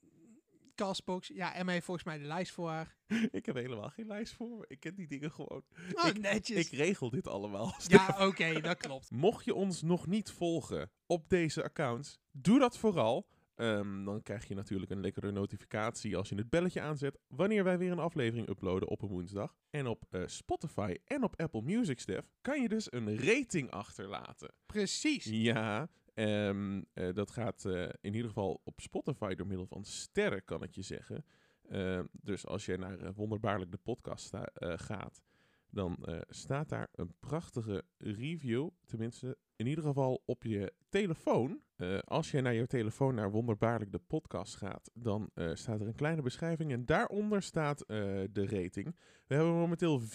Castbox. 0.74 1.28
Ja, 1.35 1.55
Emma 1.55 1.73
heeft 1.73 1.85
volgens 1.85 2.06
mij 2.06 2.19
de 2.19 2.24
lijst 2.24 2.52
voor 2.52 2.69
haar. 2.69 2.97
Ik 3.31 3.47
heb 3.47 3.55
helemaal 3.55 3.89
geen 3.90 4.06
lijst 4.06 4.35
voor. 4.35 4.65
Ik 4.69 4.81
ken 4.81 4.94
die 4.94 5.06
dingen 5.06 5.31
gewoon. 5.32 5.65
Oh, 5.93 6.06
Ik- 6.06 6.19
netjes. 6.19 6.66
Ik 6.70 6.78
regel 6.78 7.10
dit 7.10 7.27
allemaal. 7.27 7.74
ja, 7.86 8.16
oké, 8.27 8.60
dat 8.60 8.77
klopt. 8.77 9.10
Mocht 9.10 9.44
je 9.44 9.55
ons 9.55 9.82
nog 9.82 10.06
niet 10.06 10.31
volgen 10.31 10.90
op 11.06 11.28
deze 11.28 11.62
accounts, 11.62 12.19
doe 12.31 12.59
dat 12.59 12.78
vooral. 12.78 13.27
Ehm, 13.59 14.05
dan 14.05 14.22
krijg 14.22 14.48
je 14.48 14.55
natuurlijk 14.55 14.90
een 14.90 15.01
lekkere 15.01 15.30
notificatie 15.30 16.16
als 16.16 16.28
je 16.28 16.35
het 16.35 16.51
belletje 16.51 16.80
aanzet 16.80 17.18
wanneer 17.28 17.64
wij 17.64 17.78
weer 17.78 17.93
een 17.93 17.98
aflevering 17.98 18.48
uploaden 18.48 18.89
op 18.89 19.02
een 19.02 19.09
woensdag. 19.09 19.56
En 19.70 19.86
op 19.86 20.05
eh, 20.10 20.22
Spotify 20.26 20.97
en 21.05 21.22
op 21.22 21.40
Apple 21.40 21.62
Music, 21.62 22.01
Stef, 22.01 22.30
kan 22.40 22.62
je 22.62 22.68
dus 22.68 22.93
een 22.93 23.18
rating 23.18 23.70
achterlaten. 23.70 24.55
Precies. 24.66 25.24
Ja, 25.24 25.89
eh, 26.14 26.74
dat 27.12 27.30
gaat 27.30 27.64
eh, 27.64 27.82
in 28.01 28.14
ieder 28.14 28.28
geval 28.28 28.60
op 28.64 28.80
Spotify 28.80 29.35
door 29.35 29.47
middel 29.47 29.66
van 29.66 29.85
sterren, 29.85 30.44
kan 30.44 30.62
ik 30.62 30.74
je 30.74 30.82
zeggen. 30.82 31.24
Ehm, 31.68 32.05
dus 32.12 32.47
als 32.47 32.66
je 32.66 32.76
naar 32.76 33.12
Wonderbaarlijk 33.14 33.70
de 33.70 33.78
podcast 33.82 34.36
gaat, 34.60 35.22
dan 35.70 36.06
staat 36.28 36.68
daar 36.68 36.89
een 36.93 37.14
prachtige 37.20 37.85
review. 37.97 38.68
Tenminste, 38.85 39.39
in 39.56 39.66
ieder 39.66 39.85
geval 39.85 40.22
op 40.24 40.43
je 40.43 40.72
telefoon. 40.89 41.60
Eh, 41.77 41.98
als 41.98 42.31
je 42.31 42.40
naar 42.40 42.55
je 42.55 42.66
telefoon 42.66 43.15
naar 43.15 43.31
Wonderbaarlijk 43.31 43.93
de 43.93 44.01
podcast 44.06 44.56
gaat, 44.56 44.90
dan 44.94 45.31
eh, 45.35 45.51
staat 45.55 45.81
er 45.81 45.86
een 45.86 45.94
kleine 45.94 46.23
beschrijving. 46.23 46.73
En 46.73 46.86
daaronder 46.86 47.43
staat 47.43 47.81
eh, 47.81 47.97
de 48.32 48.47
rating. 48.47 48.97
We 49.27 49.35
hebben 49.35 49.52
momenteel 49.55 50.01
4,8 50.01 50.06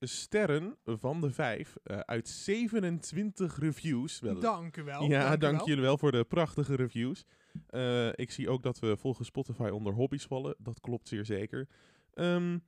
sterren 0.00 0.76
van 0.84 1.20
de 1.20 1.30
5 1.30 1.76
eh, 1.82 1.98
uit 1.98 2.28
27 2.28 3.58
reviews. 3.58 4.20
Wel, 4.20 4.40
Dank 4.40 4.76
u 4.76 4.82
wel. 4.82 5.02
ja, 5.02 5.22
dank, 5.22 5.34
u 5.34 5.38
dank 5.38 5.56
wel. 5.56 5.66
jullie 5.66 5.82
wel 5.82 5.98
voor 5.98 6.12
de 6.12 6.24
prachtige 6.24 6.74
reviews. 6.74 7.24
Ik 8.14 8.30
zie 8.30 8.48
ook 8.48 8.62
dat 8.62 8.78
we 8.78 8.96
volgens 8.96 9.28
Spotify 9.28 9.68
onder 9.72 9.92
hobby's 9.92 10.24
vallen. 10.24 10.54
Dat 10.58 10.80
klopt 10.80 11.08
zeer 11.08 11.24
zeker. 11.24 11.68
Ehm, 12.14 12.58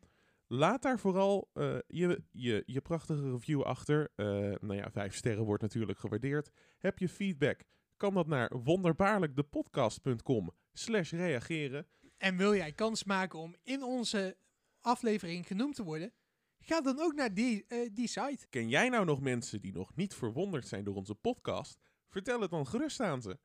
laat 0.47 0.83
daar 0.83 0.99
vooral 0.99 1.51
eh, 1.53 1.79
je, 1.87 2.23
je, 2.31 2.63
je 2.67 2.81
prachtige 2.81 3.31
review 3.31 3.63
achter. 3.63 4.13
Eh, 4.17 4.27
nou 4.61 4.75
ja, 4.75 4.91
vijf 4.91 5.15
sterren 5.15 5.45
wordt 5.45 5.63
natuurlijk 5.63 5.99
gewaardeerd. 5.99 6.51
Heb 6.79 6.99
je 6.99 7.09
feedback? 7.09 7.61
Kan 7.97 8.15
dat 8.15 8.27
naar 8.27 8.63
wonderbaarlijkdepodcast.com 8.63 10.53
slash 10.73 11.13
reageren. 11.13 11.87
En 12.17 12.37
wil 12.37 12.55
jij 12.55 12.73
kans 12.73 13.05
maken 13.05 13.39
om 13.39 13.57
in 13.63 13.83
onze 13.83 14.37
aflevering 14.81 15.47
genoemd 15.47 15.75
te 15.75 15.85
worden? 15.85 16.13
Ga 16.59 16.81
dan 16.81 17.01
ook 17.01 17.15
naar 17.15 17.35
die, 17.35 17.65
eh, 17.69 17.91
die 17.93 18.09
site. 18.09 18.47
Ken 18.51 18.69
jij 18.69 18.89
nou 18.89 19.05
nog 19.05 19.21
mensen 19.21 19.61
die 19.61 19.73
nog 19.73 19.95
niet 19.95 20.15
verwonderd 20.15 20.69
zijn 20.69 20.85
door 20.85 20.95
onze 20.95 21.15
podcast? 21.15 21.81
Vertel 22.09 22.41
het 22.41 22.51
dan 22.51 22.67
gerust 22.67 23.01
aan 23.01 23.23
ze. 23.23 23.39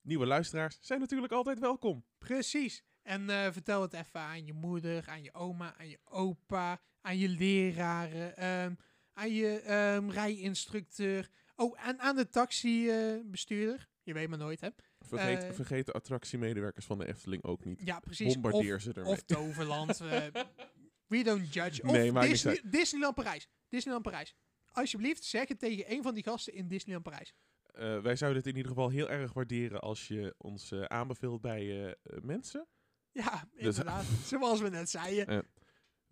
Nieuwe 0.00 0.26
luisteraars 0.26 0.78
zijn 0.80 1.00
natuurlijk 1.00 1.32
altijd 1.32 1.58
welkom. 1.58 2.04
Precies. 2.18 2.84
En 3.02 3.30
eh, 3.30 3.52
vertel 3.52 3.82
het 3.82 3.92
even 3.92 4.20
aan 4.20 4.46
je 4.46 4.52
moeder, 4.52 5.08
aan 5.08 5.22
je 5.22 5.34
oma, 5.34 5.74
aan 5.78 5.88
je 5.88 5.98
opa, 6.04 6.80
aan 7.00 7.18
je 7.18 7.28
leraren, 7.28 8.36
ehm, 8.36 8.74
aan 9.12 9.32
je 9.32 9.60
ehm, 9.60 10.10
rijinstructeur. 10.10 11.28
Oh, 11.56 11.86
en 11.86 11.98
aan 11.98 12.16
de 12.16 12.28
taxibestuurder. 12.28 13.88
je 14.02 14.12
weet 14.12 14.28
maar 14.28 14.38
nooit, 14.38 14.60
hè? 14.60 14.68
Vergeet, 15.00 15.54
vergeet 15.54 15.86
de 15.86 15.92
attractiemedewerkers 15.92 16.86
van 16.86 16.98
de 16.98 17.06
Efteling 17.08 17.44
ook 17.44 17.64
niet. 17.64 17.80
Ja, 17.84 18.00
precies. 18.00 18.32
Bombardeer 18.32 18.74
of, 18.74 18.82
ze 18.82 18.92
ermee. 18.92 19.12
Of 19.12 19.22
Toverland. 19.22 20.00
eh, 20.00 20.26
we 21.06 21.22
don't 21.22 21.54
judge. 21.54 21.82
Of 21.82 21.92
Nee, 21.92 22.12
Disney, 22.12 22.60
Disneyland 22.64 23.14
Parijs. 23.14 23.48
Disneyland 23.68 24.04
Parijs. 24.04 24.34
Alsjeblieft, 24.72 25.24
zeg 25.24 25.48
het 25.48 25.58
tegen 25.58 25.92
een 25.92 26.02
van 26.02 26.14
die 26.14 26.22
gasten 26.22 26.54
in 26.54 26.68
Disneyland 26.68 27.04
Parijs. 27.04 27.34
Wij 28.02 28.16
zouden 28.16 28.38
het 28.38 28.46
in 28.50 28.56
ieder 28.56 28.70
geval 28.72 28.88
heel 28.88 29.10
erg 29.10 29.32
waarderen 29.32 29.80
als 29.80 30.08
je 30.08 30.34
ons 30.38 30.72
eh, 30.72 30.82
aanbeveelt 30.82 31.40
bij 31.40 31.96
mensen. 32.22 32.66
Ja, 33.22 33.44
Dus- 33.54 33.78
inderdaad. 33.78 34.04
Zoals 34.24 34.60
we 34.60 34.68
net 34.68 34.90
zeiden. 34.90 35.46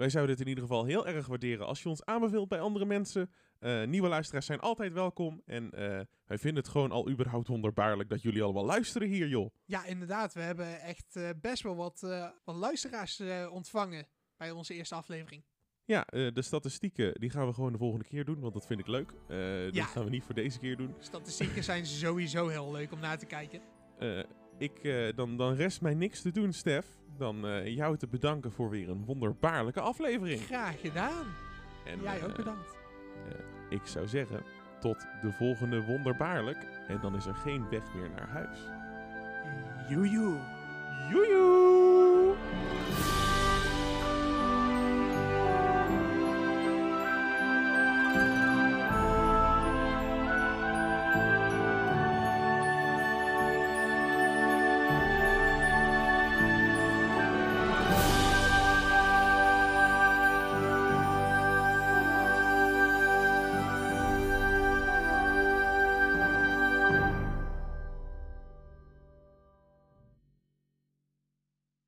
Wij 0.00 0.10
zouden 0.10 0.32
het 0.32 0.42
in 0.44 0.48
ieder 0.48 0.64
geval 0.64 0.84
heel 0.84 1.06
erg 1.06 1.26
waarderen 1.26 1.66
als 1.66 1.82
je 1.82 1.88
ons 1.88 2.04
aanbeveelt 2.04 2.48
bij 2.48 2.60
andere 2.60 2.84
mensen. 2.84 3.30
Eh, 3.58 3.84
nieuwe 3.84 4.08
luisteraars 4.08 4.46
zijn 4.46 4.60
altijd 4.60 4.92
welkom. 4.92 5.42
En 5.44 5.70
eh, 5.70 6.00
wij 6.24 6.38
vinden 6.38 6.62
het 6.62 6.72
gewoon 6.72 6.90
al 6.90 7.08
überhaupt 7.08 7.48
wonderbaarlijk 7.48 8.08
dat 8.08 8.22
jullie 8.22 8.42
allemaal 8.42 8.64
luisteren 8.64 9.08
hier, 9.08 9.28
joh. 9.28 9.50
Ja, 9.64 9.84
inderdaad. 9.84 10.34
We 10.34 10.40
hebben 10.40 10.80
echt 10.80 11.16
eh, 11.16 11.28
best 11.40 11.62
wel 11.62 11.76
wat, 11.76 12.00
wat 12.44 12.56
luisteraars 12.56 13.22
ontvangen 13.50 14.06
bij 14.36 14.50
onze 14.50 14.74
eerste 14.74 14.94
aflevering. 14.94 15.44
Ja, 15.84 16.04
de 16.10 16.42
statistieken 16.42 17.20
die 17.20 17.30
gaan 17.30 17.46
we 17.46 17.52
gewoon 17.52 17.72
de 17.72 17.78
volgende 17.78 18.04
keer 18.04 18.24
doen, 18.24 18.40
want 18.40 18.52
dat 18.52 18.66
vind 18.66 18.80
ik 18.80 18.86
leuk. 18.86 19.12
Ja. 19.28 19.70
Dat 19.70 19.84
gaan 19.84 20.04
we 20.04 20.10
niet 20.10 20.24
voor 20.24 20.34
deze 20.34 20.58
keer 20.58 20.76
doen. 20.76 20.94
Statistieken 20.98 21.64
zijn 21.64 21.86
sowieso 21.86 22.48
heel 22.48 22.72
leuk 22.72 22.92
om 22.92 23.00
naar 23.00 23.18
te 23.18 23.26
kijken. 23.26 23.60
Ik, 24.60 24.78
eh, 24.78 25.16
dan, 25.16 25.36
dan 25.36 25.54
rest 25.54 25.80
mij 25.80 25.94
niks 25.94 26.22
te 26.22 26.30
doen, 26.30 26.52
Stef. 26.52 26.86
Dan 27.16 27.46
eh, 27.46 27.74
jou 27.76 27.96
te 27.96 28.06
bedanken 28.06 28.52
voor 28.52 28.70
weer 28.70 28.88
een 28.88 29.04
wonderbaarlijke 29.04 29.80
aflevering. 29.80 30.40
Graag 30.40 30.80
gedaan. 30.80 31.26
En, 31.86 32.02
Jij 32.02 32.22
ook 32.22 32.30
eh, 32.30 32.36
bedankt. 32.36 32.78
Ik 33.70 33.80
zou 33.84 34.08
zeggen, 34.08 34.42
tot 34.80 35.06
de 35.22 35.32
volgende 35.32 35.84
wonderbaarlijk. 35.84 36.66
En 36.88 36.98
dan 37.00 37.16
is 37.16 37.26
er 37.26 37.34
geen 37.34 37.68
weg 37.68 37.94
meer 37.94 38.10
naar 38.10 38.28
huis. 38.28 38.58
Joejoe. 39.88 40.38
Joejoe! 41.10 41.89